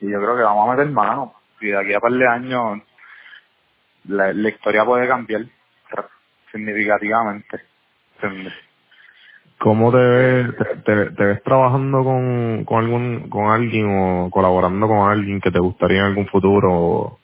y 0.00 0.10
yo 0.10 0.20
creo 0.20 0.36
que 0.36 0.42
vamos 0.42 0.68
a 0.68 0.76
meter 0.76 0.92
mano. 0.92 1.34
Y 1.60 1.68
de 1.68 1.78
aquí 1.78 1.94
a 1.94 2.00
par 2.00 2.12
de 2.12 2.26
años 2.26 2.80
la, 4.04 4.32
la 4.32 4.48
historia 4.48 4.84
puede 4.84 5.08
cambiar 5.08 5.42
significativamente. 6.52 7.60
¿entiendes? 8.22 8.54
¿Cómo 9.58 9.92
te 9.92 9.98
ves, 9.98 10.56
te, 10.56 10.64
te- 10.84 11.10
te 11.12 11.24
ves 11.24 11.42
trabajando 11.42 12.02
con, 12.04 12.64
con 12.64 12.84
algún 12.84 13.28
con 13.30 13.50
alguien 13.50 13.86
o 13.88 14.30
colaborando 14.30 14.88
con 14.88 15.10
alguien 15.10 15.40
que 15.40 15.50
te 15.50 15.58
gustaría 15.60 16.00
en 16.00 16.06
algún 16.06 16.26
futuro, 16.28 17.18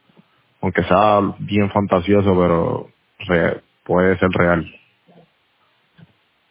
aunque 0.63 0.83
sea 0.85 1.21
bien 1.41 1.71
fantasioso, 1.71 2.35
pero 2.39 2.89
re- 3.29 3.63
puede 3.85 4.19
ser 4.19 4.31
real? 4.31 4.67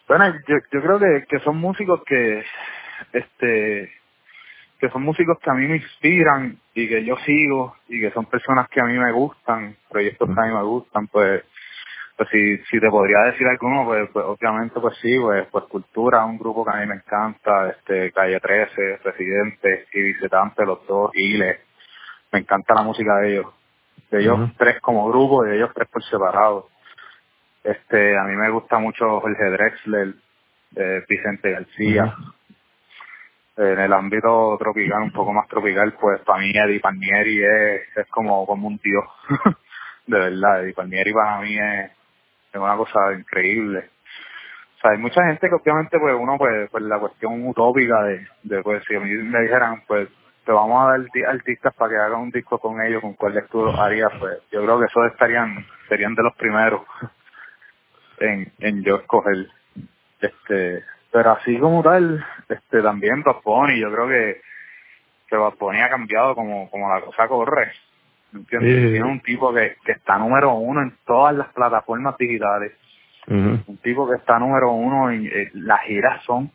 Bueno, 0.08 0.28
yo, 0.48 0.56
yo 0.72 0.82
creo 0.82 1.00
que, 1.00 1.26
que 1.30 1.40
son 1.40 1.58
músicos 1.58 2.02
que, 2.06 2.44
este, 3.14 3.92
que 4.80 4.90
son 4.90 5.04
músicos 5.04 5.38
que 5.40 5.50
a 5.50 5.54
mí 5.54 5.68
me 5.68 5.78
inspiran 5.78 6.58
y 6.74 6.88
que 6.88 7.04
yo 7.04 7.16
sigo 7.26 7.76
y 7.88 8.00
que 8.00 8.12
son 8.12 8.26
personas 8.26 8.68
que 8.70 8.82
a 8.82 8.86
mí 8.86 8.98
me 8.98 9.12
gustan, 9.12 9.76
proyectos 9.90 10.28
que 10.28 10.40
a 10.40 10.46
mí 10.46 10.54
me 10.54 10.64
gustan, 10.64 11.08
pues, 11.08 11.44
pues 12.18 12.30
si, 12.30 12.58
si 12.70 12.80
te 12.80 12.90
podría 12.90 13.20
decir 13.32 13.48
alguno, 13.48 13.86
pues, 13.86 14.10
pues 14.12 14.26
obviamente 14.26 14.80
pues 14.80 14.98
sí, 15.02 15.18
pues, 15.20 15.48
pues 15.52 15.66
Cultura, 15.66 16.26
un 16.26 16.38
grupo 16.38 16.66
que 16.66 16.72
a 16.72 16.82
mí 16.82 16.88
me 16.88 16.96
encanta, 16.96 17.70
este, 17.70 18.12
Calle 18.12 18.40
13, 18.40 18.98
Residente 19.04 19.88
y 19.94 20.02
Visitante, 20.02 20.66
los 20.66 20.86
dos, 20.88 21.12
Giles, 21.14 21.60
me 22.32 22.40
encanta 22.40 22.74
la 22.74 22.84
música 22.84 23.18
de 23.18 23.32
ellos, 23.32 23.48
de 24.12 24.22
ellos 24.22 24.52
tres 24.58 24.80
como 24.82 25.08
grupo 25.10 25.46
y 25.46 25.50
de 25.50 25.56
ellos 25.58 25.72
tres 25.74 25.88
por 25.90 26.04
separado. 26.04 26.70
Este, 27.64 28.18
a 28.18 28.24
mí 28.26 28.36
me 28.36 28.50
gusta 28.52 28.78
mucho 28.78 29.20
Jorge 29.22 29.50
Drexler, 29.50 30.14
eh, 30.76 31.04
Vicente 31.10 31.52
García. 31.52 32.16
En 33.58 33.80
el 33.80 33.94
ámbito 33.94 34.58
tropical, 34.60 35.04
un 35.04 35.12
poco 35.12 35.32
más 35.32 35.48
tropical, 35.48 35.94
pues 36.00 36.20
para 36.22 36.40
mí 36.40 36.52
Eddie 36.54 36.82
Palmieri 36.82 37.44
es, 37.44 37.98
es 37.98 38.08
como, 38.10 38.46
como 38.46 38.68
un 38.68 38.78
dios. 38.84 39.06
de 40.08 40.20
verdad, 40.20 40.64
Eddie 40.64 40.74
Palmieri 40.74 41.14
para 41.14 41.40
mí 41.40 41.58
es, 41.58 41.92
es 42.54 42.60
una 42.60 42.76
cosa 42.76 43.14
increíble. 43.14 43.90
O 44.78 44.82
sea, 44.82 44.92
hay 44.92 44.98
mucha 44.98 45.26
gente 45.26 45.48
que 45.48 45.56
obviamente 45.56 45.98
pues 46.00 46.16
uno 46.20 46.38
pues, 46.38 46.70
pues 46.70 46.84
la 46.84 47.00
cuestión 47.00 47.48
utópica 47.48 48.04
de, 48.04 48.28
de 48.44 48.62
pues 48.62 48.84
si 48.88 48.96
a 48.96 49.00
mí 49.00 49.10
me 49.10 49.42
dijeran 49.42 49.84
pues 49.88 50.10
te 50.46 50.52
vamos 50.52 50.84
a 50.84 50.92
dar 50.92 51.02
artistas 51.28 51.74
para 51.74 51.90
que 51.90 51.98
hagan 51.98 52.22
un 52.22 52.32
disco 52.32 52.60
con 52.60 52.80
ellos, 52.82 53.02
con 53.02 53.14
cuáles 53.16 53.48
tú 53.50 53.68
harías, 53.68 54.12
pues 54.20 54.38
yo 54.52 54.62
creo 54.62 54.80
que 54.80 54.86
esos 54.86 55.12
estarían, 55.12 55.66
serían 55.90 56.14
de 56.14 56.24
los 56.24 56.36
primeros 56.36 56.82
en, 58.20 58.52
en 58.60 58.84
yo 58.84 58.98
escoger. 58.98 59.48
Este, 60.22 60.84
pero 61.16 61.32
así 61.32 61.58
como 61.60 61.82
tal, 61.82 62.26
este 62.50 62.82
también 62.82 63.24
Bad 63.24 63.38
Bunny, 63.42 63.80
yo 63.80 63.90
creo 63.90 64.06
que, 64.06 64.42
que 65.30 65.38
Bad 65.38 65.54
Bunny 65.58 65.80
ha 65.80 65.90
cambiado 65.90 66.36
como, 66.36 66.70
como 66.70 66.94
la 66.94 67.00
cosa 67.00 67.30
corre. 67.30 67.72
¿Entiendes? 68.34 68.84
Sí. 68.84 68.92
Tiene 68.92 69.10
un 69.10 69.22
tipo 69.22 69.54
que, 69.54 69.78
que 69.86 69.94
está 69.94 70.18
número 70.18 70.56
uno 70.56 70.82
en 70.82 70.94
todas 71.06 71.34
las 71.34 71.48
plataformas 71.54 72.18
digitales. 72.18 72.74
Un 73.30 73.80
tipo 73.82 74.10
que 74.10 74.18
está 74.18 74.38
número 74.40 74.74
uno 74.74 75.10
en, 75.10 75.32
las 75.54 75.84
giras 75.84 76.22
son 76.26 76.52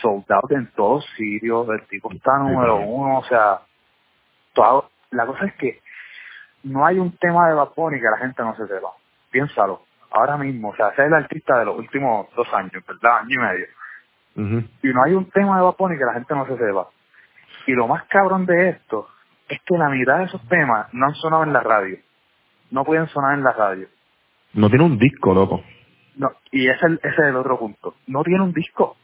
sold 0.00 0.24
out 0.32 0.50
en 0.50 0.66
todos 0.74 1.06
sitios. 1.16 1.68
El 1.68 1.86
tipo 1.86 2.12
está 2.12 2.38
número 2.38 2.78
uno, 2.78 3.20
o 3.20 3.24
sea, 3.26 3.60
todo, 4.54 4.90
la 5.12 5.24
cosa 5.24 5.44
es 5.44 5.54
que 5.54 5.80
no 6.64 6.84
hay 6.84 6.98
un 6.98 7.16
tema 7.16 7.46
de 7.46 7.54
Bad 7.54 7.74
Bunny 7.76 8.00
que 8.00 8.10
la 8.10 8.18
gente 8.18 8.42
no 8.42 8.56
se 8.56 8.66
sepa. 8.66 8.88
Piénsalo. 9.30 9.82
Ahora 10.12 10.36
mismo, 10.36 10.70
o 10.70 10.76
sea, 10.76 10.88
ese 10.88 11.02
es 11.02 11.08
el 11.08 11.14
artista 11.14 11.58
de 11.58 11.64
los 11.64 11.78
últimos 11.78 12.26
dos 12.36 12.46
años, 12.52 12.82
¿verdad? 12.86 13.18
Año 13.20 13.28
y 13.30 13.38
medio. 13.38 13.66
Y 14.82 14.88
no 14.88 15.02
hay 15.04 15.12
un 15.14 15.30
tema 15.30 15.56
de 15.56 15.62
Bad 15.62 15.76
que 15.76 16.04
la 16.04 16.14
gente 16.14 16.34
no 16.34 16.46
se 16.46 16.56
sepa. 16.56 16.86
Y 17.66 17.72
lo 17.72 17.86
más 17.86 18.04
cabrón 18.04 18.46
de 18.46 18.70
esto 18.70 19.08
es 19.48 19.60
que 19.66 19.76
la 19.76 19.88
mitad 19.88 20.18
de 20.18 20.24
esos 20.24 20.46
temas 20.48 20.86
no 20.92 21.06
han 21.06 21.14
sonado 21.14 21.44
en 21.44 21.52
la 21.52 21.60
radio. 21.60 21.96
No 22.70 22.84
pueden 22.84 23.06
sonar 23.08 23.34
en 23.34 23.44
la 23.44 23.52
radio. 23.52 23.86
No 24.54 24.68
tiene 24.68 24.84
un 24.84 24.98
disco, 24.98 25.34
loco. 25.34 25.62
No, 26.16 26.30
y 26.50 26.66
ese, 26.68 26.76
es 26.76 26.82
el- 26.84 27.00
ese 27.02 27.08
es 27.22 27.28
el 27.28 27.36
otro 27.36 27.58
punto. 27.58 27.94
No 28.06 28.22
tiene 28.22 28.42
un 28.42 28.52
disco. 28.52 28.96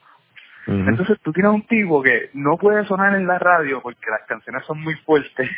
Entonces 0.88 1.18
tú 1.22 1.32
tienes 1.32 1.52
un 1.52 1.66
tipo 1.66 2.02
que 2.02 2.28
no 2.34 2.58
puede 2.58 2.84
sonar 2.86 3.14
en 3.14 3.26
la 3.26 3.38
radio 3.38 3.80
porque 3.80 4.10
las 4.10 4.26
canciones 4.28 4.64
son 4.66 4.82
muy 4.82 4.94
fuertes. 4.96 5.48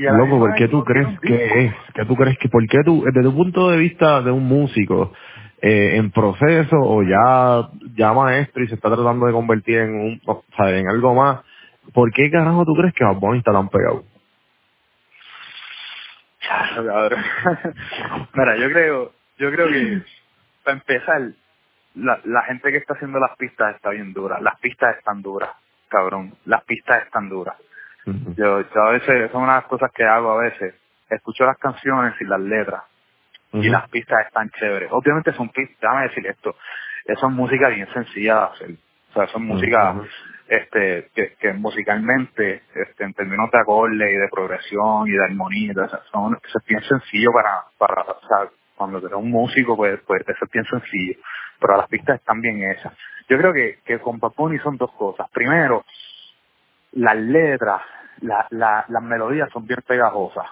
Y 0.00 0.04
Loco, 0.04 0.38
¿por 0.38 0.54
qué 0.54 0.66
tú 0.66 0.82
crees 0.82 1.20
que 1.20 1.64
es? 1.64 1.74
¿Qué 1.94 2.06
tú 2.06 2.16
crees 2.16 2.38
que, 2.38 2.48
por 2.48 2.66
qué 2.66 2.78
tú, 2.82 3.04
desde 3.04 3.22
tu 3.22 3.36
punto 3.36 3.70
de 3.70 3.76
vista 3.76 4.22
de 4.22 4.30
un 4.30 4.46
músico, 4.46 5.12
eh, 5.60 5.96
en 5.96 6.10
proceso 6.10 6.74
o 6.80 7.02
ya, 7.02 7.68
ya 7.94 8.14
maestro 8.14 8.64
y 8.64 8.68
se 8.68 8.76
está 8.76 8.88
tratando 8.88 9.26
de 9.26 9.32
convertir 9.32 9.76
en 9.76 9.94
un, 9.94 10.20
o 10.24 10.42
sea, 10.56 10.70
en 10.70 10.88
algo 10.88 11.14
más, 11.14 11.40
¿por 11.92 12.10
qué 12.14 12.30
carajo 12.30 12.64
tú 12.64 12.72
crees 12.76 12.94
que 12.94 13.04
Bad 13.04 13.16
Bunny 13.16 13.40
está 13.40 13.52
tan 13.52 13.68
pegado? 13.68 14.04
Claro, 16.48 16.86
cabrón. 16.86 17.24
Mira, 18.32 18.56
yo 18.56 18.70
creo, 18.70 19.12
yo 19.36 19.50
creo 19.52 19.68
que 19.68 20.02
para 20.64 20.78
empezar, 20.78 21.20
la, 21.94 22.20
la 22.24 22.42
gente 22.44 22.70
que 22.70 22.78
está 22.78 22.94
haciendo 22.94 23.18
las 23.18 23.36
pistas 23.36 23.76
está 23.76 23.90
bien 23.90 24.14
dura. 24.14 24.40
Las 24.40 24.58
pistas 24.60 24.96
están 24.96 25.20
duras, 25.20 25.50
cabrón. 25.90 26.32
Las 26.46 26.64
pistas 26.64 27.04
están 27.04 27.28
duras. 27.28 27.56
Yo, 28.06 28.60
yo 28.60 28.82
a 28.82 28.90
veces, 28.92 29.30
son 29.30 29.42
una 29.42 29.54
de 29.54 29.60
las 29.60 29.68
cosas 29.68 29.90
que 29.92 30.04
hago 30.04 30.32
a 30.32 30.42
veces. 30.42 30.74
Escucho 31.08 31.44
las 31.44 31.58
canciones 31.58 32.14
y 32.20 32.24
las 32.24 32.40
letras 32.40 32.82
y 33.52 33.68
las 33.68 33.88
pistas 33.90 34.26
están 34.26 34.50
chéveres. 34.50 34.90
Obviamente 34.92 35.32
son 35.32 35.48
pistas, 35.48 35.76
déjame 35.80 36.08
decir 36.08 36.26
esto, 36.26 36.56
eso 37.04 37.26
es 37.26 37.32
música 37.32 37.68
bien 37.68 37.88
sencilla 37.92 38.34
de 38.34 38.42
hacer. 38.42 38.70
O 39.10 39.12
sea, 39.12 39.26
son 39.28 39.44
música 39.44 39.96
este, 40.48 41.10
que, 41.14 41.34
que 41.34 41.52
musicalmente, 41.52 42.62
este, 42.74 43.04
en 43.04 43.12
términos 43.14 43.50
de 43.50 43.58
acorde 43.58 44.12
y 44.12 44.16
de 44.16 44.28
progresión 44.28 45.08
y 45.08 45.12
de 45.12 45.24
armonía, 45.24 45.72
son, 46.12 46.38
eso 46.44 46.58
es 46.58 46.66
bien 46.66 46.82
sencillo 46.82 47.30
para, 47.32 47.64
para, 47.76 48.02
o 48.02 48.26
sea, 48.26 48.50
cuando 48.76 48.98
eres 48.98 49.12
un 49.12 49.30
músico, 49.30 49.76
pues, 49.76 50.00
pues 50.06 50.22
eso 50.22 50.44
es 50.44 50.50
bien 50.50 50.64
sencillo. 50.64 51.18
Pero 51.58 51.76
las 51.76 51.88
pistas 51.88 52.20
están 52.20 52.40
bien 52.40 52.62
hechas. 52.62 52.92
Yo 53.28 53.36
creo 53.36 53.52
que, 53.52 53.78
que 53.84 53.98
con 53.98 54.18
Bunny 54.18 54.58
son 54.58 54.76
dos 54.76 54.90
cosas. 54.92 55.28
Primero, 55.32 55.84
las 56.92 57.16
letras, 57.16 57.82
la, 58.20 58.46
la, 58.50 58.84
las 58.88 59.02
melodías 59.02 59.50
son 59.52 59.66
bien 59.66 59.80
pegajosas. 59.86 60.46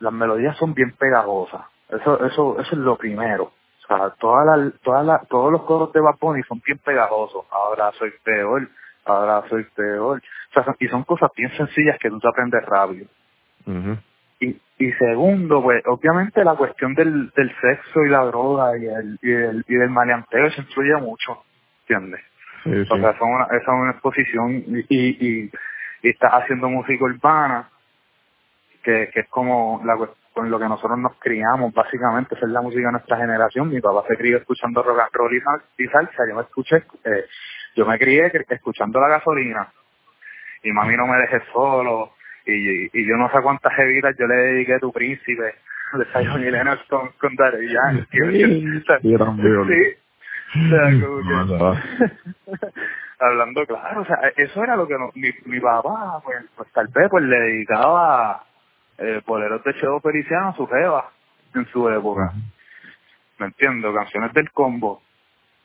Las 0.00 0.12
melodías 0.12 0.56
son 0.56 0.74
bien 0.74 0.92
pegajosas. 0.92 1.62
Eso, 1.88 2.24
eso, 2.24 2.60
eso 2.60 2.70
es 2.72 2.78
lo 2.78 2.96
primero. 2.96 3.44
O 3.44 3.86
sea, 3.88 4.10
todas 4.20 4.46
las, 4.46 4.80
todas 4.82 5.04
las, 5.06 5.26
todos 5.28 5.50
los 5.52 5.62
coros 5.64 5.92
de 5.92 6.00
Bad 6.00 6.16
Bunny 6.20 6.42
son 6.44 6.60
bien 6.64 6.78
pegajosos. 6.78 7.44
Ahora 7.50 7.90
soy 7.98 8.12
peor, 8.22 8.68
ahora 9.06 9.42
soy 9.48 9.64
peor. 9.74 10.18
O 10.50 10.52
sea, 10.54 10.64
son- 10.64 10.76
y 10.78 10.88
son 10.88 11.04
cosas 11.04 11.30
bien 11.36 11.50
sencillas 11.56 11.98
que 11.98 12.10
tú 12.10 12.20
te 12.20 12.28
aprendes 12.28 12.64
rápido. 12.66 13.06
Ujú. 13.66 13.96
Y, 14.40 14.60
y 14.78 14.92
segundo, 14.92 15.62
pues, 15.62 15.82
obviamente 15.86 16.44
la 16.44 16.54
cuestión 16.54 16.94
del, 16.94 17.30
del 17.30 17.50
sexo 17.60 18.00
y 18.06 18.10
la 18.10 18.24
droga 18.26 18.78
y 18.78 18.86
el, 18.86 19.18
y 19.22 19.32
el, 19.32 19.64
y 19.66 19.74
del 19.74 19.90
maleanteo 19.90 20.46
eso 20.46 20.60
influye 20.60 20.94
mucho, 20.96 21.42
¿entiendes? 21.82 22.20
Sí, 22.64 22.70
sí. 22.72 22.86
O 22.90 22.96
sea, 22.98 23.10
esa 23.10 23.10
es 23.10 23.20
una, 23.20 23.44
esa 23.44 23.56
es 23.56 23.68
una 23.68 23.90
exposición 23.92 24.52
y, 24.66 24.84
y, 24.88 25.50
y, 26.02 26.08
estás 26.08 26.32
haciendo 26.32 26.68
música 26.68 27.04
urbana, 27.04 27.68
que, 28.82 29.10
que 29.12 29.20
es 29.20 29.28
como 29.28 29.80
la, 29.84 29.96
con 30.32 30.50
lo 30.50 30.58
que 30.58 30.68
nosotros 30.68 30.98
nos 30.98 31.18
criamos, 31.18 31.72
básicamente, 31.74 32.34
esa 32.36 32.46
es 32.46 32.52
la 32.52 32.60
música 32.62 32.86
de 32.86 32.92
nuestra 32.92 33.16
generación. 33.16 33.68
Mi 33.70 33.80
papá 33.80 34.04
se 34.08 34.16
crió 34.16 34.38
escuchando 34.38 34.82
rock 34.82 35.00
and 35.00 35.10
roll 35.14 35.34
y, 35.36 35.40
sal- 35.40 35.62
y 35.78 35.86
salsa, 35.88 36.22
yo 36.28 36.36
me 36.36 36.42
escuché, 36.42 36.76
eh, 37.04 37.24
yo 37.74 37.84
me 37.86 37.98
crié 37.98 38.30
escuchando 38.48 39.00
la 39.00 39.08
gasolina, 39.08 39.68
y 40.62 40.70
mami 40.72 40.96
no 40.96 41.06
me 41.06 41.16
dejé 41.18 41.40
solo, 41.52 42.12
y, 42.46 42.86
y 42.98 43.06
yo 43.08 43.16
no 43.16 43.30
sé 43.30 43.40
cuántas 43.42 43.74
jevitas 43.74 44.16
yo 44.18 44.26
le 44.26 44.34
dediqué 44.36 44.74
a 44.74 44.78
tu 44.80 44.92
príncipe, 44.92 45.54
de 45.94 46.04
Zion 46.12 46.42
y 46.42 46.50
Lennox 46.50 46.82
con, 46.88 47.08
con 47.20 47.34
Daddy 47.34 47.68
Yankee. 47.72 48.18
Sí. 49.68 49.96
O 50.54 50.68
sea, 50.68 50.90
como 51.06 51.18
que- 51.18 51.34
hablando 53.20 53.66
claro, 53.66 54.02
o 54.02 54.04
sea, 54.04 54.16
eso 54.36 54.62
era 54.62 54.76
lo 54.76 54.86
que 54.86 54.94
no- 54.94 55.10
mi, 55.14 55.30
mi 55.46 55.60
papá, 55.60 56.20
pues, 56.24 56.44
pues 56.56 56.70
tal 56.72 56.88
vez 56.88 57.08
pues 57.10 57.24
le 57.24 57.38
dedicaba 57.38 58.44
eh, 58.98 59.20
boleros 59.26 59.62
de 59.64 59.74
Cheo 59.74 60.00
Feliciano 60.00 60.48
a 60.48 60.54
su 60.56 60.66
jeva 60.66 61.10
en 61.54 61.66
su 61.66 61.88
época. 61.88 62.32
¿Me 63.38 63.46
entiendo? 63.46 63.92
Canciones 63.94 64.32
del 64.32 64.50
combo. 64.52 65.02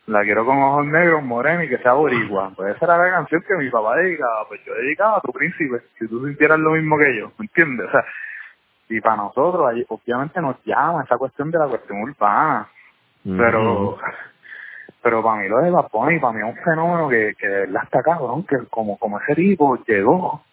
La 0.08 0.22
quiero 0.24 0.46
con 0.46 0.58
ojos 0.62 0.86
negros, 0.86 1.24
morena 1.24 1.64
y 1.64 1.70
que 1.70 1.78
sea 1.78 1.94
boricua. 1.94 2.52
Pues 2.56 2.76
esa 2.76 2.86
era 2.86 2.98
la 2.98 3.12
canción 3.12 3.42
que 3.48 3.56
mi 3.56 3.70
papá 3.70 3.96
dedicaba. 3.98 4.48
Pues 4.48 4.62
yo 4.66 4.74
dedicaba 4.76 5.18
a 5.18 5.22
tu 5.22 5.32
príncipe. 5.32 5.82
Si 5.98 6.08
tú 6.08 6.26
sintieras 6.28 6.60
lo 6.60 6.72
mismo 6.72 6.98
que 6.98 7.18
yo, 7.18 7.32
¿me 7.38 7.46
entiendes? 7.46 7.88
O 7.88 7.92
sea, 7.92 8.06
y 8.90 9.00
para 9.02 9.16
nosotros, 9.16 9.66
ahí, 9.68 9.84
obviamente 9.88 10.42
nos 10.42 10.58
llama 10.66 11.04
esa 11.04 11.18
cuestión 11.18 11.50
de 11.52 11.58
la 11.60 11.68
cuestión 11.68 12.02
urbana 12.02 12.68
pero 13.38 13.98
pero 15.04 15.22
para 15.22 15.42
mí 15.42 15.50
lo 15.50 15.60
de 15.60 15.70
Bad 15.70 15.90
Bunny, 15.92 16.20
para 16.20 16.34
mí 16.34 16.40
es 16.40 16.56
un 16.56 16.64
fenómeno 16.64 17.10
que, 17.10 17.36
que 17.38 17.48
de 17.48 17.60
verdad 17.62 17.84
está 17.84 18.02
cabrón, 18.02 18.46
que 18.46 18.56
como, 18.70 18.98
como 18.98 19.20
ese 19.20 19.36
tipo 19.36 19.78
llegó 19.86 20.44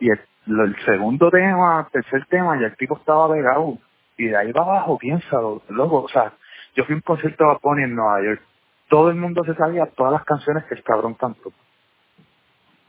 y 0.00 0.08
el, 0.10 0.76
segundo 0.84 1.30
tema, 1.30 1.86
tercer 1.92 2.26
tema, 2.26 2.58
ya 2.58 2.66
el 2.66 2.76
tipo 2.76 2.96
estaba 2.96 3.32
pegado 3.32 3.78
y 4.16 4.26
de 4.28 4.36
ahí 4.36 4.52
para 4.52 4.66
abajo, 4.66 4.98
piénsalo, 4.98 5.62
loco, 5.68 6.02
o 6.02 6.08
sea, 6.08 6.32
yo 6.74 6.84
fui 6.84 6.94
a 6.94 6.96
un 6.96 7.02
concierto 7.02 7.44
de 7.44 7.50
Bad 7.50 7.60
Bunny 7.62 7.82
en 7.84 7.94
Nueva 7.94 8.22
York, 8.24 8.42
todo 8.88 9.10
el 9.10 9.16
mundo 9.16 9.44
se 9.44 9.54
sabía 9.54 9.86
todas 9.86 10.12
las 10.12 10.24
canciones 10.24 10.64
que 10.64 10.74
el 10.74 10.82
cabrón 10.82 11.14
cantó. 11.14 11.52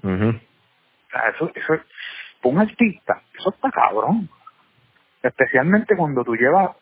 Ujú. 0.02 0.30
O 0.30 1.10
sea, 1.12 1.30
eso, 1.30 1.52
eso, 1.54 1.74
un 2.44 2.60
artista, 2.60 3.22
eso 3.38 3.50
está 3.50 3.70
cabrón. 3.70 4.30
Especialmente 5.22 5.96
cuando 5.98 6.24
tú 6.24 6.36
llevas 6.36 6.76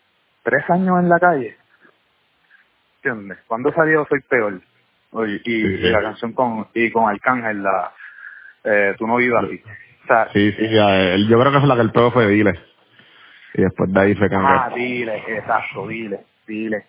tres 0.43 0.69
años 0.69 0.99
en 0.99 1.09
la 1.09 1.19
calle. 1.19 1.57
¿Entiendes? 3.03 3.37
¿Cuándo 3.47 3.71
salió 3.73 4.05
Soy 4.07 4.21
Peor? 4.21 4.61
Y, 5.27 5.37
Sí, 5.39 5.43
sí. 5.43 5.85
y 5.85 5.89
la 5.91 6.01
canción 6.01 6.31
con, 6.33 6.67
y 6.73 6.89
con 6.91 7.09
Arcángel, 7.09 7.61
la, 7.61 7.91
eh, 8.63 8.95
Tú 8.97 9.05
no 9.05 9.17
vivas 9.17 9.43
así. 9.43 9.61
O 10.03 10.07
sea, 10.07 10.29
Sí, 10.33 10.51
sí, 10.53 10.69
ya, 10.69 11.13
él- 11.13 11.27
yo 11.27 11.37
creo 11.39 11.51
que 11.51 11.57
es 11.57 11.63
la 11.65 11.75
que 11.75 11.81
el 11.81 11.91
pego 11.91 12.11
fue 12.11 12.27
Dile. 12.27 12.53
Y 13.55 13.61
después 13.61 13.91
de 13.93 13.99
ahí 13.99 14.15
fue 14.15 14.27
ah, 14.27 14.29
cambiar. 14.29 14.73
dile, 14.73 15.17
exacto, 15.27 15.87
dile, 15.87 16.21
dile. 16.47 16.85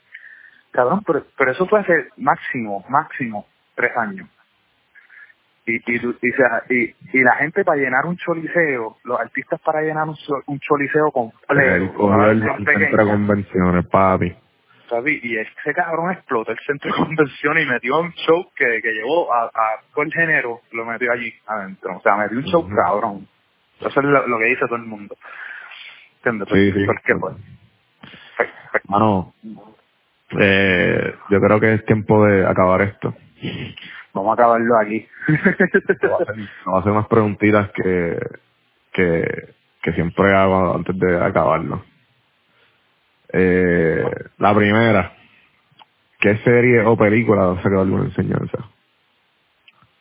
Cabrón, 0.71 1.03
pero, 1.07 1.25
pero 1.37 1.51
eso 1.53 1.67
fue 1.67 1.81
hace 1.81 2.09
máximo, 2.17 2.85
máximo, 2.89 3.47
tres 3.75 3.97
años. 3.97 4.29
Y, 5.67 5.77
y, 5.77 5.97
y, 5.97 6.31
sea, 6.33 6.63
y, 6.71 6.95
y 7.13 7.23
la 7.23 7.35
gente 7.37 7.65
para 7.65 7.81
llenar 7.81 8.07
un 8.07 8.17
choliseo, 8.17 8.99
los 9.05 9.21
artistas 9.21 9.61
para 9.61 9.83
llenar 9.83 10.09
un, 10.09 10.17
un 10.47 10.61
choliseo 10.61 11.11
completo, 11.11 11.53
el, 11.61 11.89
versión 11.89 12.59
el 12.61 12.65
centro 12.67 13.05
de 13.05 13.11
convenciones, 13.11 13.87
papi. 13.87 14.37
¿Sabes? 14.89 15.25
Y 15.25 15.37
ese 15.37 15.75
cabrón 15.75 16.13
explotó 16.13 16.53
el 16.53 16.59
centro 16.67 16.93
de 16.93 16.99
convención 17.05 17.59
y 17.59 17.67
metió 17.67 18.01
un 18.01 18.13
show 18.13 18.47
que, 18.57 18.81
que 18.83 18.93
llevó 18.93 19.33
a, 19.33 19.45
a 19.47 19.81
todo 19.93 20.05
el 20.05 20.13
género, 20.13 20.61
lo 20.73 20.85
metió 20.85 21.13
allí 21.13 21.33
adentro. 21.47 21.97
O 21.97 22.01
sea, 22.03 22.17
metió 22.17 22.39
un 22.39 22.45
show 22.45 22.69
cabrón. 22.69 23.29
Eso 23.81 23.89
es 24.01 24.07
lo, 24.07 24.27
lo 24.27 24.39
que 24.39 24.45
dice 24.47 24.67
todo 24.67 24.77
el 24.77 24.85
mundo. 24.85 25.17
¿Entiendes? 26.25 26.49
Sí, 26.53 26.73
sí. 26.73 26.87
Porque, 26.87 27.15
pues, 27.17 27.37
pues, 28.37 28.49
pues, 28.73 28.83
Mano, 28.89 29.35
eh, 30.39 31.15
yo 31.31 31.41
creo 31.41 31.61
que 31.61 31.75
es 31.75 31.85
tiempo 31.85 32.25
de 32.27 32.47
acabar 32.47 32.83
esto. 32.83 33.15
vamos 34.15 34.31
a 34.31 34.35
acabarlo 34.35 34.79
aquí. 34.79 35.07
Te 35.27 36.07
voy 36.09 36.27
a 36.27 36.81
hacer, 36.81 36.91
a 36.91 36.93
unas 36.93 37.09
preguntitas 37.09 37.71
que, 37.73 38.19
que, 38.93 39.55
que 39.83 39.93
siempre 39.93 40.35
hago 40.35 40.75
antes 40.75 40.99
de 40.99 41.23
acabarlo. 41.23 41.85
Eh, 43.37 44.05
la 44.39 44.55
primera, 44.55 45.13
¿qué 46.21 46.37
serie 46.39 46.83
o 46.87 46.97
película 46.97 47.53
te 47.55 47.59
ha 47.59 47.63
sacado 47.65 47.83
alguna 47.83 48.05
enseñanza? 48.05 48.59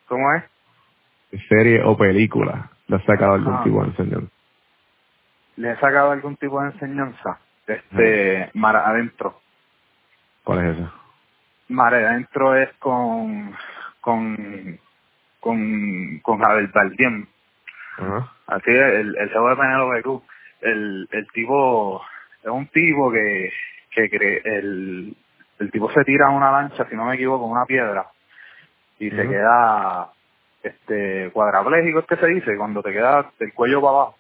¿Cómo 0.08 0.32
es? 0.36 0.44
¿Qué 1.32 1.40
serie 1.50 1.82
o 1.84 1.98
película 1.98 2.70
le 2.88 2.96
ha 2.98 3.06
sacado 3.06 3.34
algún 3.34 3.56
Ah. 3.56 3.62
tipo 3.64 3.82
de 3.82 3.88
enseñanza? 3.90 4.32
¿Le 5.56 5.72
he 5.72 5.76
sacado 5.78 6.12
algún 6.12 6.36
tipo 6.38 6.62
de 6.62 6.68
enseñanza? 6.72 7.40
Este, 7.66 8.52
Mar 8.54 8.76
Adentro. 8.76 9.40
¿Cuál 10.44 10.66
es 10.68 10.78
esa? 10.78 10.94
Mar 11.70 11.94
Adentro 11.96 12.56
es 12.56 12.72
con, 12.78 13.56
con, 14.02 14.80
con, 15.40 16.20
con 16.20 16.40
Javier 16.40 16.70
Bardem. 16.72 17.26
Ajá. 17.98 18.32
Así 18.48 18.70
es, 18.72 18.94
el, 18.94 19.16
el 19.18 19.30
show 19.32 19.48
de 19.48 19.56
Penélope 19.56 20.02
Cruz. 20.04 20.22
El, 20.62 21.08
el 21.12 21.28
tipo, 21.34 22.02
es 22.44 22.50
un 22.50 22.68
tipo 22.68 23.12
que, 23.12 23.52
que 23.92 24.10
cree, 24.10 24.42
el, 24.44 25.16
el 25.60 25.72
tipo 25.72 25.92
se 25.92 26.04
tira 26.04 26.28
a 26.28 26.32
una 26.32 26.52
lancha, 26.52 26.88
si 26.90 26.96
no 26.96 27.06
me 27.06 27.16
equivoco, 27.16 27.46
una 27.46 27.66
piedra, 27.66 28.08
y 29.00 29.10
se 29.10 29.28
queda, 29.28 30.10
este, 30.62 31.30
cuadrapléjico 31.32 32.00
es 32.00 32.06
que 32.06 32.18
se 32.18 32.28
dice, 32.28 32.58
cuando 32.58 32.82
te 32.82 32.92
queda 32.92 33.32
del 33.40 33.54
cuello 33.54 33.82
para 33.82 33.92
abajo. 33.92 34.16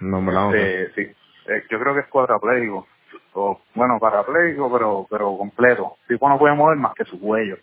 No, 0.00 0.20
no 0.20 0.50
sé. 0.52 0.82
Este, 0.84 1.06
sí, 1.06 1.12
Eh, 1.46 1.62
yo 1.70 1.78
creo 1.78 1.94
que 1.94 2.00
es 2.00 2.06
cuadraplégico. 2.06 2.86
O, 3.34 3.60
bueno, 3.74 3.98
parapléjico, 3.98 4.72
pero, 4.72 5.06
pero 5.10 5.36
completo. 5.36 5.96
El 6.02 6.16
tipo 6.16 6.28
no 6.28 6.38
puede 6.38 6.54
mover 6.54 6.78
más 6.78 6.94
que 6.94 7.04
su 7.04 7.20
cuello. 7.20 7.58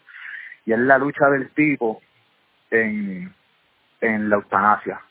Y 0.66 0.74
es 0.74 0.80
la 0.80 0.98
lucha 0.98 1.28
del 1.30 1.50
tipo 1.52 2.02
en, 2.70 3.34
en 4.02 4.30
la 4.30 4.36
eutanasia. 4.36 5.02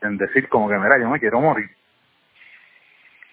En 0.00 0.16
decir 0.16 0.48
como 0.48 0.68
que, 0.68 0.78
mira, 0.78 0.98
yo 0.98 1.10
me 1.10 1.20
quiero 1.20 1.40
morir. 1.40 1.68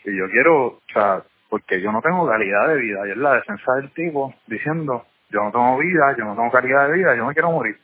Y 0.06 0.18
yo 0.18 0.30
quiero, 0.30 0.66
o 0.66 0.82
sea, 0.92 1.24
porque 1.50 1.82
yo 1.82 1.92
no 1.92 2.02
tengo 2.02 2.28
calidad 2.28 2.68
de 2.70 2.78
vida. 2.78 3.08
Y 3.08 3.12
es 3.12 3.18
la 3.18 3.36
defensa 3.36 3.74
del 3.76 3.92
tipo 3.92 4.34
diciendo, 4.48 5.06
yo 5.30 5.44
no 5.44 5.52
tengo 5.52 5.78
vida, 5.78 6.16
yo 6.18 6.26
no 6.26 6.36
tengo 6.36 6.52
calidad 6.52 6.88
de 6.88 6.98
vida, 6.98 7.16
yo 7.16 7.26
me 7.26 7.34
quiero 7.34 7.52
morir. 7.52 7.78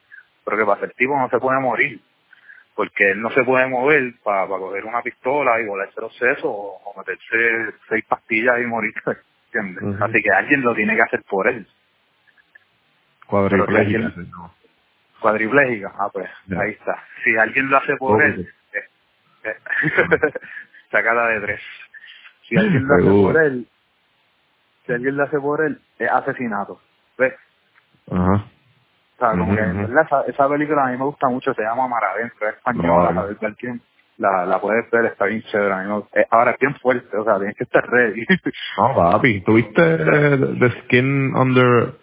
Pero 0.44 0.58
que 0.58 0.66
pasa, 0.66 0.86
el 0.86 0.94
tipo 0.94 1.18
no 1.18 1.30
se 1.30 1.40
puede 1.40 1.60
morir. 1.60 2.02
Porque 2.76 3.12
él 3.12 3.22
no 3.22 3.30
se 3.32 3.44
puede 3.44 3.68
mover 3.68 4.14
para 4.24 4.48
coger 4.48 4.86
una 4.86 5.02
pistola 5.02 5.60
y 5.60 5.66
volarse 5.66 6.00
los 6.00 6.16
sesos 6.16 6.46
o, 6.46 6.80
o 6.84 6.98
meterse 6.98 7.76
seis 7.90 8.06
pastillas 8.06 8.60
y 8.62 8.66
morir. 8.66 8.94
¿Entiendes? 9.54 10.02
Así 10.02 10.22
que 10.22 10.32
alguien 10.32 10.62
lo 10.62 10.76
tiene 10.76 10.96
que 10.96 11.02
hacer 11.02 11.24
por 11.24 11.48
él. 11.48 11.68
No. 14.32 14.54
Cuadriplégica. 15.20 15.92
Ah, 15.98 16.10
pues, 16.12 16.30
ahí 16.58 16.72
está. 16.72 17.04
Si 17.24 17.36
alguien 17.36 17.70
lo 17.70 17.78
hace 17.78 17.96
por 17.98 18.24
él, 18.24 18.48
eh, 18.74 18.84
eh, 19.44 19.56
sacada 20.92 21.28
de 21.30 21.42
tres. 21.42 21.62
Si 22.50 22.58
alguien 22.58 22.88
lo 22.88 22.96
hace 22.96 23.06
por 23.24 23.38
él, 23.44 23.68
si 24.86 24.94
alguien 24.94 25.18
lo 25.18 25.24
hace 25.24 25.40
por 25.40 25.62
él, 25.64 25.80
es 26.00 26.12
asesinato. 26.12 26.80
¿Ves? 27.18 27.34
Ajá. 28.12 28.46
O 29.16 29.20
sea, 29.20 29.32
como 29.32 29.54
Ujú, 29.54 29.56
que, 29.56 30.02
esa, 30.02 30.22
esa 30.24 30.50
película 30.50 30.86
a 30.86 30.92
mí 30.92 30.98
me 30.98 31.04
gusta 31.06 31.28
mucho, 31.28 31.54
se 31.54 31.62
llama 31.62 31.88
Mar 31.88 32.04
Adentro, 32.06 32.50
es 32.50 32.56
española, 32.56 33.12
No, 33.12 33.22
a 33.22 33.26
ver, 33.26 33.38
cualquier, 33.38 33.76
la, 34.18 34.46
la 34.46 34.62
puedes 34.62 34.90
ver, 34.92 35.06
está 35.06 35.26
bien 35.26 35.44
chévere. 35.44 35.74
a 35.74 35.78
mí 35.84 35.90
me- 35.94 36.22
eh, 36.22 36.26
ahora 36.32 36.52
es 36.52 36.60
bien 36.60 36.76
fuerte, 36.76 37.18
o 37.18 37.24
sea, 37.26 37.38
tienes 37.38 37.56
que 37.58 37.66
estar 37.66 37.86
ready. 37.90 38.26
No, 38.78 38.96
papi, 38.96 39.42
¿tuviste 39.42 39.82
eh, 39.84 40.38
The 40.60 40.82
Skin 40.84 41.36
Under... 41.36 41.94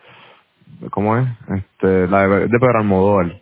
¿Cómo 0.91 1.17
es? 1.17 1.27
Este, 1.57 2.07
la 2.09 2.29
de, 2.29 2.41
de 2.49 2.59
Pedro 2.59 2.79
Almodóvar. 2.79 3.41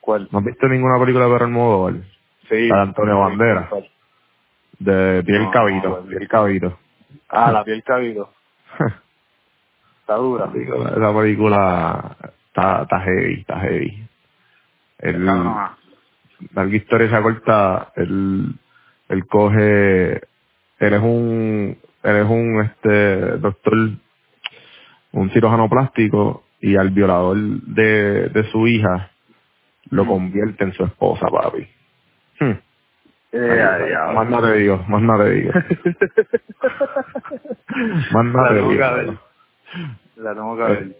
¿Cuál? 0.00 0.28
¿No 0.30 0.38
has 0.38 0.44
visto 0.44 0.68
ninguna 0.68 0.98
película 1.00 1.24
de 1.26 1.32
Pedro 1.32 1.44
Almodóvar? 1.46 1.94
Sí. 2.48 2.68
La 2.68 2.76
de 2.76 2.82
Antonio 2.82 3.18
Banderas. 3.18 3.68
De 4.80 5.22
Piel 5.24 5.42
No, 5.44 5.50
Cabito, 5.50 5.88
no, 5.88 6.06
Piel 6.08 6.28
Cabito. 6.28 6.78
Ah, 7.28 7.52
la 7.52 7.62
piel 7.62 7.82
cabido. 7.84 8.32
Está 10.00 10.14
dura. 10.16 10.44
Esa 10.46 10.52
película- 10.52 10.90
esa 10.96 11.14
película 11.14 12.16
está, 12.48 12.82
está 12.82 13.00
heavy, 13.02 13.34
está 13.40 13.60
heavy. 13.60 14.04
El, 14.98 15.24
no, 15.24 15.70
larga 16.54 16.76
historia 16.76 17.06
esa 17.06 17.22
corta, 17.22 17.92
él, 17.96 18.52
él 19.08 19.26
coge, 19.26 20.14
él 20.16 20.92
es 20.94 21.00
un, 21.00 21.78
él 22.02 22.16
es 22.16 22.26
un 22.28 22.60
este 22.64 23.38
doctor, 23.38 23.74
un 25.12 25.30
cirujano 25.30 25.68
plástico 25.68 26.44
y 26.60 26.74
al 26.76 26.90
violador 26.90 27.36
de, 27.36 28.28
de 28.30 28.44
su 28.50 28.66
hija 28.66 29.10
lo 29.90 30.04
convierte 30.06 30.64
en 30.64 30.72
su 30.72 30.84
esposa, 30.84 31.26
papi. 31.28 31.66
Hmm. 32.40 32.52
Eh, 33.32 33.94
más 34.14 34.28
nada 34.28 34.52
te 34.52 34.58
digo, 34.58 34.84
más 34.88 35.02
nada 35.02 35.24
te 35.24 35.30
digo. 35.30 35.52
más 38.12 38.24
nada 38.26 38.42
La 38.42 38.48
te 38.48 38.54
tengo 38.56 38.68
que 38.68 38.74
digo. 38.74 38.94
ver. 38.94 39.18
La 40.16 40.34
tengo 40.34 40.56
que 40.56 40.62
ver. 40.62 40.96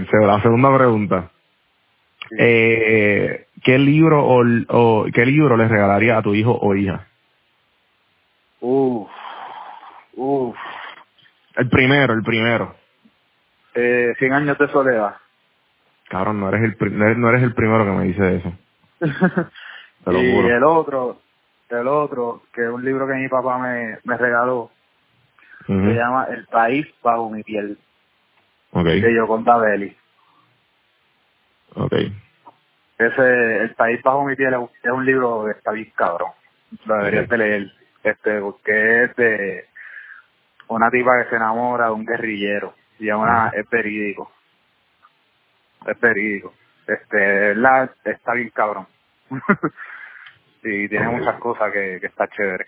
Este, 0.00 0.16
la 0.26 0.40
segunda 0.42 0.76
pregunta. 0.76 1.30
Sí. 2.30 2.36
Eh, 2.38 3.46
¿Qué 3.62 3.78
libro 3.78 4.24
o, 4.24 4.42
o 4.68 5.06
qué 5.12 5.26
libro 5.26 5.56
le 5.56 5.68
regalaría 5.68 6.16
a 6.18 6.22
tu 6.22 6.34
hijo 6.34 6.56
o 6.60 6.74
hija? 6.74 7.06
Uf, 8.60 9.08
uf. 10.14 10.56
El 11.56 11.68
primero, 11.68 12.14
el 12.14 12.22
primero. 12.22 12.74
Eh, 13.74 14.14
100 14.18 14.32
años 14.32 14.58
de 14.58 14.68
soledad. 14.68 15.16
Cabrón, 16.08 16.40
no 16.40 16.48
eres 16.48 16.62
el 16.62 16.76
no 16.98 17.04
eres, 17.04 17.18
no 17.18 17.28
eres 17.28 17.42
el 17.42 17.54
primero 17.54 17.84
que 17.84 17.90
me 17.92 18.04
dice 18.04 18.36
eso. 18.36 18.52
Te 20.04 20.12
lo 20.12 20.22
y 20.22 20.32
juro. 20.32 20.48
el 20.56 20.64
otro, 20.64 21.20
el 21.70 21.88
otro, 21.88 22.42
que 22.52 22.62
es 22.64 22.68
un 22.70 22.84
libro 22.84 23.06
que 23.06 23.14
mi 23.14 23.28
papá 23.28 23.58
me, 23.58 23.98
me 24.04 24.16
regaló, 24.16 24.70
se 25.66 25.94
llama 25.94 26.24
El 26.30 26.46
país 26.46 26.86
bajo 27.02 27.30
mi 27.30 27.42
piel, 27.42 27.78
Ok, 28.72 28.84
de 28.86 29.14
Yoconda 29.14 29.56
Belli. 29.58 29.96
ok. 31.74 31.92
Ese, 32.98 33.56
El 33.62 33.74
país 33.74 34.02
bajo 34.02 34.24
mi 34.24 34.34
piel 34.34 34.54
es 34.54 34.58
un- 34.60 34.70
libro 35.06 35.44
que 35.44 35.52
está 35.52 35.72
bien 35.72 35.92
cabrón. 35.94 36.30
Lo 36.86 36.96
deberías 36.96 37.28
de 37.28 37.38
leer. 37.38 37.72
Este, 38.02 38.40
porque 38.40 39.04
es 39.04 39.16
de 39.16 39.66
una 40.68 40.90
tipa 40.90 41.22
que 41.22 41.30
se 41.30 41.36
enamora 41.36 41.86
de 41.86 41.92
un 41.92 42.04
guerrillero. 42.04 42.74
Y 42.98 43.08
es 43.08 43.14
una, 43.14 43.48
es 43.54 43.68
verídico. 43.70 44.32
Es 45.86 46.00
verídico. 46.00 46.52
Este, 46.86 47.54
la, 47.54 47.88
está 48.04 48.32
bien 48.34 48.50
cabrón. 48.50 48.86
y 50.68 50.88
tiene 50.88 51.08
muchas 51.08 51.38
cosas 51.40 51.72
que, 51.72 51.98
que 52.00 52.06
está 52.06 52.28
chévere. 52.28 52.66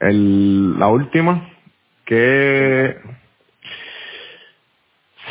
El, 0.00 0.78
la 0.78 0.88
última, 0.88 1.48
que 2.04 2.96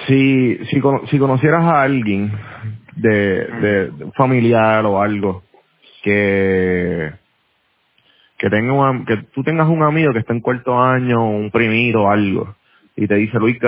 si, 0.08 0.58
si, 0.66 0.82
si 1.10 1.20
conocieras 1.20 1.64
a 1.64 1.82
alguien 1.84 2.32
de, 2.96 3.46
de, 3.46 3.92
de 3.92 4.04
un 4.06 4.14
familiar 4.14 4.86
o 4.86 5.02
algo 5.02 5.44
que 6.04 7.14
que 8.38 8.50
tenga 8.50 8.74
un 8.74 8.86
am- 8.86 9.06
que 9.06 9.18
tú 9.34 9.44
tengas 9.44 9.68
un 9.68 9.84
amigo 9.84 10.12
que 10.14 10.20
está 10.20 10.34
en 10.34 10.42
cuarto 10.42 10.80
año, 10.80 11.24
un 11.30 11.52
primito 11.52 12.02
o 12.04 12.10
algo, 12.10 12.56
y 12.96 13.08
te 13.08 13.16
dice 13.16 13.38
Luis, 13.38 13.60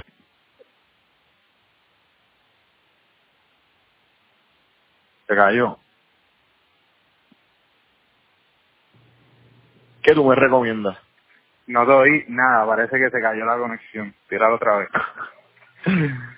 Se 5.28 5.36
cayó. 5.36 5.78
¿Qué 10.04 10.14
tú 10.14 10.26
me 10.26 10.36
recomiendas? 10.36 10.98
No 11.68 11.86
te 11.86 11.92
oí 11.92 12.26
nada, 12.28 12.66
parece 12.66 12.98
que 12.98 13.10
se 13.10 13.22
cayó 13.22 13.46
la 13.46 13.58
conexión. 13.58 14.14
Tíralo 14.30 14.56
otra 14.56 14.78
vez. 14.78 14.90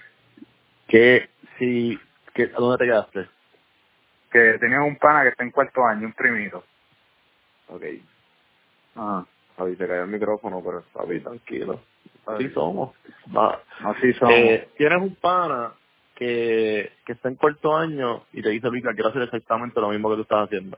Que 0.87 1.29
si... 1.57 1.99
Que, 2.35 2.43
¿A 2.43 2.59
dónde 2.59 2.77
te 2.77 2.85
quedaste? 2.85 3.27
Que 4.31 4.59
tenía 4.59 4.81
un 4.81 4.97
pana 4.97 5.23
que 5.23 5.29
está 5.29 5.43
en 5.43 5.49
cuarto 5.49 5.83
año, 5.83 6.05
un 6.05 6.13
primito. 6.13 6.63
Ok. 7.69 7.83
Ajá. 8.95 9.25
Javi, 9.57 9.75
te 9.77 9.87
cayó 9.87 10.03
el 10.03 10.09
micrófono, 10.09 10.61
pero 10.63 10.83
papi, 10.93 11.21
tranquilo. 11.21 11.81
Así 12.27 12.49
somos. 12.49 12.95
Va. 13.35 13.59
Así 13.83 14.13
son. 14.13 14.29
Eh, 14.29 14.69
tienes 14.77 15.01
un 15.01 15.15
pana 15.15 15.73
que, 16.13 16.91
que 17.03 17.13
está 17.13 17.29
en 17.29 17.35
cuarto 17.35 17.75
año 17.75 18.25
y 18.31 18.43
te 18.43 18.49
dice, 18.49 18.67
Luis, 18.67 18.83
quiero 18.83 19.09
hacer 19.09 19.23
exactamente 19.23 19.81
lo 19.81 19.89
mismo 19.89 20.09
que 20.09 20.17
tú 20.17 20.21
estás 20.21 20.45
haciendo. 20.45 20.77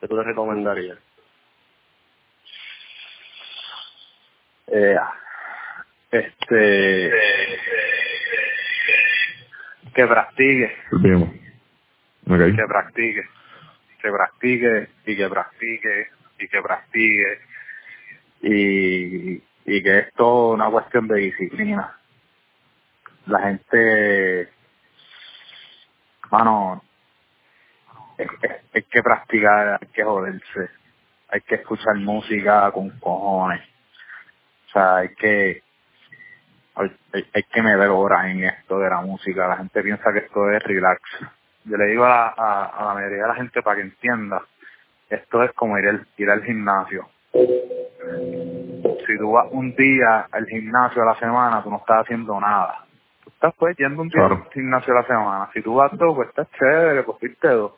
¿Qué 0.00 0.08
tú 0.08 0.16
le 0.16 0.24
recomendarías? 0.24 0.98
Eh, 4.74 4.96
este 6.10 7.12
que 9.94 10.06
practique, 10.06 10.76
Volvemos. 10.92 11.28
Ok. 12.26 12.56
que 12.56 12.66
practique, 12.66 13.22
que 14.00 14.10
practique 14.10 14.88
y 15.06 15.16
que 15.16 15.28
practique 15.28 16.08
y 16.38 16.48
que 16.48 16.62
practique 16.62 17.38
y, 18.42 19.32
y 19.66 19.82
que 19.82 19.98
es 19.98 20.14
todo 20.14 20.54
una 20.54 20.70
cuestión 20.70 21.06
de 21.08 21.16
disciplina. 21.20 21.98
La 23.26 23.40
gente, 23.40 24.48
mano, 26.30 26.82
es- 28.18 28.28
hay 28.74 28.82
que 28.84 29.02
practicar, 29.02 29.78
hay 29.80 29.88
que 29.88 30.02
joderse, 30.04 30.70
hay 31.28 31.40
que 31.42 31.56
escuchar 31.56 31.96
música 31.96 32.70
con 32.72 32.90
cojones. 33.00 33.62
O 34.72 34.78
sea, 34.78 34.96
hay 34.96 35.14
que 35.16 35.62
hay, 36.76 36.90
hay, 37.12 37.42
que 37.44 37.62
meter 37.62 37.88
horas 37.88 38.26
en 38.26 38.44
esto 38.44 38.78
de 38.78 38.88
la 38.88 39.02
música. 39.02 39.46
La 39.48 39.58
gente 39.58 39.82
piensa 39.82 40.12
que 40.12 40.20
esto 40.20 40.50
es 40.50 40.62
relax. 40.62 41.00
Yo 41.64 41.76
le 41.76 41.86
digo 41.88 42.04
a, 42.04 42.08
la- 42.08 42.34
a, 42.36 42.64
a 42.64 42.84
la 42.86 42.94
mayoría 42.94 43.22
de 43.22 43.28
la 43.28 43.34
gente 43.34 43.62
para 43.62 43.76
que 43.76 43.82
entienda, 43.82 44.42
esto 45.10 45.42
es 45.44 45.52
como 45.52 45.78
ir, 45.78 45.88
al- 45.88 46.06
ir 46.16 46.30
al 46.30 46.42
gimnasio. 46.44 47.08
Si 49.06 49.18
tú 49.18 49.32
vas 49.32 49.46
un 49.50 49.74
día 49.76 50.26
al 50.32 50.46
gimnasio 50.46 51.02
a 51.02 51.06
la 51.06 51.14
semana, 51.16 51.62
tú 51.62 51.70
no 51.70 51.76
estás 51.78 52.02
haciendo 52.04 52.40
nada. 52.40 52.86
Tú 53.22 53.30
estás 53.30 53.54
pues 53.58 53.76
yendo 53.76 54.02
un 54.02 54.08
día 54.08 54.20
Claro. 54.26 54.44
al 54.46 54.52
gimnasio 54.52 54.94
a 54.94 55.00
la 55.02 55.06
semana. 55.06 55.50
Si 55.52 55.60
tú 55.62 55.74
vas 55.74 55.90
dos, 55.98 56.14
pues 56.16 56.28
estás 56.30 56.48
chévere, 56.58 57.02
pues 57.02 57.18
fuiste 57.18 57.48
dos. 57.48 57.72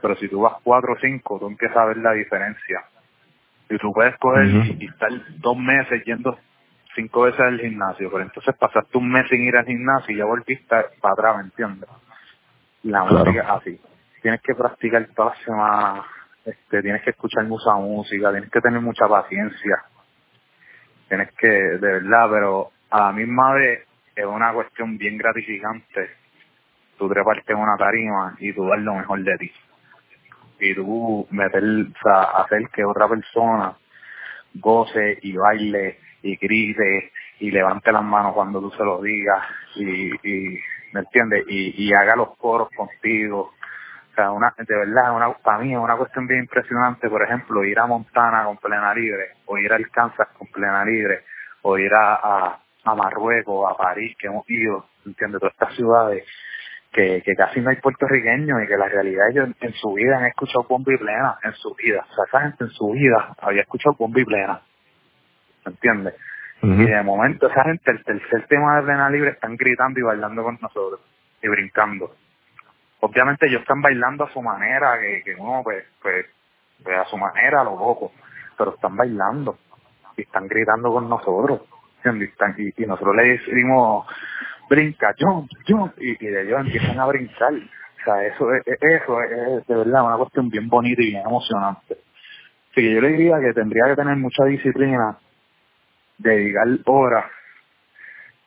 Pero 0.00 0.14
si 0.16 0.28
tú 0.28 0.42
vas 0.42 0.54
cuatro 0.62 0.92
o 0.92 0.98
cinco, 1.00 1.38
tú 1.40 1.48
empiezas 1.48 1.76
a 1.76 1.86
ver 1.86 1.96
la 1.98 2.12
diferencia. 2.12 2.84
Y 3.70 3.78
tú 3.78 3.92
puedes 3.92 4.16
coger 4.18 4.46
y, 4.46 4.76
y 4.80 4.86
estar 4.86 5.10
dos 5.38 5.56
meses 5.56 6.02
yendo 6.04 6.38
cinco 6.94 7.22
veces 7.22 7.40
al 7.40 7.60
gimnasio, 7.60 8.10
pero 8.10 8.22
entonces 8.24 8.54
pasaste 8.56 8.98
un 8.98 9.10
mes 9.10 9.26
sin 9.28 9.42
ir 9.42 9.56
al 9.56 9.66
gimnasio 9.66 10.14
y 10.14 10.18
ya 10.18 10.24
volviste 10.24 10.76
para 11.00 11.12
atrás, 11.12 11.36
¿me 11.36 11.42
entiendes? 11.44 11.88
La 12.82 13.06
Claro. 13.06 13.24
música 13.24 13.42
es 13.42 13.48
así. 13.50 13.80
Tienes 14.22 14.40
que 14.42 14.54
practicar 14.54 15.06
todas 15.14 15.36
las 15.36 15.44
semanas, 15.44 16.04
este, 16.44 16.82
tienes 16.82 17.02
que 17.02 17.10
escuchar 17.10 17.44
mucha 17.44 17.74
música, 17.74 18.30
tienes 18.32 18.50
que 18.50 18.60
tener 18.60 18.80
mucha 18.80 19.06
paciencia, 19.06 19.84
tienes 21.08 21.30
que, 21.34 21.46
de 21.48 21.78
verdad, 21.78 22.28
pero 22.30 22.70
a 22.90 22.98
la 23.06 23.12
misma 23.12 23.54
vez 23.54 23.86
es 24.16 24.24
una 24.26 24.52
cuestión 24.52 24.98
bien 24.98 25.16
gratificante 25.18 26.10
tú 26.98 27.08
treparte 27.08 27.52
en 27.52 27.58
una 27.60 27.76
tarima 27.76 28.34
y 28.40 28.52
tú 28.52 28.66
dar 28.66 28.80
lo 28.80 28.94
mejor 28.96 29.20
de 29.22 29.36
ti. 29.38 29.52
Y 30.60 30.74
tú 30.74 31.26
meter, 31.30 31.62
hacer 32.34 32.68
que 32.72 32.84
otra 32.84 33.08
persona 33.08 33.76
goce 34.54 35.18
y 35.22 35.36
baile 35.36 35.98
y 36.22 36.36
grite 36.36 37.12
y 37.40 37.50
levante 37.50 37.92
las 37.92 38.02
manos 38.02 38.34
cuando 38.34 38.60
tú 38.60 38.70
se 38.72 38.84
lo 38.84 39.00
digas 39.00 39.42
y, 39.76 40.10
y 40.28 40.58
¿me 40.92 41.00
entiendes? 41.00 41.44
Y, 41.48 41.84
y 41.84 41.92
haga 41.92 42.16
los 42.16 42.36
coros 42.36 42.68
contigo. 42.76 43.52
O 44.10 44.14
sea, 44.14 44.32
una, 44.32 44.52
de 44.58 44.76
verdad, 44.76 45.14
una, 45.14 45.32
para 45.34 45.58
mí 45.58 45.72
es 45.72 45.78
una 45.78 45.96
cuestión 45.96 46.26
bien 46.26 46.40
impresionante, 46.40 47.08
por 47.08 47.22
ejemplo, 47.22 47.64
ir 47.64 47.78
a 47.78 47.86
Montana 47.86 48.44
con 48.44 48.56
plena 48.56 48.92
libre, 48.92 49.34
o 49.46 49.58
ir 49.58 49.72
al 49.72 49.88
Kansas 49.90 50.28
con 50.36 50.48
plena 50.48 50.84
libre, 50.84 51.22
o 51.62 51.78
ir 51.78 51.94
a, 51.94 52.14
a, 52.14 52.58
a 52.84 52.94
Marruecos, 52.96 53.70
a 53.70 53.76
París, 53.76 54.16
que 54.18 54.26
hemos 54.26 54.48
ido, 54.50 54.86
¿entiendes? 55.06 55.40
Todas 55.40 55.54
estas 55.54 55.76
ciudades 55.76 56.24
que, 56.92 57.22
que 57.22 57.34
casi 57.34 57.60
no 57.60 57.70
hay 57.70 57.76
puertorriqueños 57.76 58.62
y 58.62 58.66
que 58.66 58.76
la 58.76 58.88
realidad 58.88 59.30
ellos 59.30 59.48
en 59.60 59.72
su 59.74 59.92
vida 59.94 60.18
han 60.18 60.26
escuchado 60.26 60.66
bomba 60.68 60.92
y 60.92 60.96
plena, 60.96 61.38
en 61.42 61.52
su 61.52 61.74
vida. 61.74 62.06
O 62.10 62.14
sea, 62.14 62.24
esa 62.26 62.40
gente 62.42 62.64
en 62.64 62.70
su 62.70 62.90
vida 62.90 63.34
había 63.40 63.62
escuchado 63.62 63.96
bomba 63.98 64.20
y 64.20 64.24
plena. 64.24 64.62
¿Me 65.64 65.72
entiendes? 65.72 66.14
Y 66.60 66.86
de 66.86 67.02
momento 67.04 67.48
esa 67.48 67.62
gente, 67.64 67.90
el 67.92 68.02
tercer 68.02 68.46
tema 68.48 68.76
de 68.76 68.82
plena 68.82 69.08
libre, 69.10 69.30
están 69.30 69.56
gritando 69.56 70.00
y 70.00 70.02
bailando 70.02 70.42
con 70.42 70.58
nosotros 70.60 71.00
y 71.40 71.48
brincando. 71.48 72.16
Obviamente 73.00 73.46
ellos 73.46 73.60
están 73.60 73.80
bailando 73.80 74.24
a 74.24 74.32
su 74.32 74.42
manera, 74.42 74.98
que, 74.98 75.22
que 75.24 75.36
uno 75.36 75.60
pues, 75.62 75.84
pues, 76.02 76.26
pues 76.82 76.98
a 76.98 77.04
su 77.04 77.16
manera, 77.16 77.60
a 77.60 77.64
lo 77.64 77.78
loco, 77.78 78.12
pero 78.56 78.74
están 78.74 78.96
bailando 78.96 79.56
y 80.16 80.22
están 80.22 80.48
gritando 80.48 80.92
con 80.92 81.08
nosotros. 81.08 81.60
y, 82.04 82.82
y 82.82 82.86
nosotros 82.86 83.14
le 83.14 83.38
decimos, 83.38 84.06
brinca, 84.68 85.14
jump, 85.18 85.50
jump, 85.66 85.92
y, 85.98 86.12
y 86.24 86.28
de 86.28 86.42
ellos 86.42 86.60
empiezan 86.60 86.98
a 87.00 87.06
brincar. 87.06 87.52
O 87.54 88.04
sea, 88.04 88.26
eso 88.26 88.52
es, 88.54 88.66
es- 88.66 88.78
eso 88.82 89.22
es, 89.22 89.66
de 89.66 89.74
verdad 89.76 90.04
una 90.06 90.16
cuestión 90.18 90.48
bien 90.50 90.68
bonita 90.68 91.02
y 91.02 91.10
bien 91.10 91.22
emocionante. 91.26 91.98
Así 92.70 92.82
que 92.82 92.94
yo 92.94 93.00
le 93.00 93.08
diría 93.12 93.38
que 93.40 93.52
tendría 93.54 93.86
que 93.86 93.96
tener 93.96 94.16
mucha 94.16 94.44
disciplina, 94.44 95.18
dedicar 96.18 96.66
horas, 96.86 97.26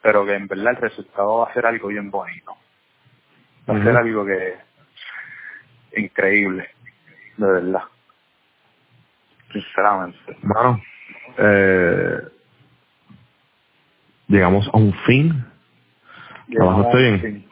pero 0.02 0.26
que 0.26 0.36
en 0.36 0.48
verdad 0.48 0.72
el 0.72 0.78
resultado 0.78 1.40
va 1.40 1.50
a 1.50 1.54
ser 1.54 1.66
algo 1.66 1.90
bien 1.90 2.10
bonito. 2.12 2.56
Va 3.70 3.78
a 3.78 3.84
ser 3.84 3.96
algo 3.98 4.26
que 4.26 4.56
increíble, 5.98 6.70
de 7.38 7.46
verdad. 7.48 7.84
Sinceramente. 9.52 10.38
Mano, 10.44 10.82
eh, 11.38 12.20
llegamos 14.28 14.70
a 14.74 14.78
un 14.78 14.94
fin. 15.06 15.46
¿La 16.52 16.66
pasaste 16.66 16.98
bien? 16.98 17.46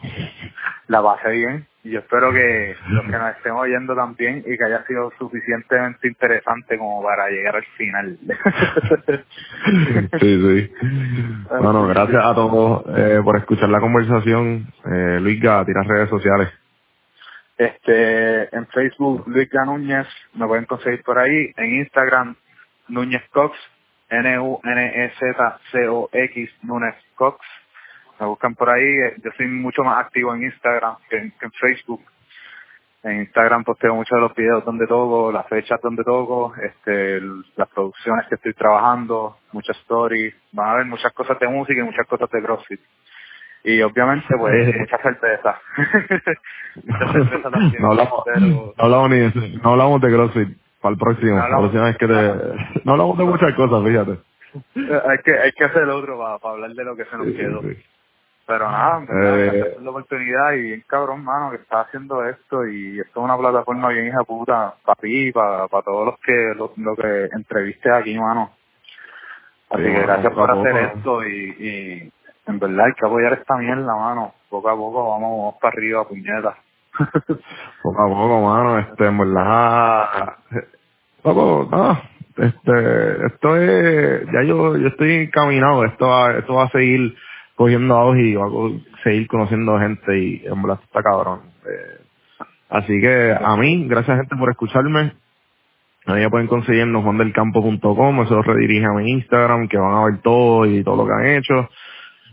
La 0.87 1.01
pasé 1.01 1.29
bien. 1.31 1.65
Y 1.83 1.91
yo 1.91 1.99
espero 1.99 2.33
que 2.33 2.75
los 2.89 3.05
que 3.05 3.11
nos 3.11 3.37
estén 3.37 3.53
oyendo 3.53 3.95
también 3.95 4.43
y 4.45 4.57
que 4.57 4.63
haya 4.65 4.85
sido 4.85 5.13
suficientemente 5.17 6.09
interesante 6.09 6.77
como 6.77 7.01
para 7.01 7.29
llegar 7.29 7.55
al 7.55 7.63
final. 7.77 8.17
sí, 10.19 10.41
sí. 10.41 10.73
Bueno, 11.49 11.87
gracias 11.87 12.25
a 12.25 12.35
todos 12.35 12.83
eh, 12.97 13.21
por 13.23 13.37
escuchar 13.37 13.69
la 13.69 13.79
conversación. 13.79 14.67
Eh, 14.85 15.19
Luis 15.21 15.41
Gá, 15.41 15.63
tira 15.65 15.83
redes 15.83 16.09
sociales. 16.09 16.49
Este, 17.57 18.55
en 18.55 18.67
Facebook, 18.67 19.23
Luis 19.27 19.49
Ga 19.49 19.63
Núñez, 19.65 20.07
me 20.33 20.47
pueden 20.47 20.65
conseguir 20.65 21.01
por 21.03 21.17
ahí. 21.17 21.53
En 21.55 21.75
Instagram, 21.75 22.35
Núñez 22.89 23.23
Cox, 23.31 23.57
N-U-N-E-Z-C-O-X, 24.09 24.49
Núñez 26.63 26.95
Cox. 27.15 27.39
Me 28.19 28.25
buscan 28.27 28.55
por 28.55 28.69
ahí. 28.69 28.83
Eh, 28.83 29.15
Yo 29.23 29.31
soy 29.37 29.47
mucho 29.47 29.83
más 29.83 29.99
activo 30.05 30.33
en 30.35 30.43
Instagram 30.43 30.95
que 31.09 31.17
en, 31.17 31.31
que 31.39 31.45
en 31.45 31.51
Facebook. 31.53 32.01
En 33.01 33.21
Instagram 33.21 33.63
posteo 33.63 33.95
muchos 33.95 34.15
de 34.17 34.21
los 34.21 34.35
videos 34.35 34.65
donde 34.65 34.85
toco, 34.85 35.31
las 35.31 35.47
fechas 35.47 35.79
donde 35.81 36.03
toco, 36.03 36.53
este, 36.61 37.21
las 37.55 37.69
producciones 37.69 38.25
que 38.27 38.35
estoy 38.35 38.53
trabajando, 38.53 39.37
muchas 39.53 39.77
stories. 39.77 40.35
Van 40.51 40.69
a 40.69 40.75
ver 40.75 40.85
muchas 40.85 41.13
cosas 41.13 41.39
de 41.39 41.47
música 41.47 41.79
y 41.79 41.83
muchas 41.83 42.05
cosas 42.07 42.29
de 42.29 42.41
CrossFit. 42.43 42.81
Y 43.63 43.81
obviamente, 43.81 44.27
pues, 44.37 44.67
Eh. 44.67 44.75
mucha 44.79 44.97
certeza. 45.01 45.59
mucha 46.83 47.11
certeza 47.13 47.49
también. 47.51 47.81
No 47.81 47.91
hablamos, 47.91 48.23
pero- 48.25 48.39
no 48.45 48.73
hablamos 48.77 49.09
ni 49.11 49.57
no 49.61 49.69
hablamos 49.71 50.01
de 50.01 50.09
CrossFit. 50.13 50.57
Para 50.81 50.93
el 50.93 50.99
próximo. 50.99 51.31
No 51.31 51.35
la 51.37 51.43
hablamos- 51.43 51.71
próxima 51.71 51.85
vez 51.85 51.97
que 51.97 52.07
te... 52.07 52.81
No 52.85 52.91
hablamos 52.93 53.17
de 53.17 53.23
muchas 53.25 53.53
cosas, 53.53 53.83
fíjate. 53.85 54.19
Hay 55.09 55.17
que 55.23 55.37
hay 55.37 55.51
que 55.51 55.63
hacer 55.65 55.83
otro 55.89 56.17
para, 56.17 56.53
hablar 56.53 56.71
de 56.71 56.83
lo 56.83 56.95
que 56.95 57.05
se 57.05 57.17
nos 57.17 57.27
sí, 57.27 57.33
quedó. 57.35 57.61
sí. 57.61 57.77
Pero 58.49 58.71
nada, 58.71 58.99
en 58.99 59.07
verdad, 59.07 59.39
Eh, 59.39 59.45
gracias 59.45 59.75
por 59.75 59.83
la 59.83 59.91
oportunidad 59.91 60.53
y 60.53 60.61
bien 60.63 60.85
cabrón, 60.87 61.23
mano, 61.25 61.51
que 61.51 61.57
está 61.57 61.81
haciendo 61.83 62.25
esto 62.25 62.67
y 62.67 62.99
esto 62.99 63.21
es 63.21 63.25
una 63.25 63.37
plataforma 63.37 63.89
bien 63.89 64.07
hija 64.07 64.23
puta 64.25 64.75
para 64.85 65.01
ti, 65.01 65.31
para, 65.33 65.69
para 65.69 65.83
todos 65.83 66.07
los 66.07 66.19
que 66.21 66.53
lo, 66.57 66.73
lo 66.77 66.97
que 66.97 67.29
entrevistes 67.33 67.93
aquí, 67.93 68.19
mano. 68.19 68.51
Así 69.71 69.83
Sí, 69.83 69.91
que 69.91 70.01
gracias 70.01 70.33
por 70.33 70.51
hacer 70.51 70.73
poco. 70.73 70.97
esto 70.97 71.25
y, 71.25 71.55
y 71.59 72.13
en 72.47 72.59
verdad 72.59 72.87
hay 72.87 72.93
que 72.93 73.07
apoyar 73.07 73.33
esta 73.33 73.57
mierda, 73.57 73.95
mano. 73.95 74.33
Poco 74.49 74.69
a 74.69 74.75
poco 74.75 75.09
vamos, 75.11 75.37
vamos 75.39 75.55
para 75.61 75.73
arriba, 75.73 76.07
puñetas. 76.07 76.55
Poco 77.83 78.01
a 78.03 78.07
poco, 78.09 78.41
mano, 78.41 78.79
este, 78.79 79.05
en 79.07 79.17
verdad, 79.19 80.35
poco, 81.23 81.67
no, 81.71 82.01
este, 82.37 83.27
esto 83.27 83.57
es, 83.57 84.25
ya 84.33 84.43
yo, 84.43 84.77
yo 84.77 84.87
estoy 84.89 85.13
encaminado, 85.25 85.85
esto 85.85 86.07
va, 86.07 86.31
esto 86.39 86.55
va 86.55 86.65
a 86.65 86.69
seguir 86.71 87.15
cogiendo 87.59 87.93
auge 87.93 88.21
y 88.21 88.35
va 88.35 88.45
a 88.45 89.03
seguir 89.03 89.27
conociendo 89.27 89.77
gente 89.77 90.17
y 90.17 90.45
en 90.45 90.61
verdad 90.61 90.79
está 90.81 91.03
cabrón. 91.03 91.41
Eh, 91.65 92.01
así 92.69 93.01
que 93.01 93.35
a 93.37 93.57
mí, 93.57 93.85
gracias 93.85 94.15
gente 94.15 94.37
por 94.37 94.49
escucharme, 94.49 95.11
a 96.05 96.13
mí 96.13 96.21
me 96.21 96.29
pueden 96.29 96.47
conseguir 96.47 96.83
en 96.83 97.01
juandelcampo.com, 97.03 98.21
eso 98.21 98.41
redirige 98.43 98.85
a 98.85 98.93
mi 98.93 99.11
Instagram, 99.11 99.67
que 99.67 99.77
van 99.77 99.93
a 99.93 100.05
ver 100.05 100.21
todo 100.21 100.65
y 100.67 100.81
todo 100.85 100.95
lo 100.95 101.05
que 101.05 101.11
han 101.11 101.27
hecho 101.35 101.69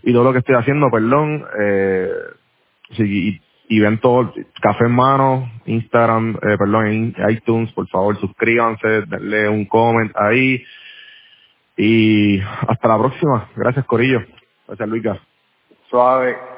y 0.04 0.12
todo 0.12 0.22
lo 0.22 0.32
que 0.32 0.38
estoy 0.38 0.54
haciendo, 0.54 0.88
perdón, 0.92 1.44
eh, 1.58 2.08
y, 2.98 3.40
y 3.68 3.80
ven 3.80 3.98
todo, 3.98 4.32
Café 4.62 4.84
en 4.84 4.92
Mano, 4.92 5.50
Instagram, 5.64 6.36
eh, 6.36 6.56
perdón, 6.56 6.86
en 6.86 7.14
iTunes, 7.30 7.72
por 7.72 7.88
favor 7.88 8.16
suscríbanse, 8.20 9.02
denle 9.08 9.48
un 9.48 9.64
comment 9.64 10.12
ahí. 10.16 10.62
Y 11.76 12.40
hasta 12.40 12.88
la 12.88 12.96
próxima. 12.96 13.50
Gracias, 13.54 13.84
Corillo. 13.84 14.20
Gracias, 14.66 14.88
Luica. 14.88 15.20
Suave. 15.88 16.55